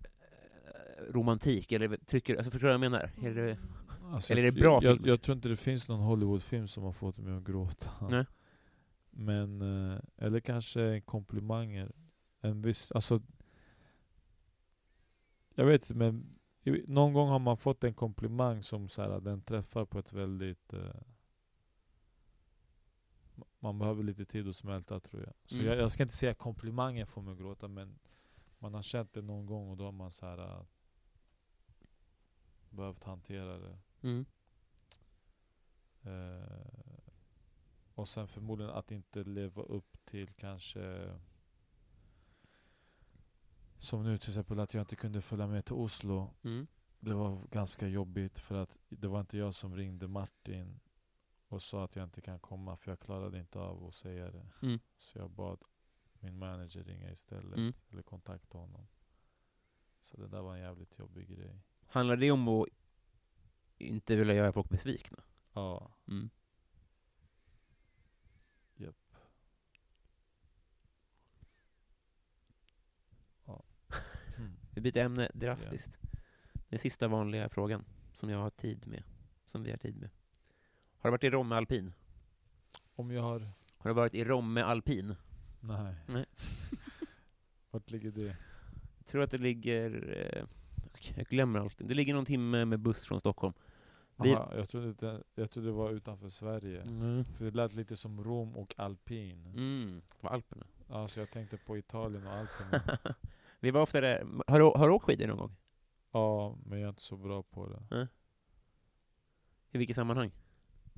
romantik, 1.09 1.71
eller 1.71 1.97
tycker, 2.05 2.35
alltså 2.35 2.51
förstår 2.51 2.67
du 2.67 2.77
vad 2.77 2.85
jag 2.85 2.91
menar? 2.91 3.11
Är 3.23 3.33
det, 3.35 3.57
Alltså, 4.13 4.33
Eller 4.33 4.43
är 4.43 4.51
det 4.51 4.59
jag- 4.59 4.63
bra 4.63 4.79
jag, 4.83 4.95
filmer? 4.97 5.07
jag 5.09 5.21
tror 5.21 5.35
inte 5.35 5.49
det 5.49 5.55
finns 5.55 5.89
någon 5.89 5.99
Hollywoodfilm 5.99 6.67
som 6.67 6.83
har 6.83 6.91
fått 6.91 7.17
mig 7.17 7.37
att 7.37 7.43
gråta. 7.43 7.89
Nej. 8.09 8.25
Men, 9.19 9.61
eh, 9.61 9.99
eller 10.17 10.39
kanske 10.39 11.01
komplimanger. 11.01 11.91
En 12.41 12.61
viss, 12.61 12.91
alltså 12.91 13.21
Jag 15.55 15.65
vet 15.65 15.81
inte 15.81 15.93
men 15.95 16.39
någon 16.87 17.13
gång 17.13 17.29
har 17.29 17.39
man 17.39 17.57
fått 17.57 17.83
en 17.83 17.93
komplimang 17.93 18.63
som 18.63 18.89
så 18.89 19.01
här, 19.01 19.19
den 19.19 19.41
träffar 19.41 19.85
på 19.85 19.99
ett 19.99 20.13
väldigt 20.13 20.73
eh, 20.73 20.95
Man 23.59 23.79
behöver 23.79 24.03
lite 24.03 24.25
tid 24.25 24.47
att 24.47 24.55
smälta 24.55 24.99
tror 24.99 25.23
jag. 25.23 25.33
Så 25.45 25.55
Mm. 25.55 25.67
jag, 25.67 25.77
jag 25.77 25.91
ska 25.91 26.03
inte 26.03 26.15
säga 26.15 26.33
komplimanger 26.33 27.05
får 27.05 27.21
mig 27.21 27.31
att 27.31 27.37
gråta 27.39 27.67
men 27.67 27.99
Man 28.59 28.73
har 28.73 28.81
känt 28.81 29.13
det 29.13 29.21
någon 29.21 29.45
gång 29.45 29.69
och 29.69 29.77
då 29.77 29.85
har 29.85 29.91
man 29.91 30.11
så 30.11 30.25
här 30.25 30.37
eh, 30.37 30.65
Behövt 32.69 33.03
hantera 33.03 33.57
det. 33.57 33.79
mm. 34.01 34.25
Eh, 36.01 36.96
och 37.97 38.07
sen 38.09 38.27
förmodligen 38.27 38.71
att 38.73 38.91
inte 38.91 39.23
leva 39.23 39.61
upp 39.61 39.97
till 40.05 40.33
kanske 40.33 41.11
Som 43.79 44.03
nu 44.03 44.17
till 44.17 44.29
exempel 44.29 44.59
att 44.59 44.73
jag 44.73 44.81
inte 44.81 44.95
kunde 44.95 45.21
följa 45.21 45.47
med 45.47 45.65
till 45.65 45.73
Oslo. 45.73 46.33
Mm. 46.43 46.67
Det 46.99 47.13
var 47.13 47.47
ganska 47.51 47.87
jobbigt 47.87 48.39
för 48.39 48.55
att 48.55 48.77
det 48.89 49.07
var 49.07 49.19
inte 49.19 49.37
jag 49.37 49.53
som 49.53 49.75
ringde 49.75 50.07
Martin 50.07 50.79
och 51.47 51.61
sa 51.61 51.83
att 51.83 51.95
jag 51.95 52.03
inte 52.03 52.21
kan 52.21 52.39
komma 52.39 52.77
för 52.77 52.91
jag 52.91 52.99
klarade 52.99 53.39
inte 53.39 53.59
av 53.59 53.85
att 53.85 53.93
säga 53.95 54.31
det. 54.31 54.47
Mm. 54.61 54.79
Så 54.97 55.17
jag 55.17 55.31
bad 55.31 55.63
min 56.19 56.37
manager 56.37 56.83
ringa 56.83 57.11
istället, 57.11 57.57
Mm. 57.57 57.73
eller 57.91 58.01
kontakta 58.01 58.57
honom. 58.57 58.87
Så 60.01 60.17
det 60.17 60.27
där 60.27 60.41
var 60.41 60.55
en 60.55 60.61
jävligt 60.61 60.99
jobbig 60.99 61.27
grej. 61.29 61.59
Handlar 61.87 62.17
det 62.17 62.31
om 62.31 62.47
att 62.47 62.67
inte 63.77 64.15
vilja 64.15 64.33
göra 64.33 64.53
folk 64.53 64.69
besvikna? 64.69 65.23
Ja, 65.53 65.91
Mm. 66.07 66.29
mm. 74.37 74.66
Vi 74.77 74.81
byter 74.81 74.97
ämne 74.97 75.29
drastiskt. 75.33 75.99
Den 76.69 76.79
sista 76.79 77.07
vanliga 77.07 77.49
frågan 77.49 77.85
som 78.13 78.29
jag 78.29 78.37
har 78.39 78.49
tid 78.49 78.87
med. 78.87 79.03
Som 79.45 79.63
vi 79.63 79.69
har 79.71 79.77
tid 79.77 79.97
med. 79.97 80.09
Har 80.97 81.09
du 81.09 81.11
varit 81.11 81.23
i 81.23 81.29
Romme 81.29 81.55
alpin? 81.55 81.93
Om 82.95 83.11
jag 83.11 83.21
har... 83.21 83.39
Har 83.77 83.89
du 83.89 83.93
varit 83.93 84.13
i 84.13 84.23
Romme 84.23 84.61
alpin? 84.61 85.15
Nej. 85.59 85.95
Nej. 86.07 86.25
Vart 87.71 87.91
ligger 87.91 88.11
det? 88.11 88.35
Jag 88.97 89.05
tror 89.05 89.23
att 89.23 89.31
det 89.31 89.37
ligger... 89.37 90.13
Eh, 90.33 90.45
jag 91.15 91.25
glömmer 91.27 91.59
alltid. 91.59 91.87
Det 91.87 91.93
ligger 91.93 92.13
någon 92.13 92.25
timme 92.25 92.65
med 92.65 92.79
buss 92.79 93.05
från 93.05 93.19
Stockholm. 93.19 93.53
Vi- 94.15 94.33
Aha, 94.33 94.53
jag, 94.55 94.69
trodde 94.69 94.93
det, 94.93 95.23
jag 95.35 95.51
trodde 95.51 95.67
det 95.67 95.73
var 95.73 95.91
utanför 95.91 96.29
Sverige. 96.29 96.81
Mm. 96.81 97.25
För 97.25 97.45
det 97.45 97.51
lät 97.51 97.73
lite 97.73 97.97
som 97.97 98.23
Rom 98.23 98.55
och 98.57 98.73
alpin. 98.79 99.45
Mm. 99.45 100.01
På 100.21 100.27
Alperna. 100.27 100.65
Ja, 100.89 101.07
så 101.07 101.19
jag 101.19 101.31
tänkte 101.31 101.57
på 101.57 101.77
Italien 101.77 102.27
och 102.27 102.33
Alperna. 102.33 102.97
vi 103.59 103.71
var 103.71 103.81
ofta 103.81 104.01
där. 104.01 104.27
Har 104.47 104.59
du, 104.59 104.65
har 104.65 104.87
du 104.87 104.93
åkt 104.93 105.05
skidor 105.05 105.27
någon 105.27 105.37
gång? 105.37 105.55
ja, 106.11 106.57
men 106.65 106.79
jag 106.79 106.85
är 106.85 106.89
inte 106.89 107.01
så 107.01 107.17
bra 107.17 107.43
på 107.43 107.67
det. 107.67 108.07
I 109.71 109.77
vilket 109.77 109.95
sammanhang? 109.95 110.31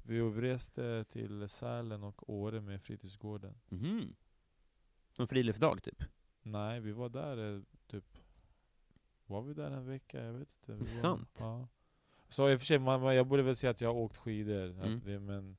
Vi 0.03 0.22
reste 0.22 1.03
till 1.03 1.49
Sälen 1.49 2.03
och 2.03 2.30
Åre 2.30 2.62
med 2.62 2.82
fritidsgården. 2.82 3.55
Mhm. 3.70 4.16
Som 5.12 5.28
friluftsdag, 5.28 5.84
typ? 5.84 6.03
Nej, 6.41 6.80
vi 6.80 6.91
var 6.91 7.10
där 7.10 7.55
eh, 7.55 7.62
typ... 7.88 8.18
Var 9.26 9.41
vi 9.41 9.53
där 9.53 9.72
en 9.72 9.86
vecka? 9.86 10.24
Jag 10.24 10.34
vet 10.34 10.49
inte. 10.49 10.72
Vi 10.72 10.80
var, 10.80 11.01
Sant. 11.01 11.38
Ja. 11.39 11.68
Så 12.30 12.49
i 12.49 12.55
och 12.55 12.60
för 12.60 12.66
sig, 12.66 12.80
man, 12.80 13.16
jag 13.16 13.28
borde 13.28 13.43
väl 13.43 13.55
säga 13.55 13.72
att 13.72 13.82
jag 13.82 13.93
har 13.93 13.99
åkt 13.99 14.18
skidor. 14.18 14.66
Mm. 14.66 15.01
Det, 15.05 15.20
men 15.20 15.57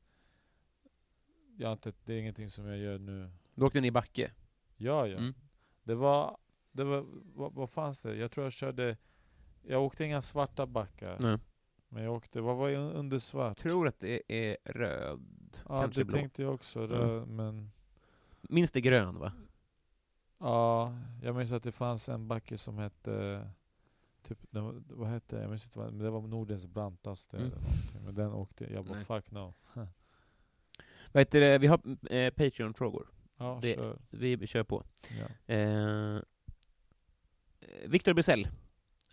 jag 1.56 1.72
inte, 1.72 1.92
det 2.04 2.14
är 2.14 2.18
ingenting 2.18 2.48
som 2.48 2.66
jag 2.66 2.78
gör 2.78 2.98
nu. 2.98 3.30
Du 3.54 3.64
åkte 3.64 3.80
ni 3.80 3.88
i 3.88 3.90
backe? 3.90 4.32
Ja, 4.76 5.06
ja. 5.06 5.18
Mm. 5.18 5.34
Det 5.82 5.94
var... 5.94 6.38
Det 6.72 6.84
var 6.84 7.06
vad, 7.34 7.54
vad 7.54 7.70
fanns 7.70 8.02
det? 8.02 8.14
Jag 8.16 8.30
tror 8.30 8.44
jag 8.46 8.52
körde... 8.52 8.96
Jag 9.62 9.82
åkte 9.82 10.04
inga 10.04 10.20
svarta 10.20 10.66
backar. 10.66 11.16
Nej. 11.20 11.38
Men 11.88 12.02
jag 12.02 12.14
åkte... 12.14 12.40
Vad 12.40 12.56
var 12.56 12.68
jag 12.68 12.94
under 12.94 13.18
svart? 13.18 13.58
tror 13.58 13.88
att 13.88 14.00
det 14.00 14.22
är 14.28 14.56
röd, 14.64 15.20
ja, 15.68 15.80
kanske 15.80 16.00
det 16.00 16.04
blå. 16.04 16.16
tänkte 16.16 16.42
jag 16.42 16.54
också. 16.54 16.86
Röd, 16.86 17.28
men... 17.28 17.70
Minst 18.42 18.76
är 18.76 18.80
grön, 18.80 19.18
va? 19.18 19.32
Ja, 20.38 20.94
jag 21.22 21.34
minns 21.36 21.52
att 21.52 21.62
det 21.62 21.72
fanns 21.72 22.08
en 22.08 22.28
backe 22.28 22.58
som 22.58 22.78
hette... 22.78 23.48
Typ, 24.22 24.38
den, 24.50 24.84
vad 24.88 25.08
hette 25.08 25.36
Jag 25.36 25.48
minns 25.48 25.64
inte 25.64 25.78
vad, 25.78 25.92
men 25.92 26.04
det 26.04 26.10
var 26.10 26.20
Nordens 26.20 26.66
brantaste 26.66 27.36
Mm. 27.36 27.48
eller 27.48 27.60
någonting. 27.62 28.04
Men 28.04 28.14
den 28.14 28.32
åkte 28.32 28.72
jag 28.72 28.84
bara 28.84 28.94
Nej. 28.96 29.04
fuck 29.04 29.30
no. 29.30 29.54
Vad 31.12 31.20
heter 31.20 31.40
det? 31.40 31.58
Vi 31.58 31.66
har 31.66 31.80
eh, 32.14 32.30
Patreon-frågor. 32.34 33.06
Ja, 33.36 33.58
Det- 33.62 33.74
kör. 33.74 33.98
Vi 34.10 34.46
kör 34.46 34.64
på. 34.64 34.84
Ja. 35.20 35.54
Eh, 35.54 36.20
Victor 37.86 38.14
Bysell. 38.14 38.48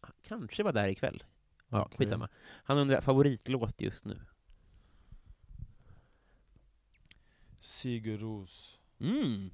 Han 0.01 0.13
Kanske 0.21 0.63
var 0.63 0.73
där 0.73 0.87
ikväll. 0.87 1.23
Ja, 1.69 1.85
Okej. 1.85 1.97
skitsamma. 1.97 2.29
Han 2.63 2.77
undrar 2.77 3.01
favoritlåt 3.01 3.81
just 3.81 4.05
nu. 4.05 4.21
Sigur 7.59 8.17
Ros. 8.17 8.79
Mm. 8.99 9.49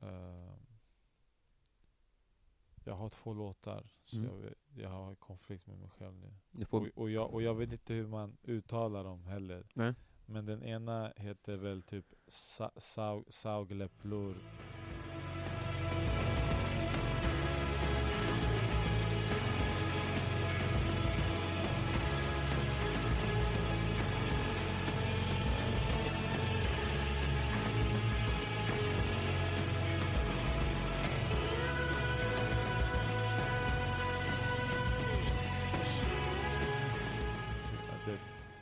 Eh, 0.00 0.54
jag 2.84 2.94
har 2.94 3.08
två 3.08 3.34
låtar, 3.34 3.92
så 4.04 4.16
Mm. 4.16 4.30
jag, 4.42 4.54
jag 4.82 4.88
har 4.90 5.14
konflikt 5.14 5.66
med 5.66 5.78
mig 5.78 5.90
själv 5.90 6.14
nu. 6.54 6.64
Får, 6.66 6.80
Och, 6.80 6.88
och, 7.02 7.10
jag, 7.10 7.30
och 7.34 7.42
jag 7.42 7.54
vet 7.54 7.72
inte 7.72 7.94
hur 7.94 8.06
man 8.06 8.36
uttalar 8.42 9.04
dem 9.04 9.24
heller. 9.26 9.66
Nej. 9.74 9.94
Men 10.26 10.46
den 10.46 10.62
ena 10.62 11.12
heter 11.16 11.56
väl 11.56 11.82
typ 11.82 12.06
Sa, 12.26 12.70
Sau, 12.76 13.24
Saugleplur. 13.28 14.34
Det- 14.34 14.97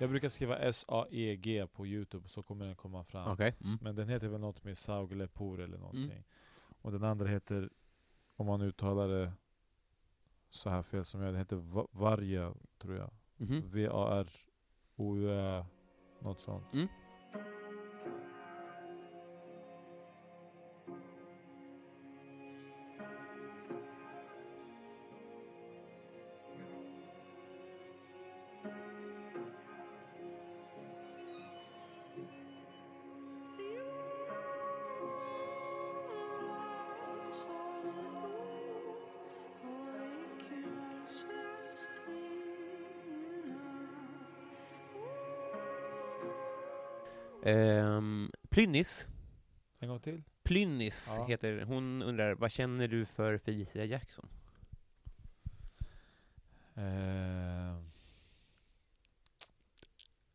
Jag 0.07 0.11
brukar 0.11 0.29
skriva 0.29 0.57
S-A-E-G 0.59 1.67
på 1.67 1.87
Youtube 1.87 2.29
så 2.29 2.43
kommer 2.43 2.67
den 2.67 2.77
komma 2.77 3.05
fram. 3.05 3.33
Okej. 3.33 3.55
Mm. 3.65 3.79
Men 3.83 3.95
den 3.97 4.09
heter 4.09 4.29
väl 4.29 4.41
något 4.41 4.65
med 4.65 4.79
Sauglepur 4.79 5.61
eller 5.61 5.79
någonting. 5.79 6.25
Och 6.83 6.93
den 6.93 7.05
andra 7.05 7.27
heter, 7.27 7.71
om 8.37 8.47
man 8.47 8.61
uttalar 8.63 9.09
det 9.09 9.33
så 10.51 10.71
här 10.71 10.83
fel 10.83 11.05
som 11.05 11.21
jag, 11.21 11.29
den 11.33 11.39
heter 11.39 11.57
Va- 11.57 11.89
Varja 11.91 12.55
tror 12.79 12.97
jag. 12.97 13.11
Mhm. 13.37 13.63
V-A-R-O-Ö, 13.71 15.65
något 16.21 16.41
sånt. 16.41 16.73
Plynnis. 48.57 49.09
En 49.79 49.89
gång 49.89 50.01
till. 50.01 50.23
Plynnis 50.43 51.15
Ja. 51.19 51.27
heter 51.27 51.61
hon. 51.65 52.03
undrar, 52.03 52.35
vad 52.35 52.51
känner 52.51 52.89
du 52.89 53.07
för 53.07 53.39
Felicia 53.39 53.85
Jackson? 53.85 54.29
Eh, 56.75 57.83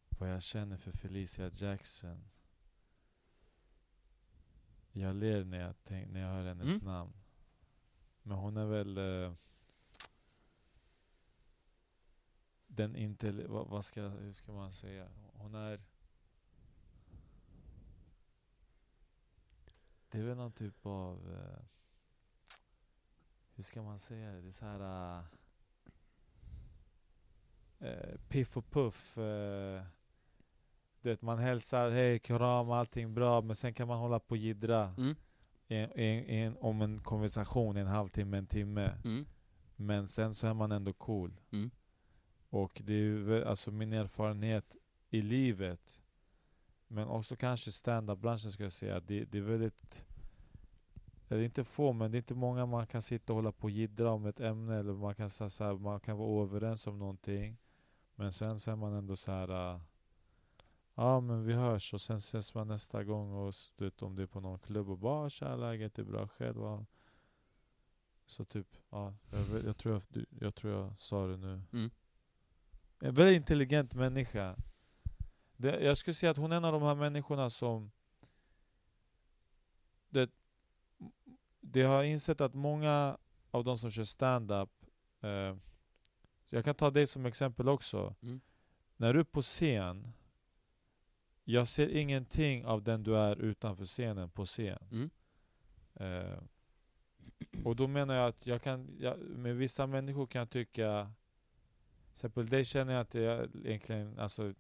vad 0.10 0.30
jag 0.30 0.44
känner 0.44 0.78
för 0.78 0.92
Felicia 0.92 1.50
Jackson. 1.54 2.24
Jag 4.92 5.16
ler 5.16 5.44
när 5.44 5.60
jag, 5.60 5.76
tänk, 5.84 6.12
när 6.12 6.20
jag 6.22 6.30
hör 6.30 6.46
hennes 6.46 6.68
Mm. 6.68 6.86
namn. 6.86 7.14
Men 8.24 8.38
hon 8.38 8.58
är 8.58 8.66
väl... 8.66 8.98
Eh, 8.98 9.34
den 12.68 12.96
inte... 12.96 13.32
Vad, 13.32 13.68
vad 13.68 13.86
ska, 13.86 14.02
hur 14.02 14.34
ska 14.34 14.52
man 14.52 14.72
säga? 14.72 15.08
Hon 15.34 15.56
är... 15.56 15.82
Det 20.12 20.18
är 20.20 20.24
väl 20.24 20.38
någon 20.38 20.52
typ 20.52 20.86
av... 20.86 21.32
Eh, 21.34 21.64
hur 23.56 23.64
ska 23.64 23.82
man 23.82 24.00
säga 24.00 24.32
det? 24.32 24.42
Det 24.42 24.48
är 24.48 24.52
så 24.52 24.66
här... 24.66 25.20
eh, 27.80 27.88
eh, 27.90 28.18
piff 28.30 28.58
och 28.58 28.70
puff. 28.72 29.18
Eh, 29.18 29.84
du 31.02 31.10
vet, 31.10 31.22
man 31.22 31.40
hälsar, 31.40 31.90
hej, 31.90 32.20
kram, 32.20 32.72
allting 32.72 33.14
bra, 33.14 33.42
men 33.42 33.56
sen 33.56 33.74
kan 33.74 33.88
man 33.88 34.00
hålla 34.00 34.20
på 34.20 34.32
och 34.32 34.38
jiddra 34.38 34.94
Mm. 34.98 35.16
en, 35.68 35.92
en, 35.92 36.26
en, 36.26 36.58
om 36.58 36.82
en 36.82 37.00
konversation 37.02 37.78
i 37.78 37.80
en 37.80 37.88
halvtimme, 37.88 38.38
en 38.38 38.48
timme. 38.48 38.98
Mm. 39.04 39.26
Men 39.76 40.08
sen 40.08 40.34
så 40.34 40.48
är 40.48 40.54
man 40.54 40.72
ändå 40.72 40.94
cool. 40.94 41.40
Mm. 41.52 41.72
Och 42.50 42.82
det 42.86 42.94
är 42.94 42.98
ju 42.98 43.46
alltså 43.46 43.72
min 43.72 43.94
erfarenhet 43.94 44.76
i 45.10 45.22
livet, 45.22 46.01
men 46.92 47.08
också 47.08 47.36
kanske 47.36 47.72
stand-up-branschen 47.72 48.52
ska 48.52 48.64
jag 48.64 48.72
säga, 48.72 49.00
det, 49.00 49.26
det 49.26 49.38
är 49.38 49.42
väldigt 49.42 50.06
eller 51.30 51.44
inte 51.44 51.64
få, 51.64 51.94
men 51.94 52.12
det 52.12 52.16
är 52.18 52.20
inte 52.20 52.36
många 52.36 52.66
man 52.66 52.88
kan 52.88 53.02
sitta 53.02 53.34
och 53.34 53.38
hålla 53.38 53.52
på 53.52 53.64
och 53.64 53.72
jiddra 53.72 54.12
om 54.12 54.26
ett 54.26 54.40
ämne, 54.40 54.76
eller 54.80 54.94
man 54.94 55.16
kan, 55.16 55.30
så 55.30 55.44
här, 55.44 55.74
man 55.78 56.00
kan 56.00 56.18
vara 56.18 56.44
överens 56.44 56.88
om 56.88 57.00
någonting. 57.00 57.58
Men 58.16 58.32
sen 58.32 58.60
så 58.60 58.72
är 58.72 58.76
man 58.76 58.94
ändå 58.94 59.16
så 59.16 59.32
här. 59.32 59.74
äh, 59.76 59.82
Ja 60.96 61.20
men 61.20 61.46
vi 61.46 61.54
hörs 61.54 61.94
och 61.94 62.02
sen 62.02 62.18
ses 62.18 62.54
man 62.54 62.68
nästa 62.68 63.04
gång 63.04 63.34
och 63.34 63.54
du 63.76 63.86
vet, 63.86 64.02
om 64.02 64.16
det 64.16 64.24
är 64.24 64.28
på 64.28 64.40
någon 64.40 64.60
klubb 64.60 64.90
och 64.90 64.98
bara 64.98 65.30
tja 65.30 65.56
läget 65.56 66.00
är 66.00 66.04
bra 66.04 66.28
själv. 66.28 66.58
ja." 66.62 66.86
Så 68.26 68.44
typ, 68.44 68.78
ja, 68.90 69.14
jag, 69.32 69.66
jag, 69.66 69.78
tror 69.78 69.94
jag, 69.94 70.04
du- 70.10 70.26
jag 70.40 70.56
tror 70.56 70.74
jag 70.74 70.94
sa 71.00 71.28
det 71.28 71.38
nu. 71.38 71.62
Mm. 71.74 71.90
En 73.00 73.14
väldigt 73.14 73.38
intelligent 73.38 73.94
människa. 73.94 74.56
Det, 75.62 75.80
jag 75.80 75.98
skulle 75.98 76.14
säga 76.14 76.32
att 76.32 76.38
hon 76.38 76.52
är 76.52 76.58
en 76.58 76.66
av 76.66 76.74
de 76.74 76.82
här 76.82 76.96
människorna 76.96 77.50
som... 77.50 77.92
Det, 80.10 80.30
det 81.60 81.82
har 81.82 82.04
insett 82.04 82.42
att 82.42 82.54
många 82.54 83.18
av 83.52 83.64
de 83.64 83.78
som 83.78 83.92
kör 83.92 84.04
stand-up... 84.04 84.70
Eh, 85.22 85.56
jag 86.50 86.66
kan 86.66 86.76
ta 86.76 86.92
dig 86.92 87.08
som 87.08 87.26
exempel 87.26 87.70
också. 87.70 88.16
Mm. 88.22 88.42
När 88.98 89.14
du 89.14 89.20
är 89.20 89.24
på 89.24 89.42
scen, 89.42 90.14
jag 91.44 91.68
ser 91.68 91.88
ingenting 91.88 92.66
av 92.66 92.84
den 92.84 93.04
du 93.04 93.18
är 93.18 93.36
utanför 93.36 93.86
scenen 93.86 94.30
på 94.30 94.46
scen. 94.46 94.88
Mm. 94.92 95.10
Eh, 95.94 96.40
och 97.64 97.76
då 97.76 97.88
menar 97.88 98.16
jag 98.16 98.28
att 98.28 98.46
jag 98.46 98.62
kan, 98.62 98.96
jag, 99.00 99.20
med 99.20 99.56
vissa 99.56 99.88
människor 99.88 100.28
kan 100.28 100.40
jag 100.40 100.50
tycka, 100.50 101.12
till 102.04 102.12
exempel 102.12 102.48
dig 102.48 102.66
känner 102.66 102.94
jag 102.94 103.02
att 103.02 103.14
jag 103.14 103.50
egentligen, 103.66 104.20
alltså, 104.20 104.54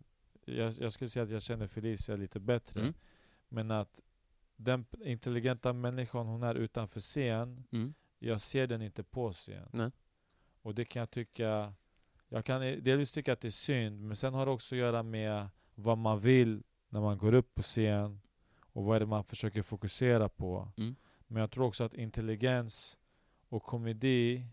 jag, 0.45 0.73
jag 0.73 0.93
skulle 0.93 1.09
säga 1.09 1.23
att 1.23 1.29
jag 1.31 1.41
känner 1.41 1.67
Felicia 1.67 2.15
lite 2.15 2.39
bättre. 2.39 2.81
Mm. 2.81 2.93
Men 3.49 3.71
att 3.71 4.01
den 4.55 4.85
intelligenta 5.03 5.73
människan 5.73 6.27
hon 6.27 6.43
är 6.43 6.55
utanför 6.55 6.99
scen, 6.99 7.63
Mm. 7.71 7.93
jag 8.19 8.41
ser 8.41 8.67
den 8.67 8.81
inte 8.81 9.03
på 9.03 9.31
scen. 9.31 9.69
Nej. 9.73 9.91
Och 10.61 10.75
det 10.75 10.85
kan 10.85 10.99
jag 10.99 11.11
tycka, 11.11 11.73
jag 12.29 12.45
kan 12.45 12.61
delvis 12.61 13.11
tycka 13.13 13.33
att 13.33 13.41
det 13.41 13.47
är 13.47 13.49
synd, 13.51 14.01
men 14.01 14.15
sen 14.15 14.33
har 14.33 14.45
det 14.45 14.51
också 14.51 14.75
att 14.75 14.79
göra 14.79 15.03
med 15.03 15.49
vad 15.75 15.97
man 15.97 16.19
vill 16.19 16.63
när 16.89 17.01
man 17.01 17.17
går 17.17 17.33
upp 17.33 17.55
på 17.55 17.61
scen 17.61 18.21
och 18.73 18.83
vad 18.83 18.95
är 18.95 18.99
det 18.99 19.05
man 19.05 19.23
försöker 19.23 19.61
fokusera 19.61 20.29
på. 20.29 20.71
Mm. 20.77 20.95
Men 21.27 21.41
jag 21.41 21.51
tror 21.51 21.65
också 21.65 21.83
att 21.83 21.93
intelligens 21.93 22.97
och 23.49 23.63
komedi 23.63 24.45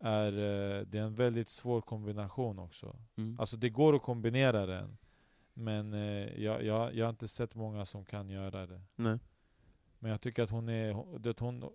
är, 0.00 0.32
eh, 0.32 0.82
det 0.86 0.98
är 0.98 1.02
en 1.02 1.14
väldigt 1.14 1.48
svår 1.48 1.80
kombination 1.80 2.58
också. 2.58 2.96
Mm. 3.16 3.40
Alltså 3.40 3.56
det 3.56 3.68
går 3.68 3.96
att 3.96 4.02
kombinera 4.02 4.66
den, 4.66 4.98
men 5.58 5.94
eh, 5.94 6.42
jag, 6.42 6.62
jag, 6.64 6.94
jag 6.94 7.06
har 7.06 7.10
inte 7.10 7.28
sett 7.28 7.54
många 7.54 7.84
som 7.84 8.04
kan 8.04 8.30
göra 8.30 8.66
det. 8.66 8.80
Nej. 8.96 9.18
Men 9.98 10.10
jag 10.10 10.20
tycker 10.20 10.42
att 10.42 10.50
hon 10.50 10.68
är, 10.68 11.18
det, 11.18 11.40
hon 11.40 11.70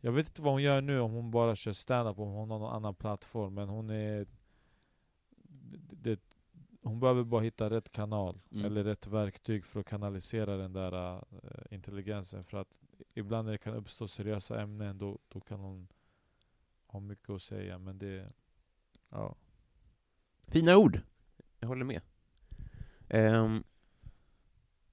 Jag 0.00 0.12
vet 0.12 0.26
inte 0.28 0.42
vad 0.42 0.52
hon 0.52 0.62
gör 0.62 0.80
nu, 0.80 1.00
om 1.00 1.12
hon 1.12 1.30
bara 1.30 1.56
kör 1.56 1.72
stand-up, 1.72 2.18
om 2.18 2.28
hon 2.28 2.50
har 2.50 2.58
någon 2.58 2.74
annan 2.74 2.94
plattform, 2.94 3.54
men 3.54 3.68
hon 3.68 3.90
är 3.90 4.26
det, 5.90 6.20
Hon 6.82 7.00
behöver 7.00 7.24
bara 7.24 7.42
hitta 7.42 7.70
rätt 7.70 7.92
kanal, 7.92 8.40
Mm. 8.50 8.64
eller 8.64 8.84
rätt 8.84 9.06
verktyg 9.06 9.64
för 9.64 9.80
att 9.80 9.86
kanalisera 9.86 10.56
den 10.56 10.72
där 10.72 11.16
eh, 11.16 11.20
intelligensen. 11.70 12.44
För 12.44 12.58
att 12.58 12.80
ibland 13.14 13.44
när 13.46 13.52
det 13.52 13.58
kan 13.58 13.74
uppstå 13.74 14.08
seriösa 14.08 14.60
ämnen, 14.60 14.98
då, 14.98 15.18
då 15.28 15.40
kan 15.40 15.60
hon 15.60 15.88
ha 16.86 17.00
mycket 17.00 17.30
att 17.30 17.42
säga, 17.42 17.78
men 17.78 17.98
det... 17.98 18.32
Ja. 19.10 19.34
Fina 20.48 20.76
ord. 20.76 21.00
Jag 21.58 21.68
håller 21.68 21.84
med. 21.84 22.00
Ehm, 23.08 23.64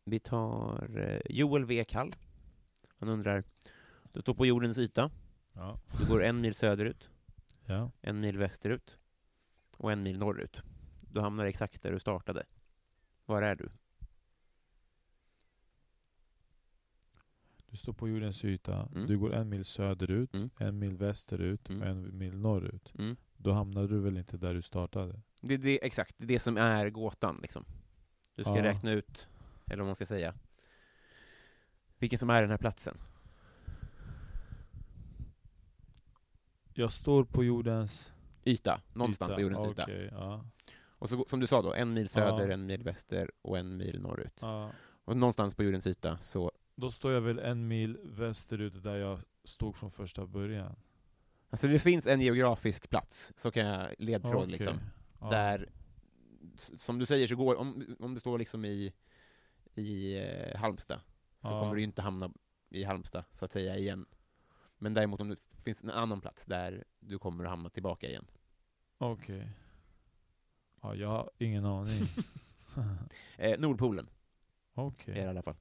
vi 0.05 0.20
tar 0.20 0.97
eh, 0.99 1.22
Joel 1.30 1.62
W. 1.62 1.84
Kall. 1.84 2.12
Han 2.97 3.09
undrar, 3.09 3.43
du 4.12 4.22
står 4.22 4.34
på 4.34 4.45
jordens 4.45 4.78
yta, 4.78 5.12
Ja. 5.53 5.80
du 5.99 6.07
går 6.07 6.24
en 6.24 6.41
mil 6.41 6.55
söderut, 6.55 7.09
ja. 7.66 7.91
en 8.01 8.20
mil 8.20 8.38
västerut 8.38 8.97
och 9.78 9.91
en 9.91 10.03
mil 10.03 10.18
norrut. 10.20 10.62
Du 11.01 11.20
hamnar 11.20 11.45
exakt 11.45 11.82
där 11.82 11.91
du 11.91 11.99
startade. 11.99 12.43
Var 13.26 13.41
är 13.41 13.55
du? 13.55 13.70
Du 17.70 17.78
står 17.78 17.93
på 17.93 18.07
jordens 18.09 18.45
yta, 18.45 18.89
Mm. 18.95 19.07
du 19.07 19.18
går 19.20 19.34
en 19.34 19.49
mil 19.49 19.66
söderut, 19.66 20.34
Mm. 20.34 20.49
en 20.57 20.80
mil 20.80 20.97
västerut 20.97 21.70
Mm. 21.70 21.82
och 21.82 21.88
en 21.88 22.18
mil 22.18 22.38
norrut. 22.38 22.93
Mm. 22.99 23.16
Då 23.38 23.51
hamnar 23.51 23.88
du 23.88 23.99
väl 23.99 24.18
inte 24.18 24.38
där 24.38 24.53
du 24.53 24.62
startade? 24.62 25.22
Det 25.41 25.53
är 25.53 25.57
det, 25.57 25.86
exakt, 25.86 26.16
det 26.18 26.24
är 26.24 26.28
det 26.28 26.39
som 26.39 26.57
är 26.57 26.89
gåtan. 26.89 27.39
Liksom. 27.41 27.66
Du 28.36 28.44
ska 28.44 28.58
Ja. 28.58 28.64
räkna 28.64 28.92
ut, 28.92 29.28
eller 29.68 29.78
vad 29.78 29.86
man 29.86 29.96
ska 29.96 30.06
säga, 30.06 30.34
vilken 32.00 32.20
som 32.20 32.30
är 32.30 32.42
den 32.42 32.52
här 32.52 32.58
platsen. 32.58 32.98
Jag 36.74 36.92
står 36.92 37.24
på 37.24 37.44
jordens 37.44 38.14
Yta, 38.46 38.82
någonstans 38.94 39.30
yta. 39.30 39.36
på 39.36 39.42
jordens 39.42 39.72
yta. 39.72 39.84
Okej, 39.84 40.10
ja. 40.12 40.46
Och 40.74 41.10
så, 41.10 41.26
som 41.28 41.40
du 41.40 41.48
sa 41.48 41.62
då, 41.62 41.74
en 41.74 41.94
mil 41.94 42.10
söder, 42.10 42.48
Ja. 42.48 42.54
en 42.54 42.66
mil 42.66 42.84
väster 42.84 43.32
och 43.42 43.58
en 43.58 43.78
mil 43.78 44.02
norrut. 44.02 44.38
ja. 44.42 44.72
Och 45.06 45.18
någonstans 45.18 45.56
på 45.56 45.64
jordens 45.64 45.88
yta 45.88 46.18
så, 46.18 46.52
Då 46.76 46.92
står 46.92 47.12
jag 47.14 47.22
väl 47.22 47.40
en 47.40 47.68
mil 47.68 47.98
västerut 48.04 48.84
där 48.84 48.96
jag 48.96 49.20
stod 49.44 49.76
från 49.76 49.92
första 49.92 50.26
början. 50.26 50.76
alltså 51.50 51.68
det 51.68 51.80
finns 51.80 52.08
en 52.08 52.22
geografisk 52.22 52.90
plats, 52.90 53.34
så 53.36 53.52
kan 53.52 53.66
jag 53.66 53.94
ledtråd 54.00 54.36
Okej. 54.36 54.52
liksom, 54.52 54.80
där, 55.32 55.70
som 56.56 56.99
du 56.99 57.06
säger 57.06 57.28
så 57.28 57.36
går, 57.36 57.56
om, 57.56 57.95
om 57.99 58.14
du 58.14 58.20
står 58.20 58.39
liksom 58.39 58.66
i, 58.66 58.93
i 59.76 60.18
eh, 60.20 60.58
Halmstad, 60.60 60.99
så 61.41 61.47
Ja. 61.47 61.60
kommer 61.62 61.76
du 61.76 61.82
ju 61.82 61.86
inte 61.86 62.02
hamna 62.02 62.32
i 62.70 62.84
Halmstad, 62.84 63.24
så 63.34 63.45
att 63.45 63.52
säga, 63.52 63.78
igen. 63.78 64.06
Men 64.78 64.93
däremot 64.93 65.22
om 65.22 65.30
det 65.30 65.38
finns 65.64 65.84
en 65.84 65.89
annan 65.89 66.22
plats 66.22 66.45
där 66.45 66.84
du 66.99 67.20
kommer 67.20 67.43
att 67.43 67.49
hamna 67.49 67.70
tillbaka 67.70 68.08
igen. 68.10 68.26
Okej. 68.97 69.49
Ja, 70.82 70.95
jag 70.95 71.08
har 71.08 71.32
ingen 71.38 71.66
aning. 71.66 72.02
Eh, 73.38 73.60
Nordpolen 73.60 74.10
Okej. 74.74 75.14
det 75.14 75.22
i 75.22 75.26
alla 75.26 75.41
fall. 75.41 75.56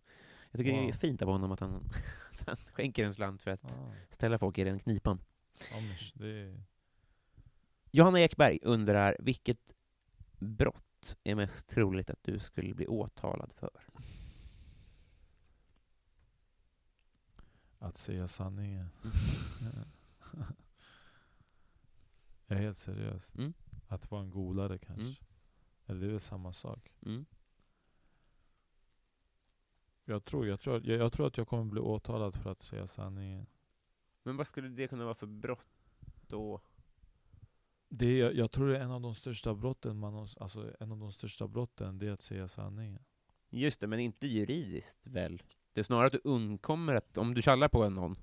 Jag 0.50 0.58
tycker 0.58 0.72
det 0.72 0.78
är 0.78 0.84
Wow. 0.84 0.92
fint 0.92 1.22
av 1.22 1.28
honom 1.28 1.52
att 1.52 1.60
han, 1.60 1.74
att 2.32 2.46
han 2.46 2.56
skänker 2.56 3.04
en 3.04 3.14
slant 3.14 3.42
för 3.42 3.50
att 3.50 3.64
Ah, 3.64 3.92
ställa 4.10 4.38
folk 4.38 4.58
i 4.58 4.64
den 4.64 4.78
knipan. 4.78 5.20
men 5.72 5.82
det 6.14 6.40
är... 6.40 6.62
Johanna 7.90 8.20
Ekberg 8.20 8.58
undrar 8.62 9.16
vilket 9.20 9.74
brott 10.40 11.16
är 11.24 11.34
mest 11.34 11.68
troligt 11.68 12.10
att 12.10 12.24
du 12.24 12.38
skulle 12.38 12.74
bli 12.74 12.86
åtalad 12.86 13.52
för? 13.52 13.70
Att 17.78 17.96
säga 17.96 18.28
sanningen. 18.28 18.88
jag 22.46 22.58
är 22.58 22.62
helt 22.62 22.78
seriös. 22.78 23.34
Mm. 23.34 23.52
Att 23.88 24.10
vara 24.10 24.22
en 24.22 24.30
golare 24.30 24.78
kanske. 24.78 25.02
Mm. 25.02 25.14
Eller 25.86 26.00
det 26.00 26.06
är 26.06 26.10
väl 26.10 26.20
samma 26.20 26.52
sak. 26.52 26.92
Mm. 27.06 27.26
Jag 30.04 30.24
tror, 30.24 30.46
jag, 30.46 30.60
tror, 30.60 30.86
jag, 30.86 31.00
jag 31.00 31.12
tror 31.12 31.26
att 31.26 31.38
jag 31.38 31.48
kommer 31.48 31.64
bli 31.64 31.80
åtalad 31.80 32.36
för 32.36 32.50
att 32.50 32.62
säga 32.62 32.86
sanningen. 32.86 33.46
Men 34.22 34.36
vad 34.36 34.46
skulle 34.46 34.68
det 34.68 34.88
kunna 34.88 35.04
vara 35.04 35.14
för 35.14 35.26
brott 35.26 35.68
då? 36.26 36.60
Det 37.92 38.20
är, 38.20 38.32
jag, 38.32 38.50
tror 38.50 38.68
det 38.68 38.78
är 38.78 38.82
en 38.82 38.90
av 38.90 39.00
de 39.00 39.14
största 39.14 39.54
brotten 39.54 39.98
man 39.98 40.28
alltså 40.40 40.72
en 40.80 40.92
av 40.92 40.98
de 40.98 41.12
största 41.12 41.48
brotten, 41.48 41.98
det 41.98 42.06
är 42.06 42.12
att 42.12 42.20
säga 42.20 42.48
sanningen. 42.48 43.02
Just 43.50 43.80
det, 43.80 43.86
men 43.86 44.00
inte 44.00 44.26
juridiskt 44.26 45.06
väl? 45.06 45.42
Det 45.72 45.80
är 45.80 45.84
snarare 45.84 46.06
att 46.06 46.12
du 46.12 46.20
undkommer 46.24 46.94
att, 46.94 47.18
om 47.18 47.34
du 47.34 47.42
kallar 47.42 47.68
på 47.68 47.84
en 47.84 47.94
någon, 47.94 48.16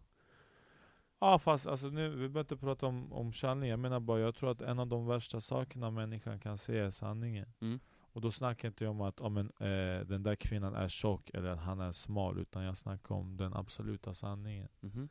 Ja 1.19 1.39
fast 1.39 1.67
alltså 1.67 1.87
nu, 1.87 2.09
vi 2.09 2.15
behöver 2.15 2.39
inte 2.39 2.57
prata 2.57 2.85
om, 2.85 3.13
om 3.13 3.33
sanning, 3.33 3.69
jag 3.69 3.79
menar 3.79 3.99
bara 3.99 4.19
jag 4.19 4.35
tror 4.35 4.51
att 4.51 4.61
en 4.61 4.79
av 4.79 4.87
de 4.87 5.07
värsta 5.07 5.41
sakerna 5.41 5.91
människan 5.91 6.39
kan 6.39 6.57
säga 6.57 6.85
är 6.85 6.89
sanningen. 6.89 7.53
Mm. 7.59 7.79
Och 7.99 8.21
då 8.21 8.31
snackar 8.31 8.67
inte 8.67 8.83
jag 8.83 8.91
om 8.91 9.01
att 9.01 9.19
om 9.19 9.37
en, 9.37 9.51
eh, 9.59 10.05
den 10.05 10.23
där 10.23 10.35
kvinnan 10.35 10.75
är 10.75 10.87
tjock 10.87 11.29
eller 11.33 11.49
att 11.49 11.59
han 11.59 11.79
är 11.79 11.91
smal, 11.91 12.39
utan 12.39 12.63
jag 12.63 12.77
snackar 12.77 13.15
om 13.15 13.37
den 13.37 13.53
absoluta 13.53 14.13
sanningen. 14.13 14.67
Mhm. 14.79 15.09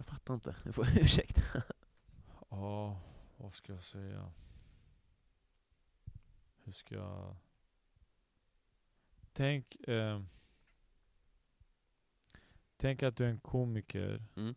Jag 0.00 0.06
fattar 0.06 0.34
inte, 0.34 0.56
jag 0.64 0.74
får 0.74 0.86
ursäkta. 0.98 1.42
Ja, 2.48 3.00
vad 3.36 3.52
ska 3.52 3.72
jag 3.72 3.82
säga? 3.82 4.32
Hur 6.64 6.72
ska 6.72 6.94
jag... 6.94 7.36
Tänk... 9.32 9.88
Eh, 9.88 10.22
tänk 12.76 13.02
att 13.02 13.16
du 13.16 13.24
är 13.24 13.28
en 13.28 13.40
komiker. 13.40 14.24
Mm. 14.36 14.54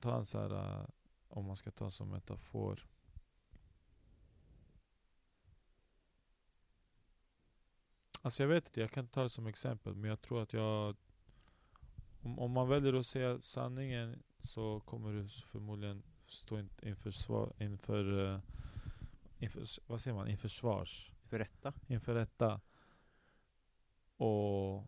Ta 0.00 0.16
en 0.16 0.24
så 0.24 0.38
här, 0.38 0.80
eh, 0.80 0.86
om 1.28 1.44
man 1.44 1.56
ska 1.56 1.70
ta 1.70 1.90
som 1.90 2.10
metafor. 2.10 2.86
Alltså 8.22 8.42
jag 8.42 8.48
vet 8.48 8.66
inte, 8.66 8.80
jag 8.80 8.90
kan 8.90 9.04
inte 9.04 9.14
ta 9.14 9.22
det 9.22 9.28
som 9.28 9.46
exempel, 9.46 9.94
men 9.94 10.10
jag 10.10 10.20
tror 10.20 10.42
att 10.42 10.52
jag... 10.52 10.96
Om, 12.24 12.38
om 12.38 12.50
man 12.50 12.68
väljer 12.68 12.92
att 12.92 13.06
säga 13.06 13.40
sanningen 13.40 14.22
så 14.38 14.80
kommer 14.80 15.12
du 15.12 15.28
förmodligen 15.28 16.02
stå 16.26 16.58
in, 16.58 16.70
inför, 16.82 17.10
svar, 17.10 17.52
inför, 17.58 18.34
eh, 18.34 18.40
inför, 19.38 19.66
vad 19.86 20.00
säger 20.00 20.14
man, 20.14 20.28
inför 20.28 20.48
svars, 20.48 21.12
För 21.24 21.38
rätta? 21.38 21.72
inför 21.86 22.14
rätta. 22.14 22.60
Och 24.16 24.84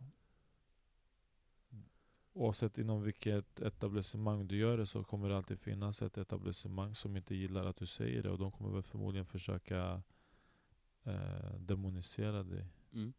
oavsett 2.33 2.79
inom 2.79 3.03
vilket 3.03 3.61
etablissemang 3.61 4.47
du 4.47 4.57
gör 4.57 4.79
det 4.79 4.87
så 4.87 5.05
kommer 5.05 5.29
det 5.29 5.37
alltid 5.37 5.61
finnas 5.61 6.03
ett 6.03 6.19
etablissemang 6.19 6.95
som 6.95 7.17
inte 7.17 7.35
gillar 7.35 7.65
att 7.65 7.77
du 7.77 7.87
säger 7.87 8.23
det 8.23 8.31
och 8.31 8.39
de 8.39 8.53
kommer 8.53 8.71
väl 8.71 8.83
förmodligen 8.83 9.27
försöka 9.27 10.03
eh, 11.05 11.55
demonisera 11.59 12.43
dig. 12.43 12.67
Mm. 12.93 13.13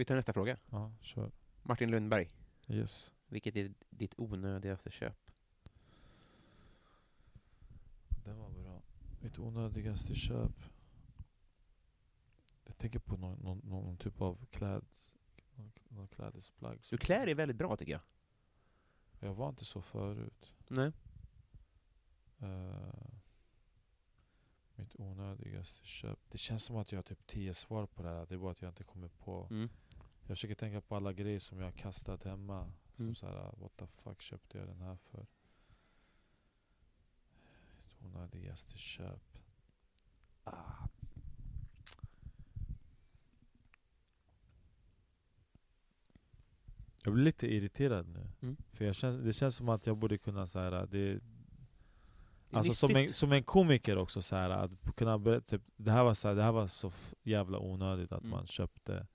Vi 0.00 0.04
tar 0.04 0.16
nästa 0.16 0.32
fråga. 0.32 0.56
Ja, 0.70 0.92
kör. 1.00 1.30
Martin 1.62 1.90
Lundberg, 1.90 2.30
Yes. 2.68 3.12
vilket 3.26 3.56
är 3.56 3.74
ditt 3.90 4.14
onödigaste 4.18 4.90
köp? 4.90 5.30
den 8.24 8.38
var 8.38 8.50
bra. 8.50 8.82
Mitt 9.20 9.38
onödigaste 9.38 10.14
köp. 10.14 10.62
Jag 12.64 12.78
tänker 12.78 12.98
på 12.98 13.16
någon, 13.16 13.38
någon, 13.38 13.58
någon 13.64 13.96
typ 13.96 14.20
av 14.20 14.46
kläds, 14.50 15.14
någon, 15.54 15.72
någon 15.88 16.08
klädesplagg. 16.08 16.76
Du 16.78 16.82
som- 16.82 16.98
klär 16.98 17.26
dig 17.26 17.34
väldigt 17.34 17.56
bra 17.56 17.76
tycker 17.76 17.92
jag. 17.92 18.02
Jag 19.20 19.34
var 19.34 19.48
inte 19.48 19.64
så 19.64 19.82
förut. 19.82 20.54
Nej. 20.68 20.92
Eh, 22.38 23.10
mitt 24.74 24.94
onödigaste 25.00 25.86
köp. 25.86 26.18
Det 26.30 26.38
känns 26.38 26.64
som 26.64 26.76
att 26.76 26.92
jag 26.92 26.98
har 26.98 27.02
typ 27.02 27.26
tio 27.26 27.54
svar 27.54 27.86
på 27.86 28.02
det 28.02 28.08
här. 28.08 28.26
Det 28.26 28.34
är 28.34 28.38
bara 28.38 28.50
att 28.52 28.62
jag 28.62 28.70
inte 28.70 28.84
kommer 28.84 29.08
på. 29.08 29.46
Mm. 29.50 29.68
Jag 30.30 30.36
försöker 30.36 30.54
tänka 30.54 30.80
på 30.80 30.96
alla 30.96 31.12
grejer 31.12 31.38
som 31.38 31.58
jag 31.58 31.66
har 31.66 31.72
kastat 31.72 32.24
hemma. 32.24 32.72
Som 32.96 33.04
Mm. 33.04 33.14
så 33.14 33.26
här, 33.26 33.34
what 33.58 33.76
the 33.76 33.86
fuck 33.86 34.22
köpte 34.22 34.58
jag 34.58 34.66
den 34.68 34.80
här 34.80 34.96
för? 34.96 35.26
Onödigaste 38.04 38.78
köp. 38.78 39.38
Ah. 40.44 40.88
Jag 47.04 47.14
blir 47.14 47.24
lite 47.24 47.46
irriterad 47.54 48.08
nu. 48.08 48.26
Mm. 48.42 48.56
För 48.72 48.84
jag 48.84 48.94
känns, 48.94 49.16
det 49.16 49.32
känns 49.32 49.56
som 49.56 49.68
att 49.68 49.86
jag 49.86 49.96
borde 49.96 50.18
kunna 50.18 50.46
så 50.46 50.58
här, 50.58 50.86
det, 50.86 51.20
Alltså 52.50 52.74
som 52.74 52.96
en, 52.96 53.08
som 53.08 53.32
en 53.32 53.42
komiker 53.42 53.96
också, 53.98 54.22
så 54.22 54.36
här, 54.36 54.50
att 54.50 54.70
kunna 54.96 55.18
berätta, 55.18 55.46
typ, 55.46 55.62
det, 55.76 55.90
här 55.90 56.04
var 56.04 56.14
så 56.14 56.28
här, 56.28 56.34
det 56.34 56.42
här 56.42 56.52
var 56.52 56.66
så 56.66 56.92
jävla 57.22 57.58
onödigt 57.58 58.12
att 58.12 58.20
Mm. 58.20 58.30
man 58.30 58.46
köpte, 58.46 59.06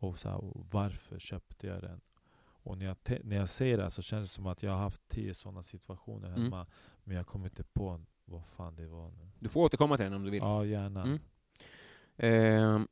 och, 0.00 0.18
så 0.18 0.28
här, 0.28 0.40
varför 0.70 1.18
köpte 1.18 1.66
jag 1.66 1.80
den? 1.82 2.00
Och 2.62 2.78
när 2.78 2.86
jag, 2.86 2.96
när 3.24 3.36
jag 3.36 3.48
säger 3.48 3.76
det 3.76 3.82
här 3.82 3.90
så 3.90 4.02
känns 4.02 4.28
det 4.30 4.34
som 4.34 4.46
att 4.46 4.62
jag 4.62 4.70
har 4.72 4.78
haft 4.78 5.08
tio 5.08 5.34
sådana 5.34 5.62
situationer 5.62 6.28
Mm. 6.28 6.42
hemma, 6.42 6.66
men 7.04 7.16
jag 7.16 7.26
kommer 7.26 7.44
inte 7.46 7.64
på 7.64 8.00
vad 8.24 8.44
fan 8.44 8.76
det 8.76 8.86
var 8.86 9.10
nu. 9.10 9.30
Du 9.38 9.48
får 9.48 9.60
återkomma 9.64 9.96
till 9.96 10.04
den 10.04 10.12
om 10.12 10.24
du 10.24 10.30
vill. 10.30 10.42
Ja, 10.42 10.64
gärna. 10.64 11.02
Mm. 11.02 11.18
Ehm, 12.16 12.88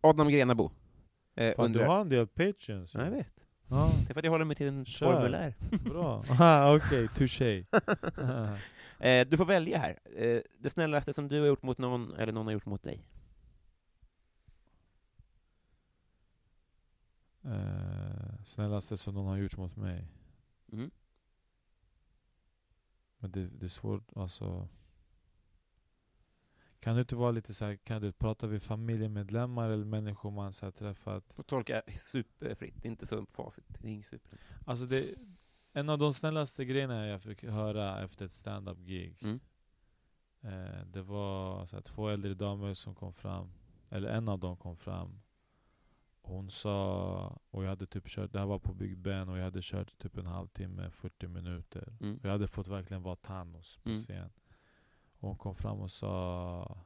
Adam 0.00 0.28
Grenabo. 0.28 0.70
Eh, 1.34 1.54
Fan, 1.56 1.64
undrar... 1.64 1.82
du 1.82 1.88
har 1.88 2.00
en 2.00 2.08
del 2.08 2.26
patreons. 2.26 2.94
Ja, 2.94 3.04
jag 3.04 3.10
vet. 3.10 3.46
Ja, 3.68 3.90
Det 4.06 4.10
är 4.10 4.14
för 4.14 4.20
att 4.20 4.24
jag 4.24 4.32
håller 4.32 4.44
mig 4.44 4.56
till 4.56 4.66
en 4.68 4.84
Kör. 4.84 5.12
formulär. 5.12 5.54
bra. 5.90 6.24
Okej, 6.76 7.08
touché. 7.08 7.64
Eh, 9.02 9.26
du 9.28 9.36
får 9.36 9.44
välja 9.44 9.78
här. 9.78 9.98
Eh, 10.16 10.40
det 10.58 10.70
snällaste 10.70 11.12
som 11.12 11.28
du 11.28 11.40
har 11.40 11.46
gjort 11.46 11.62
mot 11.62 11.78
någon, 11.78 12.14
eller 12.14 12.32
någon 12.32 12.46
har 12.46 12.52
gjort 12.52 12.66
mot 12.66 12.82
dig. 12.82 13.00
Eh, 17.44 18.42
snällaste 18.44 18.96
som 18.96 19.14
någon 19.14 19.26
har 19.26 19.36
gjort 19.36 19.56
mot 19.56 19.76
mig. 19.76 20.08
Mm. 20.72 20.90
Men 23.18 23.30
det, 23.30 23.46
det 23.46 23.66
är 23.66 23.68
svårt, 23.68 24.16
alltså. 24.16 24.68
Kan 26.80 26.94
du 26.94 27.00
inte 27.00 27.16
vara 27.16 27.30
lite 27.30 27.54
så 27.54 27.64
här, 27.64 27.76
kan 27.76 28.02
du 28.02 28.12
prata 28.12 28.46
vi 28.46 28.60
familjemedlemmar 28.60 29.70
eller 29.70 29.84
människor 29.84 30.30
man 30.30 30.52
så 30.52 30.66
här 30.66 30.70
träffat? 30.70 31.32
Får 31.32 31.42
tolka 31.42 31.82
superfritt, 31.96 32.84
inte 32.84 33.06
så 33.06 33.26
facit. 33.26 33.64
Det 33.68 33.88
är 33.88 33.92
inget 33.92 34.06
super. 34.06 34.38
Alltså 34.66 34.86
det, 34.86 35.14
en 35.72 35.88
av 35.88 35.98
de 35.98 36.14
snällaste 36.14 36.64
grejerna 36.64 37.06
jag 37.06 37.22
fick 37.22 37.44
höra 37.44 38.04
efter 38.04 38.24
ett 38.26 38.34
stand-up 38.34 38.78
gig 38.78 39.16
Mm. 39.20 39.40
eh, 40.40 40.84
Det 40.86 41.02
var 41.02 41.66
så 41.66 41.76
här, 41.76 41.82
två 41.82 42.08
äldre 42.08 42.34
damer 42.34 42.74
som 42.74 42.94
kom 42.94 43.12
fram, 43.12 43.52
eller 43.90 44.08
en 44.08 44.28
av 44.28 44.38
dem 44.38 44.56
kom 44.56 44.76
fram 44.76 45.20
Hon 46.22 46.50
sa, 46.50 47.38
och 47.50 47.64
jag 47.64 47.68
hade 47.68 47.86
typ 47.86 48.06
kört, 48.08 48.32
det 48.32 48.38
här 48.38 48.46
var 48.46 48.58
på 48.58 48.74
Big 48.74 48.98
Ben 48.98 49.28
och 49.28 49.38
jag 49.38 49.44
hade 49.44 49.60
kört 49.62 49.98
typ 49.98 50.16
en 50.16 50.26
halvtimme, 50.26 50.90
40 50.90 51.28
minuter 51.28 51.96
Mm. 52.00 52.20
Jag 52.22 52.30
hade 52.30 52.48
fått 52.48 52.68
verkligen 52.68 53.02
vara 53.02 53.16
Thanos 53.16 53.78
på 53.78 53.88
Mm. 53.88 54.00
scen. 54.00 54.30
Och 55.18 55.28
hon 55.28 55.38
kom 55.38 55.54
fram 55.54 55.78
och 55.80 55.90
sa 55.90 56.84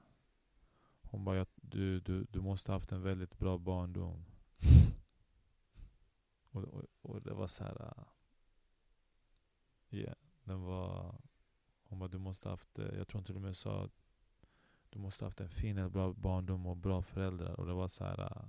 Hon 1.02 1.24
bara, 1.24 1.36
"Jag- 1.36 1.46
du, 1.54 2.00
du, 2.00 2.24
du 2.24 2.40
måste 2.40 2.72
ha 2.72 2.76
haft 2.76 2.92
en 2.92 3.02
väldigt 3.02 3.38
bra 3.38 3.58
barndom. 3.58 4.24
och, 6.50 6.62
och, 6.64 6.84
och 7.02 7.22
det 7.22 7.34
var 7.34 7.46
så 7.46 7.64
här. 7.64 7.80
äh, 7.98 8.04
Ja, 9.88 10.14
den 10.44 10.62
var... 10.62 11.14
Hon 11.88 11.98
bara, 11.98 12.08
du 12.08 12.18
måste 12.18 12.48
ha 12.48 12.52
haft, 12.52 12.78
eh, 12.78 12.84
jag 12.86 13.08
tror 13.08 13.18
hon 13.18 13.24
till 13.24 13.36
och 13.36 13.42
med 13.42 13.56
sa 13.56 13.88
du 14.90 14.98
måste 14.98 15.24
ha 15.24 15.26
haft 15.26 15.40
en 15.40 15.48
fin 15.48 15.78
eller 15.78 15.88
bra 15.88 16.12
barndom 16.12 16.66
och 16.66 16.76
bra 16.76 17.02
föräldrar. 17.02 17.60
Och 17.60 17.66
det 17.66 17.72
var 17.72 17.88
så 17.88 18.04
här. 18.04 18.48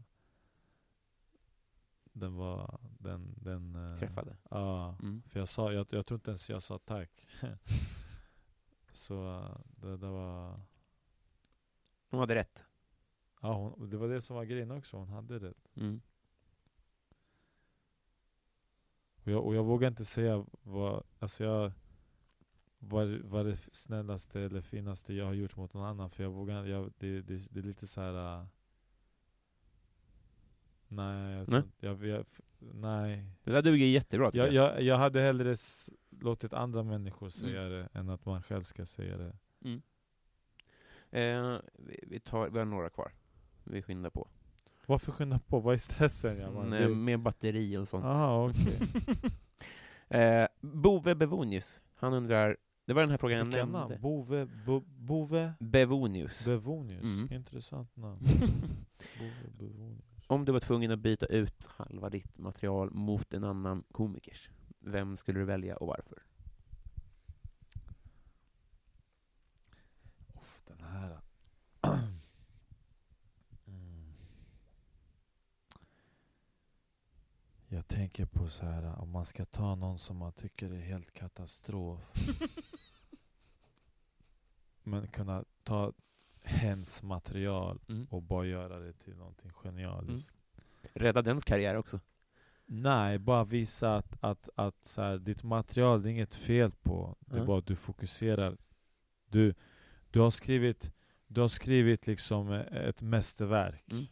Den 2.15 2.35
var, 2.35 2.79
den, 2.99 3.33
den... 3.37 3.75
eh, 3.75 3.97
Träffade. 3.97 4.37
Ja. 4.49 4.95
Mm. 5.01 5.23
För 5.27 5.39
jag 5.39 5.47
sa, 5.47 5.73
jag, 5.73 5.87
jag 5.89 6.05
tror 6.05 6.17
inte 6.17 6.31
ens 6.31 6.49
jag 6.49 6.63
sa 6.63 6.77
tack. 6.77 7.27
Så 8.91 9.45
det, 9.75 9.97
det 9.97 10.07
var... 10.07 10.61
Hon 12.09 12.19
hade 12.19 12.35
rätt. 12.35 12.63
Ja, 13.41 13.53
hon, 13.53 13.89
det 13.89 13.97
var 13.97 14.07
det 14.07 14.21
som 14.21 14.35
var 14.35 14.43
grejen 14.43 14.71
också, 14.71 14.97
hon 14.97 15.09
hade 15.09 15.39
det. 15.39 15.53
Mm. 15.75 16.01
Och 19.23 19.31
jag, 19.31 19.45
och 19.45 19.55
jag 19.55 19.63
vågar 19.63 19.87
inte 19.87 20.05
säga 20.05 20.45
vad, 20.63 21.03
alltså 21.19 21.43
jag, 21.43 21.71
vad, 22.79 23.07
vad 23.07 23.45
det 23.45 23.55
snällaste 23.71 24.41
eller 24.41 24.61
finaste 24.61 25.13
jag 25.13 25.25
har 25.25 25.33
gjort 25.33 25.55
mot 25.55 25.73
någon 25.73 25.85
annan. 25.85 26.09
För 26.09 26.23
jag 26.23 26.31
vågar 26.31 26.65
jag, 26.65 26.93
det, 26.97 27.21
det, 27.21 27.47
det 27.51 27.59
är 27.59 27.63
lite 27.63 27.87
så 27.87 28.01
här. 28.01 28.47
Nej, 30.87 31.33
jag, 31.37 31.49
Nej. 31.49 31.57
inte- 31.57 31.85
jag, 31.85 32.05
jag, 32.05 32.25
nej. 32.59 33.25
Det 33.43 33.51
där 33.51 33.61
duger 33.61 33.85
jättebra. 33.85 34.29
Jag, 34.33 34.53
jag, 34.53 34.81
jag 34.81 34.97
hade 34.97 35.21
hellre 35.21 35.55
låtit 36.09 36.53
andra 36.53 36.83
människor 36.83 37.29
säga 37.29 37.61
Mm. 37.61 37.71
det 37.71 37.99
än 37.99 38.09
att 38.09 38.25
man 38.25 38.43
själv 38.43 38.61
ska 38.63 38.85
säga 38.85 39.17
det. 39.17 39.35
Mm. 39.65 39.81
Eh, 41.11 41.61
vi, 41.73 41.99
vi, 42.07 42.19
tar, 42.19 42.49
vi 42.49 42.59
har 42.59 42.65
några 42.65 42.89
kvar. 42.89 43.11
Vi 43.63 43.81
skyndar 43.81 44.09
på. 44.09 44.27
Varför 44.87 45.11
skynda 45.11 45.39
på? 45.39 45.59
Vad 45.59 45.73
är 45.73 45.77
stressen? 45.77 46.37
Jag 46.37 46.53
bara, 46.53 46.65
Mm, 46.65 46.83
eh, 46.83 46.89
Med 46.89 47.19
batteri 47.19 47.77
och 47.77 47.87
sånt. 47.87 48.05
Aha, 48.05 48.49
okej. 48.49 48.79
eh, 50.21 50.47
Bove 50.61 51.15
Bevonius, 51.15 51.81
han 51.95 52.13
undrar, 52.13 52.57
det 52.85 52.93
var 52.93 53.01
den 53.01 53.09
här 53.11 53.17
frågan 53.17 53.37
jag 53.37 53.47
nämnde. 53.47 53.79
namn? 53.79 53.95
Bove, 54.01 54.45
bo, 54.45 54.79
Bove 54.87 55.53
Bevonius. 55.59 56.45
Bevonius. 56.45 57.03
Mm. 57.03 57.33
Intressant 57.33 57.95
namn. 57.95 58.19
Bove 59.19 59.49
Bevonius. 59.59 60.14
Om 60.27 60.45
du 60.45 60.51
var 60.51 60.59
tvungen 60.59 60.91
att 60.91 60.99
byta 60.99 61.25
ut 61.25 61.65
halva 61.65 62.09
ditt 62.09 62.37
material 62.37 62.91
mot 62.91 63.33
en 63.33 63.43
annan 63.43 63.83
komikers, 63.91 64.49
vem 64.79 65.17
skulle 65.17 65.39
du 65.39 65.45
välja 65.45 65.77
och 65.77 65.87
varför? 65.87 66.23
Uff, 70.33 70.61
den 70.65 70.79
här. 70.79 71.19
Mm. 73.67 74.13
Jag 77.67 77.87
tänker 77.87 78.25
på 78.25 78.47
så 78.47 78.65
här 78.65 79.01
om 79.01 79.09
man 79.09 79.25
ska 79.25 79.45
ta 79.45 79.75
någon 79.75 79.99
som 79.99 80.17
man 80.17 80.33
tycker 80.33 80.71
är 80.71 80.81
helt 80.81 81.11
katastrof. 81.11 81.99
men 84.83 85.07
kunna 85.07 85.45
ta 85.63 85.93
hens 86.45 87.03
material 87.03 87.79
Mm. 87.89 88.05
och 88.09 88.21
bara 88.21 88.45
göra 88.45 88.79
det 88.79 88.93
till 88.93 89.15
någonting 89.15 89.51
genialiskt. 89.53 90.35
Rädda 90.93 91.21
dens 91.21 91.43
karriär 91.43 91.75
också. 91.75 91.99
Nej, 92.65 93.19
bara 93.19 93.43
visa 93.43 93.95
att, 93.95 94.17
att, 94.19 94.49
att 94.55 94.85
så 94.85 95.01
här, 95.01 95.17
ditt 95.17 95.43
material, 95.43 96.01
det 96.03 96.09
är 96.09 96.11
inget 96.11 96.35
fel 96.35 96.71
på. 96.71 97.15
Det 97.19 97.37
är 97.37 97.45
bara 97.45 97.59
att 97.59 97.65
du 97.67 97.75
fokuserar. 97.75 98.57
Du, 99.29 99.53
du 100.11 100.19
har 100.19 100.29
skrivit, 100.29 100.91
du 101.27 101.41
har 101.41 101.47
skrivit 101.47 102.07
liksom 102.07 102.51
eh, 102.51 102.59
ett 102.87 103.01
mästerverk. 103.01 103.91
Mm. 103.91 104.05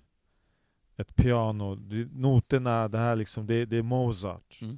Ett 0.98 1.16
piano, 1.16 1.76
du, 1.76 2.10
noterna, 2.14 2.88
det 2.88 2.98
här 2.98 3.16
liksom, 3.16 3.46
det, 3.48 3.66
det 3.66 3.78
är 3.78 3.84
Mozart. 3.84 4.60
Mm. 4.62 4.78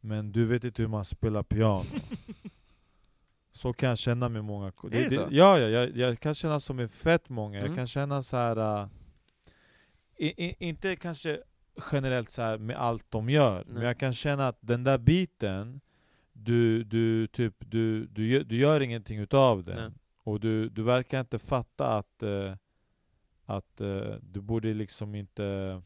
Men 0.00 0.32
du 0.32 0.44
vet 0.44 0.64
inte 0.64 0.82
hur 0.82 0.88
man 0.88 1.04
spelar 1.04 1.42
piano. 1.42 1.84
så 3.54 3.72
kan 3.72 3.88
jag 3.88 3.98
känna 3.98 4.28
med 4.28 4.44
många. 4.44 4.66
Är 4.66 4.90
det 4.90 5.10
så? 5.10 5.28
ja, 5.30 5.58
ja 5.58 5.68
jag, 5.68 5.96
jag 5.96 6.20
kan 6.20 6.34
känna 6.34 6.60
som 6.60 6.76
med 6.76 6.90
fett 6.90 7.28
många. 7.28 7.58
Mm. 7.58 7.68
Jag 7.68 7.76
kan 7.76 7.86
känna 7.86 8.22
så 8.22 8.36
här. 8.36 8.82
äh, 8.82 8.88
i, 10.16 10.46
i, 10.46 10.56
inte 10.58 10.96
kanske 10.96 11.42
generellt 11.92 12.30
så 12.30 12.42
här 12.42 12.58
med 12.58 12.76
allt 12.76 13.10
de 13.10 13.30
gör, 13.30 13.64
men 13.64 13.74
Nej. 13.74 13.84
jag 13.84 13.98
kan 13.98 14.12
känna 14.12 14.48
att 14.48 14.58
den 14.60 14.84
där 14.84 14.98
biten, 14.98 15.80
du, 16.32 16.84
du, 16.84 17.26
typ, 17.26 17.54
du, 17.58 18.06
du, 18.06 18.28
gör, 18.28 18.44
du 18.44 18.56
gör 18.56 18.80
ingenting 18.80 19.18
utav 19.18 19.64
den. 19.64 19.76
Nej. 19.76 19.90
Och 20.22 20.40
du, 20.40 20.68
du 20.68 20.82
verkar 20.82 21.20
inte 21.20 21.38
fatta 21.38 21.96
att, 21.96 22.22
eh, 22.22 22.54
att 23.44 23.80
eh, 23.80 24.14
du 24.22 24.40
borde 24.40 24.74
liksom 24.74 25.14
inte... 25.14 25.82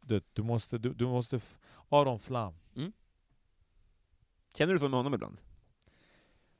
Du, 0.00 0.20
du 0.32 0.42
måste... 0.42 0.78
Du, 0.78 0.94
du 0.94 1.06
måste 1.06 1.40
Aron 1.88 2.20
Flam. 2.20 2.54
Känner 4.54 4.72
du 4.72 4.78
så 4.78 4.88
med 4.88 4.98
honom 4.98 5.14
ibland? 5.14 5.38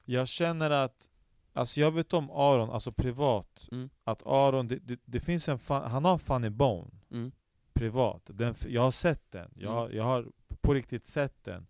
Jag 0.05 0.29
känner 0.29 0.71
att... 0.71 1.09
Alltså 1.55 1.81
jag 1.81 1.91
vet 1.91 2.13
om 2.13 2.31
Aron, 2.31 2.71
alltså 2.71 2.93
privat, 2.93 3.69
Mm. 3.73 3.91
att 4.05 4.27
Aron, 4.27 4.69
det, 4.69 4.77
det, 4.79 5.01
det 5.05 5.21
finns 5.21 5.49
en 5.49 5.59
fan, 5.59 5.91
han 5.91 6.05
har 6.05 6.19
funny 6.19 6.51
bone 6.51 6.91
Mm. 7.11 7.33
privat. 7.73 8.23
Den, 8.27 8.55
jag 8.69 8.83
har 8.83 8.91
sett 8.91 9.31
den, 9.33 9.51
jag, 9.55 9.63
Mm. 9.71 9.75
har- 9.75 9.91
jag 9.91 10.05
har 10.05 10.27
på 10.61 10.75
riktigt 10.75 11.05
sett 11.05 11.45
den. 11.45 11.67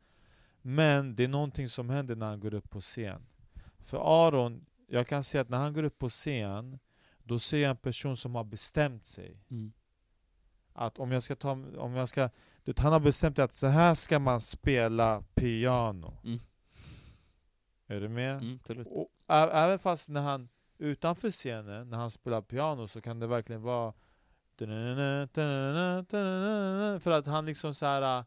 Men 0.63 1.15
det 1.17 1.25
är 1.25 1.29
någonting 1.29 1.69
som 1.69 1.91
händer 1.91 2.17
när 2.17 2.27
han 2.27 2.41
går 2.41 2.55
upp 2.55 2.71
på 2.71 2.81
scen. 2.81 3.23
För 3.79 4.27
Aron, 4.29 4.65
jag 4.87 5.07
kan 5.07 5.23
säga 5.25 5.43
att 5.43 5.49
när 5.49 5.59
han 5.59 5.73
går 5.73 5.83
upp 5.83 5.99
på 5.99 6.09
scen, 6.09 6.79
då 7.25 7.39
ser 7.39 7.59
jag 7.59 7.71
en 7.71 7.77
person 7.77 8.17
som 8.17 8.35
har 8.35 8.45
bestämt 8.45 9.05
sig. 9.05 9.37
Mm. 9.51 9.73
Att 10.73 10.99
om 10.99 11.13
jag 11.13 11.23
ska 11.23 11.37
ta, 11.37 11.51
om 11.79 11.95
jag 11.95 12.09
ska, 12.09 12.31
du 12.65 12.75
han 12.77 12.93
har 12.93 13.01
bestämt 13.01 13.39
att 13.39 13.53
så 13.53 13.67
här 13.67 13.95
ska 13.95 14.19
man 14.19 14.41
spela 14.41 15.23
piano. 15.35 16.17
Mm. 16.25 16.41
Är 17.93 18.01
du 18.01 18.09
med? 18.09 18.37
Mm, 18.37 18.59
absolut. 18.61 18.87
Och, 18.91 19.09
även 19.29 19.79
fast 19.79 20.09
när 20.09 20.23
han 20.23 20.49
utanför 20.79 21.31
scenen, 21.31 21.91
när 21.91 21.99
han 21.99 22.11
spelar 22.11 22.43
piano, 22.43 22.89
så 22.89 23.01
kan 23.01 23.21
det 23.21 23.27
verkligen 23.27 23.63
vara 23.63 23.93
för 27.01 27.11
att 27.11 27.27
han 27.27 27.47
liksom 27.47 27.75
så 27.75 27.87
här. 27.87 28.25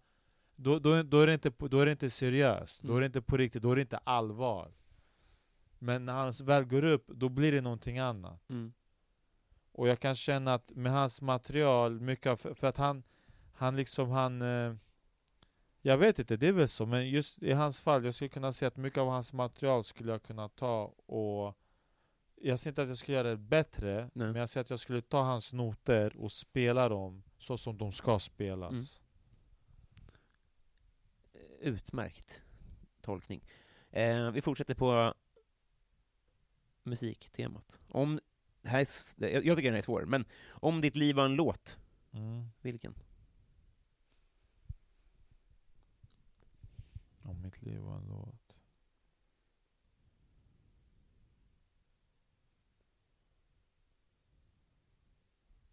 Då, 0.56 0.80
då, 0.80 1.04
då, 1.04 1.22
är 1.22 1.28
det 1.28 1.34
inte, 1.34 1.52
då 1.58 1.80
är 1.80 1.86
det 1.86 1.92
inte 1.92 2.10
seriöst, 2.10 2.82
då 2.82 2.96
är 2.96 3.00
det 3.00 3.06
inte 3.06 3.22
på 3.22 3.38
riktigt, 3.38 3.62
då 3.62 3.72
är 3.72 3.76
det 3.76 3.82
inte 3.82 3.98
allvar. 3.98 4.72
Men 5.80 6.06
när 6.06 6.14
han 6.14 6.34
väl 6.44 6.66
går 6.66 6.84
upp, 6.84 7.08
då 7.08 7.30
blir 7.30 7.52
det 7.52 7.62
någonting 7.62 8.00
annat. 8.00 8.50
Mm. 8.50 8.74
Och 9.72 9.88
jag 9.88 10.00
kan 10.00 10.16
känna 10.16 10.54
att 10.54 10.72
med 10.76 10.92
hans 10.92 11.22
material, 11.22 12.00
mycket 12.00 12.32
av, 12.32 12.36
för, 12.36 12.54
för 12.54 12.68
att 12.68 12.78
han, 12.78 13.04
han 13.54 13.76
liksom 13.76 14.10
han 14.10 14.42
eh, 14.42 14.76
Jag 15.88 15.98
vet 15.98 16.20
inte, 16.20 16.38
det 16.38 16.48
är 16.48 16.52
väl 16.52 16.68
så, 16.68 16.86
men 16.86 17.10
just 17.10 17.44
i 17.44 17.52
hans 17.52 17.82
fall, 17.82 18.06
jag 18.06 18.14
skulle 18.14 18.30
kunna 18.30 18.52
säga 18.53 18.68
att 18.68 18.78
mycket 18.78 18.99
av 18.99 19.07
hans 19.07 19.34
material 19.34 19.84
skulle 19.84 20.12
jag 20.12 20.24
kunna 20.24 20.49
ta 20.49 20.84
och 21.06 21.57
Jag 22.36 22.60
säger 22.60 22.72
inte 22.72 22.82
att 22.82 22.88
jag 22.88 22.98
skulle 22.98 23.18
göra 23.18 23.30
det 23.30 23.38
bättre, 23.38 24.10
Nej. 24.14 24.28
men 24.28 24.36
jag 24.36 24.49
säger 24.49 24.62
att 24.64 24.70
jag 24.70 24.80
skulle 24.80 25.02
ta 25.02 25.22
hans 25.24 25.53
noter 25.53 26.18
och 26.18 26.32
spela 26.32 26.90
dem 26.90 27.24
så 27.38 27.57
som 27.57 27.78
de 27.78 27.91
ska 27.91 28.20
spelas. 28.20 28.72
Mm. 28.72 28.86
Utmärkt 31.60 32.44
tolkning. 33.02 33.41
Eh, 33.91 34.32
vi 34.32 34.41
fortsätter 34.41 34.76
på 34.76 35.14
musiktemat. 36.84 37.80
Om, 37.91 38.20
här 38.64 38.80
är, 39.18 39.41
jag 39.45 39.57
tycker 39.57 39.72
den 39.72 39.78
är 39.78 39.82
svår, 39.82 40.06
men 40.06 40.26
om 40.48 40.82
ditt 40.82 40.95
liv 40.95 41.16
var 41.16 41.26
en 41.26 41.36
låt, 41.36 41.78
Mm. 42.12 42.45
vilken? 42.62 42.94
Om 47.28 47.44
mitt 47.56 47.61
liv 47.61 47.82
var 47.82 47.98
en 47.98 48.07
låt. 48.07 48.57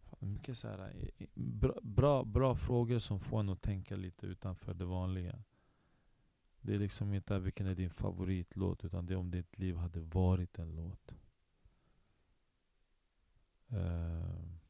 Fan, 0.00 0.32
Mycket 0.32 0.58
så 0.58 0.68
här, 0.68 1.10
bra, 1.34 1.78
bra, 1.82 2.24
bra 2.24 2.56
frågor 2.56 2.98
som 2.98 3.20
får 3.20 3.40
en 3.40 3.48
att 3.48 3.62
tänka 3.62 3.96
lite 3.96 4.26
utanför 4.26 4.74
det 4.74 4.84
vanliga. 4.84 5.42
Det 6.60 6.74
är 6.74 6.78
liksom 6.78 7.14
inte 7.14 7.38
vilken 7.38 7.66
är 7.66 7.74
din 7.74 7.90
favoritlåt, 7.90 8.84
utan 8.84 9.06
det 9.06 9.14
är 9.14 9.18
om 9.18 9.30
ditt 9.30 9.58
liv 9.58 9.76
hade 9.76 10.00
varit 10.00 10.58
en 10.58 10.74
låt. 10.74 11.14
Uh. 13.72 14.61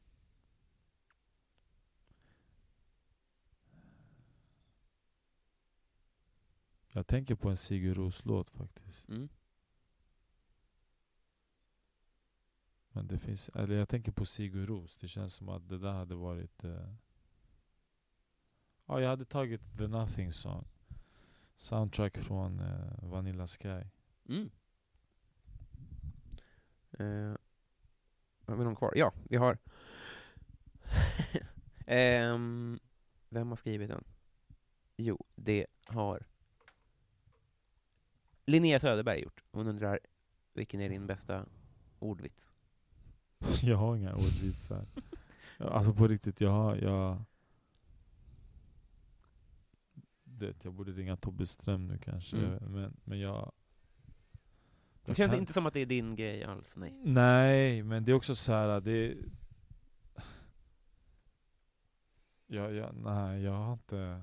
Jag 6.93 7.07
tänker 7.07 7.35
på 7.35 7.49
en 7.49 7.57
Sigur 7.57 7.95
Ros-låt 7.95 8.49
faktiskt. 8.49 9.09
Mm. 9.09 9.29
Men 12.89 13.07
det 13.07 13.17
finns, 13.17 13.49
eller 13.49 13.75
jag 13.75 13.89
tänker 13.89 14.11
på 14.11 14.25
Sigur 14.25 14.67
Ros, 14.67 14.97
det 14.97 15.07
känns 15.07 15.33
som 15.33 15.49
att 15.49 15.69
det 15.69 15.77
där 15.77 15.91
hade 15.91 16.15
varit... 16.15 16.63
Eh... 16.63 16.93
Ja, 18.85 19.01
jag 19.01 19.09
hade 19.09 19.25
tagit 19.25 19.77
The 19.77 19.87
Nothing 19.87 20.33
Song. 20.33 20.65
Soundtrack 21.55 22.17
från 22.17 22.59
eh, 22.59 23.09
Vanilla 23.09 23.47
Sky. 23.47 23.83
Mm. 24.29 24.51
Eh, 26.91 27.35
har 28.45 28.55
vi 28.55 28.63
någon 28.63 28.75
kvar? 28.75 28.93
Ja, 28.95 29.13
vi 29.29 29.37
har... 29.37 29.57
Ehm, 31.85 32.79
vem 33.29 33.49
har 33.49 33.55
skrivit 33.55 33.89
den? 33.89 34.03
Jo, 34.97 35.25
det 35.35 35.65
har 35.85 36.25
Linnea 38.45 38.79
Söderberg 38.79 39.21
gjort. 39.21 39.43
Hon 39.51 39.67
undrar, 39.67 39.99
vilken 40.53 40.81
är 40.81 40.89
din 40.89 41.07
bästa 41.07 41.45
ordvits? 41.99 42.55
jag 43.63 43.77
har 43.77 43.95
inga 43.95 44.13
ordvitsar. 44.15 44.85
Alltså 45.57 45.93
på 45.93 46.07
riktigt, 46.07 46.41
jag 46.41 46.51
har... 46.51 46.75
Jag, 46.75 47.23
det, 50.23 50.63
jag 50.65 50.73
borde 50.73 50.91
ringa 50.91 51.17
Tobbe 51.17 51.45
Ström 51.45 51.87
nu 51.87 51.97
kanske, 51.97 52.37
Mm. 52.37 52.57
men, 52.73 52.97
men 53.03 53.19
jag... 53.19 53.51
Det 55.05 55.09
jag 55.09 55.15
känns 55.15 55.31
kan- 55.31 55.39
inte 55.39 55.53
som 55.53 55.65
att 55.65 55.73
det 55.73 55.79
är 55.79 55.85
din 55.85 56.15
grej 56.15 56.43
alls, 56.43 56.77
nej. 56.77 56.93
Nej, 57.03 57.83
men 57.83 58.05
det 58.05 58.11
är 58.11 58.15
också 58.15 58.35
så 58.35 58.51
här, 58.53 58.81
det... 58.81 59.17
Jag, 62.47 62.73
jag, 62.73 62.95
nej, 62.95 63.41
jag 63.43 63.51
har 63.53 63.73
inte... 63.73 64.21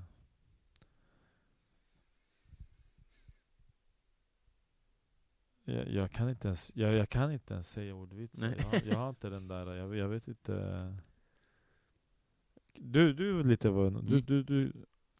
Jag, 5.71 5.87
jag, 5.87 6.11
kan 6.11 6.29
inte 6.29 6.47
ens, 6.47 6.71
jag, 6.75 6.93
jag 6.93 7.09
kan 7.09 7.31
inte 7.31 7.53
ens 7.53 7.69
säga 7.69 7.95
ordvitsar. 7.95 8.55
Jag, 8.57 8.63
har- 8.63 8.81
jag 8.87 8.97
har 8.97 9.09
inte 9.09 9.29
den 9.29 9.47
där, 9.47 9.75
jag, 9.75 9.95
jag 9.95 10.07
vet 10.07 10.27
inte... 10.27 10.95
Du, 12.73 13.13
du 13.13 13.39
är 13.39 13.43
lite 13.43 13.69
vad... 13.69 13.93
Du, 13.93 13.99
Mm. 14.13 14.25
du, 14.25 14.43
du, 14.43 14.73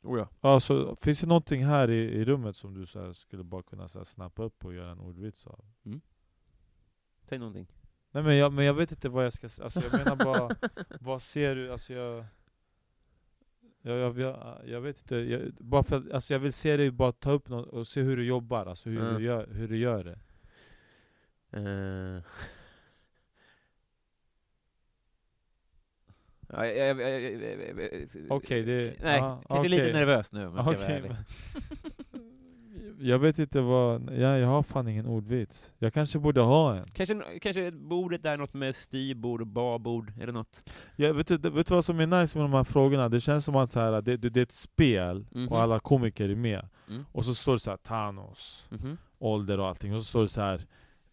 Oh 0.03 0.19
ja. 0.19 0.30
alltså, 0.49 0.95
finns 0.95 1.22
det 1.22 1.28
någonting 1.28 1.65
här 1.65 1.90
i, 1.90 1.99
i 2.03 2.26
rummet 2.26 2.56
som 2.56 2.73
du 2.73 2.86
så 2.86 3.14
skulle 3.14 3.44
bara 3.44 3.64
kunna 3.64 3.88
så 3.88 4.06
snappa 4.06 4.44
upp 4.44 4.65
och 4.65 4.73
göra 4.73 4.91
en 4.91 4.99
ordvits 4.99 5.48
av? 5.48 5.65
Säg 7.30 7.40
någonting. 7.40 7.68
Nej 8.11 8.23
men 8.23 8.36
jag, 8.38 8.53
men 8.53 8.65
jag 8.65 8.73
vet 8.73 8.91
inte 8.91 9.10
vad 9.10 9.26
jag 9.26 9.34
ska 9.34 9.49
säga, 9.49 9.64
alltså 9.64 9.82
jag 9.82 9.94
menar 9.94 10.15
bara, 10.26 10.56
vad 10.99 11.22
ser 11.22 11.56
du, 11.56 11.72
alltså 11.72 11.94
jag... 11.94 12.26
Jag, 13.84 13.98
jag, 13.98 14.19
jag, 14.19 14.61
jag 14.68 14.82
vet 14.82 14.99
inte, 14.99 15.15
jag, 15.15 15.53
bara 15.53 15.84
för, 15.84 15.98
att- 15.98 16.11
alltså 16.11 16.34
jag 16.34 16.40
vill 16.40 16.53
se 16.53 16.78
dig 16.78 16.91
bara 16.91 17.11
ta 17.11 17.32
upp 17.32 17.49
något 17.49 17.68
och 17.68 17.88
se 17.88 18.02
hur 18.02 18.18
du 18.18 18.23
jobbar, 18.26 18.65
alltså 18.65 18.90
hur, 18.90 19.02
Mm. 19.02 19.15
du, 19.15 19.23
gör, 19.23 19.48
hur 19.48 19.68
du 19.68 19.78
gör 19.78 20.03
det. 20.03 20.19
Eh. 21.53 22.23
Ja, 26.53 26.65
jag, 26.65 27.02
jag, 27.02 27.22
jag, 27.22 28.02
Okej, 28.30 28.64
det... 28.64 28.94
Nej, 29.03 29.19
ja, 29.19 29.41
kanske 29.48 29.68
lite 29.69 29.84
okej. 29.84 29.94
nervös 29.94 30.34
nu 30.34 30.48
om 30.48 30.56
jag 30.56 30.64
ska 30.64 30.72
vara 30.73 30.84
Okej, 30.86 30.95
ärlig. 30.98 31.11
Jag 33.03 33.19
vet 33.19 33.40
inte 33.40 33.61
vad, 33.61 34.10
jag, 34.18 34.40
jag 34.40 34.48
har 34.48 34.64
fan 34.64 34.88
ingen 34.88 35.06
ordvits. 35.06 35.72
Jag 35.78 35.94
kanske 35.94 36.19
borde 36.19 36.41
ha 36.41 36.76
en. 36.76 36.91
Kanske, 36.91 37.40
kanske 37.41 37.72
bordet 37.72 38.26
är 38.26 38.38
något 38.38 38.53
med 38.53 38.76
styrbord 38.76 39.41
och 39.41 39.48
babord, 39.48 40.14
eller 40.22 40.34
något. 40.34 40.69
Jag 40.95 41.14
vet, 41.14 41.28
du, 41.28 41.38
vet 41.49 41.68
du 41.68 41.73
vad 41.73 41.86
som 41.86 41.99
är 41.99 42.07
nice 42.07 42.38
med 42.38 42.45
de 42.45 42.53
här 42.53 42.64
frågorna? 42.64 43.10
Det 43.10 43.22
känns 43.22 43.45
som 43.45 43.56
att 43.56 43.72
så 43.72 43.80
här, 43.80 44.02
det, 44.02 44.18
det, 44.18 44.40
är 44.40 44.44
ett 44.44 44.52
spel, 44.52 45.26
Mhm. 45.32 45.48
och 45.48 45.61
alla 45.61 45.80
komiker 45.80 46.30
är 46.30 46.36
med. 46.36 46.69
Mm. 46.90 47.06
Och 47.11 47.26
så 47.26 47.34
står 47.34 47.53
det 47.53 47.60
så 47.60 47.69
här 47.69 47.78
Thanos. 47.78 48.68
Mhm. 48.69 48.98
ålder 49.19 49.60
och 49.60 49.68
allting. 49.68 49.95
Och 49.95 50.03
så 50.03 50.10
står 50.10 50.22
det 50.22 50.28
så 50.28 50.41
här 50.41 50.65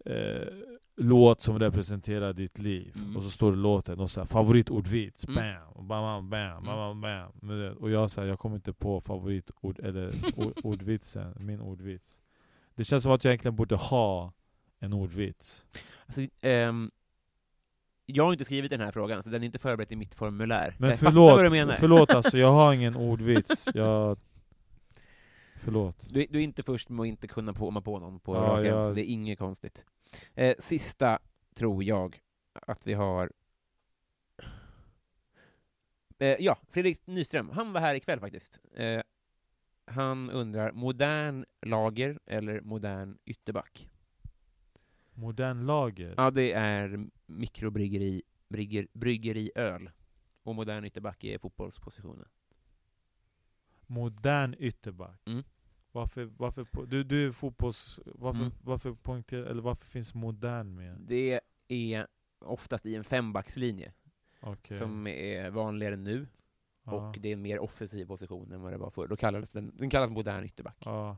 eh, 0.08 0.48
låt 0.96 1.40
som 1.40 1.58
representerar 1.58 2.32
ditt 2.32 2.58
liv. 2.58 2.92
Mm. 2.96 3.16
Och 3.16 3.24
så 3.24 3.30
står 3.30 3.50
det 3.50 3.58
låten 3.58 4.00
och 4.00 4.10
så 4.10 4.20
här, 4.20 4.26
favoritordvits. 4.26 5.28
Mm. 5.28 5.34
Bam, 5.34 5.72
och 5.72 5.84
bam, 5.84 6.30
bam, 6.30 6.64
bam, 6.64 7.00
bam, 7.00 7.30
bam. 7.40 7.72
Och 7.72 7.90
jag, 7.90 8.10
här, 8.16 8.24
jag 8.24 8.38
kommer 8.38 8.56
inte 8.56 8.72
på 8.72 9.00
favoritord, 9.00 9.78
eller 9.78 10.12
ordvitsen, 10.66 11.34
min 11.38 11.60
ordvits. 11.60 12.20
Det 12.74 12.84
känns 12.84 13.02
som 13.02 13.12
att 13.12 13.24
jag 13.24 13.30
egentligen 13.30 13.56
borde 13.56 13.76
ha 13.76 14.32
en 14.78 14.92
ordvits. 14.92 15.64
Alltså, 16.06 16.20
ehm, 16.40 16.90
jag 18.06 18.24
har 18.24 18.32
inte 18.32 18.44
skrivit 18.44 18.70
den 18.70 18.80
här 18.80 18.90
frågan, 18.90 19.22
så 19.22 19.28
den 19.28 19.42
är 19.42 19.46
inte 19.46 19.58
förberedd 19.58 19.92
i 19.92 19.96
mitt 19.96 20.14
formulär. 20.14 20.74
Men 20.78 20.90
jag 20.90 20.98
förlåt, 20.98 21.32
vad 21.36 21.44
du 21.44 21.50
menar. 21.50 21.74
förlåt 21.74 22.10
alltså, 22.10 22.38
jag 22.38 22.52
har 22.52 22.72
ingen 22.72 22.96
ordvits. 22.96 23.68
Jag... 23.74 24.18
Förlåt. 25.58 26.06
Du, 26.10 26.26
du 26.30 26.38
är 26.38 26.42
inte 26.44 26.62
först 26.62 26.88
med 26.88 27.00
att 27.02 27.06
inte 27.08 27.28
kunna 27.28 27.54
komma 27.54 27.80
på 27.80 27.98
någon 27.98 28.20
på 28.20 28.34
Ja, 28.34 28.40
rak 28.42 28.58
arm, 28.58 28.64
jag- 28.66 28.86
så 28.86 28.92
det 28.92 29.00
är 29.10 29.12
inget 29.12 29.38
konstigt. 29.38 29.84
Eh, 30.34 30.54
sista 30.58 31.18
tror 31.54 31.84
jag 31.84 32.20
att 32.66 32.86
vi 32.86 32.92
har... 32.94 33.32
Eh, 36.18 36.36
ja, 36.38 36.58
Fredrik 36.68 37.06
Nyström, 37.06 37.50
han 37.50 37.72
var 37.72 37.80
här 37.80 37.94
ikväll 37.94 38.20
faktiskt. 38.20 38.60
Eh, 38.74 39.00
han 39.86 40.30
undrar, 40.30 40.72
modern 40.72 41.44
lager 41.66 42.18
eller 42.26 42.60
modern 42.60 43.18
ytterback? 43.24 43.88
Modern 45.12 45.66
lager. 45.66 46.14
Ja, 46.16 46.30
det 46.30 46.52
är 46.52 47.06
mikrobryggeri, 47.26 48.22
brygger, 48.48 48.86
bryggeriöl. 48.92 49.90
Och 50.42 50.54
modern 50.54 50.84
ytterback 50.84 51.24
är 51.24 51.38
fotbollspositionen. 51.38 52.28
Modern 53.88 54.54
ytterback. 54.58 55.20
Mm. 55.26 55.44
Varför, 55.92 56.24
varför, 56.36 56.86
du, 56.86 57.04
du 57.04 57.26
är 57.28 57.32
fotbolls... 57.32 58.00
Varför, 58.06 58.40
Mm. 58.40 58.52
varför 58.62 58.92
poängterar, 58.94 59.46
eller 59.46 59.62
varför 59.62 59.86
finns 59.86 60.14
modern 60.14 60.74
med? 60.74 60.96
Det 61.00 61.40
är 61.68 62.06
oftast 62.40 62.86
i 62.86 62.94
en 62.94 63.04
fembackslinje, 63.04 63.92
Okej. 64.40 64.78
som 64.78 65.06
är 65.06 65.50
vanligare 65.50 65.96
nu. 65.96 66.28
ja. 66.84 66.92
och 66.92 67.16
det 67.20 67.28
är 67.28 67.32
en 67.32 67.42
mer 67.42 67.58
offensiv 67.58 68.06
position 68.06 68.52
än 68.52 68.60
vad 68.60 68.72
det 68.72 68.78
var 68.78 68.90
förr. 68.90 69.06
Då 69.08 69.16
kallades 69.16 69.52
den, 69.52 69.76
den 69.76 69.90
kallas 69.90 70.10
modern 70.10 70.44
ytterback. 70.44 70.76
Ja. 70.84 71.16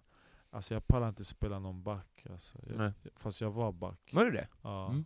Alltså 0.50 0.74
jag 0.74 0.86
pallar 0.86 1.08
inte 1.08 1.24
spela 1.24 1.58
någon 1.58 1.82
back 1.82 2.26
alltså. 2.30 2.58
Nej. 2.62 2.92
jag, 3.02 3.12
Fast 3.16 3.40
jag 3.40 3.50
var 3.50 3.72
back. 3.72 4.10
Var 4.12 4.24
du 4.24 4.30
det? 4.30 4.48
Ja. 4.62 4.88
Mm. 4.90 5.04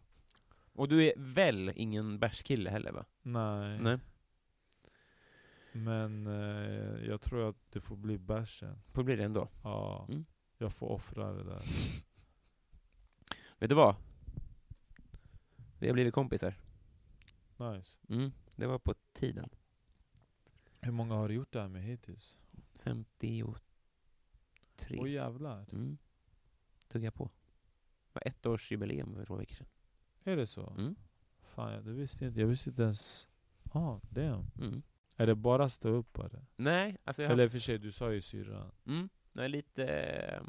Och 0.73 0.89
du 0.89 1.05
är 1.05 1.12
väl 1.16 1.73
ingen 1.77 2.19
bärskille 2.19 2.70
heller 2.70 2.93
va? 2.93 3.05
Nej. 3.23 3.78
Nej. 3.81 3.99
Men 5.77 6.27
eh, 6.27 7.09
jag 7.09 7.21
tror 7.21 7.49
att 7.49 7.57
det 7.71 7.81
får 7.81 7.97
bli 7.97 8.19
bärsen. 8.19 8.83
Får 8.93 9.03
bli 9.03 9.17
det 9.17 9.25
ändå. 9.25 9.49
Ja. 9.63 10.07
Mm. 10.09 10.25
Jag 10.59 10.73
får 10.73 10.89
offra 10.89 11.33
det 11.33 11.45
där. 11.45 11.63
Vet 13.59 13.69
du 13.69 13.75
vad? 13.75 13.97
Vi 15.79 15.87
har 15.87 15.95
blivit 15.95 16.15
kompisar. 16.15 16.55
Nice. 17.57 17.99
Mm. 18.09 18.33
Det 18.57 18.67
var 18.67 18.79
på 18.79 18.95
tiden. 19.13 19.49
Hur 20.81 20.93
många 20.93 21.15
har 21.15 21.29
du 21.29 21.35
gjort 21.35 21.53
det 21.53 21.61
här 21.61 21.69
med 21.69 21.83
hittills? 21.83 22.37
53. 22.75 24.99
Åh 24.99 25.11
jävlar. 25.11 25.67
Mm. 25.73 25.99
Tog 26.89 27.05
jag 27.05 27.15
på. 27.15 27.25
Det 27.25 28.11
var 28.13 28.29
ett 28.29 28.47
års 28.47 28.73
jubileum 28.73 29.15
för 29.15 29.25
två 29.25 29.37
veckor 29.37 29.55
sedan. 29.55 29.67
Är 30.25 30.37
det 30.37 30.47
så? 30.47 30.71
Mm. 30.71 30.95
Fan, 31.43 31.85
det 31.85 31.93
visste 31.93 32.25
jag 32.25 32.31
inte. 32.31 32.41
Jag 32.41 32.49
visste 32.49 32.71
inte 32.71 32.83
ens... 32.83 33.29
Ja, 33.73 33.81
ah, 33.81 34.01
damn. 34.11 34.47
Mm. 34.59 34.83
Är 35.16 35.27
det 35.27 35.35
bara 35.35 35.69
stå 35.69 35.89
upp 35.89 36.19
eller? 36.19 36.47
Nej, 36.57 36.97
alltså 37.05 37.23
jag 37.23 37.32
Eller 37.32 37.45
i 37.45 37.47
och 37.47 37.51
för 37.53 37.59
sig, 37.59 37.78
du 37.78 37.93
sa 37.93 38.12
ju 38.12 38.20
syrran. 38.20 38.70
Mm. 38.86 39.09
Nej, 39.32 39.49
lite... 39.49 39.86
Eh, 39.86 40.43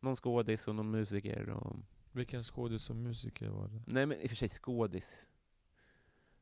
någon 0.00 0.16
skådis 0.16 0.68
och 0.68 0.74
någon 0.74 0.90
musiker 0.90 1.48
och... 1.48 1.76
Vilken 2.12 2.42
skådis 2.42 2.90
och 2.90 2.96
musiker 2.96 3.48
var 3.48 3.68
det? 3.68 3.82
Nej, 3.86 4.06
men 4.06 4.20
i 4.20 4.26
och 4.26 4.28
för 4.28 4.36
sig 4.36 4.48
skådis. 4.48 5.28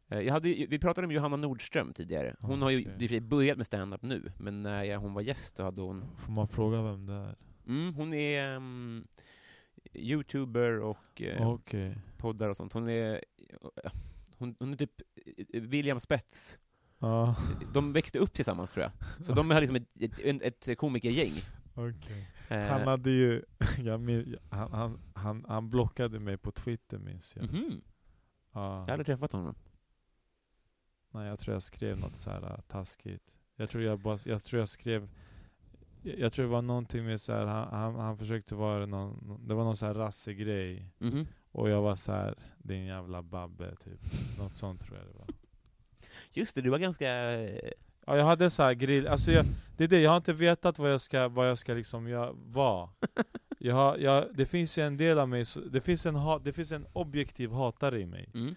Eh, 0.09 0.21
Jag 0.21 0.33
hade, 0.33 0.49
ju- 0.49 0.67
vi 0.67 0.79
pratade 0.79 1.07
om 1.07 1.13
Johanna 1.13 1.37
Nordström 1.37 1.93
tidigare. 1.93 2.37
Hon 2.41 2.63
har 2.63 2.71
ju 2.71 2.79
i 2.83 2.87
och 2.87 3.01
för 3.01 3.09
sig 3.09 3.21
börjat 3.21 3.57
med 3.57 3.67
stand-up 3.67 4.03
nu, 4.03 4.33
men 4.39 4.63
när 4.63 4.85
jag, 4.85 4.99
hon 4.99 5.15
var 5.15 5.23
gäst 5.23 5.57
så 5.57 5.63
hade 5.63 5.83
hon... 5.83 6.05
Får 6.17 6.33
man 6.33 6.49
fråga 6.49 6.83
vem 6.83 7.07
det 7.07 7.13
är? 7.15 7.37
Mm, 7.67 7.95
hon 7.95 8.13
är 8.15 8.57
um, 8.57 9.07
youtuber 9.95 10.81
och 10.81 11.23
eh, 11.23 11.51
Okej. 11.51 11.99
poddar 12.19 12.49
och 12.49 12.57
sånt. 12.57 12.73
Hon 12.73 12.89
är... 12.89 13.25
Hon, 14.37 14.57
hon 14.59 14.73
är 14.73 14.77
typ 14.77 15.01
eh, 15.53 15.61
William 15.63 16.01
Spets. 16.01 16.59
Ja, 17.03 17.37
De 17.73 17.93
växte 17.93 18.19
upp 18.19 18.33
tillsammans 18.33 18.71
tror 18.71 18.83
jag. 18.83 18.93
Så 19.27 19.33
de 19.35 19.51
har 19.51 19.61
liksom 19.61 19.77
ett, 19.77 20.19
ett, 20.43 20.69
ett 20.69 20.79
komikergäng. 20.79 21.33
okej. 21.75 22.31
Eh, 22.49 22.67
Han 22.67 22.87
hade 22.89 23.11
ju... 23.11 23.43
Min, 23.99 24.37
han, 24.51 24.73
han, 24.73 24.99
han, 25.15 25.45
han 25.49 25.71
blockade 25.71 26.19
mig 26.19 26.37
på 26.37 26.51
Twitter 26.53 26.99
minns 26.99 27.37
jag. 27.37 27.45
mhm. 27.45 27.81
Ja. 28.53 28.81
Jag 28.81 28.91
aldrig 28.91 29.07
träffat 29.07 29.33
honom. 29.33 29.55
Nej, 31.13 31.29
jag 31.29 31.39
tror 31.39 31.55
jag 31.55 31.63
skrev 31.63 31.99
något 32.01 32.17
så 32.17 32.31
här 32.31 32.43
äh, 32.43 32.61
taskigt. 32.61 33.37
Jag 33.57 33.71
tror 33.71 33.83
jag 33.85 33.99
bara, 34.01 34.19
jag 34.25 34.43
tror 34.43 34.59
jag 34.61 34.69
skrev 34.69 35.09
jag, 36.03 36.19
jag 36.19 36.33
tror 36.33 36.45
det 36.45 36.51
var 36.51 36.63
någonting 36.63 37.05
med 37.05 37.21
så 37.21 37.33
här, 37.33 37.47
han, 37.47 37.69
han, 37.69 37.95
han 37.95 38.19
försökte 38.19 38.55
vara 38.55 38.87
någon, 38.87 39.41
det 39.49 39.55
var 39.55 39.65
någon 39.65 39.77
så 39.77 39.87
här 39.87 39.95
rassegrej. 39.95 40.87
Mhm. 40.99 41.27
Och 41.53 41.69
jag 41.71 41.83
var 41.83 41.97
så 41.97 42.13
här, 42.13 42.35
din 42.59 42.85
jävla 42.85 43.23
babbe 43.23 43.77
typ. 43.85 44.01
Något 44.39 44.55
sånt 44.55 44.81
tror 44.81 44.99
jag 44.99 45.07
det 45.07 45.19
var. 45.19 45.27
Just 46.33 46.55
det, 46.55 46.61
du 46.63 46.71
var 46.71 46.79
ganska... 46.79 47.07
Ja, 48.07 48.17
jag 48.17 48.25
hade 48.25 48.51
så 48.51 48.63
här 48.63 48.75
grill, 48.75 49.07
alltså 49.09 49.33
jag, 49.33 49.45
det 49.77 49.85
är 49.85 49.89
det, 49.89 50.01
jag 50.01 50.11
har 50.11 50.17
inte 50.17 50.33
vetat 50.33 50.79
vad 50.79 50.93
jag 50.93 51.01
ska, 51.01 51.29
vad 51.29 51.49
jag 51.49 51.59
ska 51.59 51.75
liksom 51.75 52.09
jag, 52.09 52.37
vara. 52.47 52.89
Jag 53.63 53.75
har, 53.75 53.97
jag, 53.99 54.27
det 54.35 54.47
finns 54.47 54.79
ju 54.79 54.83
en 54.87 54.97
del 54.97 55.19
av 55.19 55.29
mig, 55.29 55.45
det 55.71 55.81
finns 55.81 56.07
en, 56.07 56.15
ha, 56.15 56.39
det 56.39 56.53
finns 56.53 56.73
en 56.73 56.85
objektiv 56.93 57.51
hatare 57.51 58.01
i 58.01 58.07
mig. 58.07 58.29
Mm. 58.35 58.55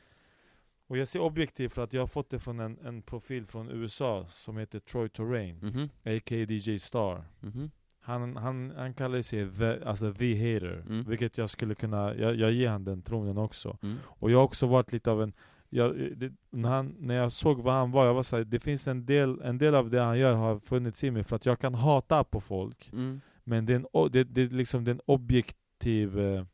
Och 0.87 0.97
jag 0.97 1.07
ser 1.07 1.19
objektiv 1.19 1.69
för 1.69 1.83
att 1.83 1.93
jag 1.93 2.01
har 2.01 2.07
fått 2.07 2.29
det 2.29 2.39
från 2.39 2.59
en, 2.59 2.77
en 2.85 3.01
profil 3.01 3.45
från 3.45 3.69
USA 3.69 4.25
som 4.29 4.57
heter 4.57 4.79
Troy 4.79 5.09
Terrain, 5.09 5.57
Mhm. 5.61 5.83
a.k.a. 6.03 6.45
DJ 6.49 6.79
Star. 6.79 7.23
Mhm. 7.39 7.71
Han, 8.01 8.35
han, 8.37 8.73
han 8.77 8.93
kallar 8.93 9.21
sig 9.21 9.51
the, 9.53 9.83
alltså 9.85 10.13
the 10.13 10.33
hater, 10.53 10.83
Mm. 10.87 11.03
vilket 11.03 11.37
jag 11.37 11.49
skulle 11.49 11.75
kunna, 11.75 12.15
jag, 12.15 12.35
jag 12.35 12.51
ger 12.51 12.69
han 12.69 12.83
den 12.83 13.01
tronen 13.01 13.37
också. 13.37 13.77
Mm. 13.83 13.97
Och 14.05 14.31
jag 14.31 14.37
har 14.37 14.43
också 14.43 14.67
varit 14.67 14.91
lite 14.91 15.11
av 15.11 15.21
en 15.23 15.33
jag, 15.75 16.17
det, 16.17 16.31
när, 16.49 16.69
han, 16.69 16.95
när 16.99 17.15
jag 17.15 17.31
såg 17.31 17.61
vad 17.61 17.73
han 17.73 17.91
var, 17.91 18.05
jag 18.05 18.13
var 18.13 18.23
såhär, 18.23 18.43
det 18.43 18.59
finns 18.59 18.87
en 18.87 19.05
del, 19.05 19.41
en 19.41 19.57
del 19.57 19.75
av 19.75 19.89
det 19.89 20.01
han 20.01 20.19
gör 20.19 20.33
har 20.33 20.59
funnits 20.59 21.03
i 21.03 21.11
mig 21.11 21.23
för 21.23 21.35
att 21.35 21.45
jag 21.45 21.59
kan 21.59 21.73
hata 21.75 22.23
på 22.23 22.41
folk 22.41 22.89
Mm. 22.93 23.21
Men 23.43 23.65
det 23.65 23.73
är, 23.73 23.75
en, 23.75 24.11
det, 24.11 24.23
det 24.23 24.41
är 24.41 24.49
liksom 24.49 24.83
det 24.83 24.91
är 24.91 24.93
en 24.93 25.01
objektiv 25.05 26.19
eh, 26.19 26.45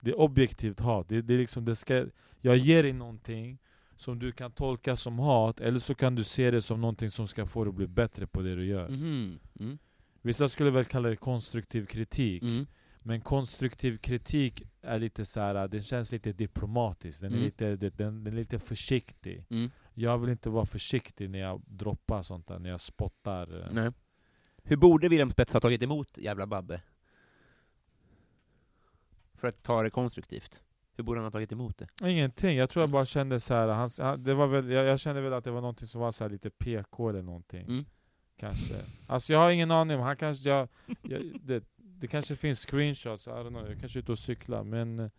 Det 0.00 0.10
är 0.10 0.20
objektivt 0.20 0.80
hat, 0.80 1.08
det, 1.08 1.22
det 1.22 1.34
är 1.34 1.38
liksom, 1.38 1.64
det 1.64 1.76
ska, 1.76 2.06
jag 2.40 2.56
ger 2.56 2.82
dig 2.82 2.92
någonting 2.92 3.58
som 3.96 4.18
du 4.18 4.32
kan 4.32 4.50
tolka 4.50 4.96
som 4.96 5.18
hat, 5.18 5.60
eller 5.60 5.78
så 5.78 5.94
kan 5.94 6.14
du 6.14 6.24
se 6.24 6.50
det 6.50 6.62
som 6.62 6.80
någonting 6.80 7.10
som 7.10 7.26
ska 7.26 7.46
få 7.46 7.64
dig 7.64 7.68
att 7.68 7.74
bli 7.74 7.86
bättre 7.86 8.26
på 8.26 8.42
det 8.42 8.54
du 8.54 8.64
gör 8.66 8.88
Mhm. 8.88 9.38
Mm. 9.60 9.78
Vissa 10.22 10.48
skulle 10.48 10.70
väl 10.70 10.84
kalla 10.84 11.08
det 11.08 11.16
konstruktiv 11.16 11.86
kritik 11.86 12.42
Mm. 12.42 12.66
Men 13.06 13.20
konstruktiv 13.20 13.98
kritik 13.98 14.62
är 14.82 14.98
lite 14.98 15.24
så 15.24 15.40
här, 15.40 15.68
den 15.68 15.82
känns 15.82 16.12
lite 16.12 16.32
diplomatisk, 16.32 17.20
den 17.20 17.32
är, 17.32 17.36
Mm. 17.36 17.44
lite, 17.44 17.76
den, 17.76 18.24
den 18.24 18.26
är 18.26 18.30
lite 18.36 18.58
försiktig 18.58 19.44
Mm. 19.50 19.70
Jag 19.94 20.18
vill 20.18 20.30
inte 20.30 20.50
vara 20.50 20.66
försiktig 20.66 21.30
när 21.30 21.38
jag 21.38 21.62
droppar 21.66 22.22
sånt 22.22 22.46
där, 22.46 22.58
när 22.58 22.70
jag 22.70 22.80
spottar 22.80 23.60
eh. 23.62 23.72
Nej. 23.72 23.90
Hur 24.62 24.76
borde 24.76 25.08
William 25.08 25.30
Spets 25.30 25.52
ha 25.52 25.60
tagit 25.60 25.82
emot 25.82 26.18
jävla 26.18 26.46
Babbe? 26.46 26.80
För 29.34 29.48
att 29.48 29.62
ta 29.62 29.82
det 29.82 29.90
konstruktivt. 29.90 30.62
Hur 30.96 31.04
borde 31.04 31.20
han 31.20 31.24
ha 31.24 31.30
tagit 31.30 31.52
emot 31.52 31.78
det? 31.78 32.10
Ingenting, 32.10 32.56
jag 32.56 32.70
tror 32.70 32.82
jag 32.82 32.90
bara 32.90 33.06
kände 33.06 33.40
så 33.40 33.54
här, 33.54 33.68
han, 33.68 33.88
han, 33.98 34.22
det 34.22 34.34
var 34.34 34.46
väl, 34.46 34.70
jag, 34.70 34.86
jag 34.86 35.00
kände 35.00 35.20
väl 35.20 35.32
att 35.32 35.44
det 35.44 35.50
var 35.50 35.60
någonting 35.60 35.88
som 35.88 36.00
var 36.00 36.12
så 36.12 36.24
här 36.24 36.30
lite 36.30 36.50
PK 36.50 37.08
eller 37.08 37.22
någonting 37.22 37.62
Mm. 37.66 37.84
Kanske 38.38 38.74
Alltså 39.06 39.32
jag 39.32 39.40
har 39.40 39.50
ingen 39.50 39.70
aning, 39.70 39.96
om 39.96 40.02
han 40.02 40.16
kanske, 40.16 40.48
jag, 40.50 40.68
jag, 41.02 41.22
det, 41.42 41.64
det 42.00 42.06
kanske 42.06 42.36
finns 42.36 42.66
screenshots, 42.66 43.26
I 43.26 43.30
don't 43.30 43.48
know, 43.48 43.68
jag 43.68 43.80
kanske 43.80 43.98
är 43.98 44.00
ute 44.00 44.12
och 44.12 44.18
cyklar 44.18 44.64
men 44.64 44.98
eh, 44.98 45.10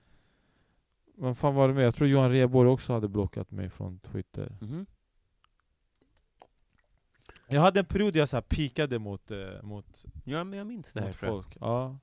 Vad 1.16 1.38
fan 1.38 1.56
var 1.56 1.68
det 1.68 1.74
med? 1.74 1.86
Jag 1.86 1.96
tror 1.96 2.10
Johan 2.10 2.32
Rheborg 2.32 2.70
också 2.70 2.94
hade 2.94 3.08
blockat 3.08 3.52
mig 3.52 3.70
från 3.70 4.00
Twitter 4.00 4.58
Mhm. 4.62 4.86
Jag 7.50 7.62
hade 7.62 7.80
en 7.80 7.86
period 7.86 8.14
där 8.14 8.20
jag 8.20 8.30
så 8.30 8.36
här 8.38 8.42
pikade 8.42 9.00
mot, 9.00 9.32
eh, 9.32 9.62
mot, 9.64 10.06
Ja, 10.24 10.44
men 10.44 10.58
jag 10.58 10.68
minns 10.68 10.94
det 10.94 11.00
här 11.00 11.08
mot 11.08 11.18
tror 11.18 11.32
jag. 11.32 11.44
folk 11.44 11.58
Ja 11.62 11.98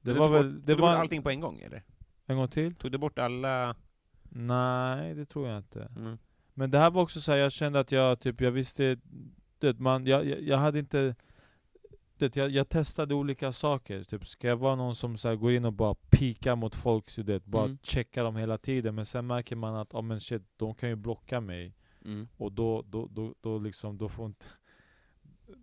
Det 0.00 0.10
Men 0.10 0.18
var 0.20 0.26
tog 0.26 0.34
väl, 0.34 0.52
bort, 0.52 0.66
det 0.66 0.72
tog 0.72 0.76
du 0.76 0.82
var 0.82 0.92
bort 0.92 1.00
allting 1.00 1.22
på 1.22 1.30
en 1.30 1.40
gång 1.40 1.60
eller? 1.60 1.82
En 2.26 2.36
gång 2.36 2.48
till? 2.48 2.74
Tog 2.74 2.92
du 2.92 2.98
bort 2.98 3.18
alla... 3.18 3.76
Nej, 4.30 5.14
det 5.14 5.26
tror 5.26 5.48
jag 5.48 5.58
inte 5.58 5.88
Mm. 5.96 6.18
Men 6.54 6.70
det 6.70 6.78
här 6.78 6.90
var 6.90 7.02
också 7.02 7.20
så 7.20 7.32
här, 7.32 7.38
jag 7.38 7.52
kände 7.52 7.80
att 7.80 7.92
jag 7.92 8.20
typ, 8.20 8.40
jag 8.40 8.50
visste, 8.50 8.98
det, 9.58 9.78
man, 9.78 10.06
jag, 10.06 10.26
jag, 10.26 10.40
jag 10.42 10.58
hade 10.58 10.78
inte 10.78 11.14
det, 12.18 12.36
jag, 12.36 12.50
jag 12.50 12.68
testade 12.68 13.14
olika 13.14 13.52
saker, 13.52 14.04
typ 14.04 14.26
ska 14.26 14.48
jag 14.48 14.56
vara 14.56 14.76
någon 14.76 14.94
som 14.94 15.16
så 15.16 15.36
går 15.36 15.52
in 15.52 15.64
och 15.64 15.72
bara 15.72 15.94
pikar 15.94 16.56
mot 16.56 16.74
folk, 16.74 17.10
så 17.10 17.22
det, 17.22 17.44
bara 17.46 17.64
Mm. 17.64 17.78
checkar 17.82 18.24
dem 18.24 18.36
hela 18.36 18.58
tiden, 18.58 18.94
men 18.94 19.06
sen 19.06 19.26
märker 19.26 19.56
man 19.56 19.74
att, 19.76 19.94
oh, 19.94 20.02
men 20.02 20.20
shit, 20.20 20.42
de 20.56 20.74
kan 20.74 20.88
ju 20.88 20.96
blocka 20.96 21.40
mig, 21.40 21.74
Mm. 22.04 22.28
och 22.36 22.52
då, 22.52 22.82
då, 22.86 23.06
då, 23.10 23.34
då 23.40 23.58
liksom, 23.58 23.98
då 23.98 24.08
får 24.08 24.26
inte, 24.26 24.46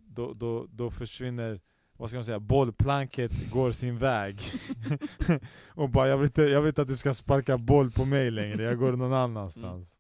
då, 0.08 0.34
då, 0.34 0.68
då 0.70 0.92
försvinner 0.92 1.62
vad 1.98 2.10
ska 2.10 2.18
man 2.18 2.26
säga, 2.26 2.40
bollplanket 2.40 3.52
går 3.52 3.72
sin 3.72 3.98
väg. 3.98 4.42
och 5.68 5.90
bara, 5.90 6.08
jag 6.08 6.18
vill, 6.18 6.26
inte, 6.26 6.42
jag 6.42 6.62
vill 6.62 6.68
inte 6.70 6.82
att 6.82 6.88
du 6.88 6.98
ska 6.98 7.14
sparka 7.14 7.58
boll 7.58 7.92
på 7.92 8.06
mig 8.06 8.32
längre, 8.32 8.64
jag 8.64 8.78
går 8.78 8.92
någon 8.92 9.14
annanstans. 9.24 9.98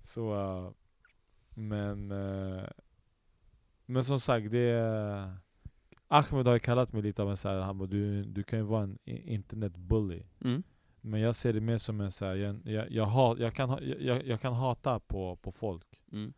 Så, 0.00 0.34
uh, 0.34 0.70
men, 1.54 2.12
uh, 2.12 2.64
men 3.86 4.04
som 4.04 4.20
sagt, 4.20 4.50
det 4.50 4.58
är, 4.70 5.36
Ahmed 6.08 6.46
har 6.46 6.54
ju 6.54 6.60
kallat 6.60 6.92
mig 6.92 7.02
lite 7.02 7.22
av 7.22 7.30
en 7.30 7.36
så 7.36 7.48
här, 7.48 7.60
han 7.60 7.78
bara, 7.78 7.88
du, 7.88 8.24
du 8.24 8.42
kan 8.42 8.58
ju 8.58 8.64
vara 8.64 8.82
en 8.82 8.98
internetbully. 9.06 10.22
Mm. 10.40 10.62
Men 11.00 11.20
jag 11.20 11.34
ser 11.34 11.52
det 11.52 11.60
mer 11.60 11.78
som 11.78 12.00
en 12.00 12.10
så 12.10 12.24
här, 12.24 12.34
jag, 12.34 12.60
jag, 12.64 12.90
jag, 12.90 13.38
jag, 13.38 13.54
kan, 13.54 13.78
jag, 13.98 14.26
jag 14.26 14.40
kan 14.40 14.54
hata 14.54 15.00
på, 15.00 15.36
på 15.36 15.52
folk. 15.52 16.02
Mm. 16.12 16.32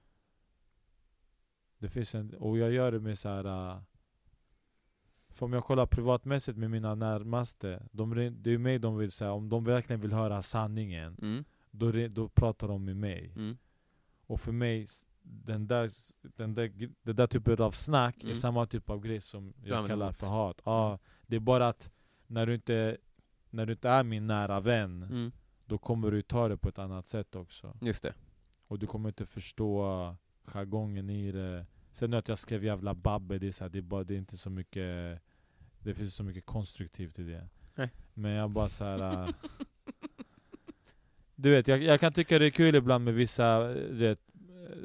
Det 1.78 1.88
finns 1.88 2.14
en, 2.14 2.34
och 2.34 2.58
jag 2.58 2.72
gör 2.72 2.92
det 2.92 3.00
med 3.00 3.18
så 3.18 3.28
här. 3.28 3.46
Uh, 3.46 3.82
för 5.28 5.46
om 5.46 5.52
jag 5.52 5.64
kollar 5.64 5.86
privatmässigt 5.86 6.58
med 6.58 6.70
mina 6.70 6.94
närmaste, 6.94 7.82
de, 7.92 8.14
det 8.32 8.50
är 8.50 8.58
mig 8.58 8.78
de 8.78 8.96
vill 8.96 9.10
säga, 9.10 9.32
om 9.32 9.48
de 9.48 9.64
verkligen 9.64 10.00
vill 10.00 10.12
höra 10.12 10.42
sanningen, 10.42 11.16
Mm. 11.22 11.44
då, 11.70 11.92
då 12.08 12.28
pratar 12.28 12.68
de 12.68 12.84
med 12.84 12.96
mig. 12.96 13.32
Mm. 13.36 13.58
Och 14.26 14.40
för 14.40 14.52
mig, 14.52 14.86
den 15.22 15.66
där, 15.66 15.88
den 16.36 16.54
där, 16.54 16.72
den 17.02 17.16
där 17.16 17.26
typen 17.26 17.62
av 17.62 17.70
snack 17.72 18.16
är 18.18 18.22
Mm. 18.24 18.34
samma 18.34 18.66
typ 18.66 18.90
av 18.90 19.00
grej 19.00 19.20
som 19.20 19.54
jag 19.64 19.86
kallar 19.86 20.12
för 20.12 20.26
hat. 20.26 20.60
Ja, 20.64 20.98
det 21.26 21.36
är 21.36 21.40
bara 21.40 21.68
att 21.68 21.90
när 22.26 22.46
du 22.46 22.54
inte, 22.54 22.96
när 23.50 23.66
du 23.66 23.72
inte 23.72 23.88
är 23.88 24.02
min 24.04 24.26
nära 24.26 24.60
vän, 24.60 25.02
Mm. 25.02 25.32
då 25.66 25.78
kommer 25.78 26.10
du 26.10 26.22
ta 26.22 26.48
det 26.48 26.56
på 26.56 26.68
ett 26.68 26.78
annat 26.78 27.06
sätt 27.06 27.34
också. 27.36 27.76
Just 27.80 28.02
det. 28.02 28.14
Och 28.66 28.78
du 28.78 28.86
kommer 28.86 29.08
inte 29.08 29.26
förstå 29.26 30.16
jargongen 30.44 31.10
i 31.10 31.32
det. 31.32 31.66
Sen 31.92 32.14
att 32.14 32.28
jag 32.28 32.38
skrev 32.38 32.64
jävla 32.64 32.94
babbe, 32.94 33.38
det 33.38 33.46
är, 33.48 33.52
så 33.52 33.64
här, 33.64 33.68
det 33.68 33.78
är, 33.78 33.82
bara, 33.82 34.04
det 34.04 34.14
är 34.14 34.18
inte 34.18 34.36
så 34.36 34.50
mycket 34.50 35.20
Det 35.78 35.94
finns 35.94 36.14
så 36.14 36.24
mycket 36.24 36.46
konstruktivt 36.46 37.18
i 37.18 37.22
det. 37.22 37.48
Nej. 37.74 37.90
Men 38.14 38.32
jag 38.32 38.50
bara 38.50 38.68
så 38.68 38.84
här. 38.84 39.22
äh, 39.24 39.28
du 41.34 41.50
vet, 41.50 41.68
jag, 41.68 41.82
jag 41.82 42.00
kan 42.00 42.12
tycka 42.12 42.38
det 42.38 42.46
är 42.46 42.50
kul 42.50 42.74
ibland 42.74 43.04
med 43.04 43.14
vissa, 43.14 43.68
vet, 43.74 44.20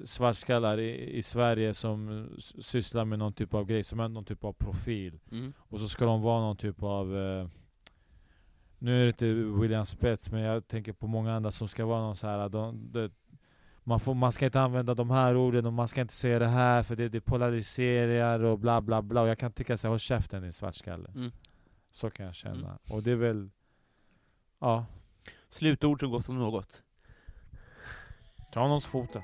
svartskallar 0.04 0.80
i, 0.80 1.18
i 1.18 1.24
Sverige 1.24 1.74
som 1.74 2.30
sysslar 2.60 3.06
med 3.06 3.20
någon 3.20 3.34
typ 3.34 3.54
av 3.54 3.66
grej, 3.66 3.84
som 3.84 4.00
är 4.00 4.08
någon 4.08 4.26
typ 4.26 4.44
av 4.44 4.54
profil. 4.54 5.20
Mm. 5.32 5.54
Och 5.58 5.80
så 5.80 5.88
ska 5.88 6.06
de 6.06 6.22
vara 6.22 6.42
någon 6.42 6.58
typ 6.58 6.84
av... 6.84 7.18
Eh, 7.18 7.48
nu 8.80 9.02
är 9.02 9.04
det 9.04 9.08
inte 9.08 9.26
William 9.62 9.86
Spets, 9.86 10.32
men 10.32 10.42
jag 10.42 10.68
tänker 10.68 10.94
på 10.94 11.08
många 11.08 11.34
andra 11.34 11.52
som 11.52 11.68
ska 11.68 11.86
vara 11.86 12.02
någon 12.02 12.16
så 12.16 12.28
här. 12.28 12.50
De, 12.50 12.92
de, 12.92 13.10
man, 13.84 14.00
får, 14.00 14.14
man 14.14 14.32
ska 14.32 14.46
inte 14.46 14.62
använda 14.62 14.94
de 14.94 15.10
här 15.10 15.36
orden 15.36 15.66
och 15.66 15.74
man 15.74 15.88
ska 15.88 16.02
inte 16.02 16.14
säga 16.14 16.40
det 16.40 16.48
här 16.48 16.84
för 16.84 16.96
det, 16.96 17.10
det 17.10 17.22
polariserar 17.22 18.44
och 18.44 18.60
bla 18.60 18.82
bla 18.82 19.02
bla. 19.02 19.22
Och 19.22 19.28
jag 19.28 19.40
kan 19.40 19.52
tycka 19.52 19.78
så 19.78 19.88
här, 19.88 19.90
håll 19.90 20.00
käften 20.00 20.42
din 20.42 20.54
svartskalle. 20.54 21.10
Mm. 21.16 21.32
Så 21.92 22.10
kan 22.10 22.26
jag 22.26 22.36
känna. 22.36 22.68
Mm. 22.68 22.78
Och 22.90 23.04
det 23.04 23.12
är 23.12 23.16
väl... 23.16 23.50
Ja, 24.60 24.86
Slutord 25.50 26.00
så 26.00 26.10
gott 26.10 26.26
som 26.26 26.40
något. 26.40 26.84
Ta 28.56 28.68
någons 28.68 28.86
fota. 28.86 29.24